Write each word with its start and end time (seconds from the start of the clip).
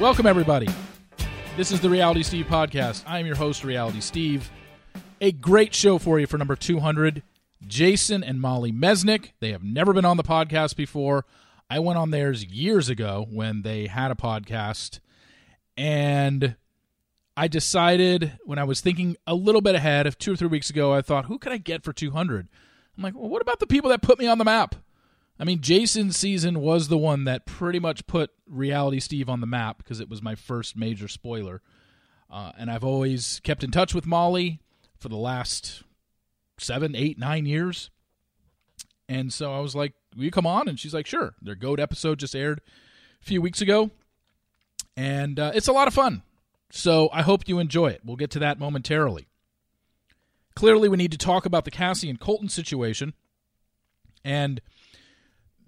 Welcome, 0.00 0.26
everybody. 0.26 0.68
This 1.56 1.70
is 1.70 1.80
the 1.80 1.88
Reality 1.88 2.24
Steve 2.24 2.46
podcast. 2.46 3.04
I 3.06 3.20
am 3.20 3.26
your 3.26 3.36
host, 3.36 3.62
Reality 3.62 4.00
Steve. 4.00 4.50
A 5.20 5.30
great 5.30 5.72
show 5.72 5.98
for 5.98 6.18
you 6.18 6.26
for 6.26 6.36
number 6.36 6.56
200. 6.56 7.22
Jason 7.64 8.24
and 8.24 8.40
Molly 8.40 8.72
Mesnick. 8.72 9.30
They 9.38 9.52
have 9.52 9.62
never 9.62 9.92
been 9.92 10.04
on 10.04 10.16
the 10.16 10.24
podcast 10.24 10.74
before. 10.74 11.24
I 11.70 11.78
went 11.78 11.96
on 11.96 12.10
theirs 12.10 12.44
years 12.44 12.88
ago 12.88 13.26
when 13.30 13.62
they 13.62 13.86
had 13.86 14.10
a 14.10 14.16
podcast. 14.16 14.98
And 15.76 16.56
I 17.36 17.46
decided 17.46 18.38
when 18.44 18.58
I 18.58 18.64
was 18.64 18.80
thinking 18.80 19.16
a 19.28 19.34
little 19.36 19.60
bit 19.60 19.76
ahead 19.76 20.08
of 20.08 20.18
two 20.18 20.32
or 20.32 20.36
three 20.36 20.48
weeks 20.48 20.70
ago, 20.70 20.92
I 20.92 21.02
thought, 21.02 21.26
who 21.26 21.38
could 21.38 21.52
I 21.52 21.58
get 21.58 21.84
for 21.84 21.92
200? 21.92 22.48
I'm 22.96 23.02
like, 23.02 23.14
well, 23.14 23.30
what 23.30 23.42
about 23.42 23.60
the 23.60 23.66
people 23.66 23.90
that 23.90 24.02
put 24.02 24.18
me 24.18 24.26
on 24.26 24.38
the 24.38 24.44
map? 24.44 24.74
I 25.38 25.44
mean, 25.44 25.60
Jason's 25.60 26.16
season 26.16 26.60
was 26.60 26.88
the 26.88 26.98
one 26.98 27.24
that 27.24 27.44
pretty 27.44 27.80
much 27.80 28.06
put 28.06 28.30
Reality 28.48 29.00
Steve 29.00 29.28
on 29.28 29.40
the 29.40 29.46
map 29.46 29.78
because 29.78 30.00
it 30.00 30.08
was 30.08 30.22
my 30.22 30.34
first 30.34 30.76
major 30.76 31.08
spoiler. 31.08 31.60
Uh, 32.30 32.52
and 32.56 32.70
I've 32.70 32.84
always 32.84 33.40
kept 33.42 33.64
in 33.64 33.70
touch 33.70 33.94
with 33.94 34.06
Molly 34.06 34.60
for 34.96 35.08
the 35.08 35.16
last 35.16 35.82
seven, 36.58 36.94
eight, 36.94 37.18
nine 37.18 37.46
years. 37.46 37.90
And 39.08 39.32
so 39.32 39.52
I 39.52 39.60
was 39.60 39.74
like, 39.74 39.92
Will 40.16 40.24
you 40.24 40.30
come 40.30 40.46
on? 40.46 40.68
And 40.68 40.78
she's 40.78 40.94
like, 40.94 41.06
Sure. 41.06 41.34
Their 41.42 41.56
GOAT 41.56 41.80
episode 41.80 42.20
just 42.20 42.36
aired 42.36 42.60
a 43.20 43.24
few 43.24 43.42
weeks 43.42 43.60
ago. 43.60 43.90
And 44.96 45.40
uh, 45.40 45.52
it's 45.54 45.68
a 45.68 45.72
lot 45.72 45.88
of 45.88 45.94
fun. 45.94 46.22
So 46.70 47.08
I 47.12 47.22
hope 47.22 47.48
you 47.48 47.58
enjoy 47.58 47.88
it. 47.88 48.02
We'll 48.04 48.16
get 48.16 48.30
to 48.32 48.38
that 48.40 48.58
momentarily. 48.58 49.26
Clearly, 50.54 50.88
we 50.88 50.96
need 50.96 51.12
to 51.12 51.18
talk 51.18 51.46
about 51.46 51.64
the 51.64 51.70
Cassie 51.70 52.08
and 52.08 52.20
Colton 52.20 52.48
situation. 52.48 53.14
And 54.24 54.60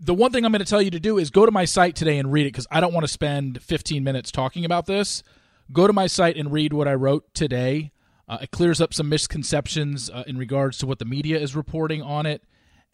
the 0.01 0.15
one 0.15 0.33
thing 0.33 0.45
I'm 0.45 0.53
going 0.53 0.65
to 0.65 0.69
tell 0.69 0.83
you 0.83 0.91
to 0.91 1.01
do 1.01 1.19
is 1.19 1.31
go 1.31 1.47
to 1.47 1.53
my 1.53 1.65
site 1.65 1.97
today 1.97 2.19
and 2.19 2.33
read 2.33 2.47
it 2.47 2.53
because 2.53 2.67
I 2.71 2.81
don't 2.81 2.93
want 2.93 3.05
to 3.05 3.13
spend 3.13 3.63
15 3.63 4.05
minutes 4.05 4.31
talking 4.31 4.65
about 4.65 4.87
this. 4.87 5.23
Go 5.73 5.87
to 5.87 5.93
my 5.93 6.07
site 6.07 6.37
and 6.37 6.53
read 6.53 6.73
what 6.73 6.87
I 6.87 6.95
wrote 6.95 7.33
today. 7.35 7.93
Uh, 8.29 8.39
it 8.43 8.51
clears 8.51 8.81
up 8.81 8.93
some 8.93 9.09
misconceptions 9.09 10.11
uh, 10.11 10.25
in 10.27 10.37
regards 10.37 10.79
to 10.79 10.87
what 10.87 10.99
the 10.99 11.05
media 11.05 11.39
is 11.39 11.55
reporting 11.57 12.03
on 12.03 12.27
it 12.27 12.43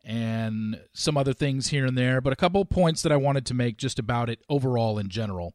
and 0.05 0.80
some 0.92 1.17
other 1.17 1.33
things 1.33 1.69
here 1.69 1.86
and 1.86 1.97
there, 1.97 2.20
but 2.20 2.33
a 2.33 2.36
couple 2.36 2.64
points 2.64 3.03
that 3.03 3.12
I 3.12 3.17
wanted 3.17 3.47
to 3.47 3.55
make 3.55 3.77
just 3.77 3.98
about 3.98 4.28
it 4.28 4.41
overall 4.48 4.98
in 4.98 5.08
general. 5.08 5.55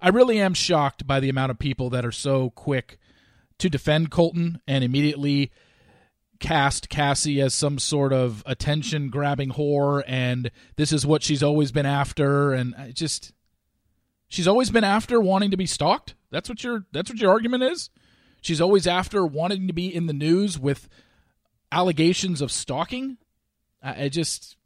I 0.00 0.08
really 0.08 0.40
am 0.40 0.54
shocked 0.54 1.06
by 1.06 1.20
the 1.20 1.28
amount 1.28 1.50
of 1.50 1.58
people 1.58 1.90
that 1.90 2.04
are 2.04 2.12
so 2.12 2.50
quick 2.50 2.98
to 3.58 3.68
defend 3.68 4.10
Colton 4.10 4.60
and 4.66 4.82
immediately 4.82 5.52
cast 6.42 6.88
Cassie 6.88 7.40
as 7.40 7.54
some 7.54 7.78
sort 7.78 8.12
of 8.12 8.42
attention 8.44 9.08
grabbing 9.10 9.50
whore 9.50 10.02
and 10.06 10.50
this 10.76 10.92
is 10.92 11.06
what 11.06 11.22
she's 11.22 11.42
always 11.42 11.70
been 11.70 11.86
after 11.86 12.52
and 12.52 12.74
I 12.74 12.90
just 12.90 13.32
she's 14.28 14.48
always 14.48 14.68
been 14.68 14.82
after 14.82 15.20
wanting 15.20 15.52
to 15.52 15.56
be 15.56 15.66
stalked 15.66 16.16
that's 16.30 16.48
what 16.48 16.64
your 16.64 16.84
that's 16.92 17.08
what 17.08 17.20
your 17.20 17.30
argument 17.30 17.62
is 17.62 17.90
she's 18.40 18.60
always 18.60 18.88
after 18.88 19.24
wanting 19.24 19.68
to 19.68 19.72
be 19.72 19.94
in 19.94 20.06
the 20.06 20.12
news 20.12 20.58
with 20.58 20.88
allegations 21.70 22.42
of 22.42 22.50
stalking 22.50 23.18
I, 23.80 24.04
I 24.04 24.08
just 24.08 24.56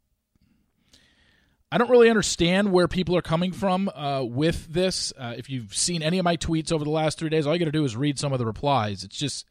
I 1.71 1.77
don't 1.77 1.91
really 1.91 2.09
understand 2.09 2.71
where 2.71 2.87
people 2.87 3.15
are 3.15 3.21
coming 3.21 3.51
from 3.51 3.89
uh, 3.89 4.23
with 4.23 4.67
this. 4.73 5.11
Uh, 5.19 5.33
if 5.37 5.49
you've 5.49 5.75
seen 5.75 6.01
any 6.01 6.17
of 6.17 6.23
my 6.23 6.37
tweets 6.37 6.71
over 6.71 6.85
the 6.85 6.89
last 6.89 7.19
three 7.19 7.27
days, 7.27 7.45
all 7.45 7.53
you 7.53 7.59
got 7.59 7.65
to 7.65 7.71
do 7.71 7.83
is 7.83 7.97
read 7.97 8.17
some 8.17 8.31
of 8.31 8.39
the 8.39 8.45
replies. 8.45 9.03
It's 9.03 9.17
just 9.17 9.45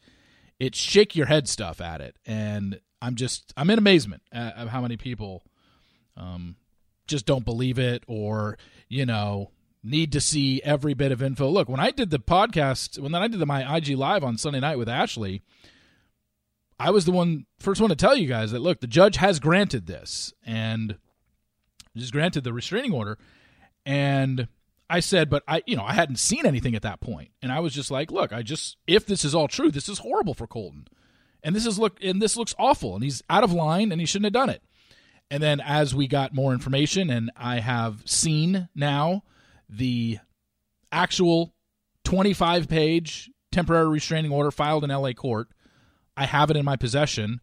it's 0.58 0.78
shake 0.78 1.14
your 1.14 1.26
head 1.26 1.48
stuff 1.48 1.80
at 1.80 2.00
it, 2.00 2.16
and 2.26 2.80
I'm 3.02 3.14
just 3.14 3.52
I'm 3.56 3.70
in 3.70 3.78
amazement 3.78 4.22
at, 4.32 4.56
at 4.56 4.68
how 4.68 4.80
many 4.80 4.96
people 4.96 5.42
um, 6.16 6.56
just 7.06 7.26
don't 7.26 7.44
believe 7.44 7.78
it 7.78 8.04
or 8.06 8.58
you 8.88 9.06
know 9.06 9.50
need 9.82 10.12
to 10.12 10.20
see 10.20 10.60
every 10.62 10.94
bit 10.94 11.12
of 11.12 11.22
info. 11.22 11.48
Look, 11.48 11.68
when 11.68 11.80
I 11.80 11.90
did 11.90 12.10
the 12.10 12.18
podcast, 12.18 12.98
when 12.98 13.14
I 13.14 13.28
did 13.28 13.38
the, 13.38 13.46
my 13.46 13.76
IG 13.76 13.90
live 13.90 14.24
on 14.24 14.36
Sunday 14.36 14.60
night 14.60 14.78
with 14.78 14.88
Ashley, 14.88 15.42
I 16.78 16.90
was 16.90 17.04
the 17.04 17.12
one 17.12 17.46
first 17.58 17.80
one 17.80 17.90
to 17.90 17.96
tell 17.96 18.16
you 18.16 18.26
guys 18.26 18.50
that 18.52 18.60
look, 18.60 18.80
the 18.80 18.86
judge 18.86 19.16
has 19.16 19.38
granted 19.38 19.86
this 19.86 20.32
and 20.44 20.96
just 21.96 22.12
granted 22.12 22.44
the 22.44 22.52
restraining 22.52 22.92
order, 22.92 23.18
and 23.84 24.48
I 24.88 25.00
said, 25.00 25.28
but 25.28 25.42
I, 25.48 25.62
you 25.66 25.76
know, 25.76 25.84
I 25.84 25.94
hadn't 25.94 26.16
seen 26.16 26.46
anything 26.46 26.74
at 26.76 26.82
that 26.82 27.00
point, 27.00 27.30
and 27.42 27.50
I 27.50 27.60
was 27.60 27.74
just 27.74 27.90
like, 27.90 28.10
look, 28.10 28.32
I 28.32 28.42
just 28.42 28.76
if 28.86 29.06
this 29.06 29.24
is 29.24 29.34
all 29.34 29.48
true, 29.48 29.70
this 29.70 29.88
is 29.88 29.98
horrible 29.98 30.34
for 30.34 30.46
Colton, 30.46 30.86
and 31.42 31.54
this 31.54 31.66
is 31.66 31.78
look, 31.78 31.98
and 32.02 32.22
this 32.22 32.36
looks 32.36 32.54
awful, 32.58 32.94
and 32.94 33.02
he's 33.02 33.22
out 33.28 33.44
of 33.44 33.52
line, 33.52 33.90
and 33.90 34.00
he 34.00 34.06
shouldn't 34.06 34.26
have 34.26 34.32
done 34.32 34.50
it. 34.50 34.62
And 35.30 35.42
then 35.42 35.60
as 35.60 35.94
we 35.94 36.06
got 36.06 36.34
more 36.34 36.52
information, 36.52 37.10
and 37.10 37.32
I 37.36 37.58
have 37.58 38.02
seen 38.04 38.68
now 38.74 39.24
the 39.68 40.18
actual 40.92 41.52
25 42.04 42.68
page 42.68 43.30
temporary 43.50 43.88
restraining 43.88 44.30
order 44.30 44.52
filed 44.52 44.84
in 44.84 44.90
LA 44.90 45.12
court, 45.12 45.48
I 46.16 46.26
have 46.26 46.50
it 46.50 46.56
in 46.56 46.64
my 46.64 46.76
possession. 46.76 47.40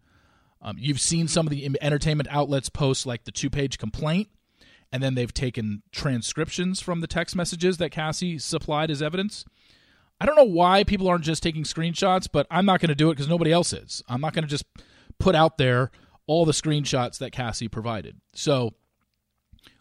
Um, 0.62 0.78
you've 0.80 1.02
seen 1.02 1.28
some 1.28 1.46
of 1.46 1.52
the 1.52 1.70
entertainment 1.82 2.30
outlets 2.32 2.70
post 2.70 3.06
like 3.06 3.26
the 3.26 3.32
two 3.32 3.50
page 3.50 3.78
complaint 3.78 4.30
and 4.94 5.02
then 5.02 5.16
they've 5.16 5.34
taken 5.34 5.82
transcriptions 5.92 6.80
from 6.80 7.02
the 7.02 7.08
text 7.08 7.36
messages 7.36 7.78
that 7.80 7.90
Cassie 7.90 8.38
supplied 8.38 8.92
as 8.92 9.02
evidence. 9.02 9.44
I 10.22 10.28
don't 10.28 10.36
know 10.36 10.44
why 10.44 10.84
people 10.84 11.08
aren't 11.08 11.24
just 11.24 11.42
taking 11.42 11.64
screenshots, 11.64 12.28
but 12.32 12.46
I'm 12.52 12.68
not 12.68 12.80
going 12.80 12.90
to 12.90 12.96
do 12.96 13.10
it 13.10 13.16
because 13.16 13.28
nobody 13.28 13.52
else 13.52 13.74
is. 13.74 14.04
I'm 14.08 14.22
not 14.22 14.34
going 14.34 14.44
to 14.44 14.50
just 14.50 14.66
put 15.18 15.34
out 15.34 15.58
there 15.58 15.90
all 16.28 16.46
the 16.46 16.52
screenshots 16.52 17.18
that 17.18 17.32
Cassie 17.32 17.68
provided. 17.68 18.22
So 18.34 18.76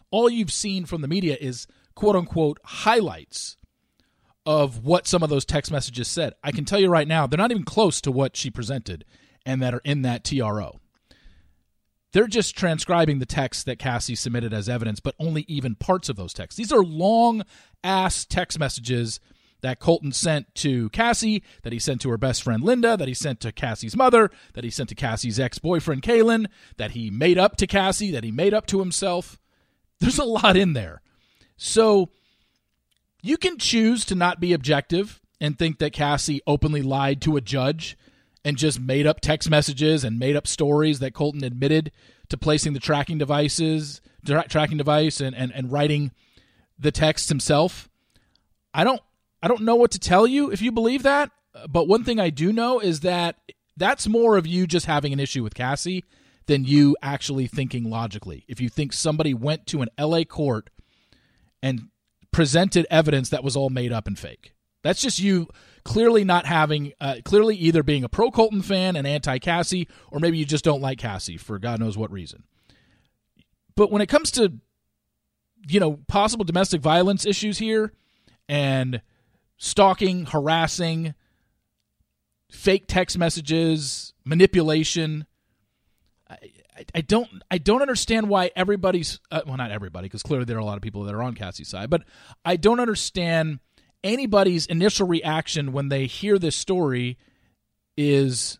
all 0.09 0.31
you've 0.31 0.51
seen 0.51 0.85
from 0.85 1.01
the 1.01 1.07
media 1.07 1.37
is 1.39 1.67
quote 1.93 2.15
unquote 2.15 2.59
highlights 2.65 3.55
of 4.47 4.83
what 4.83 5.05
some 5.05 5.21
of 5.21 5.29
those 5.29 5.45
text 5.45 5.71
messages 5.71 6.07
said. 6.07 6.33
I 6.43 6.51
can 6.51 6.65
tell 6.65 6.79
you 6.79 6.89
right 6.89 7.07
now, 7.07 7.27
they're 7.27 7.37
not 7.37 7.51
even 7.51 7.63
close 7.63 8.01
to 8.01 8.11
what 8.11 8.35
she 8.35 8.49
presented 8.49 9.05
and 9.45 9.61
that 9.61 9.75
are 9.75 9.81
in 9.85 10.01
that 10.01 10.23
TRO. 10.23 10.79
They're 12.13 12.27
just 12.27 12.55
transcribing 12.55 13.19
the 13.19 13.25
text 13.25 13.65
that 13.65 13.79
Cassie 13.79 14.15
submitted 14.15 14.53
as 14.53 14.69
evidence, 14.69 14.99
but 14.99 15.15
only 15.19 15.45
even 15.47 15.75
parts 15.75 16.09
of 16.09 16.15
those 16.15 16.33
texts. 16.33 16.57
These 16.57 16.71
are 16.71 16.83
long 16.83 17.43
ass 17.83 18.23
text 18.23 18.59
messages 18.59 19.19
that 19.61 19.79
Colton 19.79 20.11
sent 20.11 20.53
to 20.55 20.89
Cassie, 20.89 21.41
that 21.63 21.73
he 21.73 21.79
sent 21.79 22.01
to 22.01 22.09
her 22.09 22.17
best 22.17 22.43
friend 22.43 22.63
Linda, 22.63 22.95
that 22.97 23.07
he 23.07 23.13
sent 23.13 23.39
to 23.39 23.51
Cassie's 23.51 23.95
mother, 23.95 24.29
that 24.53 24.63
he 24.63 24.69
sent 24.69 24.89
to 24.89 24.95
Cassie's 24.95 25.39
ex 25.39 25.57
boyfriend 25.57 26.03
Caelynn, 26.03 26.47
that 26.77 26.91
he 26.91 27.09
made 27.09 27.37
up 27.37 27.55
to 27.57 27.67
Cassie, 27.67 28.11
that 28.11 28.23
he 28.23 28.31
made 28.31 28.53
up 28.53 28.67
to 28.67 28.79
himself. 28.79 29.39
There's 29.99 30.19
a 30.19 30.25
lot 30.25 30.55
in 30.55 30.73
there. 30.73 31.01
So 31.57 32.09
you 33.23 33.37
can 33.37 33.57
choose 33.57 34.05
to 34.05 34.15
not 34.15 34.39
be 34.39 34.53
objective 34.53 35.21
and 35.41 35.57
think 35.57 35.79
that 35.79 35.93
Cassie 35.93 36.41
openly 36.45 36.81
lied 36.81 37.21
to 37.21 37.37
a 37.37 37.41
judge 37.41 37.97
and 38.45 38.57
just 38.57 38.79
made 38.79 39.07
up 39.07 39.21
text 39.21 39.49
messages 39.49 40.03
and 40.03 40.19
made 40.19 40.35
up 40.35 40.47
stories 40.47 40.99
that 40.99 41.13
Colton 41.13 41.43
admitted 41.43 41.91
to 42.29 42.37
placing 42.37 42.73
the 42.73 42.79
tracking 42.79 43.17
devices, 43.17 44.01
tra- 44.25 44.47
tracking 44.47 44.77
device, 44.77 45.19
and, 45.21 45.35
and 45.35 45.51
and 45.53 45.71
writing 45.71 46.11
the 46.77 46.91
text 46.91 47.29
himself. 47.29 47.89
I 48.73 48.83
don't 48.83 49.01
I 49.41 49.47
don't 49.47 49.61
know 49.61 49.75
what 49.75 49.91
to 49.91 49.99
tell 49.99 50.27
you 50.27 50.51
if 50.51 50.61
you 50.61 50.71
believe 50.71 51.03
that, 51.03 51.31
but 51.69 51.87
one 51.87 52.03
thing 52.03 52.19
I 52.19 52.29
do 52.29 52.51
know 52.51 52.79
is 52.79 53.01
that 53.01 53.37
that's 53.77 54.07
more 54.07 54.37
of 54.37 54.45
you 54.45 54.67
just 54.67 54.85
having 54.85 55.13
an 55.13 55.19
issue 55.19 55.43
with 55.43 55.55
Cassie 55.55 56.03
than 56.45 56.65
you 56.65 56.95
actually 57.01 57.47
thinking 57.47 57.89
logically. 57.89 58.43
If 58.47 58.59
you 58.59 58.69
think 58.69 58.93
somebody 58.93 59.33
went 59.33 59.65
to 59.67 59.81
an 59.81 59.89
LA 59.97 60.23
court 60.23 60.69
and 61.61 61.89
presented 62.31 62.85
evidence 62.89 63.29
that 63.29 63.43
was 63.43 63.55
all 63.55 63.69
made 63.69 63.93
up 63.93 64.07
and 64.07 64.19
fake. 64.19 64.53
That's 64.83 65.01
just 65.01 65.19
you 65.19 65.47
clearly 65.83 66.23
not 66.23 66.45
having, 66.45 66.93
uh, 66.99 67.15
clearly 67.23 67.55
either 67.55 67.83
being 67.83 68.03
a 68.03 68.09
pro 68.09 68.31
Colton 68.31 68.61
fan 68.61 68.95
and 68.95 69.05
anti 69.05 69.39
Cassie, 69.39 69.87
or 70.11 70.19
maybe 70.19 70.37
you 70.37 70.45
just 70.45 70.63
don't 70.63 70.81
like 70.81 70.97
Cassie 70.97 71.37
for 71.37 71.59
God 71.59 71.79
knows 71.79 71.97
what 71.97 72.11
reason. 72.11 72.43
But 73.75 73.91
when 73.91 74.01
it 74.01 74.07
comes 74.07 74.31
to, 74.31 74.53
you 75.67 75.79
know, 75.79 75.99
possible 76.07 76.45
domestic 76.45 76.81
violence 76.81 77.25
issues 77.25 77.57
here 77.57 77.93
and 78.47 79.01
stalking, 79.57 80.25
harassing, 80.25 81.15
fake 82.51 82.85
text 82.87 83.17
messages, 83.17 84.13
manipulation, 84.23 85.25
I, 86.29 86.37
I 86.95 87.01
don't 87.01 87.29
I 87.51 87.57
don't 87.57 87.81
understand 87.81 88.29
why 88.29 88.51
everybody's 88.55 89.19
uh, 89.31 89.41
well 89.45 89.57
not 89.57 89.71
everybody 89.71 90.05
because 90.05 90.23
clearly 90.23 90.45
there 90.45 90.57
are 90.57 90.61
a 90.61 90.65
lot 90.65 90.77
of 90.77 90.81
people 90.81 91.03
that 91.03 91.13
are 91.13 91.23
on 91.23 91.35
Cassie's 91.35 91.67
side, 91.67 91.89
but 91.89 92.03
I 92.43 92.55
don't 92.55 92.79
understand 92.79 93.59
anybody's 94.03 94.65
initial 94.65 95.07
reaction 95.07 95.71
when 95.71 95.89
they 95.89 96.05
hear 96.05 96.37
this 96.37 96.55
story 96.55 97.17
is, 97.97 98.59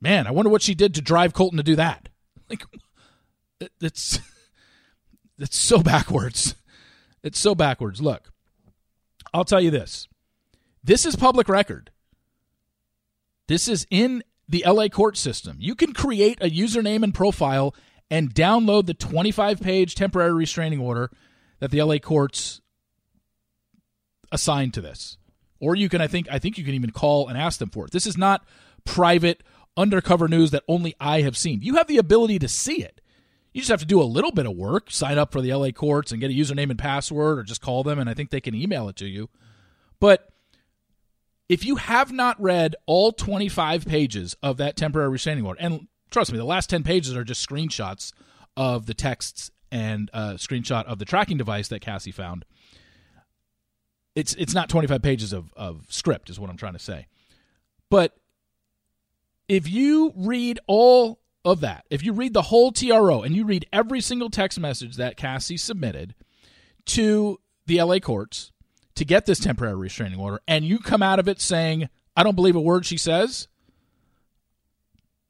man, 0.00 0.26
I 0.26 0.30
wonder 0.30 0.50
what 0.50 0.62
she 0.62 0.74
did 0.74 0.94
to 0.94 1.02
drive 1.02 1.32
Colton 1.32 1.58
to 1.58 1.62
do 1.62 1.76
that. 1.76 2.08
Like, 2.50 2.64
that's 3.78 4.20
that's 5.36 5.58
so 5.58 5.82
backwards. 5.82 6.54
It's 7.22 7.38
so 7.38 7.54
backwards. 7.54 8.00
Look, 8.00 8.32
I'll 9.34 9.44
tell 9.44 9.60
you 9.60 9.70
this. 9.70 10.08
This 10.82 11.04
is 11.04 11.14
public 11.14 11.46
record. 11.46 11.90
This 13.48 13.68
is 13.68 13.86
in 13.90 14.22
the 14.48 14.64
LA 14.66 14.88
court 14.88 15.18
system. 15.18 15.58
You 15.60 15.74
can 15.74 15.92
create 15.92 16.38
a 16.40 16.48
username 16.48 17.02
and 17.02 17.14
profile 17.14 17.74
and 18.10 18.34
download 18.34 18.86
the 18.86 18.94
25 18.94 19.60
page 19.60 19.94
temporary 19.94 20.32
restraining 20.32 20.80
order 20.80 21.10
that 21.60 21.70
the 21.70 21.82
LA 21.82 21.98
courts 21.98 22.60
assigned 24.32 24.74
to 24.74 24.80
this. 24.80 25.18
Or 25.60 25.74
you 25.74 25.88
can 25.88 26.00
I 26.00 26.06
think 26.06 26.28
I 26.30 26.38
think 26.38 26.58
you 26.58 26.64
can 26.64 26.74
even 26.74 26.90
call 26.90 27.28
and 27.28 27.36
ask 27.36 27.58
them 27.58 27.70
for 27.70 27.86
it. 27.86 27.90
This 27.90 28.06
is 28.06 28.16
not 28.16 28.44
private 28.84 29.42
undercover 29.76 30.28
news 30.28 30.50
that 30.50 30.64
only 30.68 30.94
I 31.00 31.22
have 31.22 31.36
seen. 31.36 31.62
You 31.62 31.76
have 31.76 31.86
the 31.86 31.98
ability 31.98 32.38
to 32.40 32.48
see 32.48 32.82
it. 32.82 33.00
You 33.52 33.60
just 33.60 33.70
have 33.70 33.80
to 33.80 33.86
do 33.86 34.00
a 34.00 34.04
little 34.04 34.30
bit 34.30 34.46
of 34.46 34.56
work, 34.56 34.90
sign 34.90 35.18
up 35.18 35.32
for 35.32 35.40
the 35.40 35.52
LA 35.52 35.70
courts 35.70 36.12
and 36.12 36.20
get 36.20 36.30
a 36.30 36.34
username 36.34 36.70
and 36.70 36.78
password 36.78 37.38
or 37.38 37.42
just 37.42 37.60
call 37.60 37.82
them 37.82 37.98
and 37.98 38.08
I 38.08 38.14
think 38.14 38.30
they 38.30 38.40
can 38.40 38.54
email 38.54 38.88
it 38.88 38.96
to 38.96 39.06
you. 39.06 39.28
But 40.00 40.28
if 41.48 41.64
you 41.64 41.76
have 41.76 42.12
not 42.12 42.40
read 42.40 42.76
all 42.86 43.10
25 43.10 43.86
pages 43.86 44.36
of 44.42 44.58
that 44.58 44.76
temporary 44.76 45.08
restraining 45.08 45.46
order, 45.46 45.60
and 45.60 45.88
trust 46.10 46.30
me, 46.30 46.38
the 46.38 46.44
last 46.44 46.70
10 46.70 46.82
pages 46.82 47.16
are 47.16 47.24
just 47.24 47.48
screenshots 47.48 48.12
of 48.56 48.86
the 48.86 48.94
texts 48.94 49.50
and 49.70 50.10
a 50.12 50.34
screenshot 50.34 50.84
of 50.84 50.98
the 50.98 51.04
tracking 51.04 51.36
device 51.38 51.68
that 51.68 51.80
Cassie 51.80 52.10
found. 52.10 52.44
It's 54.18 54.34
it's 54.34 54.54
not 54.54 54.68
25 54.68 55.00
pages 55.00 55.32
of, 55.32 55.52
of 55.56 55.86
script, 55.88 56.28
is 56.28 56.40
what 56.40 56.50
I'm 56.50 56.56
trying 56.56 56.72
to 56.72 56.78
say. 56.78 57.06
But 57.88 58.16
if 59.48 59.70
you 59.70 60.12
read 60.16 60.58
all 60.66 61.20
of 61.44 61.60
that, 61.60 61.86
if 61.88 62.02
you 62.02 62.12
read 62.12 62.34
the 62.34 62.42
whole 62.42 62.72
TRO 62.72 63.22
and 63.22 63.36
you 63.36 63.44
read 63.44 63.66
every 63.72 64.00
single 64.00 64.28
text 64.28 64.58
message 64.58 64.96
that 64.96 65.16
Cassie 65.16 65.56
submitted 65.56 66.14
to 66.86 67.38
the 67.66 67.80
LA 67.80 68.00
courts, 68.00 68.50
to 68.98 69.04
get 69.04 69.26
this 69.26 69.38
temporary 69.38 69.76
restraining 69.76 70.18
order 70.18 70.40
and 70.48 70.64
you 70.64 70.80
come 70.80 71.04
out 71.04 71.20
of 71.20 71.28
it 71.28 71.40
saying, 71.40 71.88
I 72.16 72.24
don't 72.24 72.34
believe 72.34 72.56
a 72.56 72.60
word 72.60 72.84
she 72.84 72.96
says, 72.96 73.46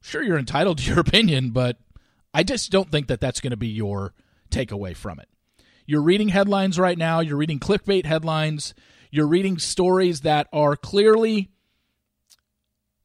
sure, 0.01 0.23
you're 0.23 0.39
entitled 0.39 0.79
to 0.79 0.85
your 0.85 1.01
opinion, 1.07 1.51
but 1.51 1.77
I 2.33 2.43
just 2.43 2.71
don't 2.71 2.91
think 2.91 3.09
that 3.09 3.21
that's 3.21 3.43
going 3.43 3.51
to 3.51 3.59
be 3.59 3.69
your 3.69 4.15
takeaway 4.51 4.97
from 4.97 5.21
it. 5.21 5.29
You're 5.89 6.03
reading 6.03 6.29
headlines 6.29 6.79
right 6.79 6.99
now, 6.99 7.21
you're 7.21 7.39
reading 7.39 7.59
clickbait 7.59 8.05
headlines, 8.05 8.75
you're 9.11 9.27
reading 9.27 9.57
stories 9.57 10.21
that 10.21 10.47
are 10.53 10.77
clearly 10.77 11.49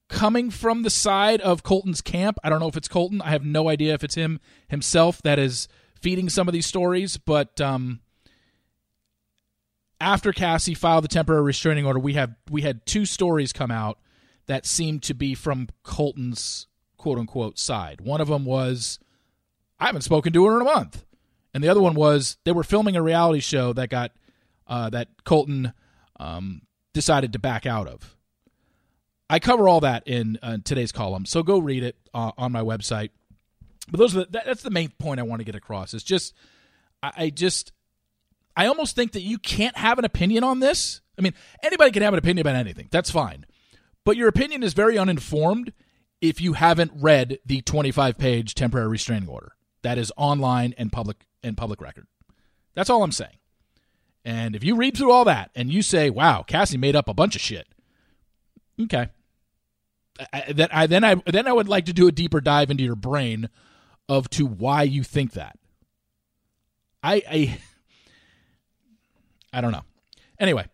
coming 0.09 0.49
from 0.49 0.83
the 0.83 0.89
side 0.89 1.39
of 1.39 1.63
Colton's 1.63 2.01
camp. 2.01 2.37
I 2.43 2.49
don't 2.49 2.59
know 2.59 2.67
if 2.67 2.75
it's 2.75 2.89
Colton. 2.89 3.21
I 3.21 3.29
have 3.29 3.45
no 3.45 3.69
idea 3.69 3.93
if 3.93 4.03
it's 4.03 4.15
him 4.15 4.41
himself 4.67 5.21
that 5.21 5.39
is 5.39 5.69
feeding 6.01 6.27
some 6.27 6.49
of 6.49 6.53
these 6.53 6.65
stories, 6.65 7.15
but 7.15 7.61
um, 7.61 8.01
after 10.01 10.33
Cassie 10.33 10.73
filed 10.73 11.05
the 11.05 11.07
temporary 11.07 11.43
restraining 11.43 11.85
order, 11.85 11.99
we 11.99 12.15
have 12.15 12.35
we 12.51 12.63
had 12.63 12.85
two 12.85 13.05
stories 13.05 13.53
come 13.53 13.71
out 13.71 13.97
that 14.47 14.65
seemed 14.65 15.03
to 15.03 15.13
be 15.13 15.35
from 15.35 15.69
Colton's 15.83 16.67
quote 16.97 17.17
unquote 17.17 17.57
side. 17.57 18.01
One 18.01 18.19
of 18.19 18.27
them 18.27 18.43
was 18.43 18.99
I 19.79 19.85
haven't 19.85 20.01
spoken 20.01 20.33
to 20.33 20.45
her 20.47 20.55
in 20.57 20.63
a 20.63 20.65
month, 20.65 21.05
and 21.53 21.63
the 21.63 21.69
other 21.69 21.81
one 21.81 21.93
was 21.93 22.37
they 22.43 22.51
were 22.51 22.63
filming 22.63 22.95
a 22.95 23.01
reality 23.01 23.39
show 23.39 23.73
that 23.73 23.89
got 23.89 24.11
uh, 24.67 24.89
that 24.89 25.09
Colton 25.23 25.73
um, 26.19 26.61
decided 26.93 27.33
to 27.33 27.39
back 27.39 27.65
out 27.65 27.87
of. 27.87 28.15
I 29.29 29.39
cover 29.39 29.67
all 29.67 29.81
that 29.81 30.03
in 30.07 30.37
uh, 30.41 30.57
today's 30.63 30.91
column, 30.91 31.25
so 31.25 31.43
go 31.43 31.59
read 31.59 31.83
it 31.83 31.95
uh, 32.13 32.31
on 32.37 32.51
my 32.51 32.61
website. 32.61 33.09
But 33.89 33.99
those 33.99 34.15
are 34.15 34.25
the, 34.25 34.41
that's 34.45 34.63
the 34.63 34.69
main 34.69 34.89
point 34.89 35.19
I 35.19 35.23
want 35.23 35.39
to 35.39 35.45
get 35.45 35.55
across. 35.55 35.93
It's 35.93 36.03
just 36.03 36.33
I, 37.01 37.11
I 37.17 37.29
just 37.29 37.71
I 38.55 38.67
almost 38.67 38.95
think 38.95 39.13
that 39.13 39.21
you 39.21 39.37
can't 39.37 39.77
have 39.77 39.99
an 39.99 40.05
opinion 40.05 40.43
on 40.43 40.59
this. 40.59 41.01
I 41.17 41.21
mean, 41.21 41.33
anybody 41.63 41.91
can 41.91 42.03
have 42.03 42.13
an 42.13 42.19
opinion 42.19 42.45
about 42.45 42.55
anything. 42.55 42.87
That's 42.91 43.11
fine. 43.11 43.45
But 44.05 44.17
your 44.17 44.27
opinion 44.27 44.63
is 44.63 44.73
very 44.73 44.97
uninformed 44.97 45.73
if 46.21 46.41
you 46.41 46.53
haven't 46.53 46.91
read 46.95 47.39
the 47.45 47.61
25-page 47.61 48.55
temporary 48.55 48.87
restraining 48.87 49.29
order. 49.29 49.53
That 49.81 49.97
is 49.97 50.11
online 50.17 50.73
and 50.77 50.91
public 50.91 51.25
and 51.43 51.57
public 51.57 51.81
record. 51.81 52.07
That's 52.75 52.89
all 52.89 53.03
I'm 53.03 53.11
saying. 53.11 53.37
And 54.25 54.55
if 54.55 54.63
you 54.63 54.75
read 54.75 54.95
through 54.97 55.11
all 55.11 55.25
that 55.25 55.51
and 55.53 55.71
you 55.71 55.81
say, 55.81 56.09
"Wow, 56.09 56.43
Cassie 56.43 56.77
made 56.77 56.95
up 56.95 57.07
a 57.07 57.13
bunch 57.13 57.35
of 57.35 57.41
shit," 57.41 57.67
okay, 58.81 59.09
I, 60.31 60.53
then 60.53 60.69
I 60.71 60.87
then 60.87 61.03
I 61.03 61.15
then 61.25 61.47
I 61.47 61.53
would 61.53 61.67
like 61.67 61.85
to 61.85 61.93
do 61.93 62.07
a 62.07 62.11
deeper 62.11 62.39
dive 62.39 62.71
into 62.71 62.83
your 62.83 62.95
brain 62.95 63.49
of 64.07 64.29
to 64.31 64.45
why 64.45 64.83
you 64.83 65.03
think 65.03 65.33
that. 65.33 65.57
I 67.01 67.21
I 67.29 67.59
I 69.51 69.61
don't 69.61 69.71
know. 69.71 69.83
Anyway, 70.39 70.67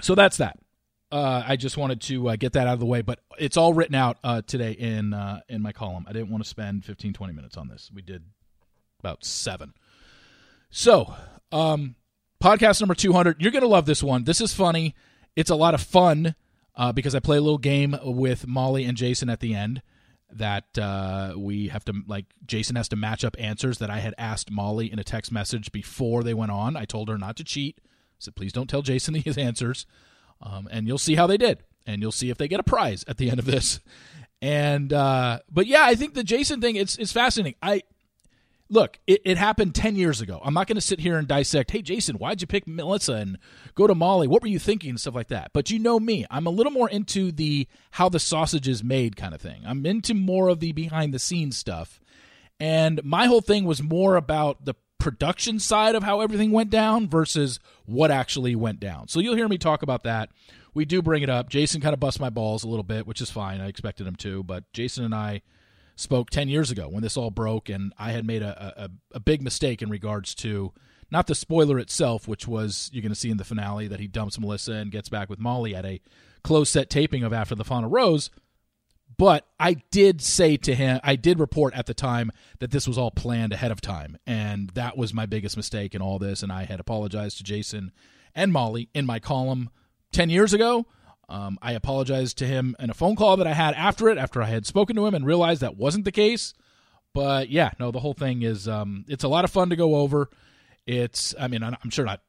so 0.00 0.14
that's 0.14 0.36
that. 0.38 0.58
Uh, 1.10 1.42
I 1.46 1.56
just 1.56 1.76
wanted 1.76 2.00
to 2.02 2.30
uh, 2.30 2.36
get 2.36 2.54
that 2.54 2.66
out 2.66 2.72
of 2.74 2.80
the 2.80 2.86
way, 2.86 3.02
but 3.02 3.20
it's 3.38 3.58
all 3.58 3.74
written 3.74 3.94
out 3.94 4.16
uh, 4.24 4.40
today 4.42 4.72
in 4.72 5.12
uh, 5.12 5.40
in 5.48 5.60
my 5.60 5.72
column. 5.72 6.06
I 6.08 6.12
didn't 6.12 6.30
want 6.30 6.42
to 6.42 6.48
spend 6.48 6.84
15, 6.84 7.12
20 7.12 7.32
minutes 7.34 7.56
on 7.56 7.68
this. 7.68 7.90
We 7.92 8.00
did 8.00 8.24
about 9.02 9.24
seven. 9.24 9.74
So, 10.70 11.14
um, 11.50 11.96
podcast 12.42 12.80
number 12.80 12.94
200. 12.94 13.42
You're 13.42 13.52
going 13.52 13.62
to 13.62 13.68
love 13.68 13.86
this 13.86 14.02
one. 14.02 14.24
This 14.24 14.40
is 14.40 14.54
funny. 14.54 14.94
It's 15.34 15.50
a 15.50 15.54
lot 15.56 15.74
of 15.74 15.80
fun 15.80 16.34
uh, 16.76 16.92
because 16.92 17.14
I 17.14 17.20
play 17.20 17.36
a 17.36 17.40
little 17.40 17.58
game 17.58 17.96
with 18.02 18.46
Molly 18.46 18.84
and 18.84 18.96
Jason 18.96 19.28
at 19.28 19.40
the 19.40 19.54
end 19.54 19.82
that 20.34 20.78
uh, 20.78 21.34
we 21.36 21.68
have 21.68 21.84
to 21.84 21.92
like 22.06 22.26
Jason 22.46 22.76
has 22.76 22.88
to 22.88 22.96
match 22.96 23.24
up 23.24 23.36
answers 23.38 23.78
that 23.78 23.90
I 23.90 23.98
had 23.98 24.14
asked 24.16 24.50
Molly 24.50 24.90
in 24.90 24.98
a 24.98 25.04
text 25.04 25.30
message 25.30 25.72
before 25.72 26.22
they 26.22 26.34
went 26.34 26.52
on. 26.52 26.76
I 26.76 26.84
told 26.84 27.08
her 27.08 27.18
not 27.18 27.36
to 27.36 27.44
cheat. 27.44 27.78
I 27.80 27.84
said 28.18 28.34
please 28.34 28.52
don't 28.52 28.68
tell 28.68 28.82
Jason 28.82 29.14
these 29.24 29.36
answers, 29.36 29.86
um, 30.40 30.68
and 30.70 30.86
you'll 30.86 30.98
see 30.98 31.16
how 31.16 31.26
they 31.26 31.36
did, 31.36 31.62
and 31.86 32.00
you'll 32.00 32.12
see 32.12 32.30
if 32.30 32.38
they 32.38 32.48
get 32.48 32.60
a 32.60 32.64
prize 32.64 33.04
at 33.06 33.18
the 33.18 33.30
end 33.30 33.38
of 33.38 33.44
this. 33.44 33.80
And 34.40 34.92
uh, 34.92 35.40
but 35.50 35.66
yeah, 35.66 35.84
I 35.84 35.94
think 35.94 36.14
the 36.14 36.24
Jason 36.24 36.60
thing 36.60 36.76
it's 36.76 36.96
it's 36.96 37.12
fascinating. 37.12 37.56
I 37.62 37.82
look, 38.72 38.98
it, 39.06 39.20
it 39.24 39.36
happened 39.36 39.74
10 39.74 39.96
years 39.96 40.22
ago. 40.22 40.40
I'm 40.42 40.54
not 40.54 40.66
going 40.66 40.76
to 40.76 40.80
sit 40.80 40.98
here 40.98 41.18
and 41.18 41.28
dissect, 41.28 41.70
hey, 41.70 41.82
Jason, 41.82 42.16
why'd 42.16 42.40
you 42.40 42.46
pick 42.46 42.66
Melissa 42.66 43.12
and 43.12 43.38
go 43.74 43.86
to 43.86 43.94
Molly? 43.94 44.26
What 44.26 44.40
were 44.40 44.48
you 44.48 44.58
thinking 44.58 44.90
and 44.90 45.00
stuff 45.00 45.14
like 45.14 45.28
that? 45.28 45.50
But 45.52 45.70
you 45.70 45.78
know 45.78 46.00
me. 46.00 46.24
I'm 46.30 46.46
a 46.46 46.50
little 46.50 46.72
more 46.72 46.88
into 46.88 47.30
the 47.30 47.68
how 47.92 48.08
the 48.08 48.18
sausage 48.18 48.66
is 48.66 48.82
made 48.82 49.14
kind 49.14 49.34
of 49.34 49.42
thing. 49.42 49.62
I'm 49.66 49.84
into 49.84 50.14
more 50.14 50.48
of 50.48 50.60
the 50.60 50.72
behind 50.72 51.12
the 51.12 51.18
scenes 51.18 51.58
stuff. 51.58 52.00
And 52.58 53.04
my 53.04 53.26
whole 53.26 53.42
thing 53.42 53.64
was 53.64 53.82
more 53.82 54.16
about 54.16 54.64
the 54.64 54.74
production 54.98 55.58
side 55.58 55.94
of 55.94 56.02
how 56.02 56.20
everything 56.20 56.50
went 56.50 56.70
down 56.70 57.08
versus 57.08 57.60
what 57.84 58.10
actually 58.10 58.54
went 58.56 58.80
down. 58.80 59.08
So 59.08 59.20
you'll 59.20 59.36
hear 59.36 59.48
me 59.48 59.58
talk 59.58 59.82
about 59.82 60.04
that. 60.04 60.30
We 60.72 60.86
do 60.86 61.02
bring 61.02 61.22
it 61.22 61.28
up. 61.28 61.50
Jason 61.50 61.82
kind 61.82 61.92
of 61.92 62.00
busts 62.00 62.20
my 62.20 62.30
balls 62.30 62.64
a 62.64 62.68
little 62.68 62.84
bit, 62.84 63.06
which 63.06 63.20
is 63.20 63.30
fine. 63.30 63.60
I 63.60 63.66
expected 63.66 64.06
him 64.06 64.16
to, 64.16 64.42
but 64.42 64.72
Jason 64.72 65.04
and 65.04 65.14
I 65.14 65.42
spoke 65.96 66.30
10 66.30 66.48
years 66.48 66.70
ago 66.70 66.88
when 66.88 67.02
this 67.02 67.16
all 67.16 67.30
broke, 67.30 67.68
and 67.68 67.92
I 67.98 68.12
had 68.12 68.26
made 68.26 68.42
a, 68.42 68.84
a, 68.84 68.90
a 69.16 69.20
big 69.20 69.42
mistake 69.42 69.82
in 69.82 69.90
regards 69.90 70.34
to 70.36 70.72
not 71.10 71.26
the 71.26 71.34
spoiler 71.34 71.78
itself, 71.78 72.26
which 72.26 72.48
was 72.48 72.90
you're 72.92 73.02
going 73.02 73.12
to 73.12 73.18
see 73.18 73.30
in 73.30 73.36
the 73.36 73.44
finale 73.44 73.86
that 73.88 74.00
he 74.00 74.06
dumps 74.06 74.40
Melissa 74.40 74.72
and 74.72 74.90
gets 74.90 75.08
back 75.08 75.28
with 75.28 75.38
Molly 75.38 75.74
at 75.74 75.84
a 75.84 76.00
close 76.42 76.70
set 76.70 76.88
taping 76.88 77.22
of 77.22 77.32
After 77.32 77.54
the 77.54 77.64
Final 77.64 77.90
Rose. 77.90 78.30
But 79.18 79.46
I 79.60 79.74
did 79.90 80.22
say 80.22 80.56
to 80.56 80.74
him, 80.74 80.98
I 81.04 81.16
did 81.16 81.38
report 81.38 81.74
at 81.74 81.86
the 81.86 81.94
time 81.94 82.32
that 82.60 82.70
this 82.70 82.88
was 82.88 82.96
all 82.96 83.10
planned 83.10 83.52
ahead 83.52 83.70
of 83.70 83.80
time. 83.80 84.16
And 84.26 84.70
that 84.70 84.96
was 84.96 85.12
my 85.12 85.26
biggest 85.26 85.56
mistake 85.56 85.94
in 85.94 86.00
all 86.00 86.18
this. 86.18 86.42
And 86.42 86.50
I 86.50 86.64
had 86.64 86.80
apologized 86.80 87.36
to 87.36 87.44
Jason 87.44 87.92
and 88.34 88.52
Molly 88.52 88.88
in 88.94 89.04
my 89.04 89.18
column 89.18 89.70
10 90.12 90.30
years 90.30 90.54
ago. 90.54 90.86
Um, 91.28 91.58
I 91.62 91.72
apologized 91.72 92.38
to 92.38 92.46
him 92.46 92.76
in 92.78 92.90
a 92.90 92.94
phone 92.94 93.16
call 93.16 93.36
that 93.38 93.46
I 93.46 93.54
had 93.54 93.74
after 93.74 94.08
it, 94.08 94.18
after 94.18 94.42
I 94.42 94.46
had 94.46 94.66
spoken 94.66 94.96
to 94.96 95.06
him 95.06 95.14
and 95.14 95.24
realized 95.24 95.62
that 95.62 95.76
wasn't 95.76 96.04
the 96.04 96.12
case. 96.12 96.52
But 97.14 97.48
yeah, 97.48 97.70
no, 97.78 97.90
the 97.90 98.00
whole 98.00 98.14
thing 98.14 98.42
is 98.42 98.68
um, 98.68 99.04
it's 99.08 99.24
a 99.24 99.28
lot 99.28 99.44
of 99.44 99.50
fun 99.50 99.70
to 99.70 99.76
go 99.76 99.96
over. 99.96 100.30
It's, 100.86 101.34
I 101.38 101.48
mean, 101.48 101.62
I'm 101.62 101.90
sure 101.90 102.04
not 102.04 102.20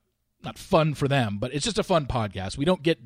not 0.44 0.58
fun 0.58 0.94
for 0.94 1.08
them, 1.08 1.38
but 1.40 1.54
it's 1.54 1.66
just 1.66 1.80
a 1.80 1.84
fun 1.84 2.06
podcast. 2.06 2.58
We 2.58 2.66
don't 2.66 2.84
get 2.84 3.00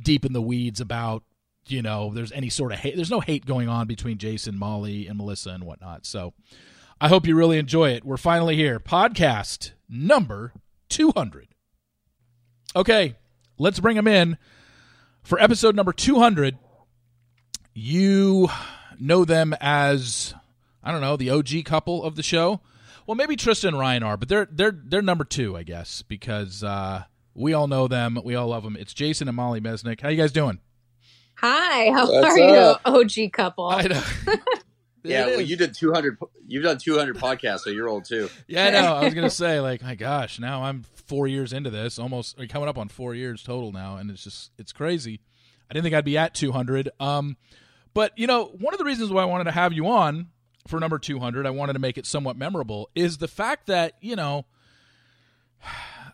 deep 0.00 0.24
in 0.24 0.32
the 0.32 0.42
weeds 0.42 0.80
about 0.80 1.22
you 1.66 1.82
know 1.82 2.12
there's 2.12 2.32
any 2.32 2.50
sort 2.50 2.72
of 2.72 2.78
hate. 2.78 2.96
There's 2.96 3.10
no 3.10 3.20
hate 3.20 3.46
going 3.46 3.68
on 3.68 3.86
between 3.86 4.18
Jason, 4.18 4.58
Molly, 4.58 5.06
and 5.06 5.16
Melissa 5.16 5.50
and 5.50 5.64
whatnot. 5.64 6.04
So 6.04 6.34
I 7.00 7.08
hope 7.08 7.26
you 7.26 7.36
really 7.36 7.58
enjoy 7.58 7.90
it. 7.90 8.04
We're 8.04 8.16
finally 8.16 8.56
here, 8.56 8.80
podcast 8.80 9.72
number 9.88 10.52
200. 10.88 11.48
Okay, 12.76 13.14
let's 13.58 13.80
bring 13.80 13.96
them 13.96 14.08
in. 14.08 14.36
For 15.24 15.40
episode 15.40 15.74
number 15.74 15.92
200, 15.92 16.58
you 17.72 18.48
know 19.00 19.24
them 19.24 19.54
as 19.60 20.34
I 20.82 20.92
don't 20.92 21.00
know, 21.00 21.16
the 21.16 21.30
OG 21.30 21.64
couple 21.64 22.04
of 22.04 22.14
the 22.14 22.22
show. 22.22 22.60
Well, 23.06 23.14
maybe 23.14 23.36
Trista 23.36 23.68
and 23.68 23.78
Ryan 23.78 24.02
are, 24.02 24.16
but 24.18 24.28
they're 24.28 24.46
they're 24.50 24.70
they're 24.84 25.02
number 25.02 25.24
two, 25.24 25.56
I 25.56 25.62
guess, 25.62 26.02
because 26.02 26.62
uh, 26.62 27.04
we 27.34 27.54
all 27.54 27.66
know 27.66 27.88
them, 27.88 28.18
we 28.22 28.34
all 28.34 28.48
love 28.48 28.62
them. 28.64 28.76
It's 28.78 28.92
Jason 28.94 29.28
and 29.28 29.36
Molly 29.36 29.60
Mesnick. 29.60 30.00
How 30.00 30.10
you 30.10 30.16
guys 30.18 30.32
doing? 30.32 30.60
Hi, 31.36 31.90
how 31.90 32.10
What's 32.10 32.38
are 32.38 32.70
up? 32.70 32.80
you, 32.86 33.24
OG 33.24 33.32
couple? 33.32 33.66
I 33.66 33.82
know. 33.82 34.02
Yeah, 35.04 35.26
well, 35.26 35.40
you 35.40 35.56
did 35.56 35.74
200. 35.74 36.18
You've 36.46 36.64
done 36.64 36.78
200 36.78 37.16
podcasts, 37.16 37.60
so 37.60 37.70
you're 37.70 37.88
old 37.88 38.06
too. 38.06 38.30
Yeah, 38.48 38.66
I 38.66 38.70
know. 38.70 38.94
I 38.94 39.04
was 39.04 39.14
gonna 39.14 39.30
say, 39.30 39.60
like, 39.60 39.82
my 39.82 39.94
gosh, 39.94 40.40
now 40.40 40.64
I'm 40.64 40.84
four 41.06 41.26
years 41.26 41.52
into 41.52 41.70
this, 41.70 41.98
almost 41.98 42.40
or 42.40 42.46
coming 42.46 42.68
up 42.68 42.78
on 42.78 42.88
four 42.88 43.14
years 43.14 43.42
total 43.42 43.70
now, 43.72 43.96
and 43.96 44.10
it's 44.10 44.24
just 44.24 44.50
it's 44.58 44.72
crazy. 44.72 45.20
I 45.70 45.74
didn't 45.74 45.84
think 45.84 45.94
I'd 45.94 46.04
be 46.04 46.16
at 46.18 46.34
200. 46.34 46.90
Um, 47.00 47.36
but 47.92 48.12
you 48.18 48.26
know, 48.26 48.46
one 48.46 48.72
of 48.74 48.78
the 48.78 48.84
reasons 48.84 49.10
why 49.10 49.22
I 49.22 49.26
wanted 49.26 49.44
to 49.44 49.52
have 49.52 49.72
you 49.72 49.86
on 49.88 50.28
for 50.66 50.80
number 50.80 50.98
200, 50.98 51.46
I 51.46 51.50
wanted 51.50 51.74
to 51.74 51.78
make 51.78 51.98
it 51.98 52.06
somewhat 52.06 52.36
memorable, 52.36 52.88
is 52.94 53.18
the 53.18 53.28
fact 53.28 53.66
that 53.66 53.94
you 54.00 54.16
know, 54.16 54.46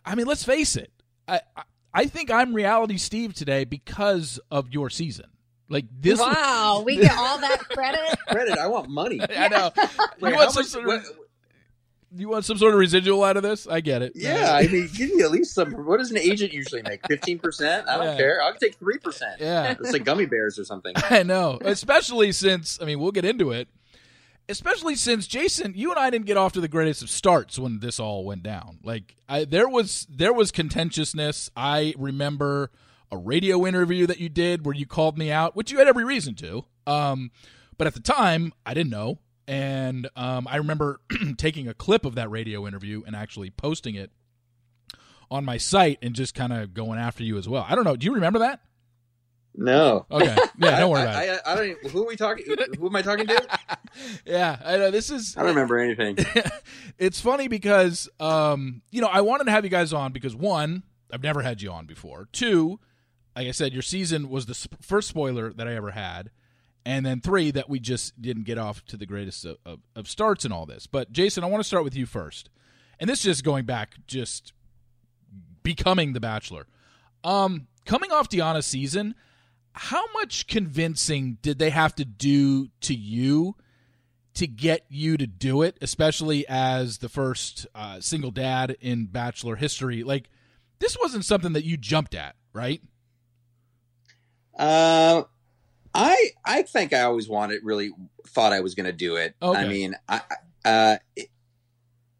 I 0.04 0.14
mean, 0.16 0.26
let's 0.26 0.44
face 0.44 0.74
it, 0.76 0.92
I 1.28 1.40
I, 1.56 1.62
I 1.92 2.06
think 2.06 2.30
I'm 2.30 2.54
reality 2.54 2.96
Steve 2.96 3.34
today 3.34 3.64
because 3.64 4.40
of 4.50 4.72
your 4.72 4.90
season. 4.90 5.26
Like 5.70 5.86
this, 6.00 6.18
wow, 6.18 6.82
we 6.84 6.96
get 6.96 7.16
all 7.16 7.38
that 7.38 7.60
credit. 7.68 8.00
Credit, 8.28 8.58
I 8.58 8.66
want 8.66 8.90
money. 8.90 9.20
I 9.38 9.46
know. 9.48 9.70
Wait, 10.20 10.30
you 10.32 10.36
want 10.36 10.50
some 10.50 10.62
much- 10.62 10.66
sort 10.70 10.86
what- 10.86 10.98
of 11.00 11.06
you 12.12 12.28
want 12.28 12.44
some 12.44 12.58
sort 12.58 12.72
of 12.74 12.80
residual 12.80 13.22
out 13.22 13.36
of 13.36 13.44
this? 13.44 13.68
I 13.68 13.80
get 13.80 14.02
it. 14.02 14.14
yeah, 14.16 14.52
I 14.52 14.66
mean, 14.66 14.90
give 14.96 15.14
me 15.14 15.22
at 15.22 15.30
least 15.30 15.54
some. 15.54 15.70
What 15.86 15.98
does 16.00 16.10
an 16.10 16.18
agent 16.18 16.52
usually 16.52 16.82
make? 16.82 17.06
15 17.06 17.38
percent? 17.38 17.86
I 17.88 17.96
don't 17.98 18.06
Yeah. 18.06 18.16
care. 18.16 18.42
I'll 18.42 18.52
take 18.54 18.74
three 18.74 18.98
percent. 18.98 19.40
yeah. 19.40 19.70
It's 19.78 19.92
like 19.92 20.04
gummy 20.04 20.26
bears 20.26 20.58
or 20.58 20.64
something. 20.64 20.92
I 21.08 21.22
know, 21.22 21.58
especially 21.64 22.32
since 22.32 22.80
I 22.82 22.84
mean 22.84 22.98
we'll 22.98 23.12
get 23.12 23.24
into 23.24 23.52
it. 23.52 23.68
Especially 24.48 24.96
since 24.96 25.28
Jason, 25.28 25.74
you 25.76 25.90
and 25.90 26.00
I 26.00 26.10
didn't 26.10 26.26
get 26.26 26.36
off 26.36 26.54
to 26.54 26.60
the 26.60 26.66
greatest 26.66 27.02
of 27.02 27.10
starts 27.10 27.56
when 27.60 27.78
this 27.78 28.00
all 28.00 28.24
went 28.24 28.42
down. 28.42 28.80
Like 28.82 29.14
I, 29.28 29.44
there 29.44 29.68
was 29.68 30.08
there 30.10 30.32
was 30.32 30.50
contentiousness. 30.50 31.48
I 31.56 31.94
remember 31.96 32.72
a 33.12 33.16
radio 33.16 33.66
interview 33.66 34.06
that 34.06 34.20
you 34.20 34.28
did 34.28 34.64
where 34.64 34.74
you 34.74 34.86
called 34.86 35.18
me 35.18 35.30
out, 35.30 35.56
which 35.56 35.70
you 35.70 35.78
had 35.78 35.88
every 35.88 36.04
reason 36.04 36.34
to. 36.36 36.64
Um, 36.86 37.30
but 37.76 37.86
at 37.86 37.94
the 37.94 38.00
time, 38.00 38.52
I 38.64 38.74
didn't 38.74 38.90
know, 38.90 39.18
and 39.48 40.08
um, 40.16 40.46
I 40.48 40.56
remember 40.56 41.00
taking 41.36 41.68
a 41.68 41.74
clip 41.74 42.04
of 42.04 42.14
that 42.14 42.30
radio 42.30 42.66
interview 42.66 43.02
and 43.06 43.16
actually 43.16 43.50
posting 43.50 43.94
it 43.94 44.10
on 45.30 45.44
my 45.44 45.56
site 45.56 45.98
and 46.02 46.14
just 46.14 46.34
kind 46.34 46.52
of 46.52 46.74
going 46.74 46.98
after 46.98 47.22
you 47.22 47.38
as 47.38 47.48
well. 47.48 47.64
I 47.68 47.74
don't 47.74 47.84
know. 47.84 47.96
Do 47.96 48.04
you 48.04 48.14
remember 48.14 48.40
that? 48.40 48.60
No. 49.54 50.06
Okay, 50.10 50.36
yeah, 50.58 50.78
don't 50.78 50.90
worry 50.90 51.02
about 51.02 51.16
I, 51.16 51.22
it. 51.24 51.40
I, 51.44 51.52
I 51.52 51.54
don't. 51.56 51.64
Even, 51.70 51.90
who 51.90 52.02
are 52.02 52.06
we 52.06 52.16
talking? 52.16 52.44
Who 52.78 52.86
am 52.86 52.96
I 52.96 53.02
talking 53.02 53.26
to? 53.26 53.58
yeah, 54.24 54.58
I 54.64 54.76
know 54.76 54.90
this 54.90 55.10
is. 55.10 55.36
I 55.36 55.40
don't 55.40 55.50
remember 55.50 55.78
anything. 55.78 56.18
it's 56.98 57.20
funny 57.20 57.48
because 57.48 58.08
um, 58.20 58.82
you 58.90 59.00
know 59.00 59.08
I 59.08 59.22
wanted 59.22 59.44
to 59.44 59.50
have 59.50 59.64
you 59.64 59.70
guys 59.70 59.92
on 59.92 60.12
because 60.12 60.36
one, 60.36 60.84
I've 61.12 61.22
never 61.22 61.42
had 61.42 61.62
you 61.62 61.70
on 61.72 61.86
before. 61.86 62.28
Two, 62.32 62.78
like 63.40 63.48
I 63.48 63.52
said, 63.52 63.72
your 63.72 63.80
season 63.80 64.28
was 64.28 64.44
the 64.44 64.52
sp- 64.52 64.76
first 64.82 65.08
spoiler 65.08 65.50
that 65.50 65.66
I 65.66 65.74
ever 65.74 65.92
had, 65.92 66.30
and 66.84 67.06
then 67.06 67.22
three 67.22 67.50
that 67.52 67.70
we 67.70 67.80
just 67.80 68.20
didn't 68.20 68.42
get 68.42 68.58
off 68.58 68.84
to 68.86 68.98
the 68.98 69.06
greatest 69.06 69.46
of, 69.46 69.56
of, 69.64 69.80
of 69.96 70.08
starts 70.08 70.44
and 70.44 70.52
all 70.52 70.66
this. 70.66 70.86
But 70.86 71.10
Jason, 71.10 71.42
I 71.42 71.46
want 71.46 71.62
to 71.62 71.66
start 71.66 71.82
with 71.82 71.96
you 71.96 72.04
first, 72.04 72.50
and 72.98 73.08
this 73.08 73.20
is 73.20 73.24
just 73.24 73.44
going 73.44 73.64
back, 73.64 73.94
just 74.06 74.52
becoming 75.62 76.12
the 76.12 76.20
Bachelor. 76.20 76.66
Um, 77.24 77.66
coming 77.86 78.12
off 78.12 78.28
DeAnna's 78.28 78.66
season, 78.66 79.14
how 79.72 80.04
much 80.12 80.46
convincing 80.46 81.38
did 81.40 81.58
they 81.58 81.70
have 81.70 81.94
to 81.94 82.04
do 82.04 82.68
to 82.82 82.94
you? 82.94 83.56
to 84.32 84.46
get 84.46 84.86
you 84.88 85.16
to 85.16 85.26
do 85.26 85.62
it, 85.62 85.76
especially 85.82 86.46
as 86.48 86.98
the 86.98 87.08
first 87.08 87.66
uh, 87.74 88.00
single 88.00 88.30
dad 88.30 88.76
in 88.80 89.06
Bachelor 89.06 89.56
history. 89.56 90.04
Like, 90.04 90.30
this 90.78 90.96
wasn't 91.00 91.24
something 91.24 91.52
that 91.54 91.64
you 91.64 91.76
jumped 91.76 92.14
at, 92.14 92.36
right? 92.52 92.80
Uh, 94.58 95.22
I 95.94 96.30
I 96.44 96.62
think 96.62 96.92
I 96.92 97.02
always 97.02 97.28
wanted, 97.28 97.60
really 97.64 97.90
thought 98.28 98.52
I 98.52 98.60
was 98.60 98.74
going 98.74 98.86
to 98.86 98.92
do 98.92 99.16
it. 99.16 99.34
Okay. 99.42 99.58
I 99.60 99.66
mean, 99.68 99.94
I 100.08 100.20
uh, 100.64 100.96
it- 101.16 101.28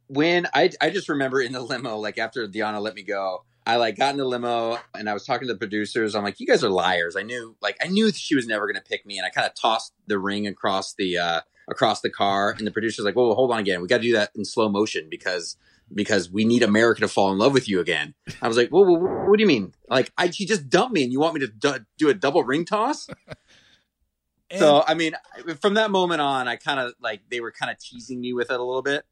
when 0.09 0.49
I 0.53 0.71
I 0.81 0.91
just 0.91 1.09
remember 1.09 1.41
in 1.41 1.53
the 1.53 1.61
limo, 1.61 1.97
like 1.99 2.19
after 2.19 2.47
DeAnna 2.49 2.81
let 2.81 2.95
me 2.95 3.03
go, 3.03 3.45
I 3.65 3.77
like 3.77 3.97
got 3.97 4.11
in 4.11 4.17
the 4.17 4.25
limo 4.25 4.79
and 4.95 5.09
I 5.09 5.15
was 5.15 5.25
talking 5.25 5.47
to 5.47 5.55
the 5.55 5.59
producers. 5.59 6.15
I'm 6.17 6.25
like, 6.25 6.41
you 6.41 6.47
guys 6.47 6.65
are 6.65 6.69
liars. 6.71 7.15
I 7.15 7.23
knew, 7.23 7.57
like, 7.63 7.77
I 7.81 7.87
knew 7.87 8.11
she 8.13 8.35
was 8.35 8.47
never 8.49 8.67
going 8.67 8.75
to 8.83 8.83
pick 8.89 9.07
me, 9.07 9.19
and 9.19 9.27
I 9.27 9.31
kind 9.31 9.47
of 9.47 9.55
tossed 9.55 9.93
the 10.09 10.19
ring 10.19 10.47
across 10.49 10.95
the 10.95 11.17
uh 11.19 11.41
across 11.69 12.01
the 12.01 12.11
car, 12.11 12.55
and 12.59 12.67
the 12.67 12.73
producers 12.73 13.05
like, 13.05 13.15
well, 13.15 13.33
hold 13.35 13.53
on 13.53 13.59
again, 13.61 13.81
we 13.81 13.87
got 13.87 13.99
to 13.99 14.03
do 14.03 14.13
that 14.15 14.31
in 14.35 14.45
slow 14.45 14.69
motion 14.69 15.07
because. 15.11 15.57
Because 15.93 16.31
we 16.31 16.45
need 16.45 16.63
America 16.63 17.01
to 17.01 17.09
fall 17.09 17.33
in 17.33 17.39
love 17.39 17.53
with 17.53 17.69
you 17.69 17.81
again. 17.81 18.15
I 18.41 18.49
was 18.49 18.57
like, 18.57 18.71
"Well, 18.71 18.85
well 18.85 19.01
what 19.29 19.37
do 19.37 19.43
you 19.43 19.49
mean? 19.49 19.73
Like, 19.89 20.13
I, 20.17 20.31
she 20.31 20.47
just 20.47 20.69
dumped 20.69 20.95
me, 20.95 21.03
and 21.03 21.13
you 21.13 21.19
want 21.19 21.35
me 21.35 21.41
to 21.41 21.49
do, 21.49 21.75
do 21.99 22.09
a 22.09 22.15
double 22.15 22.45
ring 22.45 22.65
toss?" 22.65 23.09
And, 24.51 24.59
so 24.59 24.83
I 24.85 24.95
mean, 24.95 25.13
from 25.61 25.75
that 25.75 25.93
moment 25.93 26.21
on, 26.21 26.49
I 26.49 26.57
kind 26.57 26.81
of 26.81 26.95
like 27.01 27.23
they 27.31 27.41
were 27.41 27.53
kind 27.53 27.71
of 27.71 27.79
teasing 27.79 28.21
me 28.21 28.33
with 28.33 28.51
it 28.51 28.59
a 28.59 28.63
little 28.65 28.83
bit. 28.83 29.05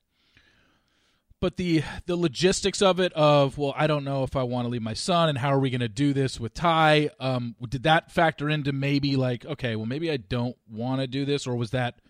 but 1.40 1.56
the 1.56 1.82
the 2.06 2.16
logistics 2.16 2.82
of 2.82 2.98
it, 2.98 3.12
of 3.12 3.56
well, 3.56 3.72
I 3.76 3.86
don't 3.86 4.04
know 4.04 4.24
if 4.24 4.34
I 4.34 4.42
want 4.42 4.64
to 4.66 4.68
leave 4.68 4.82
my 4.82 4.94
son, 4.94 5.28
and 5.28 5.38
how 5.38 5.50
are 5.50 5.60
we 5.60 5.70
going 5.70 5.80
to 5.80 5.88
do 5.88 6.12
this 6.12 6.40
with 6.40 6.54
Ty? 6.54 7.10
Um, 7.20 7.54
did 7.68 7.84
that 7.84 8.10
factor 8.10 8.48
into 8.48 8.72
maybe 8.72 9.16
like, 9.16 9.46
okay, 9.46 9.76
well, 9.76 9.86
maybe 9.86 10.10
I 10.10 10.16
don't 10.16 10.56
want 10.68 11.00
to 11.00 11.06
do 11.06 11.24
this, 11.24 11.46
or 11.46 11.54
was 11.54 11.70
that 11.70 12.00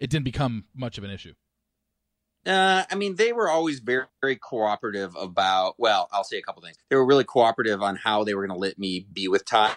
it 0.00 0.10
didn't 0.10 0.24
become 0.24 0.64
much 0.74 0.98
of 0.98 1.04
an 1.04 1.10
issue? 1.10 1.34
Uh, 2.46 2.84
I 2.90 2.94
mean, 2.94 3.16
they 3.16 3.32
were 3.32 3.48
always 3.48 3.80
very, 3.80 4.04
very 4.20 4.36
cooperative 4.36 5.14
about. 5.16 5.74
Well, 5.78 6.08
I'll 6.12 6.24
say 6.24 6.38
a 6.38 6.42
couple 6.42 6.62
things. 6.62 6.76
They 6.90 6.96
were 6.96 7.06
really 7.06 7.24
cooperative 7.24 7.82
on 7.82 7.96
how 7.96 8.24
they 8.24 8.34
were 8.34 8.46
going 8.46 8.56
to 8.56 8.60
let 8.60 8.78
me 8.78 9.06
be 9.12 9.28
with 9.28 9.44
Ty, 9.44 9.76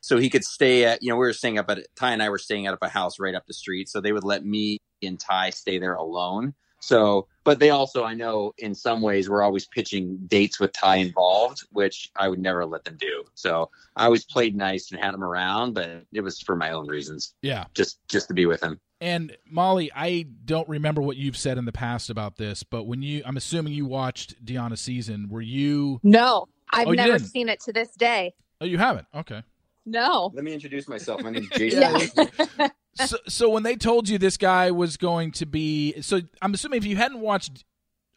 so 0.00 0.18
he 0.18 0.30
could 0.30 0.44
stay 0.44 0.84
at. 0.84 1.02
You 1.02 1.10
know, 1.10 1.16
we 1.16 1.26
were 1.26 1.32
staying 1.32 1.58
up 1.58 1.70
at 1.70 1.78
Ty 1.96 2.12
and 2.12 2.22
I 2.22 2.28
were 2.28 2.38
staying 2.38 2.66
at 2.66 2.78
a 2.80 2.88
house 2.88 3.18
right 3.18 3.34
up 3.34 3.46
the 3.46 3.54
street, 3.54 3.88
so 3.88 4.00
they 4.00 4.12
would 4.12 4.24
let 4.24 4.44
me 4.44 4.78
and 5.02 5.18
Ty 5.18 5.50
stay 5.50 5.78
there 5.78 5.94
alone. 5.94 6.54
So, 6.84 7.28
but 7.44 7.58
they 7.60 7.70
also, 7.70 8.04
I 8.04 8.12
know, 8.12 8.52
in 8.58 8.74
some 8.74 9.00
ways, 9.00 9.28
were 9.30 9.42
always 9.42 9.66
pitching 9.66 10.18
dates 10.26 10.60
with 10.60 10.72
Ty 10.74 10.96
involved, 10.96 11.62
which 11.72 12.10
I 12.16 12.28
would 12.28 12.38
never 12.40 12.66
let 12.66 12.84
them 12.84 12.96
do. 13.00 13.24
So 13.34 13.70
I 13.96 14.04
always 14.04 14.24
played 14.24 14.54
nice 14.54 14.90
and 14.92 15.00
had 15.00 15.14
him 15.14 15.24
around, 15.24 15.72
but 15.72 16.04
it 16.12 16.20
was 16.20 16.40
for 16.42 16.56
my 16.56 16.72
own 16.72 16.86
reasons, 16.86 17.34
Yeah. 17.40 17.64
just 17.74 17.98
just 18.08 18.28
to 18.28 18.34
be 18.34 18.44
with 18.44 18.62
him. 18.62 18.78
And 19.00 19.34
Molly, 19.50 19.90
I 19.94 20.26
don't 20.44 20.68
remember 20.68 21.00
what 21.00 21.16
you've 21.16 21.36
said 21.38 21.56
in 21.58 21.64
the 21.64 21.72
past 21.72 22.10
about 22.10 22.36
this, 22.36 22.62
but 22.62 22.84
when 22.84 23.02
you, 23.02 23.22
I'm 23.24 23.36
assuming 23.36 23.72
you 23.72 23.86
watched 23.86 24.44
DeAnna's 24.44 24.80
season, 24.80 25.28
were 25.30 25.40
you? 25.42 26.00
No, 26.02 26.46
I've 26.70 26.88
Oh, 26.88 26.92
never 26.92 27.18
seen 27.18 27.48
it 27.48 27.60
to 27.60 27.72
this 27.72 27.90
day. 27.92 28.34
Oh, 28.60 28.66
you 28.66 28.76
haven't. 28.78 29.06
Okay. 29.14 29.42
No. 29.86 30.30
Let 30.34 30.44
me 30.44 30.52
introduce 30.52 30.86
myself. 30.86 31.22
My 31.22 31.30
name 31.30 31.42
is 31.42 31.48
Jason. 31.58 32.30
Yeah. 32.98 33.06
so, 33.06 33.16
so 33.28 33.48
when 33.50 33.62
they 33.62 33.76
told 33.76 34.08
you 34.08 34.18
this 34.18 34.36
guy 34.36 34.70
was 34.70 34.96
going 34.96 35.32
to 35.32 35.46
be, 35.46 36.00
so 36.00 36.20
I'm 36.40 36.54
assuming 36.54 36.78
if 36.78 36.84
you 36.86 36.96
hadn't 36.96 37.20
watched 37.20 37.64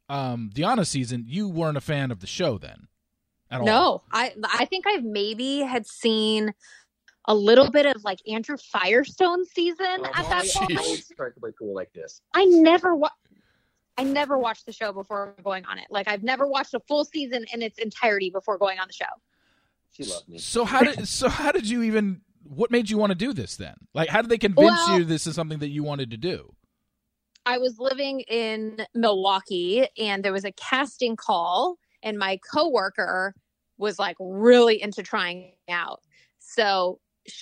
um 0.10 0.50
DeAnna's 0.54 0.90
season, 0.90 1.26
you 1.28 1.50
weren't 1.50 1.78
a 1.78 1.82
fan 1.82 2.12
of 2.12 2.20
the 2.20 2.28
show 2.28 2.58
then, 2.58 2.88
at 3.52 3.60
all. 3.62 3.66
No, 3.66 4.04
I 4.12 4.34
I 4.54 4.66
think 4.66 4.86
I 4.88 4.98
maybe 4.98 5.60
had 5.60 5.86
seen 5.88 6.54
a 7.26 7.36
little 7.36 7.70
bit 7.70 7.86
of 7.86 8.04
like 8.04 8.20
Andrew 8.28 8.56
Firestone 8.58 9.46
season 9.46 9.86
at 10.14 10.30
that 10.30 10.46
Jeez. 10.46 10.78
point. 10.78 11.06
Try 11.18 11.30
to 11.30 11.40
play 11.40 11.52
cool 11.60 11.74
like 11.76 11.92
this. 11.94 12.22
I 12.34 12.46
never 12.46 12.96
wa- 12.96 13.10
I 13.98 14.04
never 14.04 14.38
watched 14.38 14.66
the 14.66 14.72
show 14.72 14.94
before 14.94 15.36
going 15.44 15.66
on 15.66 15.78
it. 15.80 15.88
Like 15.90 16.08
I've 16.08 16.24
never 16.24 16.48
watched 16.48 16.74
a 16.74 16.80
full 16.88 17.04
season 17.04 17.46
in 17.52 17.62
its 17.62 17.80
entirety 17.80 18.30
before 18.30 18.58
going 18.58 18.80
on 18.80 18.88
the 18.88 18.94
show. 18.94 19.06
She 19.92 20.04
loved 20.04 20.30
me. 20.30 20.38
So 20.38 20.64
how 20.64 20.84
did 20.84 21.08
so 21.08 21.28
how 21.28 21.52
did 21.52 21.68
you 21.68 21.84
even? 21.84 22.22
What 22.48 22.72
made 22.72 22.90
you 22.90 22.98
want 22.98 23.12
to 23.12 23.16
do 23.16 23.34
this 23.34 23.56
then? 23.58 23.76
Like, 23.94 24.10
how 24.10 24.22
did 24.22 24.30
they 24.30 24.38
convince 24.38 24.72
Well- 24.88 25.00
you 25.00 25.06
this 25.06 25.28
is 25.28 25.36
something 25.36 25.60
that 25.60 25.70
you 25.70 25.84
wanted 25.84 26.12
to 26.12 26.18
do? 26.18 26.54
I 27.46 27.60
was 27.60 27.80
living 27.80 28.22
in 28.22 28.86
Milwaukee 28.94 29.88
and 29.98 30.24
there 30.24 30.34
was 30.34 30.44
a 30.44 30.52
casting 30.52 31.16
call 31.16 31.78
and 32.04 32.18
my 32.18 32.40
coworker 32.52 33.34
was 33.78 33.98
like 33.98 34.18
really 34.20 34.82
into 34.82 35.02
trying 35.02 35.54
out. 35.70 36.02
So 36.40 37.00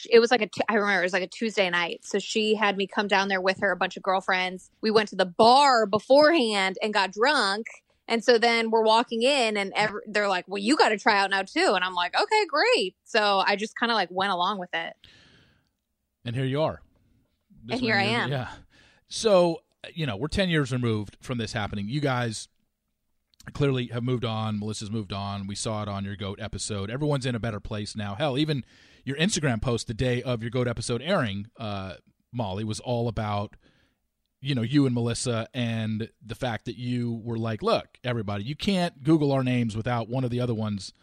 it 0.09 0.19
was 0.19 0.31
like 0.31 0.41
a 0.41 0.49
I 0.69 0.75
remember 0.75 1.01
it 1.01 1.05
was 1.05 1.13
like 1.13 1.23
a 1.23 1.27
Tuesday 1.27 1.69
night. 1.69 2.01
So 2.03 2.19
she 2.19 2.55
had 2.55 2.77
me 2.77 2.87
come 2.87 3.07
down 3.07 3.29
there 3.29 3.41
with 3.41 3.59
her 3.61 3.71
a 3.71 3.77
bunch 3.77 3.97
of 3.97 4.03
girlfriends. 4.03 4.69
We 4.81 4.91
went 4.91 5.09
to 5.09 5.15
the 5.15 5.25
bar 5.25 5.85
beforehand 5.85 6.77
and 6.81 6.93
got 6.93 7.11
drunk. 7.11 7.67
And 8.07 8.23
so 8.23 8.37
then 8.37 8.69
we're 8.69 8.83
walking 8.83 9.23
in 9.23 9.57
and 9.57 9.73
ev- 9.75 9.95
they're 10.07 10.27
like, 10.27 10.45
"Well, 10.47 10.61
you 10.61 10.77
got 10.77 10.89
to 10.89 10.97
try 10.97 11.19
out 11.19 11.29
now 11.31 11.41
too." 11.41 11.73
And 11.75 11.83
I'm 11.83 11.95
like, 11.95 12.15
"Okay, 12.15 12.45
great." 12.47 12.95
So 13.03 13.43
I 13.45 13.55
just 13.55 13.75
kind 13.75 13.91
of 13.91 13.95
like 13.95 14.09
went 14.11 14.31
along 14.31 14.59
with 14.59 14.69
it. 14.73 14.93
And 16.23 16.35
here 16.35 16.45
you 16.45 16.61
are. 16.61 16.81
And 17.69 17.79
here 17.79 17.95
I 17.95 18.03
am. 18.03 18.29
Yeah. 18.31 18.49
So 19.07 19.61
you 19.93 20.05
know 20.05 20.15
we're 20.17 20.27
ten 20.27 20.49
years 20.49 20.71
removed 20.71 21.17
from 21.21 21.37
this 21.37 21.53
happening. 21.53 21.87
You 21.89 21.99
guys 21.99 22.47
clearly 23.53 23.87
have 23.87 24.03
moved 24.03 24.25
on. 24.25 24.59
Melissa's 24.59 24.91
moved 24.91 25.13
on. 25.13 25.47
We 25.47 25.55
saw 25.55 25.83
it 25.83 25.87
on 25.87 26.03
your 26.03 26.15
goat 26.15 26.39
episode. 26.41 26.89
Everyone's 26.89 27.25
in 27.25 27.35
a 27.35 27.39
better 27.39 27.59
place 27.59 27.95
now. 27.95 28.15
Hell, 28.15 28.37
even 28.37 28.63
your 29.03 29.17
Instagram 29.17 29.61
post 29.61 29.87
the 29.87 29.93
day 29.93 30.21
of 30.23 30.41
your 30.41 30.49
goat 30.49 30.67
episode 30.67 31.01
airing, 31.01 31.47
uh, 31.59 31.95
Molly 32.31 32.63
was 32.63 32.79
all 32.79 33.07
about 33.07 33.55
you 34.41 34.53
know, 34.55 34.61
you 34.61 34.85
and 34.85 34.93
Melissa, 34.93 35.47
and 35.53 36.09
the 36.25 36.35
fact 36.35 36.65
that 36.65 36.77
you 36.77 37.21
were 37.23 37.37
like, 37.37 37.61
look, 37.63 37.87
everybody, 38.03 38.43
you 38.43 38.55
can't 38.55 39.03
Google 39.03 39.31
our 39.31 39.43
names 39.43 39.75
without 39.75 40.07
one 40.07 40.23
of 40.23 40.29
the 40.29 40.39
other 40.39 40.53
ones 40.53 40.93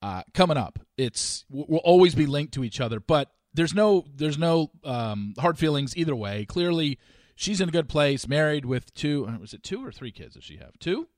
uh, 0.00 0.22
coming 0.34 0.56
up. 0.56 0.78
It's 0.96 1.44
we'll 1.50 1.78
always 1.80 2.14
be 2.14 2.26
linked 2.26 2.54
to 2.54 2.64
each 2.64 2.80
other, 2.80 3.00
but 3.00 3.30
there's 3.54 3.74
no 3.74 4.04
there's 4.14 4.38
no 4.38 4.70
um, 4.84 5.34
hard 5.38 5.58
feelings 5.58 5.96
either 5.96 6.16
way. 6.16 6.44
Clearly, 6.46 6.98
she's 7.36 7.60
in 7.60 7.68
a 7.68 7.72
good 7.72 7.88
place, 7.88 8.26
married 8.26 8.64
with 8.64 8.92
two. 8.94 9.26
uh, 9.28 9.38
Was 9.38 9.52
it 9.54 9.62
two 9.62 9.84
or 9.84 9.92
three 9.92 10.10
kids? 10.10 10.34
Does 10.34 10.44
she 10.44 10.56
have 10.56 10.78
two? 10.78 11.08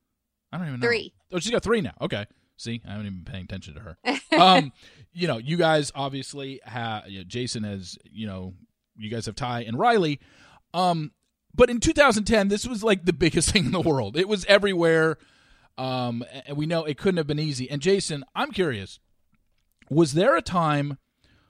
I 0.53 0.59
don't 0.59 0.69
even 0.69 0.81
know. 0.81 0.87
Three. 0.87 1.15
Oh, 1.33 1.39
she's 1.39 1.53
got 1.53 1.63
three 1.63 1.81
now. 1.81 1.95
Okay. 2.01 2.27
See, 2.57 2.81
I 2.87 2.91
haven't 2.93 3.07
even 3.07 3.23
been 3.23 3.33
paying 3.33 3.45
attention 3.45 3.75
to 3.75 3.81
her. 3.81 3.97
um, 4.39 4.73
you 5.13 5.27
know, 5.27 5.39
you 5.39 5.57
guys 5.57 5.91
obviously 5.95 6.61
have 6.65 7.09
you 7.09 7.19
know, 7.19 7.25
Jason 7.25 7.65
has, 7.65 7.99
you 8.05 8.27
know, 8.29 8.55
you 8.97 9.11
guys 9.11 9.27
have 9.27 9.35
Ty 9.35 9.63
and 9.63 9.77
Riley. 9.79 10.21
Um, 10.73 11.11
but 11.55 11.71
in 11.71 11.81
2010, 11.81 12.49
this 12.49 12.67
was 12.67 12.83
like 12.83 13.05
the 13.05 13.13
biggest 13.13 13.51
thing 13.53 13.67
in 13.67 13.73
the 13.73 13.81
world. 13.81 14.17
It 14.17 14.29
was 14.29 14.45
everywhere. 14.47 15.19
Um, 15.77 16.25
and 16.47 16.57
we 16.57 16.67
know 16.67 16.85
it 16.85 16.99
couldn't 16.99 17.19
have 17.19 17.27
been 17.27 17.39
easy. 17.39 17.69
And 17.71 17.83
Jason, 17.83 18.25
I'm 18.35 18.53
curious, 18.53 19.01
was 19.91 20.15
there 20.15 20.37
a 20.37 20.43
time 20.43 20.99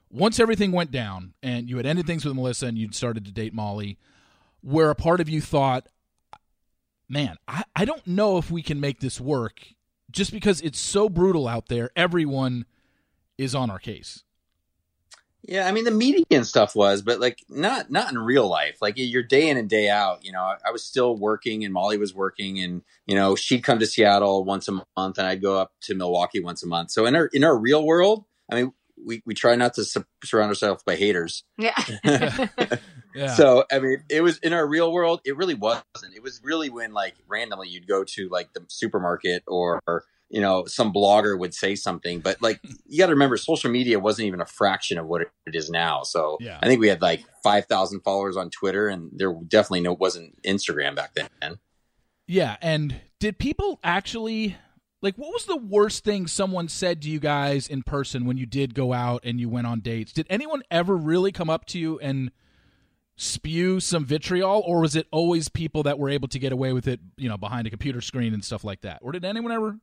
once 0.09 0.39
everything 0.39 0.71
went 0.71 0.91
down 0.91 1.33
and 1.43 1.69
you 1.69 1.77
had 1.77 1.85
ended 1.85 2.07
things 2.07 2.25
with 2.25 2.35
Melissa 2.35 2.67
and 2.67 2.77
you'd 2.77 2.95
started 2.95 3.25
to 3.25 3.31
date 3.31 3.53
Molly, 3.53 3.97
where 4.61 4.89
a 4.89 4.95
part 4.95 5.21
of 5.21 5.29
you 5.29 5.41
thought, 5.41 5.87
man, 7.07 7.37
I, 7.47 7.63
I 7.75 7.85
don't 7.85 8.05
know 8.07 8.37
if 8.37 8.49
we 8.49 8.63
can 8.63 8.79
make 8.79 8.99
this 8.99 9.21
work 9.21 9.61
just 10.09 10.31
because 10.31 10.61
it's 10.61 10.79
so 10.79 11.09
brutal 11.09 11.47
out 11.47 11.67
there. 11.67 11.91
Everyone 11.95 12.65
is 13.37 13.53
on 13.53 13.69
our 13.69 13.79
case. 13.79 14.23
Yeah, 15.47 15.67
I 15.67 15.71
mean 15.71 15.83
the 15.83 15.91
media 15.91 16.25
and 16.31 16.45
stuff 16.45 16.75
was, 16.75 17.01
but 17.01 17.19
like 17.19 17.43
not 17.49 17.91
not 17.91 18.11
in 18.11 18.17
real 18.17 18.47
life. 18.47 18.77
Like 18.81 18.95
you're 18.97 19.23
day 19.23 19.49
in 19.49 19.57
and 19.57 19.69
day 19.69 19.89
out. 19.89 20.25
You 20.25 20.31
know, 20.31 20.41
I, 20.41 20.57
I 20.67 20.71
was 20.71 20.83
still 20.83 21.15
working, 21.15 21.63
and 21.63 21.73
Molly 21.73 21.97
was 21.97 22.15
working, 22.15 22.59
and 22.59 22.81
you 23.05 23.15
know 23.15 23.35
she'd 23.35 23.63
come 23.63 23.79
to 23.79 23.85
Seattle 23.85 24.43
once 24.43 24.67
a 24.67 24.71
month, 24.71 25.17
and 25.17 25.27
I'd 25.27 25.41
go 25.41 25.59
up 25.59 25.71
to 25.81 25.95
Milwaukee 25.95 26.39
once 26.39 26.63
a 26.63 26.67
month. 26.67 26.91
So 26.91 27.05
in 27.05 27.15
our 27.15 27.27
in 27.27 27.43
our 27.43 27.55
real 27.57 27.85
world, 27.85 28.25
I 28.51 28.55
mean, 28.55 28.73
we 29.05 29.21
we 29.25 29.33
try 29.35 29.55
not 29.55 29.75
to 29.75 29.85
su- 29.85 30.05
surround 30.23 30.49
ourselves 30.49 30.83
by 30.83 30.95
haters. 30.95 31.43
Yeah. 31.57 31.75
Yeah. 33.15 33.33
So 33.33 33.63
I 33.71 33.79
mean, 33.79 34.03
it 34.09 34.21
was 34.21 34.39
in 34.39 34.51
our 34.51 34.67
real 34.67 34.91
world. 34.91 35.21
It 35.23 35.37
really 35.37 35.53
wasn't. 35.53 36.13
It 36.13 36.21
was 36.21 36.41
really 36.43 36.69
when 36.69 36.91
like 36.91 37.15
randomly 37.27 37.69
you'd 37.69 37.87
go 37.87 38.03
to 38.03 38.27
like 38.27 38.51
the 38.53 38.65
supermarket 38.67 39.43
or 39.47 39.81
you 40.29 40.41
know 40.41 40.65
some 40.65 40.91
blogger 40.91 41.37
would 41.37 41.53
say 41.53 41.75
something. 41.75 42.19
But 42.19 42.41
like 42.41 42.59
you 42.85 42.99
got 42.99 43.07
to 43.07 43.13
remember, 43.13 43.37
social 43.37 43.71
media 43.71 43.99
wasn't 43.99 44.27
even 44.27 44.41
a 44.41 44.45
fraction 44.45 44.97
of 44.97 45.05
what 45.05 45.21
it 45.21 45.29
is 45.47 45.69
now. 45.69 46.03
So 46.03 46.37
Yeah. 46.39 46.59
I 46.61 46.67
think 46.67 46.79
we 46.79 46.87
had 46.87 47.01
like 47.01 47.23
five 47.43 47.65
thousand 47.65 48.01
followers 48.01 48.37
on 48.37 48.49
Twitter, 48.49 48.87
and 48.87 49.11
there 49.13 49.33
definitely 49.47 49.81
no 49.81 49.93
wasn't 49.93 50.41
Instagram 50.43 50.95
back 50.95 51.11
then. 51.15 51.59
Yeah, 52.27 52.57
and 52.61 53.01
did 53.19 53.37
people 53.37 53.79
actually 53.83 54.57
like 55.01 55.15
what 55.17 55.31
was 55.31 55.45
the 55.45 55.57
worst 55.57 56.03
thing 56.03 56.25
someone 56.25 56.67
said 56.67 57.01
to 57.03 57.09
you 57.09 57.19
guys 57.19 57.67
in 57.67 57.83
person 57.83 58.25
when 58.25 58.37
you 58.37 58.45
did 58.45 58.73
go 58.73 58.93
out 58.93 59.21
and 59.23 59.39
you 59.39 59.49
went 59.49 59.67
on 59.67 59.79
dates? 59.79 60.11
Did 60.11 60.25
anyone 60.29 60.63
ever 60.71 60.95
really 60.95 61.31
come 61.31 61.49
up 61.49 61.65
to 61.67 61.79
you 61.79 61.99
and 61.99 62.31
spew 63.15 63.79
some 63.79 64.03
vitriol 64.03 64.61
or 64.65 64.81
was 64.81 64.95
it 64.95 65.07
always 65.11 65.47
people 65.47 65.83
that 65.83 65.97
were 65.99 66.09
able 66.09 66.27
to 66.27 66.39
get 66.39 66.51
away 66.51 66.73
with 66.73 66.87
it, 66.87 66.99
you 67.17 67.29
know, 67.29 67.37
behind 67.37 67.65
a 67.67 67.69
computer 67.69 68.01
screen 68.01 68.33
and 68.33 68.43
stuff 68.43 68.63
like 68.63 68.81
that? 68.81 68.99
Or 69.01 69.11
did 69.11 69.23
anyone 69.23 69.51
ever 69.51 69.79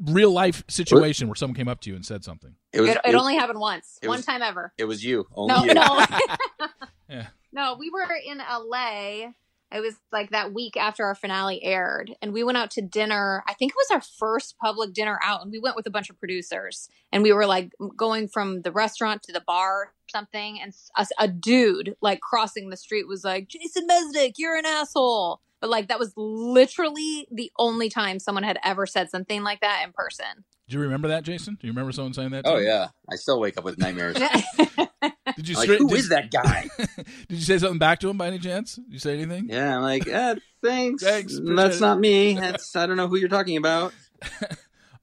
real 0.00 0.30
life 0.30 0.62
situation 0.68 1.28
where 1.28 1.34
someone 1.34 1.54
came 1.56 1.68
up 1.68 1.80
to 1.82 1.90
you 1.90 1.96
and 1.96 2.04
said 2.04 2.24
something? 2.24 2.54
It 2.72 2.80
was 2.80 2.90
It, 2.90 2.98
it 3.04 3.14
only 3.14 3.36
happened 3.36 3.58
once. 3.60 3.98
One 4.02 4.16
was- 4.18 4.26
time 4.26 4.42
ever. 4.42 4.72
it 4.78 4.84
was 4.84 5.02
you 5.04 5.26
only 5.34 5.54
No, 5.54 5.64
you. 5.64 5.74
no. 5.74 6.04
Yeah. 7.08 7.26
No, 7.52 7.76
we 7.78 7.88
were 7.90 8.06
in 8.26 8.38
LA. 8.38 9.30
It 9.74 9.80
was 9.80 9.96
like 10.12 10.30
that 10.30 10.54
week 10.54 10.76
after 10.76 11.04
our 11.04 11.14
finale 11.14 11.62
aired, 11.62 12.14
and 12.22 12.32
we 12.32 12.44
went 12.44 12.56
out 12.56 12.70
to 12.72 12.82
dinner. 12.82 13.42
I 13.48 13.54
think 13.54 13.72
it 13.72 13.76
was 13.76 13.90
our 13.90 14.02
first 14.18 14.56
public 14.62 14.92
dinner 14.92 15.18
out, 15.22 15.42
and 15.42 15.50
we 15.50 15.58
went 15.58 15.74
with 15.74 15.86
a 15.86 15.90
bunch 15.90 16.08
of 16.08 16.18
producers. 16.18 16.88
And 17.12 17.22
we 17.22 17.32
were 17.32 17.46
like 17.46 17.72
going 17.96 18.28
from 18.28 18.62
the 18.62 18.70
restaurant 18.70 19.22
to 19.24 19.32
the 19.32 19.42
bar 19.44 19.92
something, 20.08 20.60
and 20.60 20.72
a, 20.96 21.06
a 21.18 21.28
dude 21.28 21.96
like 22.00 22.20
crossing 22.20 22.70
the 22.70 22.76
street 22.76 23.08
was 23.08 23.24
like, 23.24 23.48
"Jason 23.48 23.88
Mesnick, 23.88 24.34
you're 24.36 24.56
an 24.56 24.66
asshole." 24.66 25.40
But 25.60 25.70
like 25.70 25.88
that 25.88 25.98
was 25.98 26.12
literally 26.16 27.26
the 27.32 27.50
only 27.58 27.88
time 27.88 28.18
someone 28.18 28.44
had 28.44 28.58
ever 28.62 28.86
said 28.86 29.10
something 29.10 29.42
like 29.42 29.60
that 29.60 29.82
in 29.84 29.92
person. 29.92 30.44
Do 30.68 30.76
you 30.76 30.82
remember 30.82 31.08
that, 31.08 31.22
Jason? 31.22 31.54
Do 31.60 31.66
you 31.66 31.72
remember 31.72 31.92
someone 31.92 32.12
saying 32.12 32.30
that? 32.30 32.44
to 32.44 32.50
Oh 32.52 32.56
you? 32.58 32.66
yeah, 32.66 32.88
I 33.10 33.14
still 33.16 33.38
wake 33.38 33.56
up 33.56 33.64
with 33.64 33.78
nightmares. 33.78 34.16
Did 35.36 35.48
you 35.48 35.54
like, 35.56 35.64
straight- 35.64 35.80
who 35.80 35.88
did, 35.88 35.98
is 35.98 36.08
that 36.08 36.30
guy? 36.30 36.66
did 36.78 37.04
you 37.28 37.40
say 37.40 37.58
something 37.58 37.78
back 37.78 38.00
to 38.00 38.08
him 38.08 38.16
by 38.16 38.28
any 38.28 38.38
chance? 38.38 38.76
Did 38.76 38.92
you 38.92 38.98
say 38.98 39.14
anything? 39.14 39.48
Yeah, 39.50 39.76
I'm 39.76 39.82
like, 39.82 40.06
eh, 40.08 40.36
thanks. 40.62 41.02
Thanks, 41.02 41.38
That's 41.42 41.76
it. 41.76 41.80
not 41.80 41.98
me. 42.00 42.34
That's 42.40 42.74
I 42.74 42.86
don't 42.86 42.96
know 42.96 43.06
who 43.08 43.16
you're 43.16 43.28
talking 43.28 43.56
about. 43.56 43.92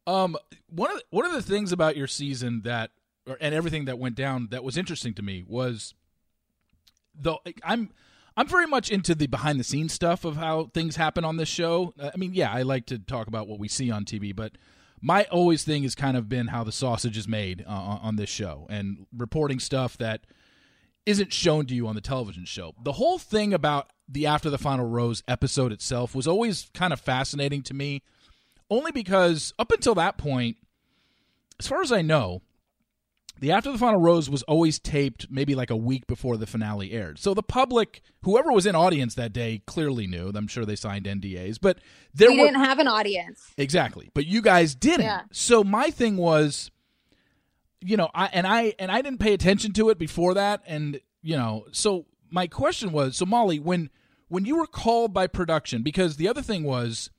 Um, 0.08 0.36
one 0.70 0.92
of 0.92 0.98
the, 0.98 1.04
one 1.12 1.26
of 1.26 1.34
the 1.34 1.42
things 1.42 1.72
about 1.72 1.96
your 1.96 2.08
season 2.08 2.62
that, 2.64 2.92
or, 3.28 3.38
and 3.40 3.54
everything 3.54 3.86
that 3.86 4.00
went 4.00 4.16
down 4.16 4.48
that 4.52 4.64
was 4.64 4.76
interesting 4.76 5.14
to 5.16 5.22
me 5.22 5.44
was, 5.48 5.94
though 7.16 7.40
I'm 7.64 7.92
I'm 8.36 8.48
very 8.48 8.66
much 8.66 8.90
into 8.90 9.14
the 9.16 9.28
behind 9.28 9.60
the 9.60 9.64
scenes 9.64 9.94
stuff 9.94 10.26
of 10.26 10.36
how 10.38 10.72
things 10.74 10.96
happen 10.96 11.24
on 11.24 11.38
this 11.38 11.50
show. 11.50 11.94
Uh, 12.00 12.10
I 12.14 12.18
mean, 12.18 12.34
yeah, 12.34 12.52
I 12.52 12.64
like 12.64 12.88
to 12.88 12.98
talk 12.98 13.28
about 13.28 13.48
what 13.48 13.60
we 13.60 13.68
see 13.68 13.92
on 13.92 14.04
TV, 14.06 14.36
but 14.36 14.54
my 15.04 15.26
always 15.26 15.64
thing 15.66 15.84
has 15.84 15.96
kind 15.96 16.16
of 16.16 16.30
been 16.30 16.48
how 16.48 16.64
the 16.64 16.72
sausage 16.72 17.18
is 17.18 17.28
made 17.28 17.66
uh, 17.68 17.72
on 17.72 18.00
on 18.02 18.16
this 18.16 18.30
show 18.30 18.66
and 18.70 19.06
reporting 19.16 19.60
stuff 19.60 19.98
that 19.98 20.22
isn't 21.06 21.34
shown 21.34 21.66
to 21.66 21.76
you 21.76 21.86
on 21.88 21.96
the 21.96 22.02
television 22.02 22.46
show. 22.46 22.74
The 22.82 22.94
whole 22.94 23.20
thing 23.20 23.54
about 23.54 23.92
the 24.08 24.26
After 24.26 24.50
the 24.50 24.58
Final 24.58 24.88
Rose 24.88 25.22
episode 25.28 25.74
itself 25.74 26.16
was 26.16 26.26
always 26.26 26.70
kind 26.74 26.94
of 26.94 27.02
fascinating 27.02 27.62
to 27.64 27.74
me, 27.74 28.02
only 28.70 28.94
because 28.94 29.54
up 29.60 29.74
until 29.74 29.94
that 29.96 30.18
point, 30.18 30.56
as 31.60 31.68
far 31.68 31.82
as 31.82 31.92
I 31.92 32.02
know, 32.02 32.42
the 33.44 33.52
After 33.52 33.74
the 33.74 33.78
Final 33.78 34.00
Rose 34.00 34.30
was 34.30 34.42
always 34.44 34.80
taped 34.80 35.28
maybe 35.30 35.54
like 35.54 35.70
a 35.70 35.76
week 35.76 36.08
before 36.08 36.38
the 36.38 36.48
finale 36.48 36.94
aired. 36.94 37.20
So 37.20 37.34
the 37.34 37.44
public, 37.44 38.02
whoever 38.22 38.54
was 38.54 38.66
in 38.66 38.74
audience 38.74 39.16
that 39.16 39.34
day, 39.34 39.62
clearly 39.66 40.08
knew. 40.08 40.32
I'm 40.34 40.48
sure 40.48 40.64
they 40.64 40.78
signed 40.78 41.08
NDAs, 41.08 41.58
but 41.62 41.80
there 42.14 42.32
we 42.32 42.40
were 42.40 42.46
didn't 42.46 42.64
have 42.64 42.80
an 42.80 42.88
audience. 42.88 43.52
Exactly. 43.58 44.10
But 44.14 44.28
you 44.28 44.42
guys 44.42 44.76
didn't. 44.76 45.08
Yeah. 45.08 45.24
So 45.34 45.62
my 45.62 45.90
thing 45.90 46.16
was 46.16 46.72
you 47.82 47.98
know, 47.98 48.10
I 48.16 48.28
and 48.28 48.48
I 48.48 48.76
and 48.80 48.90
I 48.90 49.02
didn't 49.02 49.20
pay 49.20 49.34
attention 49.34 49.74
to 49.74 49.90
it 49.90 50.00
before 50.00 50.36
that 50.36 50.62
and 50.66 51.02
you 51.22 51.36
know, 51.36 51.66
so 51.74 52.06
my 52.32 52.48
question 52.48 52.94
was, 52.94 53.18
so 53.18 53.26
Molly, 53.26 53.60
when 53.60 53.90
when 54.30 54.46
you 54.46 54.56
were 54.56 54.68
called 54.68 55.14
by 55.14 55.28
production 55.28 55.84
because 55.84 56.16
the 56.16 56.30
other 56.30 56.42
thing 56.42 56.64
was 56.64 57.10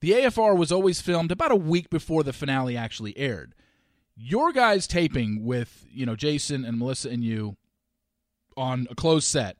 the 0.00 0.10
AFR 0.10 0.56
was 0.56 0.72
always 0.72 1.00
filmed 1.00 1.30
about 1.30 1.52
a 1.52 1.56
week 1.56 1.90
before 1.90 2.24
the 2.24 2.32
finale 2.32 2.76
actually 2.76 3.16
aired. 3.16 3.54
Your 4.16 4.52
guys 4.52 4.86
taping 4.86 5.44
with, 5.44 5.84
you 5.90 6.06
know, 6.06 6.16
Jason 6.16 6.64
and 6.64 6.78
Melissa 6.78 7.10
and 7.10 7.24
you 7.24 7.56
on 8.56 8.86
a 8.90 8.94
closed 8.94 9.26
set 9.26 9.56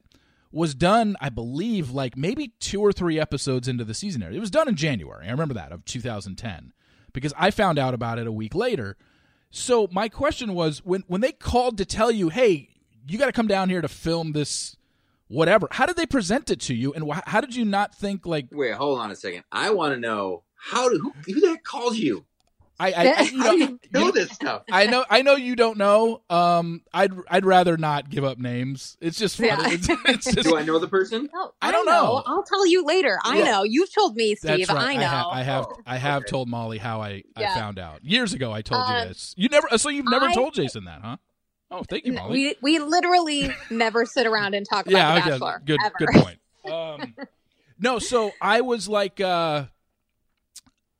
was 0.53 0.75
done, 0.75 1.17
I 1.21 1.31
believe, 1.31 1.91
like 1.91 2.17
maybe 2.17 2.53
two 2.61 2.81
or 2.81 2.93
three 2.93 3.19
episodes 3.19 3.67
into 3.67 3.85
the 3.85 3.95
season. 3.95 4.23
It 4.23 4.39
was 4.39 4.53
done 4.53 4.69
in 4.69 4.77
January. 4.77 5.27
I 5.27 5.31
remember 5.33 5.55
that 5.55 5.73
of 5.73 5.85
2010 5.85 6.73
because 7.13 7.35
I 7.37 7.51
found 7.51 7.79
out 7.79 7.95
about 7.95 8.21
it 8.21 8.29
a 8.29 8.33
week 8.33 8.55
later. 8.55 8.97
So 9.51 9.89
my 9.91 10.09
question 10.09 10.55
was 10.55 10.85
when 10.85 11.05
when 11.07 11.21
they 11.21 11.33
called 11.33 11.79
to 11.79 11.85
tell 11.85 12.11
you, 12.11 12.29
"Hey, 12.29 12.71
you 13.07 13.19
got 13.19 13.27
to 13.27 13.33
come 13.33 13.47
down 13.47 13.69
here 13.69 13.81
to 13.81 13.89
film 13.89 14.33
this 14.33 14.77
whatever." 15.29 15.69
How 15.71 15.87
did 15.87 15.97
they 15.97 16.07
present 16.07 16.51
it 16.51 16.61
to 16.63 16.75
you 16.75 16.93
and 16.93 17.11
wh- 17.11 17.21
how 17.27 17.41
did 17.41 17.55
you 17.55 17.65
not 17.65 17.95
think 17.95 18.27
like 18.27 18.47
Wait, 18.53 18.75
hold 18.75 19.01
on 19.01 19.11
a 19.11 19.17
second. 19.17 19.45
I 19.53 19.71
want 19.71 19.95
to 19.95 20.01
know 20.01 20.43
how 20.57 20.89
do 20.89 20.99
who, 20.99 21.13
who 21.33 21.49
heck 21.49 21.63
calls 21.63 21.97
you? 21.97 22.25
I 22.81 22.93
I, 22.93 23.15
I 23.19 23.21
you 23.23 23.39
How 23.43 23.45
know, 23.45 23.53
you 23.53 23.67
know 23.67 23.79
you 24.01 24.05
know- 24.07 24.11
this 24.11 24.31
stuff? 24.31 24.63
I 24.71 24.87
know 24.87 25.05
I 25.09 25.23
know 25.23 25.37
you 25.37 25.55
don't 25.57 25.79
know. 25.79 26.23
Um 26.29 26.83
I'd 26.93 27.13
I'd 27.29 27.45
rather 27.45 27.77
not 27.77 28.11
give 28.11 28.25
up 28.25 28.39
names. 28.39 28.97
It's 29.01 29.19
just 29.19 29.37
fun. 29.37 29.47
Yeah. 29.47 29.57
It's, 29.71 29.89
it's 29.89 30.25
just 30.35 30.49
Do 30.49 30.57
I 30.57 30.63
know 30.65 30.79
the 30.79 30.89
person? 30.89 31.29
No, 31.33 31.53
I 31.63 31.71
don't 31.71 31.87
know. 31.87 32.23
I'll 32.27 32.43
tell 32.43 32.67
you 32.67 32.85
later. 32.85 33.19
I 33.25 33.39
Yeah. 33.39 33.45
know. 33.45 33.63
You've 33.63 33.93
told 33.95 34.17
me, 34.17 34.35
Steve. 34.35 34.67
That's 34.67 34.71
right. 34.73 34.97
I 34.97 35.01
know. 35.01 35.07
ha- 35.07 35.31
I 35.31 35.43
have. 35.43 35.67
Oh, 35.69 35.77
I 35.87 35.97
have 35.99 36.23
okay. 36.23 36.31
told 36.31 36.49
Molly 36.49 36.79
how 36.79 37.01
I, 37.01 37.23
I 37.37 37.47
found 37.55 37.79
out 37.79 38.05
years 38.05 38.33
ago. 38.33 38.53
I 38.53 38.63
told 38.63 38.89
you 38.89 38.95
Um, 38.95 39.09
this. 39.09 39.35
You 39.37 39.49
never. 39.49 39.69
So 39.79 39.89
you've 39.89 40.07
never 40.11 40.27
I- 40.27 40.35
told 40.35 40.55
Jason 40.55 40.85
that, 40.87 41.01
huh? 41.03 41.17
Oh, 41.71 41.83
thank 41.89 42.05
you, 42.07 42.13
Molly. 42.13 42.57
we 42.63 42.79
we 42.79 42.79
literally 42.81 43.51
never 43.71 44.05
sit 44.05 44.27
around 44.27 44.55
and 44.55 44.67
talk 44.69 44.87
about 44.87 44.97
yeah. 44.99 45.15
the 45.15 45.21
Okay. 45.21 45.31
Bachelor. 45.31 45.63
Good. 45.65 45.81
ever. 45.85 45.95
Good 45.99 46.09
point. 46.23 46.39
Um, 46.73 47.15
no. 47.79 47.99
So 48.01 48.33
I 48.41 48.63
was 48.63 48.89
like. 48.89 49.21
uh 49.21 49.67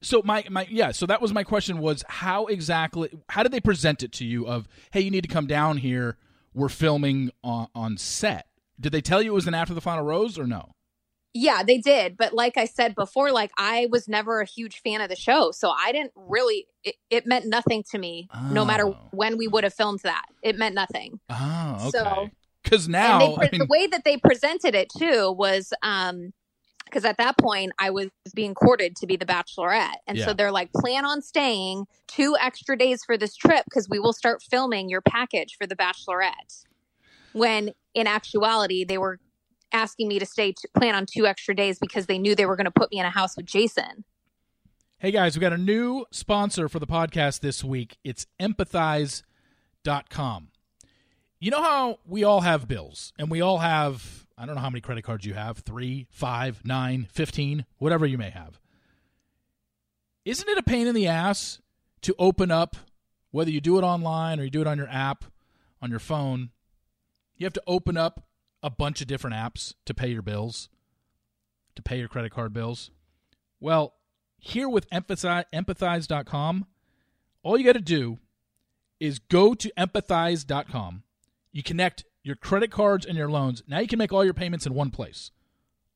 so 0.05 0.23
my 0.25 0.45
my 0.51 0.67
yeah 0.71 0.93
so 0.93 1.07
that 1.07 1.21
was 1.21 1.33
my 1.33 1.43
question 1.45 1.79
was 1.79 2.05
how 2.09 2.47
exactly 2.47 3.09
how 3.31 3.43
did 3.43 3.51
they 3.53 3.61
present 3.61 4.03
it 4.03 4.13
to 4.13 4.25
you 4.25 4.47
of 4.47 4.69
hey 4.93 5.01
you 5.01 5.11
need 5.11 5.23
to 5.23 5.29
come 5.29 5.47
down 5.47 5.79
here 5.79 6.17
we're 6.55 6.69
filming 6.69 7.31
on 7.43 7.67
on 7.75 7.97
set 7.97 8.47
did 8.79 8.93
they 8.93 9.01
tell 9.01 9.21
you 9.23 9.33
it 9.33 9.35
was 9.35 9.47
an 9.47 9.55
after 9.55 9.75
the 9.75 9.81
final 9.81 10.05
rose 10.05 10.39
or 10.39 10.47
no 10.47 10.71
Yeah, 11.37 11.65
they 11.65 11.79
did. 11.79 12.17
But 12.17 12.33
like 12.33 12.57
I 12.57 12.65
said 12.65 12.95
before, 12.95 13.33
like 13.33 13.51
I 13.59 13.89
was 13.91 14.07
never 14.07 14.41
a 14.41 14.47
huge 14.47 14.81
fan 14.83 15.01
of 15.01 15.09
the 15.09 15.17
show. 15.17 15.51
So 15.51 15.69
I 15.71 15.91
didn't 15.91 16.13
really, 16.15 16.67
it, 16.85 16.95
it 17.11 17.27
meant 17.27 17.45
nothing 17.47 17.83
to 17.91 17.99
me 17.99 18.29
no 18.53 18.65
matter 18.65 18.87
Oh. 18.87 18.97
when 19.11 19.37
we 19.37 19.49
would 19.49 19.65
have 19.65 19.75
filmed 19.75 19.99
that. 20.05 20.27
It 20.43 20.57
meant 20.57 20.77
nothing. 20.77 21.19
oh 21.31 21.77
okay 21.81 21.91
So- 21.91 22.29
Because 22.63 22.89
now, 22.89 23.19
and 23.21 23.21
they, 23.43 23.47
I 23.47 23.49
mean, 23.51 23.59
the 23.59 23.67
way 23.67 23.89
that 23.89 24.05
they 24.05 24.17
presented 24.17 24.77
it 24.77 24.89
too 24.97 25.33
was 25.33 25.73
um 25.83 26.33
because 26.95 27.05
at 27.05 27.17
that 27.17 27.37
point 27.37 27.73
I 27.77 27.91
was 27.91 28.07
being 28.37 28.55
courted 28.55 28.95
to 28.97 29.07
be 29.09 29.17
the 29.17 29.27
bachelorette. 29.27 29.97
And 30.07 30.17
Yeah. 30.17 30.27
so 30.27 30.33
they're 30.33 30.53
like, 30.53 30.73
plan 30.73 31.05
on 31.05 31.23
staying 31.23 31.87
two 32.07 32.37
extra 32.41 32.79
days 32.79 33.03
for 33.05 33.19
this 33.19 33.35
trip 33.35 33.65
because 33.65 33.89
we 33.89 33.99
will 33.99 34.13
start 34.13 34.45
filming 34.49 34.89
your 34.89 35.01
package 35.01 35.57
for 35.59 35.67
the 35.67 35.75
bachelorette. 35.75 36.65
When 37.33 37.73
in 37.95 38.07
actuality, 38.07 38.85
they 38.85 38.97
were 38.97 39.19
asking 39.73 40.07
me 40.07 40.21
to 40.21 40.27
stay 40.27 40.53
to 40.53 40.69
plan 40.79 40.95
on 40.95 41.05
two 41.05 41.27
extra 41.27 41.53
days 41.53 41.81
because 41.81 42.07
they 42.07 42.17
knew 42.17 42.37
they 42.37 42.47
were 42.47 42.55
going 42.55 42.67
to 42.67 42.71
put 42.71 42.93
me 42.93 43.01
in 43.01 43.07
a 43.07 43.11
house 43.11 43.37
with 43.37 43.47
Jason. 43.47 44.05
Hey 44.99 45.11
guys, 45.11 45.37
we 45.37 45.41
got 45.41 45.53
a 45.53 45.59
new 45.59 46.07
sponsor 46.13 46.69
for 46.69 46.79
the 46.79 46.87
podcast 46.87 47.41
this 47.41 47.65
week. 47.65 47.99
It's 48.05 48.29
empathize.com. 48.39 50.49
You 51.41 51.51
know 51.51 51.63
how 51.63 51.99
we 52.07 52.23
all 52.23 52.43
have 52.43 52.69
bills 52.69 53.13
and 53.19 53.33
we 53.33 53.41
all 53.41 53.59
have, 53.59 54.24
I 54.37 54.47
don't 54.47 54.57
know 54.57 54.61
how 54.61 54.71
many 54.71 54.81
credit 54.81 55.05
cards 55.05 55.25
you 55.25 55.35
have 55.35 55.59
three, 55.59 56.07
five, 56.11 56.65
nine, 56.65 57.07
15, 57.13 57.67
whatever 57.79 58.05
you 58.05 58.19
may 58.19 58.31
have. 58.31 58.59
Isn't 60.25 60.49
it 60.49 60.59
a 60.59 60.63
pain 60.63 60.87
in 60.87 60.95
the 60.95 61.07
ass 61.07 61.61
to 62.03 62.15
open 62.19 62.51
up, 62.51 62.77
whether 63.31 63.51
you 63.51 63.61
do 63.61 63.79
it 63.79 63.83
online 63.83 64.41
or 64.41 64.45
you 64.45 64.51
do 64.51 64.61
it 64.61 64.67
on 64.67 64.79
your 64.79 64.89
app, 64.89 65.25
on 65.81 65.91
your 65.91 65.99
phone? 66.01 66.51
You 67.37 67.47
have 67.47 67.53
to 67.53 67.63
open 67.67 67.97
up 67.97 68.27
a 68.63 68.71
bunch 68.71 69.01
of 69.01 69.07
different 69.07 69.37
apps 69.37 69.75
to 69.85 69.95
pay 69.95 70.09
your 70.09 70.23
bills, 70.23 70.69
to 71.77 71.83
pay 71.83 71.99
your 71.99 72.09
credit 72.09 72.33
card 72.33 72.53
bills. 72.53 72.91
Well, 73.61 73.95
here 74.39 74.69
with 74.69 74.89
empathize, 74.91 75.45
empathize.com, 75.53 76.67
all 77.43 77.59
you 77.59 77.65
got 77.65 77.73
to 77.73 77.81
do 77.81 78.19
is 78.99 79.19
go 79.19 79.55
to 79.55 79.71
empathize.com. 79.79 81.03
You 81.53 81.63
connect 81.63 82.05
your 82.25 82.35
credit 82.35 82.73
cards 82.73 83.07
and 83.07 83.17
your 83.17 83.31
loans. 83.31 83.63
Now 83.69 83.79
you 83.79 83.87
can 83.87 83.99
make 83.99 84.13
all 84.13 84.25
your 84.25 84.35
payments 84.35 84.67
in 84.67 84.75
one 84.75 84.91
place. 84.91 85.31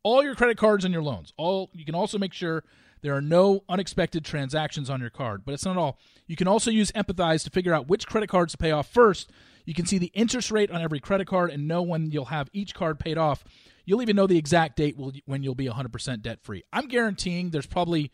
All 0.04 0.22
your 0.22 0.36
credit 0.36 0.56
cards 0.56 0.84
and 0.84 0.94
your 0.94 1.02
loans. 1.02 1.32
All 1.36 1.70
you 1.72 1.84
can 1.84 1.96
also 1.96 2.18
make 2.18 2.32
sure 2.32 2.62
there 3.00 3.16
are 3.16 3.20
no 3.20 3.64
unexpected 3.68 4.24
transactions 4.24 4.90
on 4.90 5.00
your 5.00 5.10
card. 5.10 5.44
But 5.44 5.54
it's 5.54 5.64
not 5.64 5.76
all. 5.76 5.98
You 6.26 6.36
can 6.36 6.46
also 6.46 6.70
use 6.70 6.92
Empathize 6.92 7.42
to 7.44 7.50
figure 7.50 7.74
out 7.74 7.88
which 7.88 8.06
credit 8.06 8.28
cards 8.28 8.52
to 8.52 8.58
pay 8.58 8.70
off 8.70 8.88
first. 8.88 9.30
You 9.64 9.74
can 9.74 9.86
see 9.86 9.98
the 9.98 10.12
interest 10.14 10.50
rate 10.50 10.70
on 10.70 10.82
every 10.82 11.00
credit 11.00 11.26
card 11.26 11.50
and 11.50 11.66
know 11.66 11.82
when 11.82 12.10
you'll 12.10 12.26
have 12.26 12.48
each 12.52 12.74
card 12.74 12.98
paid 12.98 13.18
off. 13.18 13.44
You'll 13.84 14.02
even 14.02 14.16
know 14.16 14.26
the 14.26 14.38
exact 14.38 14.76
date 14.76 14.96
when 15.24 15.42
you'll 15.42 15.54
be 15.54 15.66
100% 15.66 16.22
debt 16.22 16.42
free. 16.42 16.62
I'm 16.72 16.88
guaranteeing 16.88 17.50
there's 17.50 17.66
probably 17.66 18.12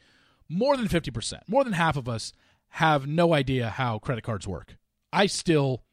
more 0.48 0.76
than 0.76 0.88
50%, 0.88 1.40
more 1.48 1.64
than 1.64 1.72
half 1.72 1.96
of 1.96 2.08
us 2.08 2.32
have 2.70 3.06
no 3.06 3.34
idea 3.34 3.70
how 3.70 3.98
credit 3.98 4.22
cards 4.22 4.46
work. 4.46 4.76
I 5.12 5.26
still 5.26 5.84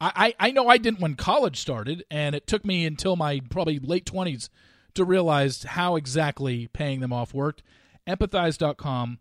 I, 0.00 0.34
I 0.38 0.50
know 0.50 0.68
I 0.68 0.76
didn't 0.76 1.00
when 1.00 1.14
college 1.14 1.58
started, 1.58 2.04
and 2.10 2.34
it 2.34 2.46
took 2.46 2.64
me 2.64 2.84
until 2.84 3.16
my 3.16 3.40
probably 3.48 3.78
late 3.78 4.04
20s 4.04 4.48
to 4.94 5.04
realize 5.04 5.62
how 5.62 5.96
exactly 5.96 6.68
paying 6.68 7.00
them 7.00 7.12
off 7.12 7.32
worked. 7.32 7.62
Empathize.com 8.06 9.18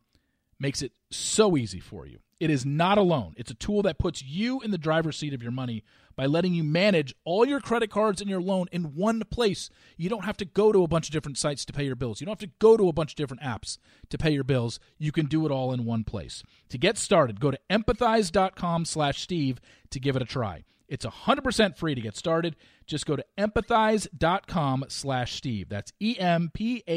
makes 0.59 0.81
it 0.81 0.91
so 1.09 1.57
easy 1.57 1.79
for 1.79 2.05
you. 2.05 2.19
It 2.43 2.49
is 2.49 2.65
not 2.65 2.97
a 2.97 3.01
loan. 3.01 3.36
It's 3.38 3.51
a 3.51 3.56
tool 3.56 3.84
that 3.84 3.97
puts 3.97 4.21
you 4.21 4.60
in 4.60 4.71
the 4.71 4.77
driver's 4.77 5.15
seat 5.15 5.34
of 5.34 5.41
your 5.41 5.53
money 5.53 5.82
by 6.17 6.25
letting 6.25 6.53
you 6.53 6.62
manage 6.62 7.15
all 7.23 7.45
your 7.45 7.62
credit 7.62 7.89
cards 7.89 8.19
and 8.19 8.29
your 8.29 8.41
loan 8.41 8.67
in 8.73 8.95
one 8.95 9.23
place. 9.32 9.69
You 9.95 10.10
don't 10.10 10.25
have 10.25 10.36
to 10.36 10.43
go 10.43 10.73
to 10.73 10.84
a 10.84 10.88
bunch 10.89 11.08
of 11.08 11.13
different 11.13 11.38
sites 11.38 11.63
to 11.63 11.71
pay 11.71 11.86
your 11.86 11.95
bills. 11.95 12.19
You 12.19 12.25
don't 12.25 12.34
have 12.34 12.49
to 12.49 12.56
go 12.60 12.75
to 12.75 12.89
a 12.89 12.91
bunch 12.91 13.13
of 13.13 13.15
different 13.15 13.43
apps 13.43 13.77
to 14.10 14.17
pay 14.17 14.32
your 14.32 14.43
bills. 14.43 14.82
You 14.97 15.13
can 15.13 15.27
do 15.27 15.45
it 15.45 15.53
all 15.53 15.71
in 15.71 15.86
one 15.86 16.03
place. 16.03 16.43
To 16.67 16.77
get 16.77 16.97
started, 16.97 17.39
go 17.39 17.49
to 17.49 17.60
empathize.com 17.69 18.84
slash 18.84 19.21
Steve 19.21 19.62
to 19.91 20.01
give 20.01 20.17
it 20.17 20.21
a 20.21 20.25
try. 20.25 20.65
It's 20.89 21.06
100% 21.06 21.77
free 21.77 21.95
to 21.95 22.01
get 22.01 22.17
started. 22.17 22.58
Just 22.86 23.06
go 23.06 23.15
to 23.15 23.23
empathize.com 23.38 24.84
slash 24.89 25.36
Steve. 25.36 25.69
That's 25.69 25.93
E-M-P-A-T-H-I-Z-E 26.01 26.89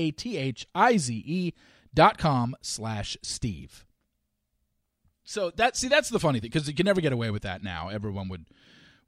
dot 1.94 2.18
com 2.18 2.56
slash 2.62 3.16
Steve. 3.22 3.85
So 5.26 5.50
that 5.56 5.76
see 5.76 5.88
that's 5.88 6.08
the 6.08 6.20
funny 6.20 6.40
thing 6.40 6.50
because 6.50 6.68
you 6.68 6.74
can 6.74 6.86
never 6.86 7.00
get 7.00 7.12
away 7.12 7.30
with 7.30 7.42
that 7.42 7.62
now. 7.62 7.88
Everyone 7.88 8.28
would 8.28 8.46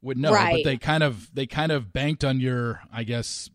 would 0.01 0.17
know, 0.17 0.31
but 0.31 0.63
they 0.63 0.77
kind 0.77 1.01
of 1.01 1.33
they 1.33 1.47
kind 1.47 1.71
of 1.71 1.91
banked 1.91 2.23
on 2.23 2.39
your 2.39 2.81
I 2.91 3.03
guess 3.03 3.49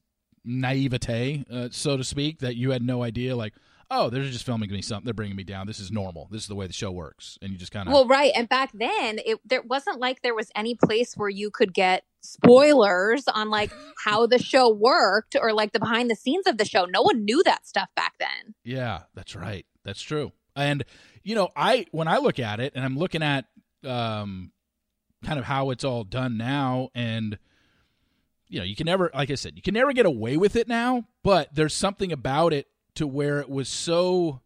naivete, 0.44 1.44
uh, 1.50 1.68
so 1.70 1.96
to 1.96 2.05
speak, 2.05 2.40
that 2.40 2.57
you 2.57 2.70
had 2.70 2.83
no 2.83 3.03
idea. 3.03 3.37
Like, 3.37 3.55
oh, 3.90 4.11
they're 4.11 4.24
just 4.24 4.44
filming 4.44 4.70
me 4.70 4.83
something. 4.83 5.05
They're 5.05 5.14
bringing 5.14 5.37
me 5.37 5.44
down. 5.44 5.66
This 5.66 5.79
is 5.79 5.90
normal. 5.90 6.29
This 6.31 6.42
is 6.42 6.48
the 6.48 6.55
way 6.55 6.66
the 6.66 6.72
show 6.72 6.90
works, 6.90 7.38
and 7.42 7.53
you 7.53 7.59
just 7.59 7.70
kind 7.70 7.87
of 7.87 7.92
Well, 7.92 8.07
right. 8.07 8.33
And 8.35 8.48
back 8.48 8.70
then, 8.72 9.20
it 9.24 9.38
there 9.44 9.62
wasn't 9.62 10.00
like 10.00 10.22
there 10.22 10.35
was 10.35 10.50
any 10.55 10.74
place 10.74 11.14
where 11.16 11.29
you 11.29 11.50
could 11.50 11.74
get 11.74 12.05
spoilers 12.20 13.24
on 13.29 13.50
like 13.50 13.70
how 14.03 14.27
the 14.27 14.38
show 14.38 14.70
worked 14.70 15.37
or 15.38 15.53
like 15.53 15.72
the 15.72 15.81
behind 15.81 16.11
the 16.11 16.16
scenes 16.16 16.46
of 16.46 16.57
the 16.57 16.64
show. 16.64 16.87
No 16.87 17.03
one 17.03 17.24
knew 17.24 17.42
that 17.42 17.66
stuff 17.66 17.88
back 17.94 18.14
then. 18.18 18.55
Yeah, 18.64 19.03
that's 19.14 19.37
right. 19.37 19.66
That's 19.85 20.00
true. 20.00 20.33
And 20.57 20.85
you 21.25 21.35
know, 21.35 21.49
I 21.57 21.87
when 21.91 22.07
I 22.07 22.19
look 22.19 22.39
at 22.39 22.61
it 22.61 22.75
and 22.77 22.85
I'm 22.85 22.97
looking 22.97 23.23
at 23.23 23.47
um 23.83 24.53
kind 25.25 25.39
of 25.39 25.45
how 25.47 25.71
it's 25.71 25.85
all 25.85 26.05
done 26.05 26.37
now 26.37 26.91
and 26.95 27.39
you 28.47 28.61
know, 28.61 28.65
you 28.65 28.77
can 28.77 28.85
never 28.85 29.11
like 29.15 29.31
I 29.31 29.35
said, 29.35 29.55
you 29.57 29.63
can 29.63 29.75
never 29.75 29.93
get 29.93 30.07
away 30.07 30.37
with 30.37 30.55
it 30.55 30.69
now, 30.69 31.05
but 31.25 31.53
there's 31.55 31.75
something 31.75 32.13
about 32.13 32.53
it 32.53 32.69
to 32.97 33.07
where 33.07 33.41
it 33.41 33.49
was 33.49 33.69
so 33.69 34.41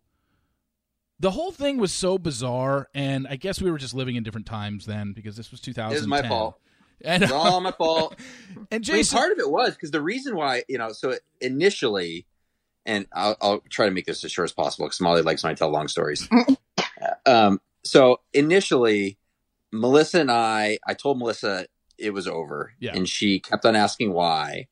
the 1.20 1.32
whole 1.32 1.50
thing 1.50 1.78
was 1.78 1.92
so 1.92 2.16
bizarre 2.16 2.88
and 2.94 3.26
I 3.28 3.36
guess 3.36 3.60
we 3.60 3.70
were 3.70 3.78
just 3.78 3.92
living 3.92 4.14
in 4.14 4.22
different 4.22 4.46
times 4.46 4.86
then 4.86 5.12
because 5.12 5.36
this 5.36 5.50
was 5.50 5.60
2010. 5.60 5.96
It 5.96 6.00
was 6.00 6.06
my 6.06 6.26
fault. 6.26 6.58
And, 7.04 7.22
It's 7.22 7.30
all 7.30 7.60
my 7.60 7.70
fault. 7.70 8.16
and 8.72 8.84
I 8.90 8.92
mean, 8.92 9.04
part 9.04 9.30
of 9.30 9.38
it 9.38 9.48
was 9.48 9.74
because 9.74 9.92
the 9.92 10.02
reason 10.02 10.34
why, 10.34 10.64
you 10.68 10.78
know, 10.78 10.90
so 10.90 11.14
initially, 11.40 12.26
and 12.86 13.06
I'll, 13.12 13.36
I'll 13.40 13.60
try 13.68 13.86
to 13.86 13.92
make 13.92 14.06
this 14.06 14.24
as 14.24 14.32
short 14.32 14.46
as 14.46 14.52
possible 14.52 14.86
because 14.86 15.00
Molly 15.00 15.22
likes 15.22 15.42
when 15.42 15.50
I 15.50 15.54
tell 15.54 15.70
long 15.70 15.88
stories. 15.88 16.28
um, 17.26 17.60
so 17.84 18.20
initially, 18.32 19.18
Melissa 19.72 20.20
and 20.20 20.30
I, 20.30 20.78
I 20.86 20.94
told 20.94 21.18
Melissa 21.18 21.66
it 21.98 22.12
was 22.12 22.26
over, 22.28 22.72
Yeah. 22.80 22.92
and 22.94 23.08
she 23.08 23.40
kept 23.40 23.64
on 23.66 23.76
asking 23.76 24.12
why, 24.12 24.68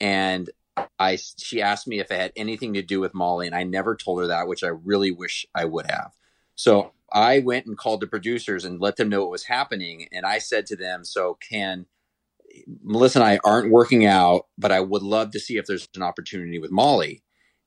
and 0.00 0.50
I 0.98 1.16
she 1.38 1.62
asked 1.62 1.86
me 1.86 2.00
if 2.00 2.10
it 2.10 2.18
had 2.20 2.32
anything 2.36 2.74
to 2.74 2.82
do 2.82 3.00
with 3.00 3.14
Molly, 3.14 3.46
and 3.46 3.54
I 3.54 3.62
never 3.64 3.96
told 3.96 4.20
her 4.20 4.26
that, 4.28 4.48
which 4.48 4.64
I 4.64 4.68
really 4.68 5.10
wish 5.10 5.46
I 5.54 5.64
would 5.64 5.86
have. 5.90 6.12
So 6.56 6.92
I 7.12 7.38
went 7.40 7.66
and 7.66 7.78
called 7.78 8.00
the 8.00 8.06
producers 8.08 8.64
and 8.64 8.80
let 8.80 8.96
them 8.96 9.08
know 9.08 9.20
what 9.22 9.30
was 9.30 9.44
happening, 9.44 10.08
and 10.12 10.26
I 10.26 10.38
said 10.38 10.66
to 10.66 10.76
them, 10.76 11.04
"So 11.04 11.38
can." 11.40 11.86
Melissa 12.84 13.18
and 13.18 13.26
I 13.28 13.40
aren't 13.44 13.72
working 13.72 14.06
out, 14.06 14.46
but 14.56 14.70
I 14.70 14.78
would 14.78 15.02
love 15.02 15.32
to 15.32 15.40
see 15.40 15.56
if 15.56 15.66
there's 15.66 15.88
an 15.96 16.02
opportunity 16.02 16.60
with 16.60 16.70
Molly. 16.70 17.23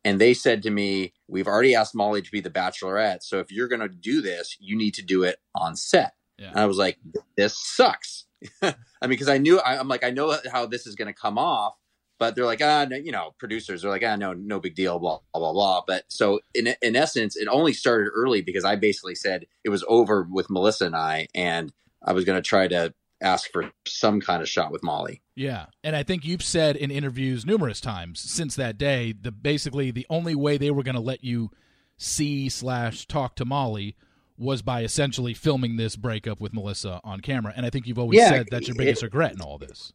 And 0.07 0.21
they 0.21 0.33
said 0.33 0.63
to 0.63 0.69
me, 0.69 1.13
We've 1.27 1.47
already 1.47 1.75
asked 1.75 1.93
Molly 1.93 2.21
to 2.21 2.31
be 2.31 2.39
the 2.39 2.49
bachelorette. 2.49 3.23
So 3.23 3.39
if 3.39 3.51
you're 3.51 3.67
going 3.67 3.81
to 3.81 3.89
do 3.89 4.21
this, 4.21 4.55
you 4.57 4.77
need 4.77 4.93
to 4.93 5.01
do 5.01 5.23
it 5.23 5.37
on 5.53 5.75
set. 5.75 6.13
Yeah. 6.37 6.51
And 6.51 6.59
I 6.59 6.65
was 6.65 6.77
like, 6.77 6.97
This 7.35 7.57
sucks. 7.57 8.25
I 8.61 8.73
mean, 9.01 9.09
because 9.09 9.27
I 9.27 9.37
knew, 9.37 9.59
I, 9.59 9.77
I'm 9.77 9.89
like, 9.89 10.05
I 10.05 10.11
know 10.11 10.37
how 10.49 10.65
this 10.65 10.87
is 10.87 10.95
going 10.95 11.13
to 11.13 11.13
come 11.13 11.37
off, 11.37 11.75
but 12.19 12.35
they're 12.35 12.45
like, 12.45 12.61
ah, 12.61 12.85
no, 12.89 12.95
you 12.95 13.11
know, 13.11 13.35
producers 13.37 13.83
are 13.83 13.89
like, 13.89 14.03
ah, 14.05 14.15
no, 14.15 14.33
no 14.33 14.59
big 14.59 14.75
deal, 14.75 14.97
blah, 14.97 15.19
blah, 15.33 15.39
blah, 15.39 15.53
blah. 15.53 15.81
But 15.85 16.05
so 16.07 16.39
in, 16.55 16.73
in 16.81 16.95
essence, 16.95 17.35
it 17.35 17.47
only 17.47 17.73
started 17.73 18.09
early 18.13 18.41
because 18.41 18.63
I 18.63 18.75
basically 18.75 19.15
said 19.15 19.45
it 19.63 19.69
was 19.69 19.83
over 19.87 20.25
with 20.29 20.49
Melissa 20.49 20.85
and 20.85 20.95
I, 20.95 21.27
and 21.35 21.73
I 22.03 22.13
was 22.13 22.23
going 22.25 22.37
to 22.37 22.47
try 22.47 22.67
to 22.67 22.93
ask 23.21 23.51
for 23.51 23.71
some 23.87 24.21
kind 24.21 24.41
of 24.41 24.49
shot 24.49 24.71
with 24.71 24.83
Molly. 24.83 25.21
Yeah, 25.35 25.67
and 25.83 25.95
I 25.95 26.03
think 26.03 26.25
you've 26.25 26.43
said 26.43 26.75
in 26.75 26.91
interviews 26.91 27.45
numerous 27.45 27.81
times 27.81 28.19
since 28.19 28.55
that 28.55 28.77
day, 28.77 29.13
the 29.19 29.31
basically 29.31 29.91
the 29.91 30.05
only 30.09 30.35
way 30.35 30.57
they 30.57 30.71
were 30.71 30.83
going 30.83 30.95
to 30.95 31.01
let 31.01 31.23
you 31.23 31.51
see 31.97 32.47
slash 32.49 33.07
talk 33.07 33.35
to 33.35 33.45
Molly 33.45 33.95
was 34.37 34.61
by 34.61 34.83
essentially 34.83 35.33
filming 35.33 35.77
this 35.77 35.95
breakup 35.95 36.39
with 36.39 36.53
Melissa 36.53 37.01
on 37.03 37.21
camera. 37.21 37.53
And 37.55 37.65
I 37.65 37.71
think 37.71 37.87
you've 37.87 37.97
always 37.97 38.19
Yeah, 38.19 38.29
said 38.29 38.47
that's 38.51 38.67
your 38.67 38.75
it- 38.75 38.77
biggest 38.77 39.01
regret 39.01 39.33
in 39.33 39.41
all 39.41 39.57
this. 39.57 39.93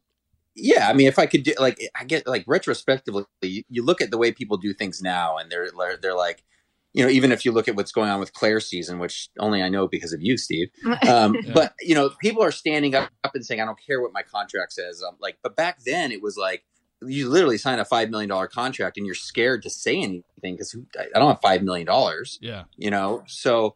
yeah 0.55 0.87
i 0.89 0.93
mean 0.93 1.07
if 1.09 1.19
i 1.19 1.25
could 1.25 1.45
do 1.45 1.55
like 1.59 1.81
i 1.99 2.05
get 2.05 2.27
like 2.27 2.45
retrospectively 2.47 3.25
you, 3.41 3.63
you 3.71 3.83
look 3.83 4.03
at 4.03 4.11
the 4.11 4.19
way 4.19 4.31
people 4.31 4.59
do 4.59 4.75
things 4.75 5.01
now 5.01 5.39
and 5.39 5.51
they're- 5.51 5.71
they're 6.03 6.15
like 6.15 6.43
you 6.95 7.03
know 7.05 7.11
even 7.11 7.33
if 7.33 7.45
you 7.45 7.53
look 7.53 7.69
at 7.69 7.77
what's 7.77 7.93
going 7.93 8.11
on 8.11 8.21
with 8.21 8.33
claire's 8.33 8.67
season 8.69 8.99
which 8.99 9.29
only 9.39 9.63
i 9.63 9.69
know 9.69 9.89
because 9.89 10.13
of 10.13 10.21
you 10.23 10.37
steve. 10.37 10.69
Um, 11.09 11.37
Yeah. 11.45 11.53
but 11.55 11.75
you 11.81 11.95
know 11.95 12.11
people 12.21 12.43
are 12.43 12.53
standing 12.53 12.95
up, 12.95 13.11
up 13.25 13.35
and 13.35 13.45
saying 13.45 13.61
i 13.61 13.65
don't 13.65 13.79
care 13.85 14.01
what 14.01 14.13
my 14.13 14.23
contract 14.23 14.73
says. 14.73 15.03
Um, 15.07 15.17
like 15.21 15.39
but 15.43 15.57
back 15.57 15.79
then 15.85 16.13
it 16.13 16.23
was 16.23 16.37
like 16.37 16.65
you 17.05 17.29
literally 17.29 17.59
sign 17.59 17.79
a 17.81 17.85
five 17.85 18.11
million 18.11 18.29
dollar 18.29 18.47
contract 18.47 18.97
and 18.97 19.07
you're 19.07 19.15
scared 19.15 19.63
to 19.63 19.71
say 19.71 19.97
anything 19.97 20.23
because 20.55 20.77
i 20.99 21.19
don't 21.19 21.29
have 21.29 21.41
five 21.41 21.63
million 21.63 21.87
dollars 21.87 22.39
Yeah, 22.41 22.65
you 22.77 22.91
know? 22.91 23.25
So 23.27 23.75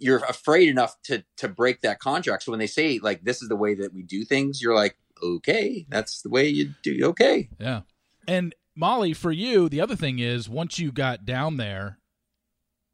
you're 0.00 0.18
afraid 0.24 0.68
enough 0.68 0.96
to 1.04 1.24
to 1.38 1.48
break 1.48 1.80
that 1.82 1.98
contract. 2.00 2.44
So 2.44 2.52
when 2.52 2.58
they 2.60 2.66
say 2.68 2.98
like 3.02 3.24
this 3.24 3.42
is 3.42 3.48
the 3.48 3.56
way 3.56 3.74
that 3.74 3.92
we 3.92 4.02
do 4.02 4.24
things 4.24 4.60
you're 4.62 4.74
like 4.74 4.96
okay 5.22 5.86
that's 5.88 6.22
the 6.22 6.30
way 6.30 6.48
you 6.48 6.72
do 6.82 7.06
okay. 7.06 7.48
Yeah. 7.58 7.80
And 8.28 8.54
Molly, 8.76 9.12
for 9.12 9.32
you, 9.32 9.68
the 9.68 9.80
other 9.80 9.96
thing 9.96 10.20
is 10.20 10.48
once 10.48 10.78
you 10.78 10.92
got 10.92 11.24
down 11.24 11.56
there, 11.56 11.97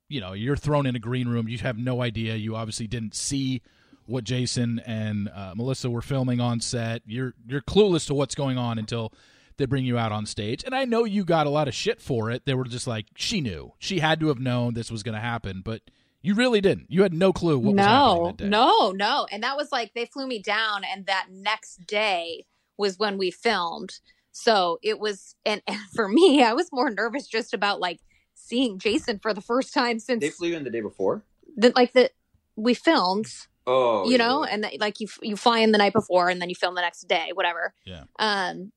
you 0.09 0.21
know, 0.21 0.33
you're 0.33 0.57
thrown 0.57 0.87
in 0.87 0.97
a 0.97 0.99
green 0.99 1.29
room. 1.29 1.49
You 1.49 1.59
have 1.59 1.79
no 1.79 2.03
idea. 2.03 2.37
You 2.37 2.57
obviously 2.57 2.87
didn't 2.87 3.14
see 3.14 3.62
what 4.07 4.25
Jason 4.25 4.81
and 4.85 5.31
uh, 5.35 5.55
Melissa 5.57 5.90
were 5.90 6.03
filming 6.03 6.40
on 6.40 6.61
set. 6.61 7.03
You're 7.07 7.35
you're 7.47 7.62
clueless 7.62 8.07
to 8.09 8.14
what's 8.14 8.35
going 8.35 8.59
on 8.59 8.79
until 8.79 9.12
they 9.57 9.67
bring 9.67 9.85
you 9.85 9.97
out 9.97 10.12
on 10.12 10.27
stage. 10.27 10.64
And 10.64 10.75
I 10.75 10.85
know 10.85 11.05
you 11.05 11.25
got 11.25 11.47
a 11.47 11.51
lot 11.51 11.69
of 11.69 11.75
shit 11.75 12.01
for 12.01 12.31
it. 12.31 12.45
They 12.45 12.55
were 12.55 12.64
just 12.64 12.87
like, 12.87 13.07
she 13.14 13.40
knew. 13.40 13.73
She 13.79 14.01
had 14.01 14.21
to 14.21 14.29
have 14.29 14.40
known 14.40 14.75
this 14.75 14.90
was 14.90 15.03
going 15.03 15.14
to 15.14 15.21
happen, 15.21 15.62
but 15.64 15.83
you 16.23 16.35
really 16.35 16.61
didn't. 16.61 16.87
You 16.90 17.03
had 17.03 17.12
no 17.12 17.33
clue 17.33 17.59
what 17.59 17.75
was 17.75 17.85
happening 17.85 18.51
no 18.51 18.90
no 18.90 18.93
no 18.93 19.27
and 19.31 19.43
that 19.43 19.57
was 19.57 19.71
like 19.71 19.93
they 19.95 20.07
flew 20.07 20.27
me 20.27 20.40
down 20.40 20.83
and 20.83 21.07
that 21.07 21.27
next 21.31 21.87
day 21.87 22.47
was 22.79 22.99
when 22.99 23.19
we 23.19 23.31
filmed 23.31 24.01
so 24.33 24.79
it 24.83 24.99
was 24.99 25.37
and, 25.45 25.62
and 25.67 25.79
for 25.95 26.09
me 26.09 26.43
i 26.43 26.53
was 26.55 26.73
more 26.73 26.90
nervous 26.90 27.27
just 27.27 27.53
about 27.55 27.79
like 27.79 28.01
seeing 28.44 28.78
jason 28.78 29.18
for 29.18 29.33
the 29.35 29.40
first 29.40 29.72
time 29.74 29.98
since 29.98 30.20
They 30.20 30.30
flew 30.30 30.54
in 30.54 30.64
the 30.64 30.70
day 30.70 30.80
before. 30.80 31.24
the, 31.57 31.72
like 31.74 31.92
the 31.92 32.11
we 32.57 32.74
filmed 32.74 33.26
Oh, 33.66 34.09
you 34.11 34.18
know 34.18 34.44
and 34.44 34.62
the, 34.64 34.76
like 34.78 35.00
you 35.00 35.09
you 35.22 35.37
fly 35.37 35.61
in 35.61 35.72
the 35.72 35.78
night 35.78 35.94
before 35.94 36.28
and 36.28 36.40
then 36.40 36.50
you 36.50 36.54
film 36.54 36.74
the 36.74 36.83
next 36.83 37.09
day 37.09 37.30
whatever 37.33 37.72
Yeah. 37.87 38.04
um 38.18 38.72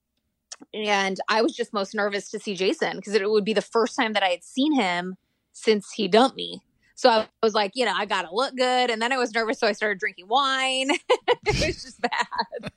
and 0.74 1.18
i 1.28 1.42
was 1.42 1.54
just 1.54 1.74
most 1.74 1.94
nervous 1.94 2.30
to 2.32 2.40
see 2.40 2.56
jason 2.56 2.96
because 2.96 3.14
it 3.14 3.30
would 3.30 3.44
be 3.44 3.54
the 3.54 3.62
first 3.62 3.96
time 3.98 4.14
that 4.14 4.24
i 4.24 4.30
had 4.30 4.44
seen 4.46 4.74
him 4.74 5.18
since 5.52 5.92
he 5.92 6.08
dumped 6.08 6.38
me 6.38 6.62
so 6.96 7.10
i 7.10 7.28
was 7.44 7.54
like 7.54 7.72
you 7.76 7.84
know 7.86 7.94
i 7.96 8.06
gotta 8.06 8.30
look 8.34 8.56
good 8.56 8.90
and 8.90 9.02
then 9.02 9.12
i 9.12 9.18
was 9.18 9.34
nervous 9.34 9.60
so 9.60 9.68
i 9.68 9.74
started 9.74 10.00
drinking 10.00 10.28
wine 10.30 10.90
it 11.46 11.66
was 11.68 11.84
just 11.84 12.00
bad 12.02 12.72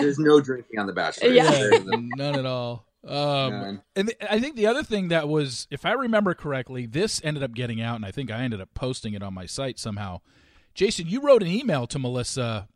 there's 0.00 0.18
no 0.18 0.40
drinking 0.40 0.78
on 0.80 0.86
the 0.86 0.92
Bachelor. 0.92 1.28
Yeah. 1.30 1.48
There 1.50 1.74
isn't. 1.80 2.08
none 2.16 2.34
at 2.38 2.44
all. 2.44 2.84
Um, 3.06 3.82
and 3.94 4.08
th- 4.08 4.18
I 4.28 4.40
think 4.40 4.56
the 4.56 4.66
other 4.66 4.82
thing 4.82 5.08
that 5.08 5.28
was, 5.28 5.66
if 5.70 5.86
I 5.86 5.92
remember 5.92 6.34
correctly, 6.34 6.86
this 6.86 7.20
ended 7.22 7.42
up 7.42 7.54
getting 7.54 7.80
out, 7.80 7.96
and 7.96 8.04
I 8.04 8.10
think 8.10 8.30
I 8.30 8.40
ended 8.40 8.60
up 8.60 8.70
posting 8.74 9.14
it 9.14 9.22
on 9.22 9.32
my 9.34 9.46
site 9.46 9.78
somehow. 9.78 10.20
Jason, 10.74 11.06
you 11.06 11.20
wrote 11.20 11.42
an 11.42 11.48
email 11.48 11.86
to 11.86 11.98
Melissa, 11.98 12.68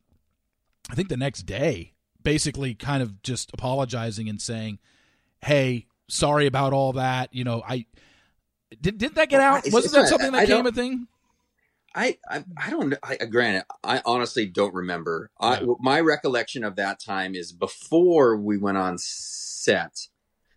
I 0.90 0.94
think 0.94 1.08
the 1.08 1.16
next 1.16 1.42
day, 1.42 1.94
basically 2.22 2.74
kind 2.74 3.02
of 3.02 3.22
just 3.22 3.50
apologizing 3.52 4.28
and 4.28 4.40
saying, 4.40 4.78
"Hey, 5.42 5.86
sorry 6.08 6.46
about 6.46 6.72
all 6.72 6.92
that. 6.94 7.34
You 7.34 7.44
know, 7.44 7.62
I 7.66 7.86
did. 8.80 8.98
Did 8.98 9.14
that 9.16 9.28
get 9.28 9.40
out? 9.40 9.64
Wasn't 9.70 9.94
that 9.94 10.08
something 10.08 10.32
that 10.32 10.42
became 10.42 10.64
don't- 10.64 10.72
a 10.72 10.72
thing? 10.72 11.06
I, 11.92 12.18
I 12.28 12.44
I 12.56 12.70
don't. 12.70 12.94
I, 13.02 13.16
granted, 13.16 13.64
I 13.82 14.00
honestly 14.06 14.46
don't 14.46 14.72
remember. 14.74 15.32
I, 15.40 15.60
my 15.80 16.00
recollection 16.00 16.62
of 16.62 16.76
that 16.76 17.00
time 17.00 17.34
is 17.34 17.50
before 17.50 18.36
we 18.36 18.58
went 18.58 18.78
on 18.78 18.96
set. 18.98 20.06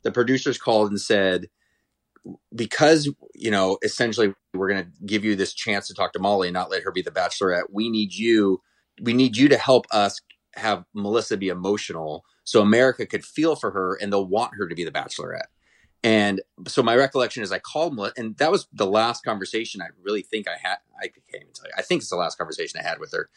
The 0.03 0.11
producers 0.11 0.57
called 0.57 0.89
and 0.89 0.99
said, 0.99 1.47
because 2.55 3.09
you 3.33 3.51
know, 3.51 3.77
essentially, 3.83 4.33
we're 4.53 4.69
going 4.69 4.85
to 4.85 4.91
give 5.05 5.25
you 5.25 5.35
this 5.35 5.53
chance 5.53 5.87
to 5.87 5.93
talk 5.93 6.13
to 6.13 6.19
Molly 6.19 6.47
and 6.47 6.53
not 6.53 6.69
let 6.69 6.83
her 6.83 6.91
be 6.91 7.01
the 7.01 7.11
Bachelorette. 7.11 7.63
We 7.71 7.89
need 7.89 8.13
you. 8.13 8.61
We 9.01 9.13
need 9.13 9.35
you 9.35 9.49
to 9.49 9.57
help 9.57 9.85
us 9.91 10.21
have 10.55 10.85
Melissa 10.93 11.35
be 11.35 11.49
emotional, 11.49 12.23
so 12.43 12.61
America 12.61 13.05
could 13.05 13.25
feel 13.25 13.55
for 13.55 13.71
her 13.71 13.95
and 13.95 14.13
they'll 14.13 14.27
want 14.27 14.53
her 14.55 14.67
to 14.67 14.75
be 14.75 14.83
the 14.83 14.91
Bachelorette. 14.91 15.47
And 16.03 16.41
so 16.67 16.83
my 16.83 16.95
recollection 16.95 17.43
is 17.43 17.51
I 17.51 17.59
called 17.59 17.95
Melissa, 17.95 18.13
and 18.17 18.37
that 18.37 18.51
was 18.51 18.67
the 18.73 18.85
last 18.85 19.23
conversation 19.23 19.81
I 19.81 19.87
really 20.01 20.21
think 20.21 20.47
I 20.47 20.57
had. 20.61 20.77
I 21.01 21.07
can't 21.07 21.43
even 21.43 21.53
tell 21.53 21.65
you. 21.65 21.73
I 21.77 21.81
think 21.81 22.01
it's 22.01 22.09
the 22.09 22.17
last 22.17 22.37
conversation 22.37 22.79
I 22.79 22.87
had 22.87 22.99
with 22.99 23.13
her, 23.13 23.29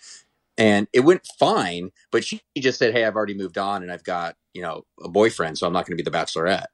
and 0.58 0.88
it 0.92 1.00
went 1.00 1.26
fine. 1.38 1.90
But 2.10 2.24
she 2.24 2.42
just 2.58 2.78
said, 2.78 2.92
"Hey, 2.92 3.04
I've 3.04 3.16
already 3.16 3.34
moved 3.34 3.56
on, 3.56 3.82
and 3.82 3.92
I've 3.92 4.04
got 4.04 4.36
you 4.56 4.62
know 4.62 4.82
a 5.04 5.08
boyfriend, 5.08 5.58
so 5.58 5.66
I'm 5.66 5.72
not 5.72 5.86
going 5.86 5.96
to 5.96 6.02
be 6.02 6.08
the 6.08 6.16
Bachelorette." 6.16 6.66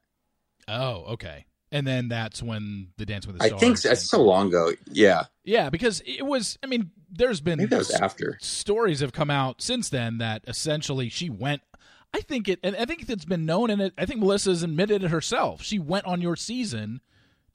Oh, 0.67 1.03
okay. 1.13 1.45
And 1.71 1.87
then 1.87 2.07
that's 2.07 2.41
when 2.43 2.89
the 2.97 3.05
Dance 3.05 3.25
with 3.25 3.37
the 3.39 3.45
Stars. 3.45 3.59
I 3.61 3.65
think 3.65 3.77
so, 3.79 3.91
it's 3.91 4.07
so 4.07 4.21
long 4.21 4.47
ago. 4.49 4.71
Yeah, 4.91 5.23
Yeah, 5.43 5.69
because 5.71 6.01
it 6.05 6.23
was. 6.25 6.57
I 6.63 6.67
mean, 6.67 6.91
there's 7.11 7.41
been 7.41 7.57
maybe 7.57 7.69
that 7.69 7.79
was 7.79 7.91
after. 7.91 8.37
stories 8.41 8.99
have 8.99 9.11
come 9.11 9.31
out 9.31 9.61
since 9.61 9.89
then 9.89 10.19
that 10.19 10.43
essentially 10.47 11.09
she 11.09 11.29
went. 11.29 11.61
I 12.13 12.21
think 12.21 12.47
it, 12.47 12.59
and 12.61 12.75
I 12.75 12.85
think 12.85 13.09
it's 13.09 13.25
been 13.25 13.47
known, 13.47 13.71
and 13.71 13.81
it, 13.81 13.93
I 13.97 14.05
think 14.05 14.19
Melissa's 14.19 14.61
admitted 14.61 15.03
it 15.03 15.09
herself. 15.09 15.63
She 15.63 15.79
went 15.79 16.05
on 16.05 16.21
your 16.21 16.35
season 16.35 17.01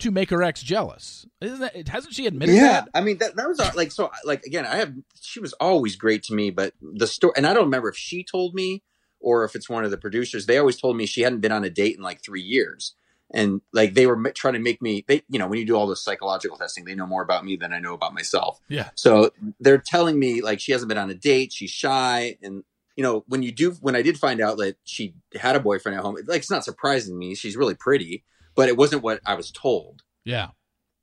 to 0.00 0.10
make 0.10 0.30
her 0.30 0.42
ex 0.42 0.62
jealous. 0.62 1.24
Isn't 1.40 1.60
that? 1.60 1.86
Hasn't 1.86 2.12
she 2.14 2.26
admitted 2.26 2.56
Yeah, 2.56 2.62
that? 2.62 2.88
I 2.94 3.00
mean 3.02 3.18
that 3.18 3.36
that 3.36 3.46
was 3.46 3.60
uh, 3.60 3.70
like 3.76 3.92
so. 3.92 4.10
Like 4.24 4.42
again, 4.42 4.66
I 4.66 4.76
have 4.76 4.94
she 5.20 5.38
was 5.38 5.52
always 5.54 5.94
great 5.94 6.24
to 6.24 6.34
me, 6.34 6.50
but 6.50 6.74
the 6.82 7.06
story, 7.06 7.34
and 7.36 7.46
I 7.46 7.54
don't 7.54 7.66
remember 7.66 7.88
if 7.88 7.96
she 7.96 8.24
told 8.24 8.52
me 8.52 8.82
or 9.20 9.44
if 9.44 9.54
it's 9.54 9.68
one 9.68 9.84
of 9.84 9.90
the 9.90 9.98
producers. 9.98 10.46
They 10.46 10.58
always 10.58 10.76
told 10.76 10.96
me 10.96 11.06
she 11.06 11.22
hadn't 11.22 11.40
been 11.40 11.52
on 11.52 11.64
a 11.64 11.70
date 11.70 11.96
in 11.96 12.02
like 12.02 12.22
three 12.22 12.42
years, 12.42 12.94
and 13.32 13.60
like 13.72 13.94
they 13.94 14.06
were 14.06 14.32
trying 14.32 14.54
to 14.54 14.60
make 14.60 14.80
me. 14.80 15.04
They, 15.06 15.22
you 15.28 15.38
know, 15.38 15.46
when 15.46 15.58
you 15.58 15.66
do 15.66 15.76
all 15.76 15.86
this 15.86 16.02
psychological 16.02 16.56
testing, 16.56 16.84
they 16.84 16.94
know 16.94 17.06
more 17.06 17.22
about 17.22 17.44
me 17.44 17.56
than 17.56 17.72
I 17.72 17.78
know 17.78 17.94
about 17.94 18.14
myself. 18.14 18.60
Yeah. 18.68 18.90
So 18.94 19.30
they're 19.60 19.78
telling 19.78 20.18
me 20.18 20.40
like 20.40 20.60
she 20.60 20.72
hasn't 20.72 20.88
been 20.88 20.98
on 20.98 21.10
a 21.10 21.14
date, 21.14 21.52
she's 21.52 21.70
shy, 21.70 22.36
and 22.42 22.64
you 22.96 23.02
know 23.02 23.24
when 23.28 23.42
you 23.42 23.52
do 23.52 23.72
when 23.80 23.96
I 23.96 24.02
did 24.02 24.18
find 24.18 24.40
out 24.40 24.58
that 24.58 24.76
she 24.84 25.14
had 25.34 25.56
a 25.56 25.60
boyfriend 25.60 25.96
at 25.96 26.04
home, 26.04 26.16
like 26.26 26.38
it's 26.40 26.50
not 26.50 26.64
surprising 26.64 27.18
me. 27.18 27.34
She's 27.34 27.56
really 27.56 27.74
pretty, 27.74 28.24
but 28.54 28.68
it 28.68 28.76
wasn't 28.76 29.02
what 29.02 29.20
I 29.26 29.34
was 29.34 29.50
told. 29.50 30.02
Yeah. 30.24 30.48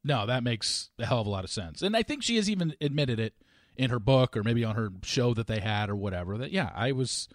No, 0.07 0.27
that 0.27 0.43
makes 0.43 0.91
a 0.99 1.05
hell 1.07 1.21
of 1.21 1.25
a 1.25 1.31
lot 1.31 1.43
of 1.43 1.49
sense, 1.49 1.81
and 1.81 1.97
I 1.97 2.03
think 2.03 2.21
she 2.21 2.35
has 2.35 2.47
even 2.47 2.75
admitted 2.79 3.19
it 3.19 3.33
in 3.77 3.89
her 3.89 3.99
book 3.99 4.37
or 4.37 4.43
maybe 4.43 4.63
on 4.63 4.75
her 4.75 4.89
show 5.03 5.33
that 5.33 5.47
they 5.47 5.59
had 5.59 5.89
or 5.89 5.95
whatever. 5.95 6.37
That 6.37 6.51
yeah, 6.51 6.71
I 6.73 6.91
was, 6.91 7.27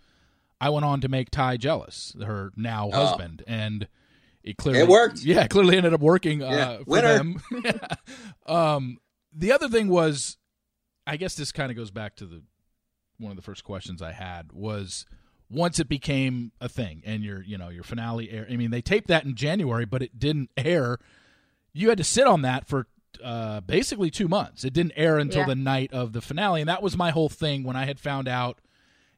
I 0.60 0.68
went 0.70 0.84
on 0.84 1.00
to 1.00 1.08
make 1.08 1.30
Tye 1.30 1.56
jealous, 1.56 2.14
her 2.22 2.50
now 2.56 2.90
Oh. 2.92 3.06
husband, 3.06 3.42
and 3.46 3.88
it 4.42 4.56
clearly 4.56 4.80
It 4.80 4.88
worked. 4.88 5.22
Yeah, 5.22 5.42
it 5.44 5.50
clearly 5.50 5.76
ended 5.76 5.94
up 5.94 6.00
working 6.00 6.42
uh, 6.42 6.50
Yeah, 6.50 6.76
for 6.78 6.84
winner. 6.86 7.16
them. 7.16 7.40
um, 8.46 8.98
the 9.32 9.52
other 9.52 9.68
thing 9.68 9.88
was, 9.88 10.36
I 11.06 11.16
guess 11.16 11.34
this 11.34 11.52
kind 11.52 11.70
of 11.70 11.76
goes 11.76 11.90
back 11.90 12.16
to 12.16 12.26
the 12.26 12.42
one 13.18 13.30
of 13.30 13.36
the 13.36 13.42
first 13.42 13.64
questions 13.64 14.00
I 14.00 14.12
had 14.12 14.52
was 14.52 15.04
once 15.50 15.78
it 15.78 15.88
became 15.88 16.52
a 16.60 16.68
thing 16.70 17.02
and 17.04 17.22
your 17.22 17.42
you 17.42 17.58
know 17.58 17.68
your 17.68 17.82
finale 17.82 18.30
air. 18.30 18.46
I 18.50 18.56
mean, 18.56 18.70
they 18.70 18.80
taped 18.82 19.08
that 19.08 19.24
in 19.24 19.34
January, 19.34 19.84
but 19.84 20.02
it 20.02 20.18
didn't 20.18 20.50
air. 20.56 20.98
You 21.72 21.88
had 21.90 21.98
to 21.98 22.04
sit 22.04 22.26
on 22.26 22.42
that 22.42 22.66
for 22.66 22.86
uh, 23.22 23.60
basically 23.60 24.10
two 24.10 24.28
months. 24.28 24.64
It 24.64 24.72
didn't 24.72 24.92
air 24.96 25.18
until 25.18 25.40
Yeah. 25.42 25.46
the 25.48 25.54
night 25.54 25.92
of 25.92 26.12
the 26.12 26.20
finale, 26.20 26.60
and 26.62 26.68
that 26.68 26.82
was 26.82 26.96
my 26.96 27.10
whole 27.10 27.28
thing 27.28 27.62
when 27.64 27.76
I 27.76 27.84
had 27.84 27.98
found 28.00 28.26
out. 28.28 28.60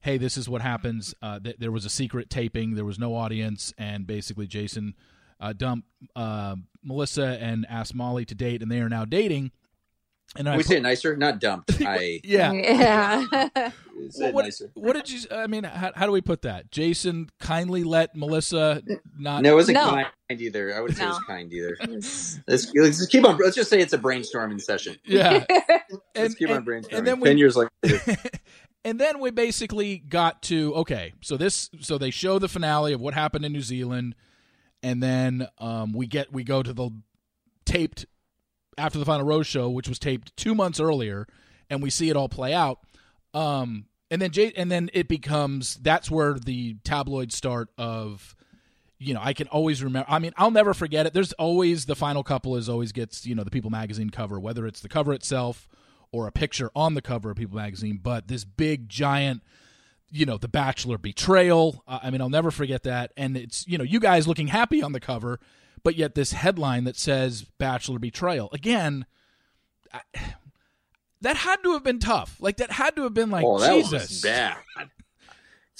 Hey, 0.02 0.18
this 0.18 0.36
is 0.36 0.48
what 0.48 0.62
happens. 0.62 1.14
Uh, 1.22 1.38
th- 1.38 1.56
there 1.58 1.72
was 1.72 1.84
a 1.84 1.88
secret 1.90 2.28
taping. 2.28 2.74
There 2.74 2.84
was 2.84 2.98
no 2.98 3.14
audience, 3.14 3.72
and 3.78 4.06
basically 4.06 4.46
Jason 4.46 4.94
uh, 5.40 5.52
dumped 5.52 5.88
uh, 6.16 6.56
Melissa 6.84 7.38
and 7.40 7.64
asked 7.68 7.94
Molly 7.94 8.24
to 8.26 8.34
date, 8.34 8.62
and 8.62 8.70
they 8.70 8.80
are 8.80 8.88
now 8.88 9.04
dating. 9.04 9.52
And 10.34 10.48
I 10.48 10.52
we 10.56 10.62
put- 10.62 10.66
say 10.68 10.76
it 10.78 10.82
nicer, 10.82 11.16
not 11.16 11.40
dumped. 11.40 11.80
I 11.86 12.20
yeah. 12.24 12.52
yeah 12.52 13.70
say 14.10 14.24
Well, 14.24 14.32
what, 14.32 14.44
nicer. 14.44 14.70
what 14.74 14.94
did 14.94 15.10
you? 15.10 15.20
I 15.30 15.46
mean, 15.46 15.64
how, 15.64 15.92
how 15.94 16.06
do 16.06 16.12
we 16.12 16.20
put 16.20 16.42
that? 16.42 16.70
Jason 16.70 17.28
kindly 17.38 17.84
let 17.84 18.16
Melissa 18.16 18.82
not. 19.18 19.42
No, 19.42 19.52
it 19.52 19.54
wasn't 19.54 19.76
No. 19.76 19.90
kind 19.90 20.06
either. 20.30 20.74
I 20.74 20.80
would 20.80 20.96
say 20.96 21.04
it 21.04 21.08
was 21.08 21.18
kind 21.26 21.52
either. 21.52 21.76
Let's, 21.86 22.40
let's 22.46 22.72
just 22.72 23.10
keep 23.10 23.24
on. 23.26 23.36
Let's 23.36 23.54
just 23.54 23.68
say 23.68 23.80
it's 23.80 23.92
a 23.92 23.98
brainstorming 23.98 24.60
session. 24.62 24.96
Yeah, 25.04 25.44
Let's 25.48 26.00
and, 26.16 26.36
keep 26.38 26.48
on 26.50 26.64
brainstorming. 26.64 26.98
and 26.98 27.06
then 27.06 27.20
Ten 27.20 27.36
years 27.38 27.54
later, 27.56 27.70
and 28.84 28.98
then 28.98 29.20
we 29.20 29.30
basically 29.30 29.98
got 29.98 30.42
to 30.42 30.74
okay. 30.76 31.14
So 31.20 31.36
this, 31.36 31.70
so 31.80 31.98
they 31.98 32.10
show 32.10 32.38
the 32.38 32.48
finale 32.48 32.92
of 32.92 33.00
what 33.00 33.14
happened 33.14 33.44
in 33.44 33.52
New 33.52 33.60
Zealand, 33.60 34.14
and 34.82 35.02
then 35.02 35.46
um, 35.58 35.92
we 35.92 36.06
get 36.06 36.32
we 36.32 36.44
go 36.44 36.62
to 36.62 36.72
the 36.72 36.90
taped 37.64 38.06
after 38.76 38.98
the 38.98 39.04
final 39.04 39.24
rose 39.24 39.46
show, 39.46 39.70
which 39.70 39.88
was 39.88 39.98
taped 39.98 40.36
two 40.36 40.54
months 40.54 40.80
earlier, 40.80 41.26
and 41.70 41.82
we 41.82 41.90
see 41.90 42.10
it 42.10 42.16
all 42.16 42.28
play 42.28 42.52
out. 42.52 42.80
Um, 43.34 43.86
and 44.10 44.20
then 44.20 44.30
Jay, 44.30 44.52
and 44.56 44.70
then 44.70 44.90
it 44.92 45.08
becomes 45.08 45.76
that's 45.76 46.10
where 46.10 46.34
the 46.34 46.76
tabloid 46.84 47.32
start 47.32 47.68
of, 47.78 48.34
you 48.98 49.14
know, 49.14 49.20
I 49.22 49.32
can 49.32 49.46
always 49.48 49.82
remember. 49.82 50.10
I 50.10 50.18
mean, 50.18 50.32
I'll 50.36 50.50
never 50.50 50.74
forget 50.74 51.06
it. 51.06 51.14
There's 51.14 51.32
always 51.34 51.86
the 51.86 51.96
final 51.96 52.24
couple 52.24 52.56
is 52.56 52.68
always 52.68 52.90
gets 52.90 53.24
you 53.26 53.36
know 53.36 53.44
the 53.44 53.50
People 53.50 53.70
magazine 53.70 54.10
cover, 54.10 54.40
whether 54.40 54.66
it's 54.66 54.80
the 54.80 54.88
cover 54.88 55.12
itself 55.12 55.68
or 56.12 56.26
a 56.26 56.32
picture 56.32 56.70
on 56.76 56.94
the 56.94 57.02
cover 57.02 57.30
of 57.30 57.36
People 57.36 57.56
magazine. 57.56 57.98
But 58.02 58.28
this 58.28 58.44
big 58.44 58.88
giant 58.88 59.42
you 60.14 60.26
know 60.26 60.36
the 60.36 60.48
bachelor 60.48 60.98
betrayal 60.98 61.82
uh, 61.88 62.00
i 62.02 62.10
mean 62.10 62.20
i'll 62.20 62.28
never 62.28 62.50
forget 62.50 62.82
that 62.82 63.12
and 63.16 63.34
it's 63.34 63.66
you 63.66 63.78
know 63.78 63.84
you 63.84 63.98
guys 63.98 64.28
looking 64.28 64.48
happy 64.48 64.82
on 64.82 64.92
the 64.92 65.00
cover 65.00 65.40
but 65.82 65.96
yet 65.96 66.14
this 66.14 66.32
headline 66.32 66.84
that 66.84 66.96
says 66.96 67.46
bachelor 67.56 67.98
betrayal 67.98 68.50
again 68.52 69.06
I, 69.90 70.00
that 71.22 71.36
had 71.36 71.62
to 71.62 71.72
have 71.72 71.82
been 71.82 71.98
tough 71.98 72.36
like 72.40 72.58
that 72.58 72.72
had 72.72 72.94
to 72.96 73.04
have 73.04 73.14
been 73.14 73.30
like 73.30 73.42
oh, 73.42 73.58
that 73.58 73.74
jesus 73.74 74.10
was 74.10 74.20
bad. 74.20 74.56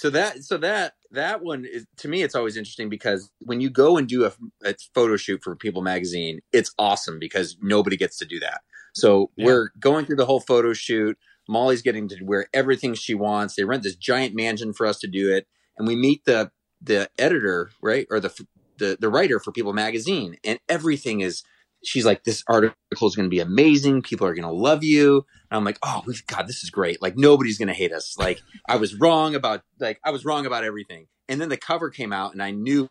So 0.03 0.09
that, 0.09 0.43
so 0.43 0.57
that, 0.57 0.95
that 1.11 1.43
one 1.43 1.63
is 1.63 1.85
to 1.99 2.09
me. 2.09 2.23
It's 2.23 2.35
always 2.35 2.57
interesting 2.57 2.89
because 2.89 3.29
when 3.39 3.61
you 3.61 3.69
go 3.69 3.97
and 3.97 4.05
do 4.05 4.25
a, 4.25 4.33
a 4.65 4.75
photo 4.93 5.15
shoot 5.15 5.41
for 5.41 5.55
People 5.55 5.81
Magazine, 5.81 6.41
it's 6.51 6.73
awesome 6.77 7.19
because 7.19 7.55
nobody 7.61 7.95
gets 7.95 8.17
to 8.17 8.25
do 8.25 8.37
that. 8.41 8.63
So 8.93 9.31
Yeah. 9.35 9.45
we're 9.45 9.69
going 9.79 10.05
through 10.05 10.17
the 10.17 10.25
whole 10.25 10.39
photo 10.39 10.73
shoot. 10.73 11.17
Molly's 11.49 11.81
getting 11.81 12.07
to 12.07 12.23
wear 12.23 12.47
everything 12.53 12.93
she 12.93 13.13
wants. 13.13 13.55
They 13.55 13.65
rent 13.65 13.83
this 13.83 13.95
giant 13.95 14.33
mansion 14.35 14.71
for 14.73 14.85
us 14.85 14.99
to 14.99 15.07
do 15.07 15.33
it, 15.33 15.47
and 15.77 15.87
we 15.87 15.95
meet 15.95 16.23
the 16.25 16.51
the 16.81 17.09
editor, 17.17 17.71
right, 17.81 18.07
or 18.09 18.19
the 18.19 18.45
the 18.77 18.97
the 18.99 19.09
writer 19.09 19.39
for 19.39 19.51
People 19.51 19.73
Magazine, 19.73 20.37
and 20.43 20.59
everything 20.69 21.21
is 21.21 21.43
she's 21.83 22.05
like, 22.05 22.23
this 22.23 22.43
article 22.47 23.07
is 23.07 23.15
going 23.15 23.25
to 23.25 23.29
be 23.29 23.41
amazing. 23.41 24.01
People 24.01 24.25
are 24.25 24.33
going 24.33 24.47
to 24.47 24.51
love 24.53 24.85
you. 24.85 25.25
And 25.51 25.57
I'm 25.57 25.65
like, 25.65 25.77
oh, 25.83 26.01
we've 26.05 26.25
God, 26.27 26.47
this 26.47 26.63
is 26.63 26.69
great. 26.69 27.01
Like 27.01 27.17
nobody's 27.17 27.57
going 27.57 27.67
to 27.67 27.73
hate 27.73 27.91
us. 27.91 28.15
Like 28.17 28.41
I 28.69 28.77
was 28.77 28.95
wrong 28.95 29.35
about 29.35 29.63
like 29.79 29.99
I 30.03 30.11
was 30.11 30.23
wrong 30.25 30.45
about 30.45 30.63
everything. 30.63 31.07
And 31.29 31.39
then 31.39 31.49
the 31.49 31.57
cover 31.57 31.89
came 31.89 32.11
out, 32.11 32.33
and 32.33 32.43
I 32.43 32.51
knew 32.51 32.89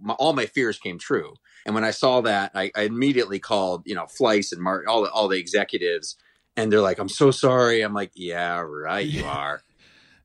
my, 0.00 0.14
all 0.14 0.32
my 0.32 0.46
fears 0.46 0.78
came 0.78 0.98
true. 0.98 1.34
And 1.66 1.74
when 1.74 1.84
I 1.84 1.90
saw 1.90 2.20
that, 2.22 2.52
I, 2.54 2.70
I 2.76 2.82
immediately 2.82 3.38
called, 3.40 3.82
you 3.86 3.94
know, 3.94 4.04
Fleiss 4.06 4.52
and 4.52 4.60
Mark, 4.62 4.86
all 4.88 5.02
the, 5.02 5.10
all 5.10 5.26
the 5.28 5.38
executives, 5.38 6.16
and 6.56 6.70
they're 6.72 6.80
like, 6.80 6.98
"I'm 6.98 7.08
so 7.08 7.30
sorry." 7.32 7.82
I'm 7.82 7.92
like, 7.94 8.12
"Yeah, 8.14 8.58
right, 8.60 9.04
you 9.06 9.24
are." 9.26 9.62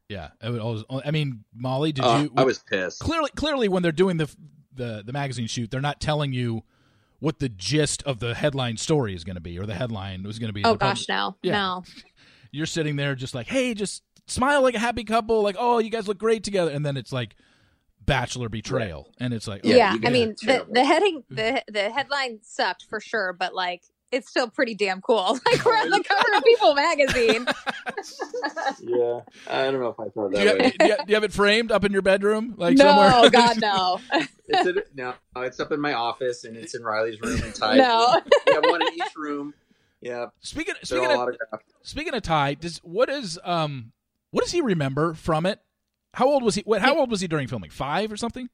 Yeah, 0.09 0.29
I, 0.41 0.49
was, 0.51 0.85
I 1.03 1.11
mean, 1.11 1.43
Molly, 1.53 1.91
did 1.91 2.05
Uh, 2.05 2.19
you? 2.23 2.31
I 2.37 2.43
was 2.43 2.59
pissed. 2.59 2.99
clearly 2.99 3.29
clearly 3.35 3.67
when 3.67 3.81
they're 3.83 3.91
doing 3.91 4.17
the 4.17 4.33
the 4.73 5.03
the 5.05 5.13
magazine 5.13 5.47
shoot, 5.47 5.69
they're 5.71 5.81
not 5.81 5.99
telling 5.99 6.33
you 6.33 6.63
what 7.19 7.39
the 7.39 7.49
gist 7.49 8.03
of 8.03 8.19
the 8.19 8.35
headline 8.35 8.77
story 8.77 9.15
is 9.15 9.23
going 9.23 9.35
to 9.35 9.41
be 9.41 9.57
or 9.57 9.65
the 9.65 9.73
headline 9.73 10.21
was 10.23 10.37
going 10.39 10.49
to 10.49 10.53
be. 10.53 10.63
Oh 10.63 10.73
The 10.73 10.77
pub- 10.79 10.89
gosh, 10.95 11.09
no, 11.09 11.35
Yeah. 11.41 11.51
no. 11.53 11.83
You're 12.51 12.65
sitting 12.67 12.95
there 12.95 13.15
just 13.15 13.33
like, 13.35 13.47
"Hey, 13.47 13.73
just 13.73 14.03
smile 14.27 14.61
like 14.61 14.75
a 14.75 14.79
happy 14.79 15.03
couple." 15.03 15.41
Like, 15.41 15.55
"Oh, 15.57 15.79
you 15.79 15.89
guys 15.89 16.07
look 16.07 16.17
great 16.17 16.43
together." 16.43 16.71
And 16.71 16.85
then 16.85 16.95
it's 16.97 17.11
like 17.11 17.35
bachelor 18.05 18.47
betrayal 18.49 19.11
and 19.19 19.33
it's 19.33 19.47
like, 19.47 19.61
Yeah, 19.63 19.93
Yeah, 19.93 20.07
I 20.07 20.09
mean 20.11 20.33
the 20.41 20.65
the 20.71 20.83
heading 20.85 21.23
the 21.29 21.61
the 21.67 21.89
headline 21.91 22.39
sucked 22.41 22.85
for 22.89 22.99
sure, 22.99 23.33
but 23.37 23.53
like 23.53 23.83
it's 24.11 24.29
still 24.29 24.49
pretty 24.49 24.73
damn 24.73 25.01
cool. 25.01 25.37
Like 25.45 25.65
we're 25.65 25.73
on 25.73 25.89
the 25.89 26.01
cover 26.01 26.37
of 26.37 26.43
People 26.43 26.73
magazine. 26.73 27.45
yeah, 28.79 29.19
I 29.49 29.69
don't 29.69 29.81
know 29.81 29.89
if 29.89 29.99
I 29.99 30.07
thought 30.09 30.31
do 30.31 30.37
that 30.37 30.41
you, 30.41 30.47
have, 30.47 30.57
way. 30.59 30.73
do 30.79 30.85
you 30.85 30.91
have- 30.91 31.05
do 31.05 31.11
you 31.11 31.15
have 31.15 31.23
it 31.25 31.33
framed 31.33 31.71
up 31.71 31.83
in 31.83 31.91
your 31.91 32.01
bedroom 32.01 32.55
like 32.57 32.77
no, 32.77 32.85
somewhere? 32.85 33.29
God, 33.29 33.59
no, 33.61 33.99
It's 34.47 34.65
in, 34.65 34.81
no, 34.95 35.13
it's 35.37 35.59
up 35.59 35.73
in 35.73 35.81
my 35.81 35.91
office, 35.93 36.45
and 36.45 36.55
it's 36.55 36.73
in 36.75 36.83
Riley's 36.83 37.19
room 37.21 37.41
and 37.43 37.53
Ty's 37.53 37.77
no. 37.77 38.21
We 38.47 38.53
have 38.53 38.63
one 38.63 38.81
in 38.81 38.93
each 38.93 39.15
room. 39.17 39.53
Yeah, 39.99 40.27
speaking 40.39 40.75
speaking 40.83 41.11
of, 41.11 41.17
autographed. 41.19 41.65
speaking 41.81 42.13
of 42.13 42.21
Ty, 42.21 42.53
does 42.53 42.77
what 42.83 43.09
is 43.09 43.37
um 43.43 43.91
what 44.31 44.43
does 44.43 44.51
he 44.51 44.61
remember 44.61 45.13
from 45.13 45.45
it? 45.45 45.59
How 46.13 46.27
old 46.27 46.43
was 46.43 46.55
he? 46.55 46.61
What, 46.65 46.81
how 46.81 46.97
old 46.97 47.11
was 47.11 47.21
he 47.21 47.27
during 47.27 47.47
filming? 47.47 47.69
Five 47.69 48.11
or 48.11 48.17
something? 48.17 48.49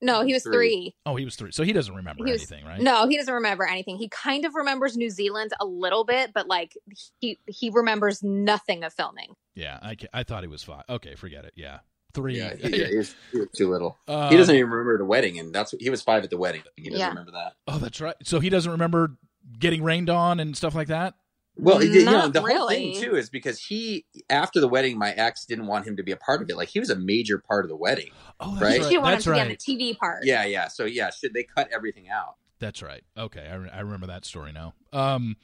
No, 0.00 0.24
he 0.24 0.32
was 0.32 0.42
Three. 0.42 0.52
three. 0.52 0.94
Oh, 1.06 1.14
he 1.14 1.24
was 1.24 1.36
three, 1.36 1.52
so 1.52 1.62
he 1.62 1.72
doesn't 1.72 1.94
remember 1.94 2.24
He 2.24 2.32
was- 2.32 2.40
anything, 2.50 2.64
right? 2.66 2.80
No, 2.80 3.06
he 3.06 3.16
doesn't 3.16 3.32
remember 3.32 3.64
anything. 3.64 3.96
He 3.98 4.08
kind 4.08 4.44
of 4.44 4.54
remembers 4.56 4.96
New 4.96 5.10
Zealand 5.10 5.52
a 5.60 5.64
little 5.64 6.04
bit, 6.04 6.32
but 6.34 6.48
like 6.48 6.76
he 7.20 7.38
he 7.46 7.70
remembers 7.70 8.20
nothing 8.22 8.82
of 8.82 8.92
filming. 8.92 9.34
Yeah, 9.54 9.78
I, 9.80 9.96
I 10.12 10.22
thought 10.24 10.42
he 10.42 10.48
was 10.48 10.64
five. 10.64 10.82
Okay, 10.88 11.14
forget 11.14 11.44
it. 11.44 11.52
Yeah, 11.54 11.80
three. 12.14 12.36
Yeah, 12.38 12.54
he, 12.56 12.76
yeah, 12.80 12.86
he, 12.88 12.96
was, 12.96 13.14
he 13.30 13.38
was 13.38 13.48
too 13.54 13.70
little. 13.70 13.96
Uh, 14.08 14.28
he 14.30 14.36
doesn't 14.36 14.54
even 14.56 14.70
remember 14.70 14.98
the 14.98 15.04
wedding, 15.04 15.38
and 15.38 15.54
that's 15.54 15.72
he 15.78 15.88
was 15.90 16.02
five 16.02 16.24
at 16.24 16.30
the 16.30 16.38
wedding. 16.38 16.62
He 16.74 16.84
doesn't 16.88 16.98
Yeah. 16.98 17.08
remember 17.10 17.30
that. 17.32 17.52
Oh, 17.68 17.78
that's 17.78 18.00
right. 18.00 18.16
So 18.24 18.40
he 18.40 18.48
doesn't 18.48 18.72
remember 18.72 19.16
getting 19.58 19.84
rained 19.84 20.10
on 20.10 20.40
and 20.40 20.56
stuff 20.56 20.74
like 20.74 20.88
that. 20.88 21.14
Well, 21.56 21.78
he 21.78 21.88
did- 21.88 21.94
you 21.96 22.04
know, 22.06 22.12
Not 22.12 22.32
the 22.32 22.40
whole 22.40 22.68
thing 22.68 22.98
too 23.00 23.14
is 23.16 23.28
because 23.28 23.58
he, 23.58 24.06
after 24.30 24.58
the 24.60 24.68
wedding, 24.68 24.98
my 24.98 25.12
ex 25.12 25.44
didn't 25.44 25.66
want 25.66 25.86
him 25.86 25.96
to 25.96 26.02
be 26.02 26.12
a 26.12 26.16
part 26.16 26.40
of 26.42 26.48
it. 26.48 26.56
Like 26.56 26.68
he 26.70 26.80
was 26.80 26.88
a 26.90 26.96
major 26.96 27.38
part 27.38 27.64
of 27.64 27.68
the 27.68 27.76
wedding. 27.76 28.10
Oh, 28.40 28.52
that's 28.52 28.62
Right? 28.62 28.72
She 28.74 28.80
right. 28.80 28.88
didn't 28.88 29.02
want 29.02 29.12
him 29.12 29.14
That's 29.16 29.24
to 29.24 29.30
be 29.32 29.40
on 29.40 29.46
right. 29.48 29.58
the 29.60 29.76
TV 29.94 29.98
part. 29.98 30.24
Yeah, 30.24 30.44
yeah. 30.46 30.68
So 30.68 30.84
yeah, 30.86 31.10
should 31.10 31.34
they 31.34 31.42
cut 31.44 31.68
everything 31.72 32.08
out? 32.08 32.36
That's 32.58 32.80
right. 32.82 33.02
Okay, 33.18 33.46
I, 33.50 33.54
re- 33.54 33.70
I 33.70 33.80
remember 33.80 34.06
that 34.06 34.24
story 34.24 34.52
now. 34.52 34.72
Um, 34.92 35.36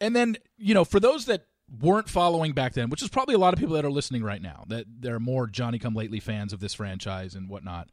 and 0.00 0.16
then 0.16 0.36
you 0.58 0.74
know, 0.74 0.84
for 0.84 0.98
those 0.98 1.26
that 1.26 1.46
weren't 1.80 2.08
following 2.08 2.52
back 2.52 2.72
then, 2.72 2.90
which 2.90 3.02
is 3.02 3.08
probably 3.08 3.36
a 3.36 3.38
lot 3.38 3.52
of 3.54 3.60
people 3.60 3.74
that 3.76 3.84
are 3.84 3.90
listening 3.90 4.24
right 4.24 4.42
now, 4.42 4.64
that 4.68 4.86
there 4.98 5.14
are 5.14 5.20
more 5.20 5.46
Johnny 5.46 5.78
Come 5.78 5.94
Lately 5.94 6.18
fans 6.18 6.52
of 6.52 6.58
this 6.58 6.74
franchise 6.74 7.34
and 7.36 7.48
whatnot. 7.48 7.88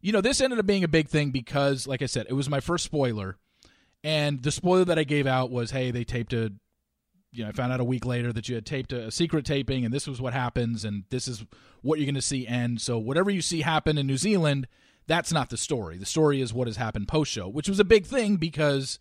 You 0.00 0.12
know, 0.12 0.22
this 0.22 0.40
ended 0.40 0.58
up 0.58 0.64
being 0.66 0.84
a 0.84 0.88
big 0.88 1.08
thing 1.08 1.30
because, 1.32 1.86
like 1.86 2.00
I 2.02 2.06
said, 2.06 2.26
it 2.30 2.32
was 2.32 2.48
my 2.48 2.60
first 2.60 2.84
spoiler, 2.84 3.36
and 4.02 4.42
the 4.42 4.50
spoiler 4.50 4.84
that 4.86 4.98
I 4.98 5.04
gave 5.04 5.26
out 5.26 5.50
was, 5.50 5.72
"Hey, 5.72 5.90
they 5.90 6.04
taped 6.04 6.32
a." 6.32 6.52
You 7.32 7.44
know, 7.44 7.48
I 7.48 7.52
found 7.52 7.72
out 7.72 7.80
a 7.80 7.84
week 7.84 8.04
later 8.04 8.32
that 8.32 8.48
you 8.48 8.54
had 8.54 8.66
taped 8.66 8.92
a, 8.92 9.06
a 9.06 9.10
secret 9.10 9.44
taping, 9.44 9.84
and 9.84 9.92
this 9.92 10.06
was 10.06 10.20
what 10.20 10.34
happens, 10.34 10.84
and 10.84 11.04
this 11.10 11.26
is 11.26 11.44
what 11.80 11.98
you're 11.98 12.06
going 12.06 12.14
to 12.14 12.22
see 12.22 12.46
end. 12.46 12.80
So 12.80 12.98
whatever 12.98 13.30
you 13.30 13.40
see 13.40 13.62
happen 13.62 13.96
in 13.96 14.06
New 14.06 14.18
Zealand, 14.18 14.68
that's 15.06 15.32
not 15.32 15.50
the 15.50 15.56
story. 15.56 15.96
The 15.96 16.06
story 16.06 16.40
is 16.40 16.52
what 16.52 16.68
has 16.68 16.76
happened 16.76 17.08
post 17.08 17.32
show, 17.32 17.48
which 17.48 17.68
was 17.68 17.80
a 17.80 17.84
big 17.84 18.06
thing 18.06 18.36
because 18.36 18.98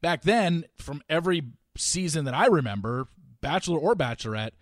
back 0.00 0.22
then, 0.22 0.64
from 0.76 1.02
every 1.08 1.42
season 1.76 2.26
that 2.26 2.34
I 2.34 2.46
remember, 2.46 3.08
Bachelor 3.40 3.78
or 3.78 3.94
Bachelorette, 3.94 4.52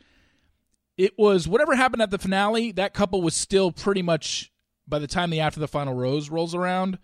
it 0.96 1.18
was 1.18 1.48
whatever 1.48 1.74
happened 1.74 2.02
at 2.02 2.10
the 2.10 2.18
finale. 2.18 2.72
That 2.72 2.94
couple 2.94 3.22
was 3.22 3.34
still 3.34 3.72
pretty 3.72 4.02
much 4.02 4.52
by 4.86 4.98
the 4.98 5.06
time 5.06 5.30
the 5.30 5.40
after 5.40 5.60
the 5.60 5.68
final 5.68 5.94
rose 5.94 6.28
rolls 6.30 6.54
around, 6.54 6.98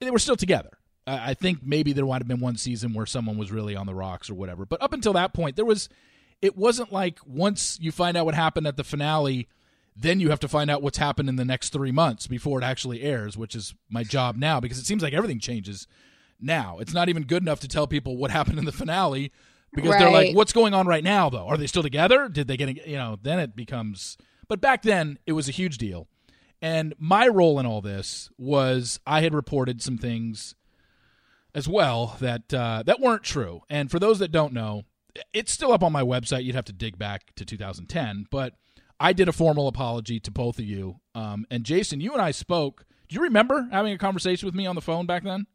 they 0.00 0.10
were 0.10 0.18
still 0.18 0.36
together. 0.36 0.78
I 1.06 1.34
think 1.34 1.60
maybe 1.62 1.92
there 1.92 2.06
might 2.06 2.20
have 2.20 2.28
been 2.28 2.40
one 2.40 2.56
season 2.56 2.94
where 2.94 3.06
someone 3.06 3.36
was 3.36 3.50
really 3.50 3.74
on 3.74 3.86
the 3.86 3.94
rocks 3.94 4.30
or 4.30 4.34
whatever, 4.34 4.64
but 4.64 4.80
up 4.82 4.92
until 4.92 5.12
that 5.14 5.32
point, 5.32 5.56
there 5.56 5.64
was. 5.64 5.88
It 6.40 6.56
wasn't 6.56 6.92
like 6.92 7.20
once 7.24 7.78
you 7.80 7.92
find 7.92 8.16
out 8.16 8.24
what 8.24 8.34
happened 8.34 8.66
at 8.66 8.76
the 8.76 8.82
finale, 8.82 9.46
then 9.94 10.18
you 10.18 10.30
have 10.30 10.40
to 10.40 10.48
find 10.48 10.72
out 10.72 10.82
what's 10.82 10.98
happened 10.98 11.28
in 11.28 11.36
the 11.36 11.44
next 11.44 11.68
three 11.68 11.92
months 11.92 12.26
before 12.26 12.60
it 12.60 12.64
actually 12.64 13.02
airs, 13.02 13.36
which 13.36 13.54
is 13.54 13.74
my 13.88 14.02
job 14.02 14.36
now 14.36 14.58
because 14.58 14.78
it 14.78 14.84
seems 14.84 15.04
like 15.04 15.12
everything 15.12 15.38
changes 15.38 15.86
now. 16.40 16.78
It's 16.80 16.92
not 16.92 17.08
even 17.08 17.24
good 17.24 17.42
enough 17.42 17.60
to 17.60 17.68
tell 17.68 17.86
people 17.86 18.16
what 18.16 18.32
happened 18.32 18.58
in 18.58 18.64
the 18.64 18.72
finale 18.72 19.30
because 19.72 19.92
they're 19.92 20.10
like, 20.10 20.34
what's 20.34 20.52
going 20.52 20.74
on 20.74 20.86
right 20.86 21.04
now, 21.04 21.30
though? 21.30 21.46
Are 21.46 21.56
they 21.56 21.66
still 21.66 21.82
together? 21.82 22.28
Did 22.28 22.48
they 22.48 22.56
get, 22.56 22.86
you 22.86 22.96
know, 22.96 23.18
then 23.22 23.38
it 23.38 23.54
becomes. 23.54 24.16
But 24.48 24.60
back 24.60 24.82
then, 24.82 25.18
it 25.26 25.32
was 25.32 25.48
a 25.48 25.52
huge 25.52 25.78
deal. 25.78 26.08
And 26.60 26.94
my 26.98 27.28
role 27.28 27.58
in 27.58 27.66
all 27.66 27.80
this 27.80 28.30
was 28.36 29.00
I 29.06 29.20
had 29.20 29.34
reported 29.34 29.82
some 29.82 29.98
things 29.98 30.54
as 31.54 31.68
well 31.68 32.16
that 32.20 32.52
uh, 32.52 32.82
that 32.86 33.00
weren't 33.00 33.22
true. 33.22 33.62
And 33.68 33.90
for 33.90 33.98
those 33.98 34.18
that 34.20 34.32
don't 34.32 34.52
know, 34.52 34.82
it's 35.32 35.52
still 35.52 35.72
up 35.72 35.82
on 35.82 35.92
my 35.92 36.02
website. 36.02 36.44
You'd 36.44 36.54
have 36.54 36.64
to 36.66 36.72
dig 36.72 36.98
back 36.98 37.34
to 37.36 37.44
2010, 37.44 38.26
but 38.30 38.54
I 38.98 39.12
did 39.12 39.28
a 39.28 39.32
formal 39.32 39.68
apology 39.68 40.20
to 40.20 40.30
both 40.30 40.58
of 40.58 40.64
you. 40.64 41.00
Um, 41.14 41.44
and 41.50 41.64
Jason, 41.64 42.00
you 42.00 42.12
and 42.12 42.22
I 42.22 42.30
spoke. 42.30 42.84
Do 43.08 43.16
you 43.16 43.22
remember 43.22 43.68
having 43.70 43.92
a 43.92 43.98
conversation 43.98 44.46
with 44.46 44.54
me 44.54 44.66
on 44.66 44.74
the 44.74 44.80
phone 44.80 45.06
back 45.06 45.24
then? 45.24 45.46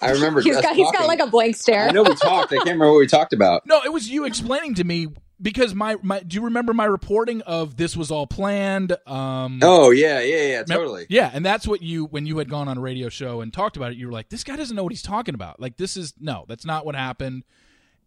I 0.00 0.10
remember. 0.12 0.40
He's 0.40 0.56
us 0.56 0.62
got 0.62 0.74
he's 0.76 0.90
got 0.90 1.06
like 1.06 1.20
a 1.20 1.26
blank 1.26 1.56
stare. 1.56 1.88
I 1.88 1.90
know 1.90 2.02
we 2.02 2.14
talked. 2.14 2.52
I 2.52 2.56
can't 2.56 2.64
remember 2.66 2.92
what 2.92 2.98
we 2.98 3.06
talked 3.06 3.32
about. 3.32 3.66
No, 3.66 3.80
it 3.84 3.92
was 3.92 4.08
you 4.08 4.24
explaining 4.24 4.74
to 4.74 4.84
me 4.84 5.08
because 5.44 5.74
my, 5.74 5.96
my 6.02 6.20
do 6.20 6.34
you 6.36 6.44
remember 6.44 6.72
my 6.72 6.86
reporting 6.86 7.42
of 7.42 7.76
this 7.76 7.94
was 7.96 8.10
all 8.10 8.26
planned? 8.26 8.96
Um, 9.06 9.60
Oh 9.62 9.90
yeah, 9.90 10.20
yeah, 10.20 10.46
yeah, 10.46 10.62
totally. 10.64 11.06
Yeah, 11.10 11.30
and 11.32 11.44
that's 11.44 11.68
what 11.68 11.82
you 11.82 12.06
when 12.06 12.24
you 12.24 12.38
had 12.38 12.48
gone 12.48 12.66
on 12.66 12.78
a 12.78 12.80
radio 12.80 13.10
show 13.10 13.42
and 13.42 13.52
talked 13.52 13.76
about 13.76 13.92
it, 13.92 13.98
you 13.98 14.06
were 14.06 14.12
like, 14.12 14.30
"This 14.30 14.42
guy 14.42 14.56
doesn't 14.56 14.74
know 14.74 14.82
what 14.82 14.92
he's 14.92 15.02
talking 15.02 15.34
about. 15.34 15.60
Like, 15.60 15.76
this 15.76 15.98
is 15.98 16.14
no, 16.18 16.46
that's 16.48 16.64
not 16.64 16.86
what 16.86 16.96
happened." 16.96 17.44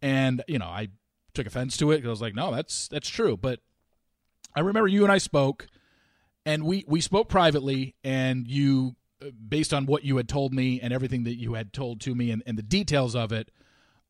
And 0.01 0.43
you 0.47 0.57
know, 0.57 0.65
I 0.65 0.89
took 1.35 1.45
offense 1.45 1.77
to 1.77 1.91
it 1.91 1.97
because 1.97 2.07
I 2.07 2.09
was 2.09 2.21
like, 2.21 2.35
"No, 2.35 2.51
that's 2.51 2.87
that's 2.87 3.07
true." 3.07 3.37
But 3.37 3.59
I 4.55 4.61
remember 4.61 4.87
you 4.87 5.03
and 5.03 5.11
I 5.11 5.19
spoke, 5.19 5.67
and 6.43 6.63
we 6.63 6.85
we 6.87 7.01
spoke 7.01 7.29
privately, 7.29 7.93
and 8.03 8.47
you, 8.47 8.95
uh, 9.21 9.27
based 9.47 9.75
on 9.75 9.85
what 9.85 10.03
you 10.03 10.17
had 10.17 10.27
told 10.27 10.55
me 10.55 10.81
and 10.81 10.91
everything 10.91 11.23
that 11.25 11.35
you 11.35 11.53
had 11.53 11.71
told 11.71 12.01
to 12.01 12.15
me 12.15 12.31
and, 12.31 12.41
and 12.47 12.57
the 12.57 12.63
details 12.63 13.15
of 13.15 13.31
it, 13.31 13.51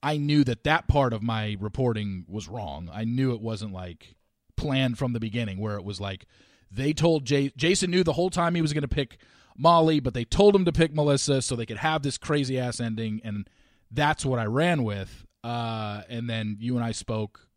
I 0.03 0.17
knew 0.17 0.43
that 0.43 0.63
that 0.63 0.87
part 0.87 1.13
of 1.13 1.23
my 1.23 1.57
reporting 1.59 2.25
was 2.27 2.47
wrong. 2.47 2.89
I 2.93 3.03
knew 3.03 3.33
it 3.33 3.41
wasn't 3.41 3.73
like 3.73 4.15
planned 4.55 4.97
from 4.97 5.13
the 5.13 5.19
beginning, 5.19 5.59
where 5.59 5.75
it 5.75 5.83
was 5.83 5.99
like 5.99 6.25
they 6.71 6.93
told 6.93 7.25
Jay, 7.25 7.51
Jason 7.57 7.91
knew 7.91 8.03
the 8.03 8.13
whole 8.13 8.29
time 8.29 8.55
he 8.55 8.61
was 8.61 8.73
going 8.73 8.83
to 8.83 8.87
pick 8.87 9.17
Molly, 9.57 9.99
but 9.99 10.13
they 10.13 10.25
told 10.25 10.55
him 10.55 10.65
to 10.65 10.71
pick 10.71 10.93
Melissa 10.93 11.41
so 11.41 11.55
they 11.55 11.65
could 11.65 11.77
have 11.77 12.03
this 12.03 12.17
crazy 12.17 12.59
ass 12.59 12.79
ending, 12.79 13.21
and 13.23 13.49
that's 13.91 14.25
what 14.25 14.39
I 14.39 14.45
ran 14.45 14.83
with. 14.83 15.25
Uh, 15.43 16.01
and 16.09 16.29
then 16.29 16.57
you 16.59 16.75
and 16.75 16.83
I 16.83 16.91
spoke 16.91 17.47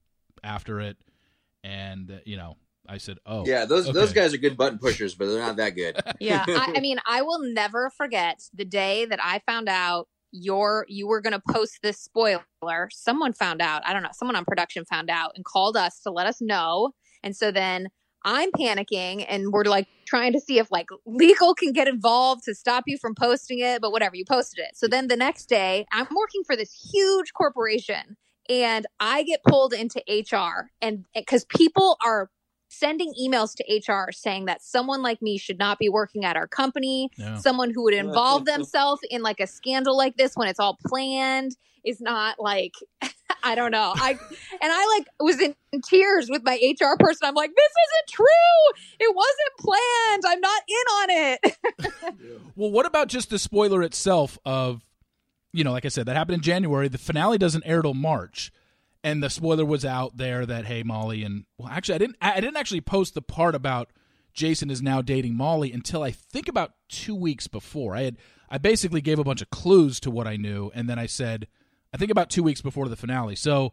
after 0.43 0.81
it, 0.81 0.97
and 1.63 2.11
uh, 2.11 2.15
you 2.25 2.37
know, 2.37 2.57
I 2.89 2.99
said, 2.99 3.19
"Oh, 3.27 3.47
Yeah, 3.47 3.65
those 3.67 3.87
okay. 3.89 3.93
those 3.93 4.13
guys 4.13 4.33
are 4.33 4.39
good 4.39 4.57
button 4.57 4.79
pushers, 4.79 5.15
but 5.15 5.27
they're 5.27 5.41
not 5.41 5.57
that 5.57 5.75
good. 5.75 6.01
Yeah, 6.21 6.45
I, 6.49 6.75
I 6.77 6.81
mean, 6.81 6.99
I 7.07 7.23
will 7.23 7.41
never 7.41 7.91
forget 7.91 8.43
the 8.55 8.65
day 8.65 9.05
that 9.05 9.19
I 9.23 9.41
found 9.47 9.69
out 9.69 10.09
your 10.33 10.87
you 10.89 11.07
were 11.07 11.21
going 11.21 11.33
to 11.33 11.43
post 11.51 11.79
this 11.83 11.99
spoiler. 11.99 12.89
Someone 12.91 13.33
found 13.33 13.61
out. 13.61 13.83
I 13.87 13.93
don't 13.93 14.03
know. 14.03 14.11
Someone 14.13 14.37
on 14.37 14.45
production 14.45 14.85
found 14.85 15.11
out 15.11 15.33
and 15.35 15.45
called 15.45 15.77
us 15.77 16.01
to 16.01 16.11
let 16.11 16.27
us 16.27 16.41
know. 16.41 16.93
And 17.23 17.37
so 17.37 17.51
then 17.51 17.89
I'm 18.23 18.51
panicking, 18.53 19.25
and 19.29 19.51
we're 19.51 19.65
like 19.65 19.89
trying 20.07 20.33
to 20.35 20.41
see 20.41 20.59
if 20.59 20.71
like 20.71 20.89
legal 21.07 21.55
can 21.55 21.73
get 21.73 21.89
involved 21.89 22.45
to 22.45 22.55
stop 22.55 22.85
you 22.87 22.99
from 22.99 23.15
posting 23.15 23.61
it. 23.61 23.81
But 23.81 23.93
whatever, 23.93 24.15
you 24.15 24.25
posted 24.27 24.59
it. 24.59 24.77
So 24.77 24.89
then 24.89 25.09
the 25.09 25.17
next 25.17 25.47
day, 25.47 25.87
I'm 25.93 26.07
working 26.15 26.43
for 26.47 26.55
this 26.55 26.73
huge 26.93 27.33
corporation, 27.33 28.17
and 28.49 28.87
I 28.99 29.23
get 29.23 29.43
pulled 29.45 29.73
into 29.73 30.03
HR, 30.09 30.71
and 30.83 31.07
because 31.15 31.47
people 31.47 31.97
are 32.05 32.31
sending 32.71 33.13
emails 33.21 33.55
to 33.57 33.93
HR 33.93 34.13
saying 34.13 34.45
that 34.47 34.63
someone 34.63 35.03
like 35.03 35.21
me 35.21 35.37
should 35.37 35.59
not 35.59 35.79
be 35.79 35.89
working 35.89 36.25
at 36.25 36.37
our 36.37 36.47
company. 36.47 37.11
Yeah. 37.17 37.37
Someone 37.37 37.73
who 37.75 37.83
would 37.83 37.95
involve 37.95 38.45
themselves 38.45 39.03
in 39.11 39.23
like 39.23 39.41
a 39.41 39.47
scandal 39.47 39.97
like 39.97 40.17
this 40.17 40.37
when 40.37 40.49
it's 40.49 40.61
all 40.61 40.79
planned 40.87 41.57
is 41.85 42.01
not 42.01 42.39
like 42.39 42.75
I 43.43 43.55
don't 43.55 43.71
know. 43.73 43.93
I 43.97 44.11
and 44.11 44.19
I 44.63 44.97
like 44.99 45.09
was 45.19 45.41
in 45.41 45.55
tears 45.85 46.29
with 46.31 46.43
my 46.45 46.55
HR 46.55 46.97
person. 46.99 47.27
I'm 47.27 47.35
like, 47.35 47.51
this 47.57 47.73
isn't 47.89 48.09
true. 48.09 48.27
It 49.01 49.15
wasn't 49.17 49.59
planned. 49.59 50.23
I'm 50.27 50.41
not 50.41 50.63
in 50.69 50.75
on 50.77 51.11
it. 51.11 51.57
Well, 52.57 52.71
what 52.71 52.85
about 52.85 53.09
just 53.09 53.31
the 53.31 53.39
spoiler 53.39 53.83
itself 53.83 54.39
of 54.45 54.85
you 55.53 55.65
know, 55.65 55.73
like 55.73 55.87
I 55.87 55.89
said, 55.89 56.05
that 56.07 56.17
happened 56.17 56.35
in 56.35 56.41
January. 56.43 56.89
The 56.89 56.99
finale 56.99 57.39
doesn't 57.39 57.63
air 57.65 57.81
till 57.81 57.95
March, 57.95 58.53
and 59.03 59.23
the 59.23 59.31
spoiler 59.31 59.65
was 59.65 59.85
out 59.85 60.17
there 60.17 60.45
that 60.47 60.67
hey, 60.67 60.83
Molly 60.83 61.23
and 61.23 61.45
well, 61.59 61.69
actually, 61.69 61.95
I 61.95 61.99
didn't 61.99 62.17
I 62.21 62.41
didn't 62.41 62.57
actually 62.57 62.81
post 62.81 63.15
the 63.15 63.23
part 63.23 63.55
about 63.55 63.91
Jason 64.33 64.71
is 64.71 64.83
now 64.83 65.03
dating 65.03 65.35
Molly 65.35 65.73
until 65.73 66.03
I 66.03 66.11
think 66.11 66.49
about 66.49 66.73
two 66.89 67.15
weeks 67.15 67.49
before. 67.49 67.97
I 67.97 68.03
had 68.03 68.19
I 68.49 68.59
basically 68.59 69.01
gave 69.01 69.19
a 69.19 69.25
bunch 69.25 69.43
of 69.43 69.51
clues 69.51 70.01
to 70.01 70.11
what 70.11 70.27
I 70.27 70.37
knew, 70.37 70.71
and 70.75 70.89
then 70.89 70.99
I 70.99 71.07
said 71.07 71.49
I 71.93 71.97
think 71.97 72.11
about 72.11 72.31
two 72.31 72.43
weeks 72.43 72.61
before 72.61 72.89
the 72.89 72.97
finale. 72.97 73.37
So 73.37 73.73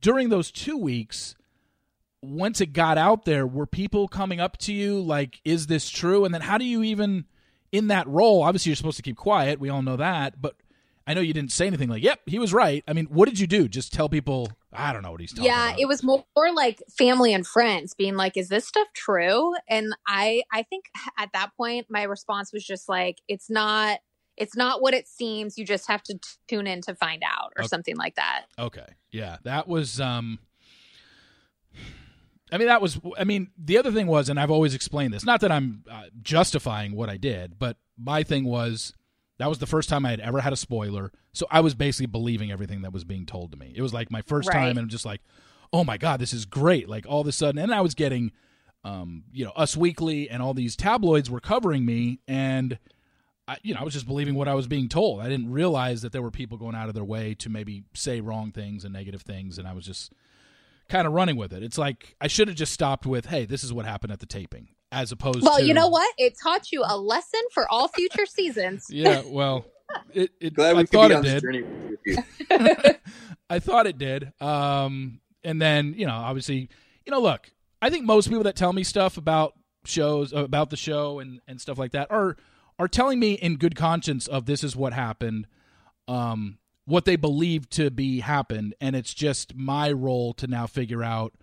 during 0.00 0.28
those 0.28 0.50
two 0.50 0.78
weeks, 0.78 1.34
once 2.22 2.60
it 2.60 2.72
got 2.72 2.98
out 2.98 3.24
there, 3.24 3.46
were 3.46 3.66
people 3.66 4.08
coming 4.08 4.40
up 4.40 4.56
to 4.58 4.72
you 4.72 5.00
like, 5.00 5.40
"Is 5.44 5.66
this 5.66 5.90
true?" 5.90 6.24
And 6.24 6.32
then 6.32 6.42
how 6.42 6.58
do 6.58 6.64
you 6.64 6.82
even 6.82 7.26
in 7.72 7.88
that 7.88 8.06
role? 8.08 8.42
Obviously, 8.42 8.70
you're 8.70 8.76
supposed 8.76 8.96
to 8.96 9.02
keep 9.02 9.16
quiet. 9.16 9.60
We 9.60 9.68
all 9.68 9.82
know 9.82 9.96
that, 9.96 10.40
but 10.40 10.56
I 11.08 11.14
know 11.14 11.22
you 11.22 11.32
didn't 11.32 11.52
say 11.52 11.66
anything 11.66 11.88
like, 11.88 12.02
"Yep, 12.02 12.20
he 12.26 12.38
was 12.38 12.52
right." 12.52 12.84
I 12.86 12.92
mean, 12.92 13.06
what 13.06 13.30
did 13.30 13.40
you 13.40 13.46
do? 13.46 13.66
Just 13.66 13.94
tell 13.94 14.10
people, 14.10 14.50
"I 14.74 14.92
don't 14.92 15.02
know 15.02 15.10
what 15.10 15.22
he's 15.22 15.32
talking 15.32 15.46
yeah, 15.46 15.70
about." 15.70 15.80
it 15.80 15.86
was 15.86 16.04
more, 16.04 16.22
more 16.36 16.52
like 16.52 16.82
family 16.98 17.32
and 17.32 17.46
friends 17.46 17.94
being 17.94 18.14
like, 18.14 18.36
"Is 18.36 18.50
this 18.50 18.68
stuff 18.68 18.88
true?" 18.94 19.54
And 19.70 19.96
I, 20.06 20.42
I 20.52 20.64
think 20.64 20.84
at 21.16 21.30
that 21.32 21.52
point, 21.56 21.86
my 21.88 22.02
response 22.02 22.52
was 22.52 22.64
just 22.64 22.88
like, 22.88 23.18
"It's 23.26 23.48
not." 23.48 24.00
It's 24.36 24.54
not 24.54 24.80
what 24.80 24.94
it 24.94 25.08
seems. 25.08 25.58
You 25.58 25.64
just 25.64 25.88
have 25.88 26.00
to 26.04 26.16
tune 26.46 26.68
in 26.68 26.80
to 26.82 26.94
find 26.94 27.24
out, 27.24 27.52
or 27.56 27.62
Okay. 27.62 27.68
something 27.68 27.96
like 27.96 28.14
that. 28.14 28.44
Okay. 28.56 28.86
Yeah, 29.10 29.38
that 29.42 29.66
was 29.66 30.00
um 30.00 30.38
I 32.52 32.58
mean 32.58 32.68
that 32.68 32.80
was 32.80 33.00
I 33.18 33.24
mean 33.24 33.50
the 33.58 33.78
other 33.78 33.90
thing 33.90 34.06
was 34.06 34.28
and 34.28 34.38
I've 34.38 34.52
always 34.52 34.74
explained 34.74 35.12
this, 35.12 35.24
not 35.24 35.40
that 35.40 35.50
I'm 35.50 35.82
uh, 35.90 36.04
justifying 36.22 36.92
what 36.92 37.08
I 37.10 37.16
did, 37.16 37.58
but 37.58 37.78
my 37.98 38.22
thing 38.22 38.44
was 38.44 38.92
that 39.38 39.48
was 39.48 39.58
the 39.58 39.66
first 39.66 39.88
time 39.88 40.04
I 40.04 40.10
had 40.10 40.20
ever 40.20 40.40
had 40.40 40.52
a 40.52 40.56
spoiler. 40.56 41.12
So 41.32 41.46
I 41.50 41.60
was 41.60 41.74
basically 41.74 42.06
believing 42.06 42.50
everything 42.50 42.82
that 42.82 42.92
was 42.92 43.04
being 43.04 43.24
told 43.26 43.52
to 43.52 43.58
me. 43.58 43.72
It 43.74 43.82
was 43.82 43.92
like 43.94 44.10
my 44.10 44.22
first 44.22 44.48
Right. 44.48 44.54
time 44.54 44.70
and 44.70 44.78
I'm 44.80 44.88
just 44.88 45.04
like, 45.06 45.20
"Oh 45.72 45.84
my 45.84 45.96
god, 45.96 46.20
this 46.20 46.32
is 46.32 46.44
great." 46.44 46.88
Like 46.88 47.06
all 47.08 47.20
of 47.20 47.26
a 47.26 47.32
sudden 47.32 47.60
and 47.60 47.72
I 47.72 47.80
was 47.80 47.94
getting 47.94 48.32
um 48.84 49.24
you 49.32 49.44
know, 49.44 49.52
Us 49.52 49.76
Weekly 49.76 50.28
and 50.30 50.42
all 50.42 50.54
these 50.54 50.76
tabloids 50.76 51.30
were 51.30 51.40
covering 51.40 51.84
me 51.84 52.20
and 52.28 52.78
I, 53.46 53.56
you 53.62 53.72
know, 53.72 53.80
I 53.80 53.84
was 53.84 53.94
just 53.94 54.06
believing 54.06 54.34
what 54.34 54.46
I 54.46 54.54
was 54.54 54.66
being 54.66 54.88
told. 54.90 55.20
I 55.20 55.28
didn't 55.30 55.50
realize 55.50 56.02
that 56.02 56.12
there 56.12 56.20
were 56.20 56.30
people 56.30 56.58
going 56.58 56.74
out 56.74 56.88
of 56.88 56.94
their 56.94 57.02
way 57.04 57.34
to 57.36 57.48
maybe 57.48 57.82
say 57.94 58.20
wrong 58.20 58.52
things 58.52 58.84
and 58.84 58.92
negative 58.92 59.22
things, 59.22 59.56
and 59.58 59.66
I 59.66 59.72
was 59.72 59.86
just 59.86 60.12
kind 60.90 61.06
of 61.06 61.14
running 61.14 61.36
with 61.36 61.54
it. 61.54 61.62
It's 61.62 61.78
like 61.78 62.14
I 62.20 62.26
should 62.26 62.48
have 62.48 62.58
just 62.58 62.74
stopped 62.74 63.06
with, 63.06 63.26
"Hey, 63.26 63.46
this 63.46 63.64
is 63.64 63.72
what 63.72 63.86
happened 63.86 64.12
at 64.12 64.20
the 64.20 64.26
taping," 64.26 64.68
as 64.92 65.12
opposed 65.12 65.42
Well, 65.42 65.56
to. 65.56 65.60
Well, 65.60 65.66
you 65.66 65.74
know 65.74 65.88
what? 65.88 66.12
It 66.18 66.34
taught 66.42 66.72
you 66.72 66.82
a 66.86 66.96
lesson 66.96 67.40
for 67.52 67.66
all 67.70 67.88
future 67.88 68.26
seasons. 68.26 68.86
Yeah, 68.90 69.22
well, 69.26 69.64
it. 70.12 70.30
it 70.40 70.54
Glad 70.54 70.76
we 70.76 70.82
I 70.82 70.86
thought 70.86 71.08
be 71.08 71.14
it 71.14 71.16
on 71.18 71.22
did. 71.24 71.42
journey 71.42 71.62
with 71.62 71.98
you. 72.06 72.16
I 73.50 73.58
thought 73.58 73.86
it 73.86 73.98
did. 73.98 74.32
Um, 74.40 75.20
and 75.44 75.60
then 75.60 75.94
you 75.96 76.06
know, 76.06 76.12
obviously, 76.14 76.68
you 77.06 77.10
know, 77.10 77.20
look, 77.20 77.50
I 77.80 77.90
think 77.90 78.04
most 78.04 78.28
people 78.28 78.44
that 78.44 78.56
tell 78.56 78.72
me 78.72 78.82
stuff 78.84 79.16
about 79.16 79.54
shows 79.84 80.32
about 80.32 80.70
the 80.70 80.76
show 80.76 81.18
and 81.20 81.40
and 81.46 81.60
stuff 81.60 81.78
like 81.78 81.92
that 81.92 82.10
are 82.10 82.36
are 82.78 82.88
telling 82.88 83.18
me 83.18 83.32
in 83.32 83.56
good 83.56 83.74
conscience 83.76 84.26
of 84.26 84.46
this 84.46 84.62
is 84.62 84.76
what 84.76 84.92
happened, 84.92 85.46
um, 86.06 86.58
what 86.84 87.04
they 87.04 87.16
believe 87.16 87.68
to 87.70 87.90
be 87.90 88.20
happened, 88.20 88.74
and 88.80 88.94
it's 88.96 89.14
just 89.14 89.54
my 89.54 89.90
role 89.90 90.32
to 90.34 90.46
now 90.46 90.66
figure 90.66 91.02
out 91.02 91.34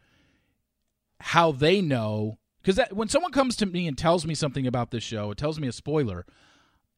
how 1.20 1.52
they 1.52 1.82
know 1.82 2.38
because 2.66 2.84
when 2.92 3.10
someone 3.10 3.32
comes 3.32 3.56
to 3.58 3.66
me 3.68 3.88
and 3.88 3.96
tells 3.96 4.26
me 4.26 4.34
something 4.34 4.66
about 4.66 4.90
this 4.90 5.04
show, 5.04 5.30
it 5.30 5.38
tells 5.38 5.60
me 5.60 5.68
a 5.68 5.72
spoiler. 5.72 6.26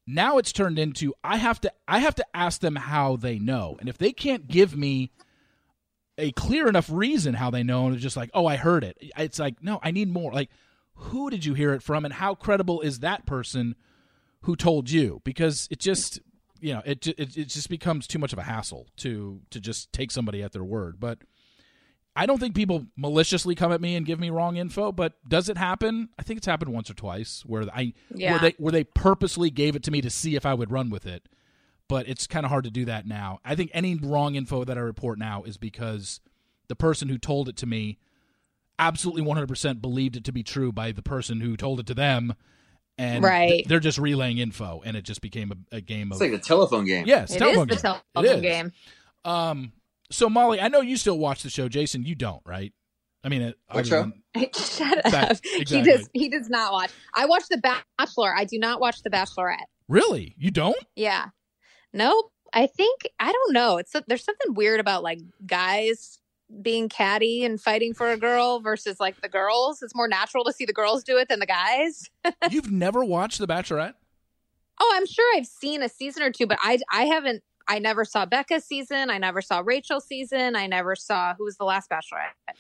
Now 0.06 0.38
it's 0.38 0.54
turned 0.54 0.80
into 0.80 1.14
I 1.24 1.38
have 1.38 1.60
to 1.62 1.74
I 1.88 2.00
have 2.00 2.16
to 2.16 2.26
ask 2.34 2.62
them 2.62 2.78
how 2.78 3.18
they 3.18 3.38
know, 3.38 3.76
and 3.80 3.90
if 3.90 3.98
they 3.98 4.14
can't 4.14 4.48
give 4.48 4.78
me 4.78 5.12
a 6.18 6.32
clear 6.32 6.70
enough 6.70 6.90
reason 6.90 7.34
how 7.34 7.52
they 7.52 7.64
know, 7.64 7.86
and 7.86 7.94
it's 7.94 8.02
just 8.02 8.16
like, 8.16 8.32
oh, 8.34 8.46
I 8.46 8.56
heard 8.56 8.84
it. 8.84 8.98
It's 9.18 9.40
like, 9.40 9.62
no, 9.62 9.80
I 9.84 9.92
need 9.92 10.12
more. 10.12 10.32
Like, 10.32 10.50
who 10.96 11.30
did 11.30 11.46
you 11.46 11.54
hear 11.54 11.74
it 11.74 11.84
from, 11.84 12.06
and 12.06 12.14
how 12.14 12.34
credible 12.34 12.80
is 12.80 13.00
that 13.00 13.26
person 13.26 13.76
who 14.42 14.56
told 14.56 14.90
you? 14.90 15.22
Because 15.26 15.68
it 15.70 15.80
just, 15.80 16.22
you 16.62 16.74
know, 16.74 16.82
it 16.86 17.06
it, 17.08 17.38
it 17.38 17.50
just 17.50 17.70
becomes 17.70 18.08
too 18.08 18.20
much 18.20 18.32
of 18.32 18.40
a 18.40 18.44
hassle 18.44 18.88
to 18.98 19.42
to 19.50 19.60
just 19.60 19.92
take 19.92 20.12
somebody 20.12 20.42
at 20.42 20.54
their 20.54 20.64
word. 20.64 20.98
But 20.98 21.20
I 22.18 22.26
don't 22.26 22.40
think 22.40 22.56
people 22.56 22.86
maliciously 22.96 23.54
come 23.56 23.72
at 23.72 23.80
me 23.80 23.96
and 23.96 24.06
give 24.06 24.20
me 24.20 24.30
wrong 24.30 24.58
info. 24.58 24.92
But 24.92 25.14
does 25.28 25.50
it 25.50 25.58
happen? 25.58 26.10
I 26.18 26.24
think 26.24 26.38
it's 26.38 26.48
happened 26.48 26.74
once 26.74 26.90
or 26.90 26.94
twice 26.96 27.44
where 27.46 27.64
I 27.74 27.94
Yeah. 28.14 28.32
where 28.32 28.40
they 28.40 28.56
where 28.58 28.72
they 28.72 28.84
purposely 28.84 29.50
gave 29.52 29.76
it 29.76 29.84
to 29.84 29.92
me 29.92 30.02
to 30.02 30.10
see 30.10 30.36
if 30.36 30.46
I 30.46 30.54
would 30.54 30.72
run 30.72 30.90
with 30.90 31.06
it 31.06 31.28
but 31.90 32.06
it's 32.10 32.28
kind 32.28 32.46
of 32.46 32.50
hard 32.50 32.66
to 32.66 32.70
do 32.70 32.84
that 32.84 33.08
now. 33.08 33.40
I 33.46 33.56
think 33.56 33.72
any 33.74 33.96
wrong 33.96 34.36
info 34.36 34.66
that 34.66 34.78
I 34.78 34.82
report 34.82 35.18
now 35.18 35.44
is 35.44 35.56
because 35.56 36.20
the 36.68 36.76
person 36.76 37.08
who 37.08 37.18
told 37.18 37.48
it 37.48 37.56
to 37.58 37.66
me 37.66 37.98
absolutely 38.78 39.22
100% 39.24 39.82
believed 39.82 40.18
it 40.18 40.26
to 40.26 40.34
be 40.34 40.44
true 40.44 40.74
by 40.74 40.92
the 40.92 41.02
person 41.02 41.40
who 41.40 41.56
told 41.56 41.80
it 41.80 41.86
to 41.88 41.94
them 41.94 42.34
and 42.98 43.24
Right. 43.24 43.50
th- 43.50 43.68
they're 43.68 43.80
just 43.80 43.98
relaying 43.98 44.38
info 44.38 44.82
and 44.86 44.98
it 44.98 45.04
just 45.04 45.22
became 45.22 45.52
a, 45.72 45.78
a 45.78 45.80
game 45.80 46.08
It's 46.12 46.20
of 46.20 46.30
like 46.30 46.38
a 46.38 46.44
telephone 46.44 46.84
game. 46.86 47.06
yes 47.08 47.32
It 47.32 47.36
is 47.36 47.40
telephone 47.40 47.68
the 47.68 47.76
game. 47.76 47.82
telephone 47.82 48.04
It 48.26 48.26
is. 48.36 48.42
game. 48.42 48.72
um 49.24 49.72
so 50.10 50.30
molly 50.30 50.60
i 50.62 50.68
know 50.68 50.82
you 50.82 50.98
still 50.98 51.18
watch 51.18 51.44
the 51.44 51.50
show 51.50 51.68
jason 51.68 52.04
you 52.04 52.16
don't 52.16 52.42
right 52.46 52.74
i 53.24 53.30
mean 53.30 53.42
it, 53.42 53.56
What 53.72 53.86
show? 53.88 54.02
than- 54.02 54.14
Shut 54.56 55.04
That- 55.06 55.32
up. 55.32 55.38
He 55.44 55.82
does. 55.82 56.10
He 56.14 56.30
does 56.30 56.48
not 56.50 56.72
watch. 56.72 56.92
I 57.16 57.26
watch 57.26 57.44
The 57.50 57.58
Bachelor. 57.58 58.34
I 58.36 58.46
do 58.46 58.60
not 58.60 58.80
watch 58.80 59.02
The 59.02 59.10
Bachelorette. 59.10 59.66
really 59.90 60.36
you 60.38 60.52
don't 60.52 60.78
Yeah. 60.96 61.26
Nope. 61.92 62.32
I 62.54 62.68
think 62.68 63.02
I 63.20 63.32
don't 63.32 63.54
know. 63.54 63.78
It's 63.78 63.94
there's 64.08 64.24
something 64.24 64.54
weird 64.54 64.80
about 64.80 65.02
like 65.02 65.20
guys 65.46 66.20
being 66.62 66.88
catty 66.88 67.44
and 67.44 67.60
fighting 67.60 67.94
for 67.96 68.12
a 68.12 68.18
girl 68.18 68.60
versus 68.60 69.00
like 69.00 69.20
the 69.22 69.28
girls. 69.28 69.82
It's 69.82 69.96
more 69.96 70.08
natural 70.08 70.44
to 70.46 70.54
see 70.54 70.66
the 70.66 70.72
girls 70.74 71.04
do 71.04 71.18
it 71.18 71.28
than 71.30 71.40
the 71.40 71.46
guys. 71.48 72.04
you've 72.52 72.72
never 72.72 73.04
watched 73.04 73.40
the 73.40 73.48
bachelorette 73.48 73.96
Oh, 74.80 74.94
I'm 74.96 75.08
sure 75.08 75.26
I've 75.36 75.48
seen 75.48 75.82
a 75.82 75.90
season 75.90 76.22
or 76.22 76.32
two, 76.32 76.46
but 76.46 76.60
I 76.62 76.78
I 76.92 77.06
haven't. 77.06 77.42
I 77.68 77.80
never 77.80 78.06
saw 78.06 78.26
Becca's 78.26 78.66
season. 78.66 79.10
I 79.10 79.18
never 79.18 79.42
saw 79.42 79.62
Rachel's 79.64 80.06
season. 80.06 80.56
I 80.56 80.68
never 80.68 80.96
saw 80.96 81.34
who 81.36 81.44
was 81.46 81.58
the 81.58 81.66
last 81.66 81.90
Bachelorette. 81.90 82.56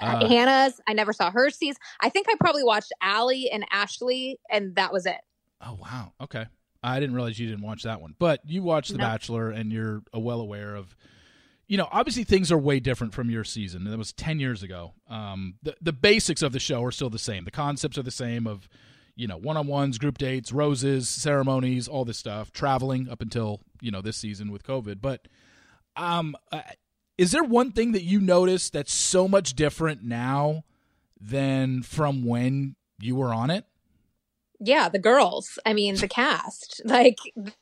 Uh. 0.00 0.26
Hannah's. 0.26 0.80
I 0.88 0.92
never 0.92 1.12
saw 1.12 1.30
her 1.30 1.50
season. 1.50 1.80
I 2.00 2.08
think 2.08 2.26
I 2.28 2.34
probably 2.40 2.64
watched 2.64 2.92
Ali 3.02 3.50
and 3.50 3.64
Ashley, 3.70 4.38
and 4.50 4.74
that 4.76 4.92
was 4.92 5.06
it. 5.06 5.18
Oh 5.64 5.78
wow. 5.80 6.12
Okay. 6.20 6.46
I 6.82 6.98
didn't 6.98 7.14
realize 7.14 7.38
you 7.38 7.48
didn't 7.48 7.64
watch 7.64 7.82
that 7.82 8.00
one. 8.00 8.14
But 8.18 8.40
you 8.46 8.62
watched 8.62 8.92
The 8.92 8.98
No. 8.98 9.04
Bachelor 9.04 9.50
and 9.50 9.70
you're 9.70 10.02
well 10.14 10.40
aware 10.40 10.74
of 10.74 10.96
you 11.68 11.76
know, 11.76 11.86
obviously 11.92 12.24
things 12.24 12.50
are 12.50 12.58
way 12.58 12.80
different 12.80 13.14
from 13.14 13.30
your 13.30 13.44
season. 13.44 13.84
That 13.84 13.96
was 13.96 14.12
10 14.12 14.40
years 14.40 14.62
ago. 14.62 14.94
Um 15.08 15.54
the 15.62 15.76
the 15.80 15.92
basics 15.92 16.42
of 16.42 16.52
the 16.52 16.58
show 16.58 16.82
are 16.84 16.90
still 16.90 17.10
the 17.10 17.18
same. 17.18 17.44
The 17.44 17.50
concepts 17.50 17.98
are 17.98 18.02
the 18.02 18.10
same 18.10 18.46
of 18.46 18.68
you 19.16 19.26
know, 19.26 19.36
one-on-ones, 19.36 19.98
group 19.98 20.18
dates, 20.18 20.52
roses, 20.52 21.08
ceremonies, 21.08 21.88
all 21.88 22.04
this 22.04 22.18
stuff, 22.18 22.52
traveling 22.52 23.08
up 23.08 23.20
until, 23.20 23.60
you 23.80 23.90
know, 23.90 24.00
this 24.00 24.16
season 24.16 24.50
with 24.50 24.62
COVID. 24.64 25.00
But 25.00 25.28
um 25.96 26.36
uh, 26.52 26.62
is 27.18 27.32
there 27.32 27.44
one 27.44 27.72
thing 27.72 27.92
that 27.92 28.02
you 28.02 28.18
notice 28.20 28.70
that's 28.70 28.94
so 28.94 29.28
much 29.28 29.52
different 29.54 30.02
now 30.02 30.64
than 31.20 31.82
from 31.82 32.24
when 32.24 32.76
you 32.98 33.14
were 33.14 33.34
on 33.34 33.50
it? 33.50 33.66
Yeah, 34.58 34.88
the 34.90 34.98
girls. 34.98 35.58
I 35.64 35.72
mean, 35.72 35.96
the 35.96 36.08
cast. 36.08 36.82
Like 36.90 37.18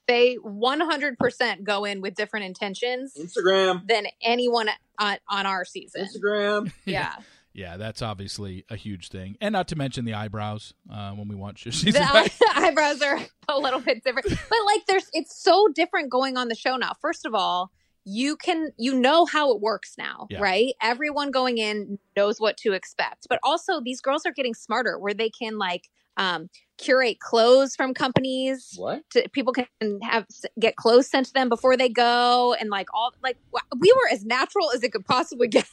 they 0.06 0.36
100% 0.44 1.62
go 1.64 1.84
in 1.84 2.00
with 2.00 2.14
different 2.14 2.46
intentions 2.46 3.14
Instagram. 3.18 3.86
than 3.86 4.06
anyone 4.22 4.68
on, 4.98 5.18
on 5.28 5.46
our 5.46 5.64
season. 5.64 6.06
Instagram. 6.06 6.72
Yeah. 6.84 7.14
Yeah, 7.58 7.76
that's 7.76 8.02
obviously 8.02 8.64
a 8.70 8.76
huge 8.76 9.08
thing, 9.08 9.36
and 9.40 9.52
not 9.52 9.66
to 9.68 9.76
mention 9.76 10.04
the 10.04 10.14
eyebrows 10.14 10.74
uh, 10.92 11.10
when 11.10 11.26
we 11.26 11.34
watch 11.34 11.64
your 11.64 11.72
season. 11.82 12.02
the 12.02 12.30
eyebrows 12.54 13.02
are 13.02 13.18
a 13.48 13.58
little 13.58 13.80
bit 13.80 14.04
different. 14.04 14.28
But 14.28 14.58
like 14.66 14.86
there's 14.86 15.10
it's 15.12 15.36
so 15.42 15.66
different 15.74 16.08
going 16.10 16.36
on 16.36 16.48
the 16.48 16.54
show 16.54 16.76
now. 16.76 16.92
First 17.00 17.26
of 17.26 17.34
all 17.34 17.70
you 18.10 18.36
can 18.36 18.70
you 18.78 18.94
know 18.98 19.26
how 19.26 19.52
it 19.54 19.60
works 19.60 19.96
now 19.98 20.26
Yeah. 20.30 20.40
right? 20.40 20.72
Everyone 20.80 21.30
going 21.30 21.58
in 21.58 21.98
knows 22.16 22.40
what 22.40 22.56
to 22.58 22.72
expect. 22.72 23.26
But 23.28 23.38
also 23.42 23.80
these 23.82 24.00
girls 24.00 24.24
are 24.24 24.32
getting 24.32 24.54
smarter 24.54 24.98
where 24.98 25.12
they 25.12 25.28
can 25.28 25.58
like 25.58 25.90
um 26.16 26.48
curate 26.78 27.20
clothes 27.20 27.74
from 27.76 27.92
companies 27.92 28.74
What? 28.76 29.02
to, 29.10 29.28
people 29.30 29.52
can 29.52 29.66
have 30.02 30.26
get 30.58 30.76
clothes 30.76 31.08
sent 31.08 31.26
to 31.26 31.32
them 31.32 31.48
before 31.48 31.76
they 31.76 31.88
go 31.88 32.54
and 32.54 32.70
like 32.70 32.88
all 32.94 33.12
like 33.22 33.36
we 33.78 33.92
were 33.92 34.08
as 34.12 34.24
natural 34.24 34.70
as 34.72 34.82
it 34.82 34.92
could 34.92 35.04
possibly 35.04 35.48
get 35.58 35.66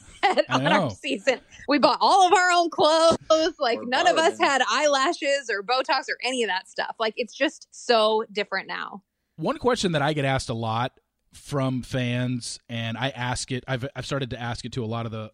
on 0.50 0.66
our 0.66 0.90
season 0.90 1.40
we 1.68 1.78
bought 1.78 1.98
all 2.00 2.26
of 2.26 2.32
our 2.32 2.50
own 2.50 2.68
clothes 2.70 3.54
like 3.58 3.78
none 3.84 4.06
of 4.06 4.18
us 4.18 4.36
them. 4.38 4.46
had 4.48 4.62
eyelashes 4.68 5.48
or 5.50 5.62
botox 5.62 6.08
or 6.08 6.18
any 6.22 6.42
of 6.42 6.48
that 6.48 6.68
stuff 6.68 6.96
like 6.98 7.14
it's 7.16 7.34
just 7.34 7.68
so 7.70 8.24
different 8.32 8.66
now 8.68 9.02
One 9.36 9.58
question 9.58 9.92
that 9.92 10.02
I 10.02 10.12
get 10.12 10.24
asked 10.24 10.48
a 10.48 10.54
lot 10.54 10.98
from 11.32 11.82
fans, 11.82 12.58
and 12.68 12.96
I 12.96 13.10
ask 13.10 13.52
it. 13.52 13.62
I've 13.68 13.86
I've 13.94 14.06
started 14.06 14.30
to 14.30 14.40
ask 14.40 14.64
it 14.64 14.72
to 14.72 14.82
a 14.82 14.86
lot 14.86 15.04
of 15.04 15.12
the 15.12 15.30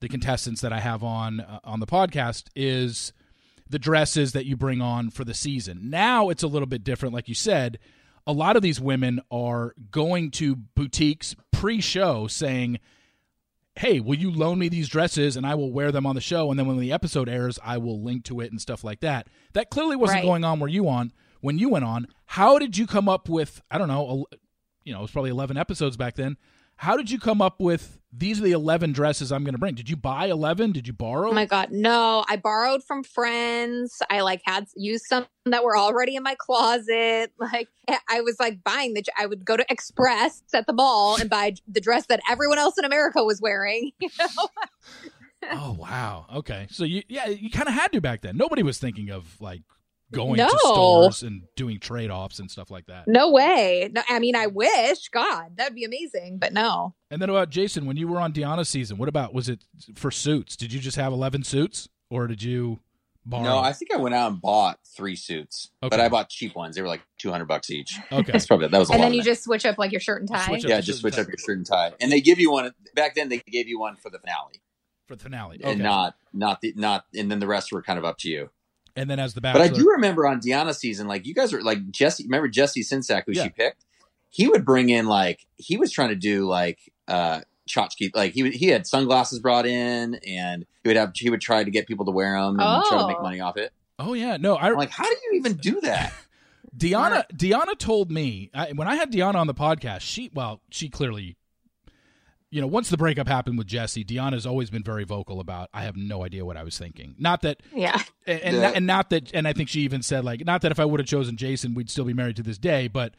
the 0.00 0.08
contestants 0.08 0.60
that 0.62 0.72
I 0.72 0.80
have 0.80 1.04
on 1.04 1.38
uh, 1.40 1.60
on 1.62 1.78
the 1.78 1.86
podcast 1.86 2.48
is 2.56 3.12
the 3.70 3.78
dresses 3.78 4.32
that 4.32 4.46
you 4.46 4.56
bring 4.56 4.80
on 4.80 5.10
for 5.10 5.24
the 5.24 5.34
season. 5.34 5.90
Now 5.90 6.28
it's 6.30 6.42
a 6.42 6.48
little 6.48 6.66
bit 6.66 6.84
different, 6.84 7.14
like 7.14 7.28
you 7.28 7.34
said. 7.34 7.78
a 8.26 8.32
lot 8.32 8.56
of 8.56 8.62
these 8.62 8.78
women 8.78 9.22
are 9.30 9.74
going 9.90 10.30
to 10.30 10.54
boutiques 10.54 11.34
pre-show 11.50 12.26
saying, 12.26 12.78
"Hey, 13.76 14.00
will 14.00 14.16
you 14.16 14.30
loan 14.30 14.58
me 14.58 14.68
these 14.68 14.88
dresses 14.88 15.34
and 15.34 15.46
I 15.46 15.54
will 15.54 15.72
wear 15.72 15.90
them 15.92 16.04
on 16.04 16.14
the 16.14 16.20
show 16.20 16.50
and 16.50 16.58
then 16.58 16.66
when 16.66 16.78
the 16.78 16.92
episode 16.92 17.26
airs, 17.28 17.58
I 17.64 17.78
will 17.78 18.02
link 18.02 18.24
to 18.24 18.40
it 18.40 18.50
and 18.50 18.60
stuff 18.60 18.84
like 18.84 19.00
that." 19.00 19.28
That 19.54 19.70
clearly 19.70 19.96
wasn't 19.96 20.16
Right. 20.18 20.24
going 20.24 20.44
on 20.44 20.60
where 20.60 20.68
you 20.68 20.88
on 20.90 21.12
when 21.40 21.58
you 21.58 21.70
went 21.70 21.86
on. 21.86 22.06
How 22.26 22.58
did 22.58 22.76
you 22.76 22.86
come 22.86 23.08
up 23.08 23.30
with 23.30 23.62
I 23.70 23.78
don't 23.78 23.88
know, 23.88 24.26
a, 24.30 24.36
you 24.84 24.92
know, 24.92 24.98
it 24.98 25.02
was 25.02 25.10
probably 25.10 25.30
11 25.30 25.56
episodes 25.56 25.96
back 25.96 26.14
then. 26.16 26.36
How 26.78 26.96
did 26.96 27.10
you 27.10 27.18
come 27.18 27.42
up 27.42 27.60
with 27.60 27.98
these 28.12 28.40
are 28.40 28.44
the 28.44 28.52
11 28.52 28.92
dresses 28.92 29.32
I'm 29.32 29.42
going 29.42 29.54
to 29.54 29.58
bring? 29.58 29.74
Did 29.74 29.90
you 29.90 29.96
buy 29.96 30.26
11? 30.26 30.72
Did 30.72 30.86
you 30.86 30.92
borrow? 30.92 31.28
Oh 31.30 31.32
my 31.32 31.44
god, 31.44 31.72
no! 31.72 32.24
I 32.28 32.36
borrowed 32.36 32.84
from 32.84 33.02
friends. 33.02 34.00
I 34.08 34.20
like 34.20 34.42
had 34.44 34.66
used 34.76 35.04
some 35.06 35.26
that 35.46 35.64
were 35.64 35.76
already 35.76 36.14
in 36.14 36.22
my 36.22 36.36
closet. 36.38 37.32
Like 37.40 37.68
I 38.08 38.20
was 38.20 38.38
like 38.38 38.62
buying 38.62 38.94
the. 38.94 39.02
I 39.18 39.26
would 39.26 39.44
go 39.44 39.56
to 39.56 39.64
Express 39.68 40.42
at 40.54 40.66
the 40.66 40.72
mall 40.72 41.16
and 41.18 41.28
buy 41.28 41.54
the 41.66 41.80
dress 41.80 42.06
that 42.06 42.20
everyone 42.30 42.58
else 42.58 42.78
in 42.78 42.84
America 42.84 43.24
was 43.24 43.40
wearing. 43.40 43.92
You 44.00 44.08
know? 44.18 44.48
Oh 45.52 45.76
wow. 45.78 46.26
Okay. 46.34 46.66
So 46.70 46.84
you 46.84 47.02
yeah, 47.08 47.26
you 47.26 47.50
kind 47.50 47.68
of 47.68 47.74
had 47.74 47.92
to 47.92 48.00
back 48.00 48.22
then. 48.22 48.36
Nobody 48.36 48.62
was 48.62 48.78
thinking 48.78 49.10
of 49.10 49.40
like 49.40 49.62
going 50.12 50.36
No. 50.38 50.48
to 50.48 50.58
stores 50.58 51.22
and 51.22 51.42
doing 51.56 51.78
trade-offs 51.78 52.38
and 52.38 52.50
stuff 52.50 52.70
like 52.70 52.86
that. 52.86 53.06
No 53.06 53.30
way. 53.30 53.90
No, 53.92 54.02
I 54.08 54.18
mean, 54.18 54.34
I 54.36 54.46
wish. 54.46 55.08
God, 55.08 55.56
that'd 55.56 55.74
be 55.74 55.84
amazing. 55.84 56.38
But 56.38 56.52
no. 56.52 56.94
And 57.10 57.20
then 57.20 57.28
about 57.30 57.50
Jason, 57.50 57.86
when 57.86 57.96
you 57.96 58.08
were 58.08 58.20
on 58.20 58.32
DeAnna's 58.32 58.68
season, 58.68 58.96
what 58.98 59.08
about 59.08 59.34
was 59.34 59.48
it 59.48 59.64
for 59.94 60.10
suits? 60.10 60.56
Did 60.56 60.72
you 60.72 60.80
just 60.80 60.96
have 60.96 61.12
11 61.12 61.44
suits 61.44 61.88
or 62.10 62.26
did 62.26 62.42
you 62.42 62.78
borrow? 63.26 63.42
No, 63.44 63.58
I 63.58 63.72
think 63.74 63.92
I 63.92 63.98
went 63.98 64.14
out 64.14 64.32
and 64.32 64.40
bought 64.40 64.78
three 64.96 65.14
suits, 65.16 65.70
Okay. 65.82 65.90
but 65.90 66.00
I 66.00 66.08
bought 66.08 66.30
cheap 66.30 66.54
ones. 66.56 66.74
They 66.76 66.82
were 66.82 66.88
like 66.88 67.02
two 67.18 67.30
hundred 67.30 67.44
bucks 67.46 67.70
each. 67.70 67.98
Okay. 68.10 68.32
That's 68.32 68.46
probably 68.46 68.68
that 68.68 68.78
was 68.78 68.88
a 68.88 68.94
And 68.94 69.02
then 69.02 69.12
you 69.12 69.22
just 69.22 69.44
switch 69.44 69.66
up 69.66 69.76
like 69.76 69.92
your 69.92 70.00
shirt 70.00 70.22
and 70.22 70.30
tie. 70.30 70.46
Switch 70.46 70.64
yeah, 70.64 70.80
just 70.80 71.00
switch 71.00 71.18
up 71.18 71.26
your 71.28 71.36
shirt 71.36 71.58
and 71.58 71.66
tie, 71.66 71.92
and 72.00 72.10
they 72.10 72.20
give 72.22 72.38
you 72.38 72.50
one 72.50 72.72
back 72.94 73.14
then. 73.14 73.28
They 73.28 73.38
gave 73.46 73.68
you 73.68 73.78
one 73.78 73.96
for 73.96 74.08
the 74.08 74.18
finale, 74.18 74.62
for 75.06 75.16
the 75.16 75.22
finale. 75.24 75.58
Okay. 75.60 75.72
and 75.72 75.82
not 75.82 76.14
not 76.32 76.62
the 76.62 76.72
not, 76.76 77.04
and 77.14 77.30
then 77.30 77.38
the 77.38 77.46
rest 77.46 77.70
were 77.72 77.82
kind 77.82 77.98
of 77.98 78.04
up 78.06 78.16
to 78.20 78.28
you. 78.30 78.48
And 78.98 79.08
then 79.08 79.18
as 79.18 79.34
the 79.34 79.40
back 79.40 79.54
But 79.54 79.62
I 79.62 79.68
do 79.68 79.88
remember 79.90 80.26
on 80.26 80.40
DeAnna's 80.40 80.78
season, 80.78 81.06
like 81.08 81.26
you 81.26 81.34
guys 81.34 81.52
are 81.52 81.62
like 81.62 81.90
Jesse. 81.90 82.24
Remember 82.24 82.48
Jesse 82.48 82.82
Csincsak, 82.82 83.22
who 83.26 83.32
Yeah. 83.32 83.44
she 83.44 83.48
picked? 83.50 83.84
He 84.30 84.48
would 84.48 84.64
bring 84.64 84.90
in 84.90 85.06
like 85.06 85.46
he 85.56 85.76
was 85.76 85.90
trying 85.90 86.10
to 86.10 86.16
do 86.16 86.46
like 86.46 86.78
uh 87.06 87.40
tchotchke. 87.68 88.10
Like 88.14 88.32
he 88.32 88.50
he 88.50 88.66
had 88.66 88.86
sunglasses 88.86 89.38
brought 89.38 89.66
in, 89.66 90.16
and 90.26 90.66
he 90.82 90.88
would 90.88 90.96
have 90.96 91.12
he 91.14 91.30
would 91.30 91.40
try 91.40 91.64
to 91.64 91.70
get 91.70 91.86
people 91.86 92.04
to 92.06 92.12
wear 92.12 92.32
them 92.40 92.58
and 92.60 92.84
try 92.84 92.98
to 92.98 93.06
make 93.06 93.16
Oh. 93.18 93.22
money 93.22 93.40
off 93.40 93.56
it. 93.56 93.72
Oh 93.98 94.12
yeah, 94.14 94.36
no, 94.36 94.54
I 94.56 94.68
I'm 94.68 94.76
like, 94.76 94.90
how 94.90 95.04
do 95.04 95.16
you 95.30 95.38
even 95.38 95.54
do 95.54 95.80
that? 95.82 96.12
DeAnna 96.76 97.24
DeAnna 97.34 97.78
told 97.78 98.10
me 98.10 98.50
I, 98.54 98.72
when 98.72 98.86
I 98.86 98.94
had 98.96 99.10
Deanna 99.10 99.36
on 99.36 99.46
the 99.46 99.54
podcast. 99.54 100.00
She 100.02 100.30
well, 100.34 100.60
she 100.70 100.88
clearly, 100.88 101.36
you 102.50 102.60
know, 102.60 102.66
once 102.66 102.88
the 102.88 102.96
breakup 102.96 103.26
happened 103.28 103.58
with 103.58 103.66
Jesse, 103.66 104.04
DeAnna's 104.04 104.46
always 104.46 104.70
been 104.70 104.82
very 104.82 105.04
vocal 105.04 105.38
about. 105.40 105.68
I 105.74 105.82
have 105.82 105.96
no 105.96 106.24
idea 106.24 106.44
what 106.44 106.56
I 106.56 106.62
was 106.62 106.78
thinking. 106.78 107.14
Not 107.18 107.42
that, 107.42 107.62
Yeah. 107.74 108.00
and 108.26 108.40
and, 108.40 108.56
Yeah. 108.56 108.72
and 108.74 108.86
not 108.86 109.10
that, 109.10 109.30
and 109.34 109.46
I 109.46 109.52
think 109.52 109.68
she 109.68 109.80
even 109.82 110.02
said 110.02 110.24
like, 110.24 110.44
not 110.44 110.62
that 110.62 110.72
if 110.72 110.80
I 110.80 110.84
would 110.84 111.00
have 111.00 111.06
chosen 111.06 111.36
Jason, 111.36 111.74
we'd 111.74 111.90
still 111.90 112.04
be 112.04 112.14
married 112.14 112.36
to 112.36 112.42
this 112.42 112.58
day, 112.58 112.88
but. 112.88 113.14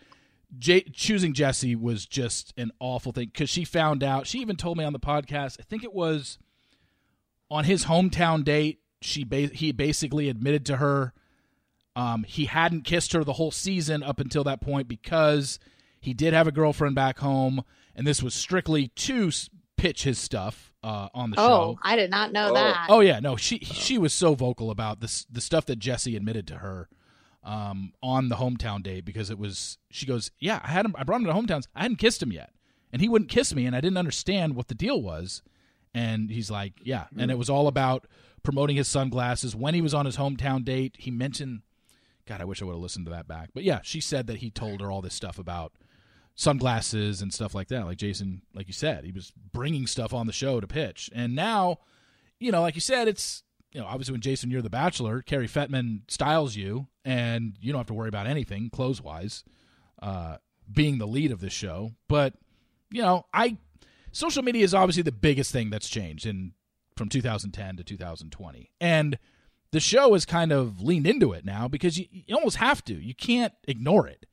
J- 0.58 0.82
choosing 0.82 1.36
Jesse 1.36 1.76
was 1.76 2.08
just 2.08 2.56
an 2.58 2.72
awful 2.80 3.12
thing 3.12 3.28
because 3.32 3.52
she 3.52 3.64
found 3.64 4.04
out. 4.04 4.26
She 4.26 4.40
even 4.40 4.56
told 4.56 4.80
me 4.80 4.84
on 4.84 4.94
the 4.94 5.00
podcast. 5.00 5.58
I 5.60 5.64
think 5.64 5.84
it 5.84 5.94
was 5.94 6.40
on 7.52 7.66
his 7.66 7.86
hometown 7.86 8.44
date. 8.44 8.80
She 9.00 9.24
ba- 9.24 9.52
he 9.54 9.72
basically 9.72 10.28
admitted 10.28 10.66
to 10.66 10.78
her 10.78 11.14
um, 11.96 12.24
he 12.24 12.46
hadn't 12.46 12.82
kissed 12.82 13.14
her 13.14 13.24
the 13.24 13.34
whole 13.34 13.52
season 13.52 14.02
up 14.02 14.20
until 14.20 14.44
that 14.46 14.60
point 14.60 14.88
because 14.88 15.60
he 16.02 16.16
did 16.16 16.34
have 16.34 16.48
a 16.48 16.52
girlfriend 16.52 16.96
back 16.96 17.20
home, 17.20 17.64
and 18.00 18.08
this 18.08 18.24
was 18.24 18.34
strictly 18.34 18.88
to 18.96 19.30
pitch 19.76 20.04
his 20.04 20.18
stuff 20.18 20.72
uh, 20.84 21.10
on 21.14 21.32
the 21.32 21.36
Oh, 21.40 21.44
show. 21.48 21.54
Oh, 21.76 21.80
I 21.84 21.98
did 21.98 22.10
not 22.10 22.32
know 22.32 22.50
Oh. 22.52 22.54
that. 22.54 22.88
Oh 22.90 23.00
yeah, 23.02 23.20
no, 23.20 23.36
she 23.36 23.60
she 23.60 23.98
was 23.98 24.14
so 24.14 24.34
vocal 24.34 24.72
about 24.72 25.02
this 25.02 25.26
the 25.30 25.42
stuff 25.42 25.66
that 25.66 25.78
Jesse 25.80 26.16
admitted 26.16 26.48
to 26.48 26.56
her 26.60 26.88
um, 27.44 27.92
on 28.02 28.30
the 28.30 28.36
hometown 28.38 28.82
date 28.82 29.04
because 29.06 29.30
it 29.30 29.38
was 29.38 29.78
she 29.92 30.06
goes, 30.06 30.32
yeah, 30.40 30.62
I 30.64 30.70
had 30.70 30.86
him, 30.86 30.96
I 30.98 31.04
brought 31.04 31.22
him 31.22 31.28
to 31.28 31.34
hometowns, 31.34 31.68
I 31.76 31.82
hadn't 31.84 31.98
kissed 31.98 32.24
him 32.24 32.32
yet, 32.32 32.52
and 32.92 33.02
he 33.02 33.10
wouldn't 33.10 33.30
kiss 33.30 33.54
me, 33.54 33.66
and 33.66 33.76
I 33.76 33.82
didn't 33.82 33.98
understand 33.98 34.56
what 34.56 34.70
the 34.70 34.76
deal 34.76 35.02
was, 35.02 35.42
and 35.94 36.30
he's 36.30 36.50
like, 36.50 36.74
yeah, 36.84 37.06
and 37.18 37.30
it 37.30 37.38
was 37.38 37.50
all 37.50 37.68
about 37.68 38.08
promoting 38.44 38.78
his 38.78 38.88
sunglasses 38.88 39.56
when 39.58 39.74
he 39.74 39.82
was 39.82 39.94
on 39.94 40.06
his 40.06 40.16
hometown 40.18 40.64
date. 40.64 40.96
He 41.00 41.12
mentioned, 41.12 41.62
God, 42.26 42.40
I 42.40 42.46
wish 42.46 42.62
I 42.62 42.66
would 42.66 42.74
have 42.74 42.82
listened 42.82 43.06
to 43.08 43.12
that 43.12 43.28
back, 43.28 43.50
but 43.54 43.64
yeah, 43.64 43.80
she 43.84 44.00
said 44.00 44.28
that 44.28 44.38
he 44.38 44.50
told 44.50 44.80
her 44.82 44.90
all 44.90 45.02
this 45.02 45.14
stuff 45.14 45.38
about 45.38 45.74
sunglasses 46.40 47.22
and 47.22 47.34
stuff 47.34 47.54
like 47.54 47.68
that. 47.68 47.86
Like 47.86 47.98
Jason, 47.98 48.42
like 48.56 48.68
you 48.68 48.74
said, 48.74 49.04
he 49.04 49.12
was 49.12 49.34
bringing 49.52 49.86
stuff 49.86 50.14
on 50.14 50.26
the 50.26 50.32
show 50.32 50.62
to 50.62 50.68
pitch, 50.68 51.10
and 51.14 51.36
now 51.36 51.80
you 52.40 52.52
know, 52.52 52.62
like 52.62 52.76
you 52.76 52.82
said, 52.82 53.10
it's 53.10 53.44
you 53.74 53.82
know, 53.82 53.86
obviously 53.86 54.14
when 54.14 54.22
Jason, 54.22 54.50
you're 54.50 54.62
the 54.62 54.70
Bachelor, 54.70 55.22
Cary 55.22 55.48
Fetman 55.48 56.04
styles 56.08 56.56
you, 56.56 56.88
and 57.04 57.58
you 57.60 57.74
don't 57.74 57.80
have 57.80 57.88
to 57.88 57.94
worry 57.94 58.08
about 58.08 58.26
anything 58.26 58.70
clothes 58.70 59.02
wise, 59.02 59.44
uh, 60.02 60.38
being 60.72 60.98
the 60.98 61.06
lead 61.06 61.32
of 61.32 61.42
this 61.42 61.54
show. 61.54 61.92
But 62.08 62.36
you 62.90 63.02
know, 63.02 63.26
I 63.34 63.58
social 64.14 64.42
media 64.42 64.64
is 64.64 64.74
obviously 64.74 65.04
the 65.04 65.12
biggest 65.12 65.52
thing 65.52 65.70
that's 65.70 65.90
changed 65.90 66.26
in 66.26 66.54
from 66.96 67.10
2010 67.10 67.76
to 67.76 67.84
2020, 67.84 68.72
and 68.80 69.20
the 69.72 69.82
show 69.82 70.14
has 70.14 70.26
kind 70.26 70.54
of 70.54 70.82
leaned 70.82 71.06
into 71.06 71.34
it 71.34 71.44
now 71.44 71.68
because 71.68 72.00
you, 72.00 72.06
you 72.10 72.34
almost 72.34 72.58
have 72.58 72.84
to. 72.86 72.94
You 72.94 73.14
can't 73.14 73.54
ignore 73.68 74.08
it. 74.08 74.26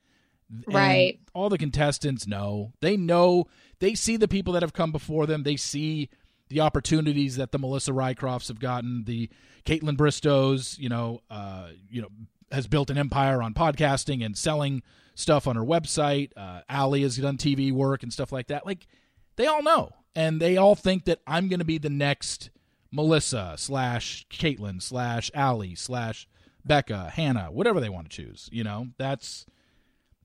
Right. 0.67 1.19
all 1.35 1.49
the 1.49 1.59
contestants 1.59 2.27
know. 2.27 2.73
They 2.81 2.97
know. 2.97 3.47
They 3.81 3.95
see 3.95 4.17
the 4.17 4.29
people 4.29 4.53
that 4.55 4.63
have 4.63 4.73
come 4.73 4.93
before 4.93 5.27
them. 5.27 5.43
They 5.43 5.57
see 5.57 6.09
the 6.49 6.61
opportunities 6.61 7.37
that 7.37 7.53
the 7.53 7.59
Melissa 7.59 7.93
Rycrofts 7.93 8.49
have 8.49 8.61
gotten. 8.61 9.05
The 9.05 9.29
Kaitlyn 9.65 9.97
Bristowes, 9.97 10.79
you 10.79 10.89
know, 10.89 11.21
uh, 11.31 11.71
you 11.91 12.03
know, 12.03 12.09
has 12.53 12.69
built 12.69 12.91
an 12.91 12.99
empire 12.99 13.43
on 13.43 13.55
podcasting 13.55 14.25
and 14.25 14.37
selling 14.39 14.83
stuff 15.15 15.47
on 15.49 15.57
her 15.57 15.65
website. 15.65 16.31
Uh, 16.37 16.61
Ali 16.71 17.03
has 17.03 17.17
done 17.17 17.37
TV 17.37 17.73
work 17.73 18.03
and 18.03 18.13
stuff 18.13 18.31
like 18.31 18.47
that. 18.47 18.65
Like 18.65 18.87
they 19.35 19.47
all 19.47 19.63
know, 19.63 19.91
and 20.15 20.41
they 20.41 20.57
all 20.57 20.77
think 20.77 21.05
that 21.07 21.21
I'm 21.27 21.49
going 21.49 21.59
to 21.59 21.65
be 21.65 21.79
the 21.79 21.91
next 21.91 22.51
Melissa 22.93 23.55
slash 23.57 24.27
Kaitlyn 24.31 24.81
slash 24.81 25.31
Ali 25.35 25.75
slash 25.75 26.29
Becca, 26.65 27.11
Hannah, 27.15 27.51
whatever 27.51 27.81
they 27.81 27.89
want 27.89 28.11
to 28.11 28.17
choose. 28.23 28.49
You 28.53 28.63
know, 28.65 28.89
that's 28.99 29.45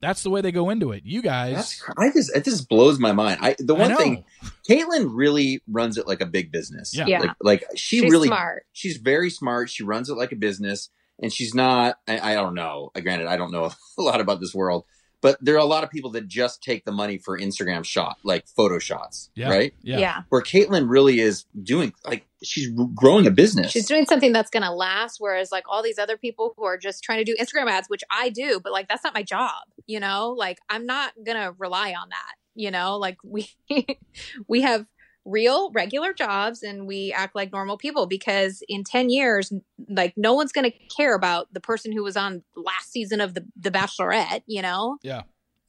that's 0.01 0.23
the 0.23 0.29
way 0.29 0.41
they 0.41 0.51
go 0.51 0.69
into 0.69 0.91
it. 0.91 1.03
You 1.05 1.21
guys, 1.21 1.55
That's, 1.55 1.83
I 1.97 2.11
just 2.11 2.35
it 2.35 2.43
just 2.43 2.67
blows 2.67 2.99
my 2.99 3.11
mind. 3.11 3.39
I 3.41 3.55
the 3.59 3.75
one 3.75 3.91
know. 3.91 3.97
thing, 3.97 4.23
Kaitlyn 4.67 5.09
really 5.13 5.61
runs 5.67 5.97
it 5.97 6.07
like 6.07 6.21
a 6.21 6.25
big 6.25 6.51
business. 6.51 6.95
Yeah. 6.95 7.05
Yeah. 7.07 7.19
like, 7.19 7.35
like 7.41 7.63
she 7.75 7.99
She's 7.99 8.11
really 8.11 8.27
smart. 8.27 8.65
she's 8.73 8.97
very 8.97 9.29
smart. 9.29 9.69
She 9.69 9.83
runs 9.83 10.09
it 10.09 10.15
like 10.15 10.31
a 10.31 10.35
business, 10.35 10.89
and 11.21 11.31
she's 11.31 11.53
not. 11.53 11.97
I, 12.07 12.31
I 12.31 12.33
don't 12.33 12.55
know. 12.55 12.91
Granted, 13.01 13.27
I 13.27 13.37
don't 13.37 13.51
know 13.51 13.71
a 13.97 14.01
lot 14.01 14.21
about 14.21 14.39
this 14.39 14.53
world, 14.53 14.85
but 15.21 15.37
there 15.39 15.55
are 15.55 15.59
a 15.59 15.65
lot 15.65 15.83
of 15.83 15.89
people 15.89 16.09
that 16.11 16.27
just 16.27 16.63
take 16.63 16.83
the 16.83 16.91
money 16.91 17.17
for 17.17 17.39
Instagram 17.39 17.85
shot, 17.85 18.17
like 18.23 18.47
photo 18.47 18.79
shots, 18.79 19.29
yeah, 19.35 19.49
right? 19.49 19.73
yeah, 19.83 19.99
yeah. 19.99 20.21
Where 20.29 20.41
Kaitlyn 20.41 20.89
really 20.89 21.19
is 21.19 21.45
doing, 21.61 21.93
like, 22.05 22.25
she's 22.43 22.71
growing 22.95 23.27
a 23.27 23.31
business. 23.31 23.71
She's 23.71 23.87
doing 23.87 24.05
something 24.05 24.33
that's 24.33 24.49
going 24.49 24.63
to 24.63 24.71
last. 24.71 25.17
Whereas, 25.19 25.51
like 25.51 25.63
all 25.69 25.83
these 25.83 25.99
other 25.99 26.17
people 26.17 26.55
who 26.57 26.65
are 26.65 26.77
just 26.77 27.03
trying 27.03 27.23
to 27.23 27.23
do 27.23 27.35
Instagram 27.39 27.69
ads, 27.69 27.87
which 27.87 28.03
I 28.09 28.29
do, 28.29 28.59
but 28.63 28.71
like 28.71 28.87
that's 28.87 29.03
not 29.03 29.13
my 29.13 29.23
job, 29.23 29.63
you 29.85 29.99
know? 29.99 30.31
Like 30.31 30.57
I'm 30.69 30.85
not 30.85 31.13
going 31.23 31.37
to 31.37 31.55
rely 31.57 31.93
on 31.93 32.09
that, 32.09 32.35
you 32.55 32.71
know? 32.71 32.97
Like 32.97 33.17
we, 33.23 33.47
we 34.47 34.61
have 34.61 34.87
real 35.25 35.71
regular 35.71 36.13
jobs 36.13 36.63
and 36.63 36.87
we 36.87 37.13
act 37.13 37.35
like 37.35 37.51
normal 37.51 37.77
people 37.77 38.07
because 38.07 38.63
in 38.67 38.83
10 38.83 39.09
years 39.09 39.53
like 39.87 40.13
no 40.17 40.33
one's 40.33 40.51
going 40.51 40.69
to 40.69 40.77
care 40.95 41.13
about 41.13 41.47
the 41.53 41.59
person 41.59 41.91
who 41.91 42.01
was 42.03 42.17
on 42.17 42.41
last 42.55 42.91
season 42.91 43.21
of 43.21 43.35
the 43.35 43.45
the 43.55 43.69
bachelorette 43.69 44.41
you 44.47 44.61
know 44.61 44.97
Yeah. 45.03 45.21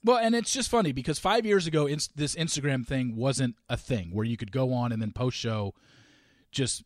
Well, 0.05 0.19
and 0.19 0.35
it's 0.35 0.53
just 0.53 0.69
funny 0.69 0.91
because 0.91 1.21
five 1.21 1.47
years 1.47 1.67
ago, 1.69 1.87
ins- 1.87 2.09
this 2.09 2.35
Instagram 2.35 2.85
thing 2.85 3.15
wasn't 3.15 3.55
a 3.69 3.77
thing 3.77 4.11
where 4.13 4.25
you 4.25 4.37
could 4.37 4.51
go 4.51 4.73
on 4.73 4.91
and 4.91 5.01
then 5.01 5.13
post 5.13 5.37
show, 5.37 5.75
just 6.51 6.83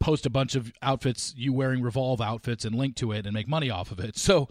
post 0.00 0.26
a 0.26 0.30
bunch 0.30 0.54
of 0.54 0.70
outfits, 0.82 1.32
you 1.34 1.54
wearing 1.54 1.82
Revolve 1.82 2.20
outfits, 2.20 2.66
and 2.66 2.74
link 2.74 2.94
to 2.96 3.12
it 3.12 3.24
and 3.24 3.32
make 3.32 3.48
money 3.48 3.70
off 3.70 3.90
of 3.90 4.00
it. 4.00 4.18
So 4.18 4.48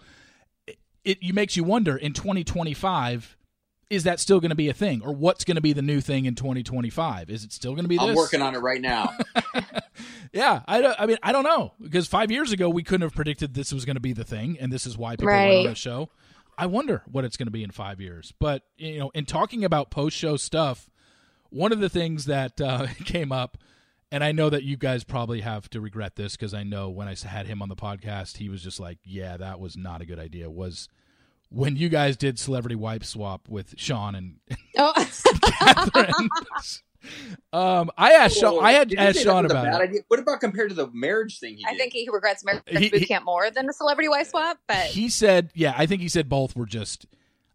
it, 1.03 1.19
it 1.21 1.35
makes 1.35 1.55
you 1.55 1.63
wonder 1.63 1.95
in 1.95 2.13
2025, 2.13 3.36
is 3.89 4.03
that 4.03 4.19
still 4.19 4.39
going 4.39 4.49
to 4.49 4.55
be 4.55 4.69
a 4.69 4.73
thing, 4.73 5.01
or 5.03 5.13
what's 5.13 5.43
going 5.43 5.55
to 5.55 5.61
be 5.61 5.73
the 5.73 5.81
new 5.81 6.01
thing 6.01 6.25
in 6.25 6.35
2025? 6.35 7.29
Is 7.29 7.43
it 7.43 7.53
still 7.53 7.73
going 7.73 7.85
to 7.85 7.89
be? 7.89 7.97
I'm 7.99 8.15
working 8.15 8.41
on 8.41 8.55
it 8.55 8.59
right 8.59 8.81
now. 8.81 9.11
Yeah, 10.33 10.61
I, 10.67 10.81
don't, 10.81 10.95
I 10.99 11.05
mean, 11.05 11.17
I 11.23 11.31
don't 11.31 11.45
know 11.45 11.73
because 11.81 12.05
five 12.07 12.29
years 12.31 12.51
ago 12.51 12.69
we 12.69 12.83
couldn't 12.83 13.01
have 13.01 13.15
predicted 13.15 13.53
this 13.53 13.71
was 13.73 13.85
going 13.85 13.95
to 13.95 14.01
be 14.01 14.13
the 14.13 14.25
thing, 14.25 14.57
and 14.59 14.71
this 14.71 14.85
is 14.85 14.97
why 14.97 15.15
people 15.15 15.27
went 15.33 15.39
on 15.41 15.47
Right. 15.47 15.69
the 15.69 15.73
show. 15.75 16.09
I 16.57 16.65
wonder 16.65 17.01
what 17.09 17.23
it's 17.23 17.37
going 17.37 17.47
to 17.47 17.51
be 17.51 17.63
in 17.63 17.71
five 17.71 17.99
years. 18.01 18.33
But 18.37 18.63
you 18.77 18.99
know, 18.99 19.09
in 19.15 19.25
talking 19.25 19.63
about 19.63 19.89
post-show 19.89 20.37
stuff, 20.37 20.89
one 21.49 21.71
of 21.71 21.79
the 21.79 21.89
things 21.89 22.25
that 22.25 22.59
uh, 22.61 22.87
came 23.05 23.31
up, 23.31 23.57
and 24.11 24.23
I 24.23 24.31
know 24.31 24.49
that 24.49 24.63
you 24.63 24.75
guys 24.77 25.03
probably 25.03 25.41
have 25.41 25.69
to 25.71 25.81
regret 25.81 26.15
this 26.17 26.33
because 26.35 26.53
I 26.53 26.63
know 26.63 26.89
when 26.89 27.07
I 27.07 27.15
had 27.25 27.47
him 27.47 27.61
on 27.61 27.69
the 27.69 27.75
podcast, 27.75 28.37
he 28.37 28.49
was 28.49 28.61
just 28.61 28.79
like, 28.79 28.99
"Yeah, 29.03 29.37
that 29.37 29.59
was 29.59 29.77
not 29.77 30.01
a 30.01 30.05
good 30.05 30.19
idea." 30.19 30.49
Was 30.51 30.87
when 31.49 31.75
you 31.75 31.89
guys 31.89 32.17
did 32.17 32.37
celebrity 32.39 32.75
wife 32.75 33.03
swap 33.03 33.47
with 33.49 33.75
Sean 33.77 34.15
and 34.15 34.35
Oh, 34.77 34.93
Catherine. 35.59 36.29
um, 37.53 37.89
I 37.97 38.11
asked 38.13 38.37
Sean. 38.37 38.63
I 38.63 38.73
had 38.73 38.89
Did 38.89 38.99
asked 38.99 39.21
Sean 39.23 39.43
that 39.43 39.43
was 39.43 39.51
a 39.51 39.55
about 39.55 39.63
bad 39.71 39.81
it. 39.81 39.89
idea? 39.89 40.01
What 40.07 40.19
about 40.19 40.39
compared 40.39 40.69
to 40.69 40.75
the 40.75 40.89
marriage 40.93 41.39
thing 41.39 41.55
he 41.57 41.63
did? 41.63 41.73
I 41.73 41.77
think 41.77 41.93
he 41.93 42.07
regrets 42.11 42.43
marriage 42.43 42.63
He- 42.67 42.89
boot 42.89 42.99
he- 42.99 43.05
camp 43.05 43.25
more 43.25 43.49
than 43.49 43.65
the 43.65 43.73
celebrity 43.73 44.09
wife 44.09 44.27
swap. 44.29 44.57
But 44.67 44.87
He 44.87 45.09
said, 45.09 45.51
"Yeah, 45.55 45.73
I 45.77 45.85
think 45.85 46.01
he 46.01 46.09
said 46.09 46.27
both 46.29 46.55
were 46.55 46.65
just." 46.65 47.05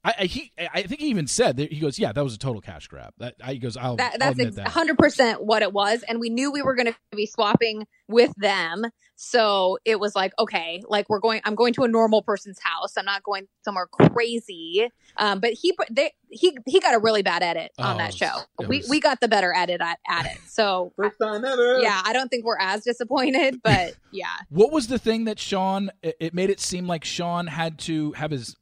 I, 0.05 0.15
I 0.21 0.25
he 0.25 0.53
I 0.59 0.83
think 0.83 1.01
he 1.01 1.07
even 1.09 1.27
said 1.27 1.57
that 1.59 1.73
he 1.73 1.79
goes, 1.81 1.99
"Yeah, 1.99 2.13
that 2.13 2.25
was 2.25 2.35
a 2.35 2.39
total 2.39 2.61
cash 2.61 2.89
grab." 2.89 3.13
That 3.19 3.35
I, 3.43 3.53
he 3.55 3.59
goes, 3.59 3.77
"I'll, 3.77 3.97
that, 3.97 4.15
I'll 4.15 4.19
that's 4.19 4.33
admit 4.39 4.59
ex- 4.59 4.75
that." 4.75 4.87
100% 4.97 5.41
what 5.45 5.63
it 5.63 5.73
was. 5.73 6.03
And 6.09 6.19
we 6.19 6.29
knew 6.31 6.51
we 6.53 6.63
were 6.63 6.75
going 6.75 6.89
to 6.89 6.95
be 7.15 7.27
swapping 7.27 7.87
with 8.09 8.33
them. 8.37 8.83
So 9.15 9.79
it 9.85 10.01
was 10.01 10.17
like, 10.17 10.33
okay, 10.39 10.83
like 10.89 11.09
we're 11.09 11.21
going, 11.21 11.41
I'm 11.45 11.55
going 11.55 11.73
to 11.75 11.85
a 11.85 11.89
normal 11.89 12.23
person's 12.23 12.59
house. 12.61 12.95
I'm 12.97 13.05
not 13.05 13.23
going 13.23 13.47
somewhere 13.65 13.87
crazy. 13.87 14.89
Um, 15.17 15.39
but 15.39 15.53
he, 15.53 15.75
they, 15.91 16.11
he, 16.29 16.57
he 16.67 16.81
got 16.81 16.95
a 16.95 16.99
really 16.99 17.23
bad 17.23 17.43
edit 17.45 17.71
on 17.79 17.95
Oh, 17.95 17.99
that 17.99 18.15
show. 18.15 18.39
it 18.61 18.69
We, 18.69 18.79
was- 18.79 18.89
we 18.89 18.99
got 19.01 19.21
the 19.21 19.29
better 19.29 19.55
edit 19.55 19.81
at, 19.81 19.99
at 20.09 20.27
it. 20.27 20.39
So 20.49 20.93
First 20.97 21.19
time 21.21 21.45
ever. 21.45 21.79
yeah, 21.81 22.01
I 22.05 22.13
don't 22.13 22.29
think 22.29 22.45
we're 22.45 22.59
as 22.59 22.83
disappointed, 22.83 23.61
but 23.63 23.95
yeah. 24.11 24.27
What 24.49 24.73
was 24.73 24.89
the 24.89 24.99
thing 24.99 25.25
that 25.27 25.39
Sean? 25.39 25.91
It, 26.03 26.17
it 26.19 26.35
made 26.35 26.51
it 26.51 26.59
seem 26.59 26.89
like 26.89 27.05
Sean 27.05 27.47
had 27.47 27.79
to 27.81 28.11
have 28.13 28.33
his 28.33 28.57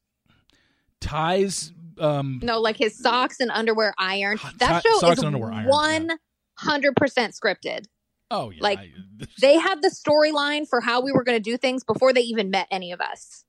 ties. 1.01 1.73
Um, 1.99 2.41
No, 2.43 2.61
like 2.61 2.77
his 2.77 2.97
socks 2.99 3.41
and 3.41 3.51
underwear 3.51 3.95
ironed. 3.99 4.41
That 4.59 4.83
show 4.83 4.99
socks 5.01 5.19
is 5.19 5.25
and 5.25 5.35
underwear 5.35 5.65
one 5.67 6.11
hundred 6.55 6.97
percent 6.97 7.35
scripted. 7.35 7.87
oh 8.31 8.51
yeah, 8.51 8.63
like, 8.63 8.79
I- 8.79 9.27
They 9.41 9.59
had 9.59 9.83
the 9.83 9.89
storyline 9.91 10.67
for 10.69 10.81
how 10.81 11.01
we 11.03 11.13
were 11.13 11.25
going 11.25 11.37
to 11.37 11.43
do 11.43 11.57
things 11.57 11.85
before 11.85 12.13
they 12.13 12.21
even 12.23 12.51
met 12.51 12.69
any 12.71 12.93
of 12.93 13.01
us. 13.01 13.45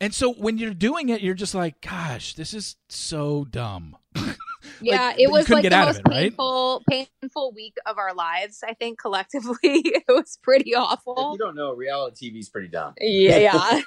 and 0.00 0.14
so 0.14 0.32
when 0.34 0.58
you're 0.58 0.74
doing 0.74 1.08
it, 1.08 1.22
you're 1.22 1.34
just 1.34 1.54
like, 1.54 1.80
"Gosh, 1.80 2.34
this 2.34 2.52
is 2.54 2.76
so 2.88 3.44
dumb." 3.46 3.96
Yeah, 4.80 5.12
but 5.12 5.20
it 5.20 5.30
was 5.30 5.48
like 5.48 5.62
the 5.62 5.70
most 5.70 6.00
it, 6.00 6.08
right? 6.08 6.14
painful, 6.24 6.82
painful 6.88 7.52
week 7.54 7.76
of 7.86 7.96
our 7.98 8.12
lives. 8.12 8.62
I 8.66 8.74
think 8.74 8.98
collectively, 8.98 9.56
it 9.62 10.04
was 10.08 10.38
pretty 10.42 10.70
If 10.72 10.78
awful. 10.78 11.32
you 11.32 11.38
don't 11.38 11.54
know, 11.54 11.72
reality 11.72 12.30
TV 12.30 12.40
is 12.40 12.48
pretty 12.50 12.68
dumb. 12.68 12.92
Yeah, 13.00 13.38
yeah. 13.38 13.80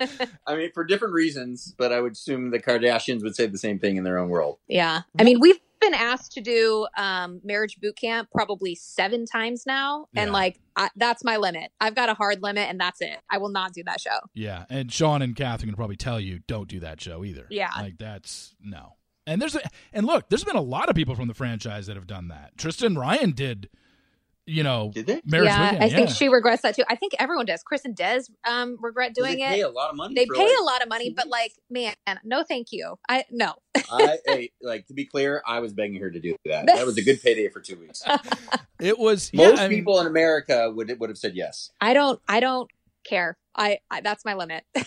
I 0.46 0.56
mean, 0.56 0.70
for 0.72 0.84
different 0.84 1.14
reasons, 1.14 1.74
but 1.76 1.92
I 1.92 2.00
would 2.00 2.12
assume 2.12 2.50
the 2.50 2.60
Kardashians 2.60 3.22
would 3.22 3.34
say 3.36 3.46
the 3.46 3.58
same 3.58 3.78
thing 3.78 3.96
in 3.96 4.04
their 4.04 4.18
own 4.18 4.28
world. 4.30 4.58
yeah. 4.68 5.02
I 5.18 5.24
mean, 5.24 5.40
we've 5.40 5.58
been 5.80 5.94
asked 5.94 6.32
to 6.32 6.40
do 6.40 6.86
um, 6.96 7.40
marriage 7.44 7.78
boot 7.80 7.96
camp 7.96 8.28
probably 8.34 8.74
seven 8.74 9.26
times 9.26 9.64
now, 9.66 10.06
and 10.14 10.28
Yeah. 10.28 10.32
like 10.32 10.60
I, 10.76 10.90
that's 10.96 11.24
my 11.24 11.36
limit. 11.38 11.70
I've 11.80 11.94
got 11.94 12.08
a 12.08 12.14
hard 12.14 12.42
limit, 12.42 12.68
and 12.68 12.78
that's 12.80 13.00
it. 13.02 13.18
I 13.28 13.38
will 13.38 13.48
not 13.50 13.72
do 13.74 13.82
that 13.84 14.00
show. 14.00 14.18
Yeah, 14.34 14.64
and 14.70 14.92
Sean 14.92 15.22
and 15.22 15.34
Catherine 15.36 15.70
can 15.70 15.76
probably 15.76 15.96
tell 15.96 16.20
you 16.20 16.38
don't 16.46 16.68
do 16.68 16.80
that 16.80 17.00
show 17.00 17.24
either. 17.24 17.46
Yeah. 17.50 17.70
like 17.78 17.98
that's 17.98 18.54
no. 18.62 18.94
And 19.26 19.40
there's 19.40 19.54
a, 19.54 19.60
and 19.92 20.06
look, 20.06 20.28
there's 20.28 20.44
been 20.44 20.56
a 20.56 20.62
lot 20.62 20.88
of 20.88 20.96
people 20.96 21.14
from 21.14 21.28
the 21.28 21.34
franchise 21.34 21.86
that 21.86 21.96
have 21.96 22.06
done 22.06 22.28
that. 22.28 22.56
Tristan 22.56 22.96
Ryan 22.96 23.32
did, 23.32 23.68
you 24.46 24.62
know, 24.62 24.90
Did 24.92 25.06
they? 25.06 25.22
marriage 25.24 25.48
yeah, 25.48 25.72
weekend. 25.72 25.84
I 25.84 25.94
think 25.94 26.10
she 26.10 26.28
regrets 26.28 26.62
that 26.62 26.74
too. 26.74 26.82
I 26.88 26.96
think 26.96 27.12
everyone 27.18 27.46
does. 27.46 27.62
Chris 27.62 27.84
and 27.84 27.94
Des 27.94 28.22
um, 28.48 28.76
regret 28.80 29.14
doing 29.14 29.36
they 29.36 29.44
it. 29.44 29.48
pay 29.48 29.60
a 29.60 29.68
lot 29.68 29.90
of 29.90 29.96
money. 29.96 30.14
they 30.14 30.26
for, 30.26 30.34
pay 30.34 30.48
like, 30.48 30.58
a 30.58 30.64
lot 30.64 30.82
of 30.82 30.88
money, 30.88 31.10
but 31.10 31.28
like, 31.28 31.52
man, 31.68 31.94
no, 32.24 32.42
thank 32.42 32.68
you. 32.72 32.96
I 33.08 33.24
no. 33.30 33.54
I 33.92 34.18
hey, 34.26 34.50
like 34.60 34.86
to 34.88 34.94
be 34.94 35.04
clear, 35.04 35.42
I 35.46 35.60
was 35.60 35.72
begging 35.72 36.00
her 36.00 36.10
to 36.10 36.18
do 36.18 36.34
that. 36.46 36.66
That 36.66 36.86
was 36.86 36.96
a 36.96 37.02
good 37.02 37.22
payday 37.22 37.48
for 37.48 37.60
two 37.60 37.78
weeks. 37.78 38.02
it 38.80 38.98
was 38.98 39.30
Most 39.32 39.56
yeah, 39.56 39.62
I 39.62 39.68
mean, 39.68 39.78
people 39.78 40.00
in 40.00 40.06
America 40.06 40.72
would 40.74 40.98
would 40.98 41.10
have 41.10 41.18
said 41.18 41.36
yes. 41.36 41.70
I 41.80 41.92
don't. 41.92 42.20
I 42.26 42.40
don't 42.40 42.70
care. 43.10 43.36
I, 43.54 43.80
I 43.90 44.00
that's 44.00 44.24
my 44.24 44.34
limit. 44.34 44.64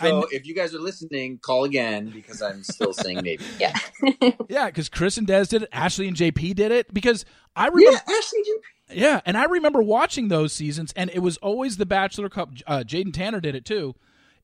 So 0.00 0.26
if 0.30 0.46
you 0.46 0.54
guys 0.54 0.74
are 0.74 0.78
listening, 0.80 1.38
call 1.38 1.64
again 1.64 2.10
because 2.10 2.42
I'm 2.42 2.62
still 2.64 2.92
saying 2.92 3.20
maybe. 3.22 3.44
yeah. 3.58 3.72
yeah, 4.48 4.66
because 4.66 4.88
Chris 4.88 5.16
and 5.16 5.26
Des 5.26 5.46
did 5.46 5.62
it, 5.62 5.68
Ashley 5.72 6.06
and 6.08 6.16
JP 6.16 6.54
did 6.54 6.70
it. 6.72 6.92
Because 6.92 7.24
I 7.54 7.68
remember, 7.68 7.92
Yeah, 8.06 8.14
Ashley, 8.16 8.40
JP. 8.40 8.96
yeah, 8.96 9.20
and 9.24 9.36
I 9.38 9.44
remember 9.44 9.80
watching 9.82 10.28
those 10.28 10.52
seasons, 10.52 10.92
and 10.96 11.08
it 11.14 11.20
was 11.20 11.36
always 11.38 11.76
the 11.78 11.86
Bachelor 11.86 12.28
couple. 12.28 12.56
Uh, 12.66 12.80
Jaden 12.86 13.12
Tanner 13.14 13.40
did 13.40 13.54
it 13.54 13.64
too. 13.64 13.94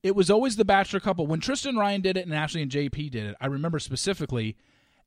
It 0.03 0.17
was 0.17 0.31
always 0.31 0.57
the 0.57 0.65
Bachelor 0.65 1.01
couple. 1.01 1.27
When 1.27 1.41
Tristan 1.41 1.77
Ryan 1.77 2.01
did 2.01 2.17
it 2.17 2.25
and 2.25 2.35
Ashley 2.35 2.63
and 2.63 2.71
JP 2.71 3.11
did 3.11 3.27
it, 3.27 3.37
I 3.41 3.47
remember 3.47 3.79
specifically. 3.79 4.57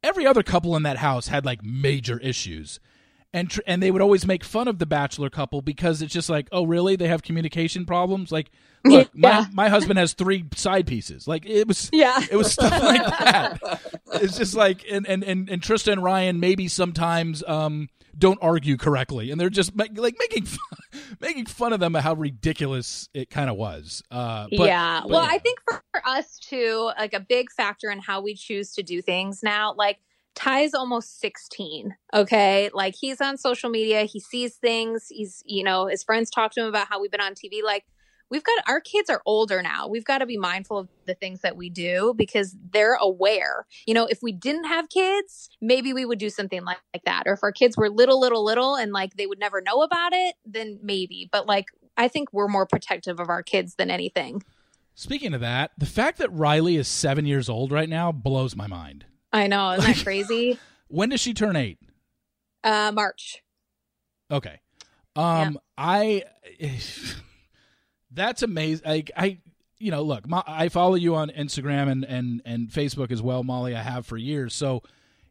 Every 0.03 0.28
other 0.28 0.43
couple 0.43 0.76
in 0.76 0.84
that 0.84 0.97
house 0.97 1.28
had 1.30 1.45
like 1.45 1.63
major 1.63 2.19
issues, 2.19 2.80
and 3.36 3.50
tr- 3.50 3.62
and 3.68 3.84
they 3.84 3.92
would 3.92 4.02
always 4.02 4.26
make 4.26 4.44
fun 4.44 4.68
of 4.68 4.80
the 4.80 4.86
Bachelor 4.86 5.30
couple 5.30 5.62
because 5.62 6.02
it's 6.02 6.14
just 6.14 6.30
like, 6.30 6.48
oh, 6.52 6.66
really? 6.66 6.96
They 6.96 7.08
have 7.08 7.22
communication 7.22 7.86
problems. 7.86 8.32
Like, 8.32 8.50
look, 8.86 9.10
Yeah. 9.14 9.46
my 9.54 9.66
my 9.66 9.70
husband 9.70 10.00
has 10.00 10.14
three 10.14 10.46
side 10.56 10.88
pieces. 10.88 11.28
Like, 11.28 11.46
it 11.46 11.68
was 11.68 11.90
Yeah. 11.94 12.20
it 12.32 12.36
was 12.36 12.52
stuff 12.54 12.72
like 12.82 13.06
that. 13.20 13.82
It's 14.16 14.38
just 14.38 14.56
like 14.56 14.86
and 14.90 15.06
and 15.08 15.24
and, 15.24 15.50
and 15.50 15.62
Trista 15.62 15.92
and 15.92 16.02
Ryan 16.04 16.40
maybe 16.40 16.68
sometimes 16.68 17.44
um 17.44 17.90
don't 18.18 18.40
argue 18.42 18.78
correctly, 18.78 19.30
and 19.30 19.42
they're 19.42 19.50
just 19.50 19.76
make, 19.76 19.98
like 19.98 20.16
making 20.18 20.46
fun, 20.46 20.80
making 21.20 21.46
fun 21.48 21.74
of 21.74 21.82
them 21.82 21.94
how 21.96 22.14
ridiculous 22.14 23.10
it 23.14 23.30
kind 23.30 23.50
of 23.50 23.58
was. 23.58 24.02
Uh, 24.10 24.48
but, 24.58 24.68
yeah. 24.68 25.02
but 25.02 25.10
well, 25.10 25.24
yeah. 25.24 25.30
I 25.32 25.38
think 25.40 25.60
for, 25.68 25.84
for 25.92 26.08
us 26.08 26.40
too, 26.40 26.92
like 26.98 27.14
a 27.14 27.20
big 27.20 27.52
factor 27.52 27.90
in 27.90 28.00
how 28.00 28.22
we 28.22 28.34
choose 28.34 28.72
to 28.76 28.84
do 28.84 29.02
things 29.02 29.44
now, 29.44 29.74
like 29.78 29.98
Ty's 30.36 30.74
almost 30.74 31.20
16. 31.22 31.96
Okay. 32.14 32.70
Like 32.74 32.96
he's 33.00 33.22
on 33.22 33.38
social 33.38 33.70
media, 33.70 34.04
he 34.04 34.20
sees 34.20 34.56
things, 34.56 35.08
he's, 35.10 35.42
you 35.46 35.64
know, 35.64 35.88
his 35.88 36.04
friends 36.04 36.30
talk 36.30 36.52
to 36.54 36.62
him 36.62 36.68
about 36.68 36.88
how 36.90 37.02
we've 37.02 37.12
been 37.12 37.22
on 37.22 37.34
TV. 37.34 37.64
Like 37.64 37.86
we've 38.30 38.44
got 38.44 38.64
our 38.68 38.82
kids 38.82 39.10
are 39.10 39.22
older 39.26 39.62
now. 39.62 39.88
We've 39.88 40.04
got 40.04 40.20
to 40.20 40.26
be 40.26 40.38
mindful 40.38 40.78
of 40.78 40.90
the 41.06 41.16
things 41.16 41.42
that 41.42 41.56
we 41.56 41.70
do 41.70 42.14
because 42.16 42.56
they're 42.72 42.96
aware. 42.96 43.66
You 43.88 43.94
know, 43.94 44.06
if 44.06 44.20
we 44.22 44.34
didn't 44.34 44.66
have 44.66 44.90
kids, 44.90 45.50
maybe 45.62 45.94
we 45.94 46.06
would 46.06 46.20
do 46.20 46.30
something 46.30 46.64
like, 46.64 46.80
like 46.94 47.04
that. 47.06 47.24
Or 47.28 47.34
if 47.34 47.44
our 47.44 47.52
kids 47.52 47.78
were 47.78 47.90
little, 47.90 48.20
little, 48.20 48.44
little 48.44 48.76
and 48.76 48.92
like 48.92 49.16
they 49.16 49.28
would 49.28 49.40
never 49.40 49.62
know 49.62 49.82
about 49.82 50.14
it, 50.14 50.36
then 50.46 50.80
maybe. 50.84 51.30
But 51.32 51.48
like 51.48 51.68
I 51.98 52.08
think 52.10 52.34
we're 52.34 52.50
more 52.50 52.66
protective 52.66 53.20
of 53.20 53.30
our 53.30 53.42
kids 53.42 53.76
than 53.76 53.90
anything. 53.90 54.44
Speaking 54.96 55.34
of 55.34 55.42
that, 55.42 55.72
the 55.78 55.86
fact 55.86 56.18
that 56.20 56.32
Riley 56.32 56.78
is 56.78 56.88
seven 56.88 57.26
years 57.26 57.50
old 57.50 57.72
right 57.72 57.90
now 57.90 58.12
blows 58.12 58.56
my 58.56 58.68
mind. 58.68 59.06
I 59.36 59.48
know, 59.48 59.72
isn't 59.74 59.86
that 59.96 60.04
crazy? 60.04 60.60
When 60.88 61.10
does 61.10 61.20
she 61.20 61.34
turn 61.34 61.56
eight? 61.56 61.80
Uh, 62.64 62.92
March. 62.94 63.42
Okay. 64.32 64.60
Um, 65.16 65.60
I. 65.78 66.24
That's 68.12 68.44
amazing. 68.44 68.86
I, 68.88 69.04
I, 69.18 69.38
you 69.80 69.92
know, 69.92 70.04
look, 70.04 70.28
Mo- 70.28 70.44
I 70.46 70.70
follow 70.70 70.96
you 70.96 71.16
on 71.16 71.30
Instagram 71.30 71.92
and 71.92 72.06
and 72.06 72.42
and 72.46 72.70
Facebook 72.70 73.12
as 73.12 73.22
well, 73.22 73.44
Molly. 73.44 73.76
I 73.76 73.82
have 73.82 74.06
for 74.06 74.16
years. 74.16 74.54
So 74.54 74.84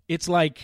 it's 0.09 0.29
like, 0.29 0.61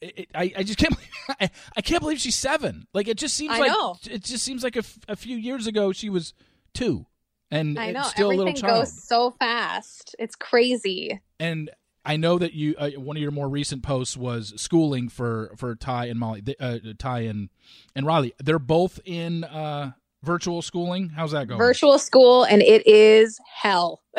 it, 0.00 0.18
it- 0.20 0.28
I 0.34 0.52
I 0.56 0.62
just 0.62 0.78
can't. 0.78 0.94
Believe, 0.94 1.10
I, 1.40 1.50
I 1.76 1.80
can't 1.82 2.00
believe 2.00 2.20
she's 2.20 2.36
seven. 2.36 2.86
Like 2.94 3.08
it 3.08 3.18
just 3.18 3.36
seems 3.36 3.54
I 3.54 3.58
like 3.58 3.70
know. 3.72 3.96
it 4.10 4.22
just 4.24 4.44
seems 4.44 4.62
like 4.62 4.76
a, 4.76 4.80
f- 4.80 4.98
a 5.08 5.16
few 5.16 5.36
years 5.36 5.66
ago 5.66 5.92
she 5.92 6.08
was 6.10 6.32
two, 6.72 7.06
and 7.50 7.78
I 7.78 7.90
know 7.90 8.02
still 8.02 8.28
a 8.28 8.30
little 8.30 8.42
everything 8.48 8.62
child. 8.62 8.84
goes 8.84 9.02
so 9.02 9.32
fast. 9.32 10.14
It's 10.18 10.36
crazy. 10.36 11.20
and 11.40 11.70
I 12.04 12.16
know 12.16 12.38
that 12.38 12.52
you 12.52 12.74
uh, 12.78 12.90
one 12.90 13.16
of 13.16 13.22
your 13.22 13.30
more 13.30 13.48
recent 13.48 13.82
posts 13.82 14.16
was 14.16 14.52
schooling 14.56 15.08
for 15.08 15.52
for 15.56 15.74
Ty 15.74 16.06
and 16.06 16.18
Molly, 16.20 16.42
uh, 16.60 16.78
Ty 16.98 17.20
and 17.20 17.48
and 17.94 18.06
Riley. 18.06 18.34
They're 18.38 18.58
both 18.58 19.00
in 19.04 19.44
uh, 19.44 19.92
virtual 20.22 20.60
schooling. 20.60 21.10
How's 21.10 21.32
that 21.32 21.48
going? 21.48 21.58
Virtual 21.58 21.98
school, 21.98 22.44
and 22.44 22.60
it 22.60 22.86
is 22.86 23.40
hell. 23.62 24.02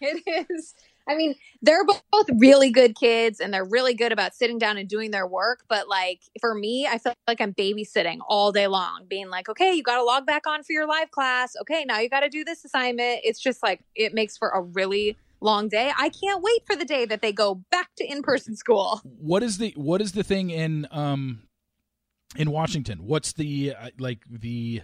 it 0.00 0.46
is. 0.50 0.74
I 1.06 1.16
mean, 1.16 1.34
they're 1.60 1.84
both 1.84 2.26
really 2.38 2.70
good 2.70 2.94
kids, 2.96 3.40
and 3.40 3.52
they're 3.52 3.64
really 3.64 3.92
good 3.92 4.10
about 4.10 4.34
sitting 4.34 4.58
down 4.58 4.78
and 4.78 4.88
doing 4.88 5.10
their 5.10 5.26
work. 5.26 5.64
But 5.68 5.88
like 5.88 6.20
for 6.40 6.54
me, 6.54 6.86
I 6.86 6.98
feel 6.98 7.14
like 7.26 7.40
I'm 7.40 7.52
babysitting 7.54 8.18
all 8.28 8.52
day 8.52 8.66
long, 8.66 9.06
being 9.08 9.30
like, 9.30 9.48
"Okay, 9.48 9.72
you 9.72 9.82
got 9.82 9.96
to 9.96 10.04
log 10.04 10.26
back 10.26 10.46
on 10.46 10.62
for 10.62 10.72
your 10.72 10.86
live 10.86 11.10
class. 11.10 11.54
Okay, 11.62 11.84
now 11.86 11.98
you 11.98 12.10
got 12.10 12.20
to 12.20 12.28
do 12.28 12.44
this 12.44 12.64
assignment." 12.64 13.20
It's 13.24 13.40
just 13.40 13.62
like 13.62 13.80
it 13.94 14.12
makes 14.12 14.36
for 14.36 14.50
a 14.50 14.60
really 14.60 15.16
long 15.44 15.68
day. 15.68 15.92
I 15.96 16.08
can't 16.08 16.42
wait 16.42 16.66
for 16.66 16.74
the 16.74 16.84
day 16.84 17.04
that 17.04 17.22
they 17.22 17.32
go 17.32 17.62
back 17.70 17.90
to 17.98 18.04
in 18.04 18.22
person 18.22 18.56
school. 18.56 19.00
What 19.04 19.42
is 19.42 19.58
the 19.58 19.72
what 19.76 20.00
is 20.00 20.12
the 20.12 20.24
thing 20.24 20.50
in 20.50 20.88
um 20.90 21.42
in 22.36 22.50
Washington? 22.50 23.06
What's 23.06 23.32
the 23.32 23.74
uh, 23.78 23.90
like 23.98 24.20
the 24.28 24.82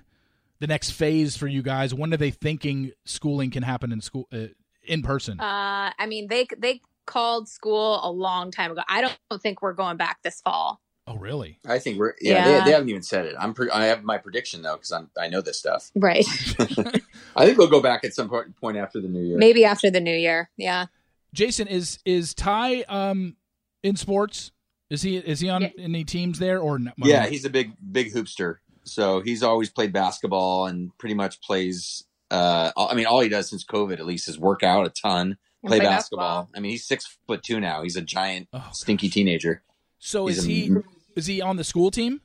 the 0.61 0.66
next 0.66 0.90
phase 0.90 1.36
for 1.36 1.46
you 1.46 1.62
guys? 1.62 1.94
When 1.94 2.12
are 2.14 2.18
they 2.18 2.30
thinking 2.30 2.92
schooling 3.04 3.50
can 3.50 3.62
happen 3.62 3.92
in 3.92 4.00
school 4.00 4.28
uh, 4.32 4.48
in 4.84 5.02
person? 5.02 5.40
Uh, 5.40 5.92
I 5.98 6.06
mean, 6.06 6.28
they 6.28 6.46
they 6.58 6.80
called 7.06 7.48
school 7.48 8.00
a 8.02 8.11
long 8.11 8.50
time 8.50 8.70
ago. 8.70 8.82
I 8.88 9.00
don't 9.00 9.42
think 9.42 9.62
we're 9.62 9.72
going 9.72 9.96
back 9.96 10.18
this 10.22 10.40
fall. 10.40 10.80
oh, 11.06 11.16
really? 11.16 11.58
I 11.66 11.78
think 11.80 11.98
we're 11.98 12.14
yeah. 12.20 12.32
Yeah. 12.34 12.58
They, 12.58 12.64
they 12.66 12.70
haven't 12.72 12.88
even 12.88 13.02
said 13.02 13.26
it. 13.26 13.34
I'm 13.38 13.54
pre- 13.54 13.70
I 13.70 13.86
have 13.86 14.04
my 14.04 14.18
prediction 14.18 14.62
though 14.62 14.76
because 14.76 14.92
I'm 14.92 15.11
I 15.18 15.28
know 15.28 15.40
this 15.40 15.58
stuff. 15.58 15.90
Right. 15.96 16.26
I 17.37 17.47
think 17.47 17.59
we'll 17.59 17.68
go 17.68 17.81
back 17.81 18.05
at 18.05 18.14
some 18.14 18.28
point, 18.28 18.57
point 18.57 18.76
after 18.76 19.01
the 19.01 19.09
new 19.09 19.22
year. 19.22 19.39
Maybe 19.39 19.64
after 19.64 19.91
the 19.91 20.01
new 20.01 20.14
year. 20.14 20.51
Yeah. 20.57 20.87
Jason 21.33 21.68
is 21.68 21.99
is 22.05 22.35
Ty 22.35 22.83
um 22.83 23.37
in 23.83 23.97
sports? 23.97 24.51
Is 24.91 25.03
he 25.03 25.16
is 25.16 25.41
he 25.41 25.49
on 25.49 25.62
Yeah. 25.62 25.68
any 25.78 26.05
teams 26.05 26.39
there 26.39 26.59
or 26.61 26.78
no? 26.78 26.91
Yeah, 26.99 27.26
he's 27.26 27.45
a 27.45 27.51
big 27.51 27.72
big 27.93 28.12
hoopster. 28.12 28.57
So 28.85 29.20
he's 29.20 29.43
always 29.43 29.70
played 29.70 29.93
basketball 29.93 30.66
and 30.66 30.97
pretty 30.99 31.14
much 31.14 31.41
plays 31.41 32.05
Uh, 32.33 32.70
I 32.76 32.95
mean, 32.95 33.07
all 33.07 33.20
he 33.20 33.28
does 33.28 33.51
since 33.51 33.64
COVID, 33.64 33.95
at 33.99 34.07
least, 34.07 34.28
is 34.28 34.39
work 34.39 34.62
out 34.62 34.87
a 34.87 34.91
ton, 34.91 35.37
And 35.64 35.68
play, 35.68 35.81
basketball. 35.81 36.49
I 36.55 36.61
mean, 36.61 36.70
he's 36.70 36.85
six 36.87 37.18
foot 37.26 37.43
two 37.43 37.59
now. 37.59 37.83
He's 37.83 37.97
a 37.97 38.03
giant, 38.03 38.47
Oh, 38.53 38.68
stinky 38.72 39.09
teenager. 39.09 39.62
So 39.99 40.26
He's 40.28 40.39
is 40.39 40.45
a- 40.45 40.49
he 40.49 40.70
is 41.16 41.26
he 41.26 41.41
on 41.43 41.57
the 41.57 41.64
school 41.64 41.91
team? 41.91 42.20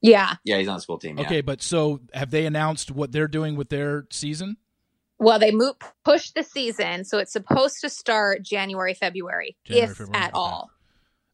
Yeah. 0.00 0.34
Yeah, 0.44 0.58
he's 0.58 0.68
on 0.68 0.76
the 0.76 0.80
school 0.80 0.98
team. 0.98 1.18
Yeah. 1.18 1.26
Okay, 1.26 1.40
but 1.40 1.62
so 1.62 2.00
have 2.14 2.30
they 2.30 2.46
announced 2.46 2.90
what 2.90 3.12
they're 3.12 3.28
doing 3.28 3.56
with 3.56 3.68
their 3.68 4.06
season? 4.10 4.56
Well, 5.18 5.38
they 5.38 5.50
move 5.50 5.74
push 6.04 6.30
the 6.30 6.44
season, 6.44 7.04
so 7.04 7.18
it's 7.18 7.32
supposed 7.32 7.80
to 7.80 7.90
start 7.90 8.42
January, 8.42 8.94
February, 8.94 9.56
January, 9.64 9.90
if 9.90 9.96
February, 9.96 10.24
at 10.24 10.30
okay. 10.30 10.38
all. 10.38 10.70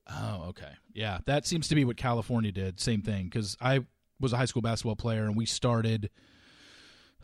Oh, 0.09 0.47
okay. 0.49 0.73
Yeah, 0.95 1.19
that 1.27 1.47
seems 1.47 1.69
to 1.69 1.75
be 1.75 1.85
what 1.85 1.97
California 1.97 2.51
did. 2.51 2.81
Same 2.81 3.03
thing 3.03 3.25
because 3.25 3.57
I 3.61 3.81
was 4.21 4.33
a 4.33 4.39
high 4.39 4.45
school 4.47 4.63
basketball 4.63 4.97
player 4.97 5.25
and 5.25 5.37
we 5.37 5.47
started. 5.47 6.11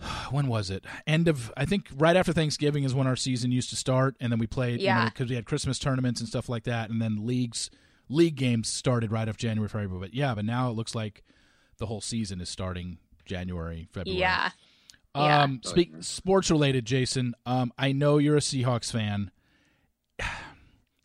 When 0.31 0.47
was 0.47 0.71
it? 0.71 0.85
End 1.07 1.29
of 1.29 1.53
I 1.57 1.67
think 1.67 1.89
right 1.97 2.17
after 2.17 2.33
Thanksgiving 2.33 2.85
is 2.85 2.95
when 2.95 3.07
our 3.07 3.17
season 3.17 3.53
used 3.53 3.69
to 3.71 3.77
start, 3.77 4.17
and 4.21 4.33
then 4.33 4.39
we 4.39 4.47
played. 4.47 4.81
Yeah. 4.81 5.07
because 5.07 5.29
we 5.29 5.35
had 5.35 5.45
Christmas 5.45 5.79
tournaments 5.79 6.21
and 6.21 6.29
stuff 6.29 6.49
like 6.49 6.65
that, 6.65 6.89
and 6.89 7.03
then 7.03 7.27
leagues 7.27 7.71
league 8.11 8.37
games 8.37 8.69
started 8.69 9.11
right 9.11 9.29
off 9.29 9.37
January, 9.39 9.69
February. 9.69 10.01
But 10.01 10.15
yeah, 10.15 10.35
but 10.35 10.45
now 10.45 10.69
it 10.69 10.73
looks 10.75 10.95
like 10.95 11.23
the 11.79 11.87
whole 11.87 12.01
season 12.03 12.41
is 12.41 12.49
starting 12.51 12.99
January, 13.25 13.89
February. 13.93 14.21
Yeah. 14.21 14.51
Yeah. 15.15 15.43
Um, 15.43 15.61
speak 15.65 15.93
sports 16.01 16.51
related, 16.51 16.85
Jason. 16.85 17.35
Um, 17.47 17.73
I 17.79 17.93
know 17.93 18.19
you're 18.19 18.37
a 18.37 18.41
Seahawks 18.41 18.93
fan. 18.93 19.31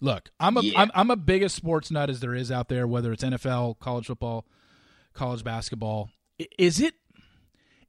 Look, 0.02 0.30
I'm 0.40 0.58
a 0.58 0.62
Yeah. 0.62 0.82
am 0.82 0.92
I'm 0.94 1.10
a 1.10 1.16
biggest 1.16 1.56
sports 1.56 1.90
nut 1.90 2.10
as 2.10 2.20
there 2.20 2.36
is 2.36 2.52
out 2.52 2.68
there, 2.68 2.86
whether 2.86 3.12
it's 3.14 3.24
NFL, 3.24 3.80
college 3.80 4.08
football, 4.08 4.46
college 5.14 5.44
basketball. 5.44 6.10
Is 6.60 6.80
it 6.82 6.96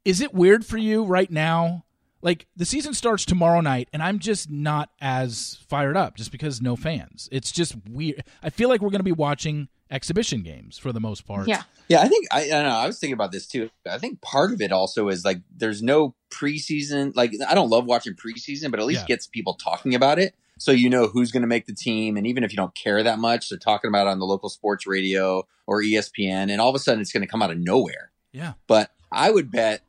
is 0.04 0.20
it 0.20 0.32
weird 0.32 0.64
for 0.64 0.78
you 0.78 1.04
right 1.04 1.30
now? 1.30 1.84
Like 2.26 2.48
the 2.56 2.64
season 2.64 2.92
starts 2.92 3.24
tomorrow 3.24 3.60
night, 3.60 3.88
and 3.92 4.02
I'm 4.02 4.18
just 4.18 4.50
not 4.50 4.90
as 5.00 5.58
fired 5.68 5.96
up 5.96 6.16
just 6.16 6.32
because 6.32 6.60
no 6.60 6.74
fans. 6.74 7.28
It's 7.30 7.52
just 7.52 7.76
weird. 7.88 8.24
I 8.42 8.50
feel 8.50 8.68
like 8.68 8.80
we're 8.80 8.90
going 8.90 8.98
to 8.98 9.04
be 9.04 9.12
watching 9.12 9.68
exhibition 9.92 10.42
games 10.42 10.76
for 10.76 10.90
the 10.92 10.98
most 10.98 11.24
part. 11.24 11.46
Yeah. 11.46 11.62
Yeah, 11.88 12.00
I 12.00 12.08
think 12.08 12.26
I, 12.32 12.40
I 12.46 12.48
don't 12.48 12.64
know. 12.64 12.70
I 12.70 12.86
was 12.88 12.98
thinking 12.98 13.14
about 13.14 13.30
this 13.30 13.46
too. 13.46 13.70
I 13.88 13.98
think 13.98 14.20
part 14.22 14.52
of 14.52 14.60
it 14.60 14.72
also 14.72 15.08
is 15.08 15.24
like 15.24 15.38
there's 15.56 15.84
no 15.84 16.16
preseason. 16.30 17.14
Like 17.14 17.32
I 17.48 17.54
don't 17.54 17.70
love 17.70 17.84
watching 17.84 18.14
preseason, 18.14 18.72
but 18.72 18.80
at 18.80 18.86
least 18.86 19.02
Yeah. 19.02 19.06
gets 19.06 19.28
people 19.28 19.54
talking 19.54 19.94
about 19.94 20.18
it, 20.18 20.34
so 20.58 20.72
you 20.72 20.90
know 20.90 21.06
who's 21.06 21.30
going 21.30 21.42
to 21.42 21.46
make 21.46 21.66
the 21.66 21.74
team. 21.74 22.16
And 22.16 22.26
even 22.26 22.42
if 22.42 22.50
you 22.52 22.56
don't 22.56 22.74
care 22.74 23.04
that 23.04 23.20
much, 23.20 23.48
they're 23.50 23.58
talking 23.58 23.88
about 23.88 24.08
it 24.08 24.10
on 24.10 24.18
the 24.18 24.26
local 24.26 24.48
sports 24.48 24.84
radio 24.84 25.46
or 25.68 25.80
ESPN, 25.80 26.50
and 26.50 26.60
all 26.60 26.70
of 26.70 26.74
a 26.74 26.80
sudden 26.80 27.00
it's 27.00 27.12
going 27.12 27.20
to 27.22 27.28
come 27.28 27.40
out 27.40 27.52
of 27.52 27.58
nowhere. 27.58 28.10
Yeah. 28.32 28.54
But 28.66 28.90
I 29.12 29.30
would 29.30 29.52
bet. 29.52 29.82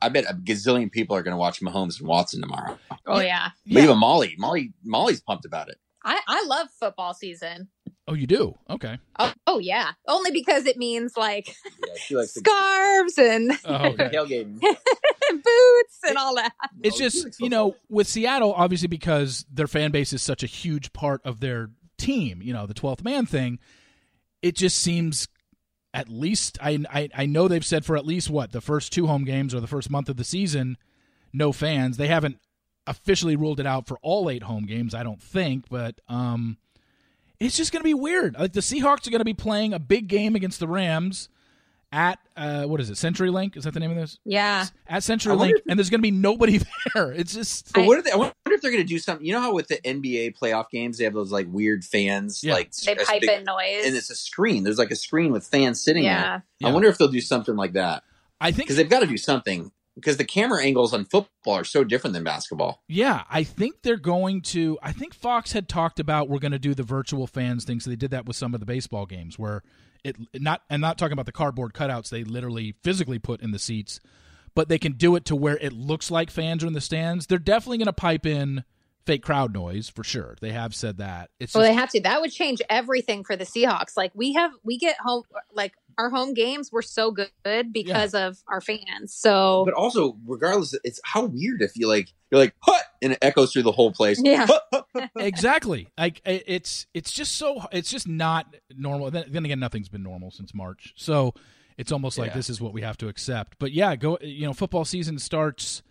I 0.00 0.08
bet 0.08 0.24
a 0.30 0.34
gazillion 0.34 0.90
people 0.92 1.16
are 1.16 1.22
going 1.22 1.32
to 1.32 1.38
watch 1.38 1.60
Mahomes 1.60 1.98
and 1.98 2.08
Watson 2.08 2.40
tomorrow. 2.40 2.78
Oh 3.06 3.20
yeah. 3.20 3.50
But 3.66 3.82
even 3.82 3.98
Molly, 3.98 4.34
Molly, 4.38 4.72
Molly's 4.84 5.20
pumped 5.20 5.44
about 5.44 5.68
it. 5.68 5.76
I 6.04 6.20
I 6.28 6.44
love 6.46 6.68
football 6.78 7.14
season. 7.14 7.68
Oh, 8.08 8.14
you 8.14 8.28
do? 8.28 8.54
Okay. 8.70 8.98
Oh, 9.18 9.32
oh 9.48 9.58
yeah. 9.58 9.90
Only 10.06 10.30
because 10.30 10.66
it 10.66 10.76
means 10.76 11.16
like 11.16 11.48
Yeah, 11.48 11.94
she 11.98 12.14
likes 12.14 12.34
to 12.34 12.40
scarves 12.46 13.18
and 13.18 13.50
Oh, 13.64 13.74
okay. 13.86 14.10
tailgating. 14.10 14.60
boots 14.60 15.98
and 16.06 16.16
all 16.16 16.36
that. 16.36 16.52
it's 16.82 16.96
Oh, 16.96 16.98
just 16.98 17.40
you 17.40 17.48
know 17.48 17.74
with 17.88 18.06
Seattle, 18.06 18.52
obviously 18.52 18.88
because 18.88 19.44
their 19.52 19.66
fan 19.66 19.90
base 19.90 20.12
is 20.12 20.22
such 20.22 20.42
a 20.42 20.46
huge 20.46 20.92
part 20.92 21.20
of 21.24 21.40
their 21.40 21.70
team. 21.98 22.40
You 22.42 22.52
know 22.52 22.66
the 22.66 22.74
twelfth 22.74 23.02
man 23.02 23.26
thing. 23.26 23.58
It 24.42 24.54
just 24.54 24.76
seems, 24.78 25.26
at 25.96 26.10
least 26.10 26.58
I, 26.60 26.78
I 26.92 27.08
I 27.14 27.26
know 27.26 27.48
they've 27.48 27.64
said 27.64 27.86
for 27.86 27.96
at 27.96 28.04
least 28.04 28.28
what 28.28 28.52
the 28.52 28.60
first 28.60 28.92
two 28.92 29.06
home 29.06 29.24
games 29.24 29.54
or 29.54 29.60
the 29.60 29.66
first 29.66 29.88
month 29.88 30.10
of 30.10 30.18
the 30.18 30.24
season, 30.24 30.76
no 31.32 31.52
fans. 31.52 31.96
They 31.96 32.08
haven't 32.08 32.38
officially 32.86 33.34
ruled 33.34 33.60
it 33.60 33.66
out 33.66 33.86
for 33.86 33.98
all 34.02 34.28
eight 34.28 34.42
home 34.42 34.66
games. 34.66 34.94
I 34.94 35.02
don't 35.02 35.22
think, 35.22 35.70
but 35.70 35.98
um, 36.06 36.58
it's 37.40 37.56
just 37.56 37.72
going 37.72 37.80
to 37.80 37.84
be 37.84 37.94
weird. 37.94 38.36
Like 38.38 38.52
the 38.52 38.60
Seahawks 38.60 39.06
are 39.06 39.10
going 39.10 39.20
to 39.20 39.24
be 39.24 39.32
playing 39.34 39.72
a 39.72 39.78
big 39.78 40.06
game 40.06 40.36
against 40.36 40.60
the 40.60 40.68
Rams 40.68 41.30
at 41.92 42.18
uh, 42.36 42.64
what 42.64 42.80
is 42.80 42.90
it? 42.90 42.94
CenturyLink 42.94 43.56
is 43.56 43.64
that 43.64 43.72
the 43.74 43.80
name 43.80 43.90
of 43.90 43.96
this? 43.96 44.18
Yeah. 44.24 44.66
At 44.88 44.96
I 44.96 44.98
CenturyLink, 44.98 45.50
if- 45.50 45.62
and 45.68 45.78
there's 45.78 45.88
going 45.90 46.00
to 46.00 46.02
be 46.02 46.10
nobody 46.10 46.60
there. 46.94 47.12
It's 47.12 47.32
just 47.32 47.72
But 47.72 47.84
I- 47.84 47.86
what 47.86 47.98
are 47.98 48.02
they? 48.02 48.10
I 48.10 48.16
wonder 48.16 48.34
if 48.46 48.60
they're 48.60 48.70
going 48.70 48.82
to 48.82 48.88
do 48.88 48.98
something. 48.98 49.24
You 49.26 49.32
know 49.32 49.40
how 49.40 49.54
with 49.54 49.68
the 49.68 49.76
NBA 49.84 50.36
playoff 50.36 50.68
games 50.70 50.98
they 50.98 51.04
have 51.04 51.14
those 51.14 51.32
like 51.32 51.46
weird 51.50 51.84
fans, 51.84 52.42
Yeah. 52.44 52.54
like 52.54 52.72
They 52.72 52.94
pipe 52.96 53.20
big- 53.20 53.30
in 53.30 53.44
noise. 53.44 53.84
and 53.86 53.96
it's 53.96 54.10
a 54.10 54.14
screen. 54.16 54.64
There's 54.64 54.78
like 54.78 54.90
a 54.90 54.96
screen 54.96 55.32
with 55.32 55.46
fans 55.46 55.82
sitting 55.82 56.02
there. 56.02 56.12
yeah. 56.12 56.40
Yeah. 56.58 56.68
I 56.68 56.72
wonder 56.72 56.88
if 56.88 56.98
they'll 56.98 57.08
do 57.08 57.20
something 57.20 57.56
like 57.56 57.72
that 57.74 58.02
I 58.40 58.50
think 58.50 58.66
because 58.66 58.76
they've 58.76 58.88
got 58.90 59.00
to 59.00 59.06
do 59.06 59.16
something 59.16 59.70
because 59.94 60.18
the 60.18 60.24
camera 60.26 60.62
angles 60.62 60.92
on 60.92 61.06
football 61.06 61.54
are 61.54 61.64
so 61.64 61.82
different 61.82 62.12
than 62.12 62.22
basketball. 62.22 62.82
Yeah, 62.86 63.22
I 63.30 63.44
think 63.44 63.76
they're 63.82 63.96
going 63.96 64.42
to. 64.42 64.78
I 64.82 64.92
think 64.92 65.14
Fox 65.14 65.52
had 65.52 65.70
talked 65.70 65.98
about 65.98 66.28
we're 66.28 66.38
going 66.40 66.52
to 66.52 66.58
do 66.58 66.74
the 66.74 66.82
virtual 66.82 67.26
fans 67.26 67.64
thing. 67.64 67.80
So 67.80 67.88
they 67.88 67.96
did 67.96 68.10
that 68.10 68.26
with 68.26 68.36
some 68.36 68.52
of 68.52 68.60
the 68.60 68.66
baseball 68.66 69.06
games 69.06 69.38
where 69.38 69.62
it 70.06 70.16
not 70.40 70.62
and 70.70 70.80
not 70.80 70.98
talking 70.98 71.12
about 71.12 71.26
the 71.26 71.32
cardboard 71.32 71.72
cutouts 71.74 72.08
they 72.08 72.24
literally 72.24 72.74
physically 72.82 73.18
put 73.18 73.40
in 73.40 73.50
the 73.50 73.58
seats, 73.58 74.00
but 74.54 74.68
they 74.68 74.78
can 74.78 74.92
do 74.92 75.16
it 75.16 75.24
to 75.26 75.36
where 75.36 75.58
it 75.58 75.72
looks 75.72 76.10
like 76.10 76.30
fans 76.30 76.64
are 76.64 76.66
in 76.66 76.72
the 76.72 76.80
stands. 76.80 77.26
They're 77.26 77.38
definitely 77.38 77.78
going 77.78 77.86
to 77.86 77.92
pipe 77.92 78.26
in 78.26 78.64
fake 79.04 79.22
crowd 79.22 79.52
noise 79.52 79.88
for 79.88 80.04
sure. 80.04 80.36
They 80.40 80.52
have 80.52 80.74
said 80.74 80.98
that. 80.98 81.30
It's 81.38 81.54
Well, 81.54 81.64
just, 81.64 81.70
they 81.70 81.80
have 81.80 81.90
to. 81.90 82.00
That 82.00 82.20
would 82.20 82.32
change 82.32 82.60
everything 82.68 83.24
for 83.24 83.36
the 83.36 83.44
Seahawks. 83.44 83.96
Like 83.96 84.12
we 84.14 84.32
have, 84.34 84.52
we 84.64 84.78
get 84.78 84.96
home, 84.98 85.22
like 85.52 85.74
our 85.98 86.10
home 86.10 86.34
games 86.34 86.70
were 86.70 86.82
so 86.82 87.10
good 87.10 87.72
because 87.72 88.14
of 88.14 88.38
our 88.48 88.60
fans. 88.60 89.14
So 89.14 89.64
But 89.64 89.74
also, 89.74 90.16
regardless, 90.26 90.74
it's 90.84 91.00
how 91.04 91.24
weird 91.26 91.62
if 91.62 91.76
you 91.76 91.88
like 91.88 92.08
you're 92.30 92.40
like 92.40 92.54
hut 92.60 92.82
and 93.00 93.12
it 93.12 93.18
echoes 93.22 93.52
through 93.52 93.62
the 93.62 93.72
whole 93.72 93.92
place. 93.92 94.20
Yeah. 94.22 94.46
Exactly. 95.16 95.88
Like 95.98 96.20
it's 96.24 96.86
it's 96.94 97.12
just 97.12 97.36
so 97.36 97.62
it's 97.72 97.90
just 97.90 98.08
not 98.08 98.54
normal. 98.76 99.10
Then, 99.10 99.26
then 99.28 99.44
again, 99.44 99.60
nothing's 99.60 99.88
been 99.88 100.02
normal 100.02 100.30
since 100.30 100.54
March, 100.54 100.92
so 100.96 101.34
it's 101.78 101.92
almost 101.92 102.18
like 102.18 102.28
Yeah. 102.30 102.34
this 102.36 102.50
is 102.50 102.60
what 102.60 102.72
we 102.72 102.82
have 102.82 102.96
to 102.98 103.08
accept. 103.08 103.56
But 103.58 103.72
yeah, 103.72 103.94
go. 103.96 104.18
You 104.20 104.46
know, 104.46 104.52
football 104.52 104.84
season 104.84 105.18
starts. 105.18 105.82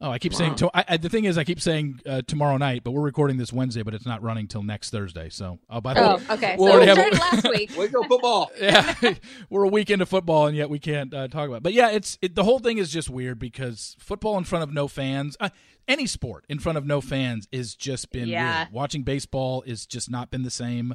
Oh, 0.00 0.10
I 0.10 0.18
keep 0.18 0.34
saying. 0.34 0.56
To, 0.56 0.70
I, 0.74 0.84
I, 0.88 0.96
the 0.96 1.08
thing 1.08 1.24
is, 1.24 1.38
I 1.38 1.44
keep 1.44 1.60
saying 1.60 2.00
uh, 2.04 2.22
tomorrow 2.26 2.56
night, 2.56 2.82
but 2.84 2.90
we're 2.90 3.02
recording 3.02 3.36
this 3.36 3.52
Wednesday, 3.52 3.82
but 3.82 3.94
it's 3.94 4.04
not 4.04 4.22
running 4.22 4.48
till 4.48 4.62
next 4.62 4.90
Thursday. 4.90 5.28
So, 5.30 5.60
oh, 5.70 5.80
by 5.80 5.94
the 5.94 6.00
oh, 6.02 6.16
way, 6.16 6.22
okay. 6.30 6.56
we'll 6.58 6.68
so 6.68 6.74
already 6.74 6.92
we 6.92 6.98
have 6.98 7.14
started 7.14 7.44
last 7.44 7.48
week. 7.48 7.78
Way 7.78 7.86
to 7.86 7.92
go 7.92 8.02
football. 8.02 8.50
yeah, 8.60 8.94
we're 9.50 9.64
a 9.64 9.68
week 9.68 9.90
into 9.90 10.04
football, 10.04 10.46
and 10.46 10.56
yet 10.56 10.68
we 10.68 10.78
can't 10.78 11.14
uh, 11.14 11.28
talk 11.28 11.46
about. 11.48 11.58
It. 11.58 11.62
But 11.62 11.72
yeah, 11.74 11.90
it's 11.90 12.18
it, 12.20 12.34
the 12.34 12.44
whole 12.44 12.58
thing 12.58 12.78
is 12.78 12.90
just 12.90 13.08
weird 13.08 13.38
because 13.38 13.96
football 13.98 14.36
in 14.36 14.44
front 14.44 14.64
of 14.64 14.72
no 14.72 14.88
fans, 14.88 15.36
uh, 15.38 15.50
any 15.86 16.06
sport 16.06 16.44
in 16.48 16.58
front 16.58 16.76
of 16.76 16.84
no 16.84 17.00
fans, 17.00 17.48
is 17.52 17.74
just 17.74 18.10
been 18.10 18.28
Yeah. 18.28 18.64
weird. 18.64 18.72
Watching 18.72 19.02
baseball 19.04 19.62
is 19.62 19.86
just 19.86 20.10
not 20.10 20.30
been 20.30 20.42
the 20.42 20.50
same. 20.50 20.94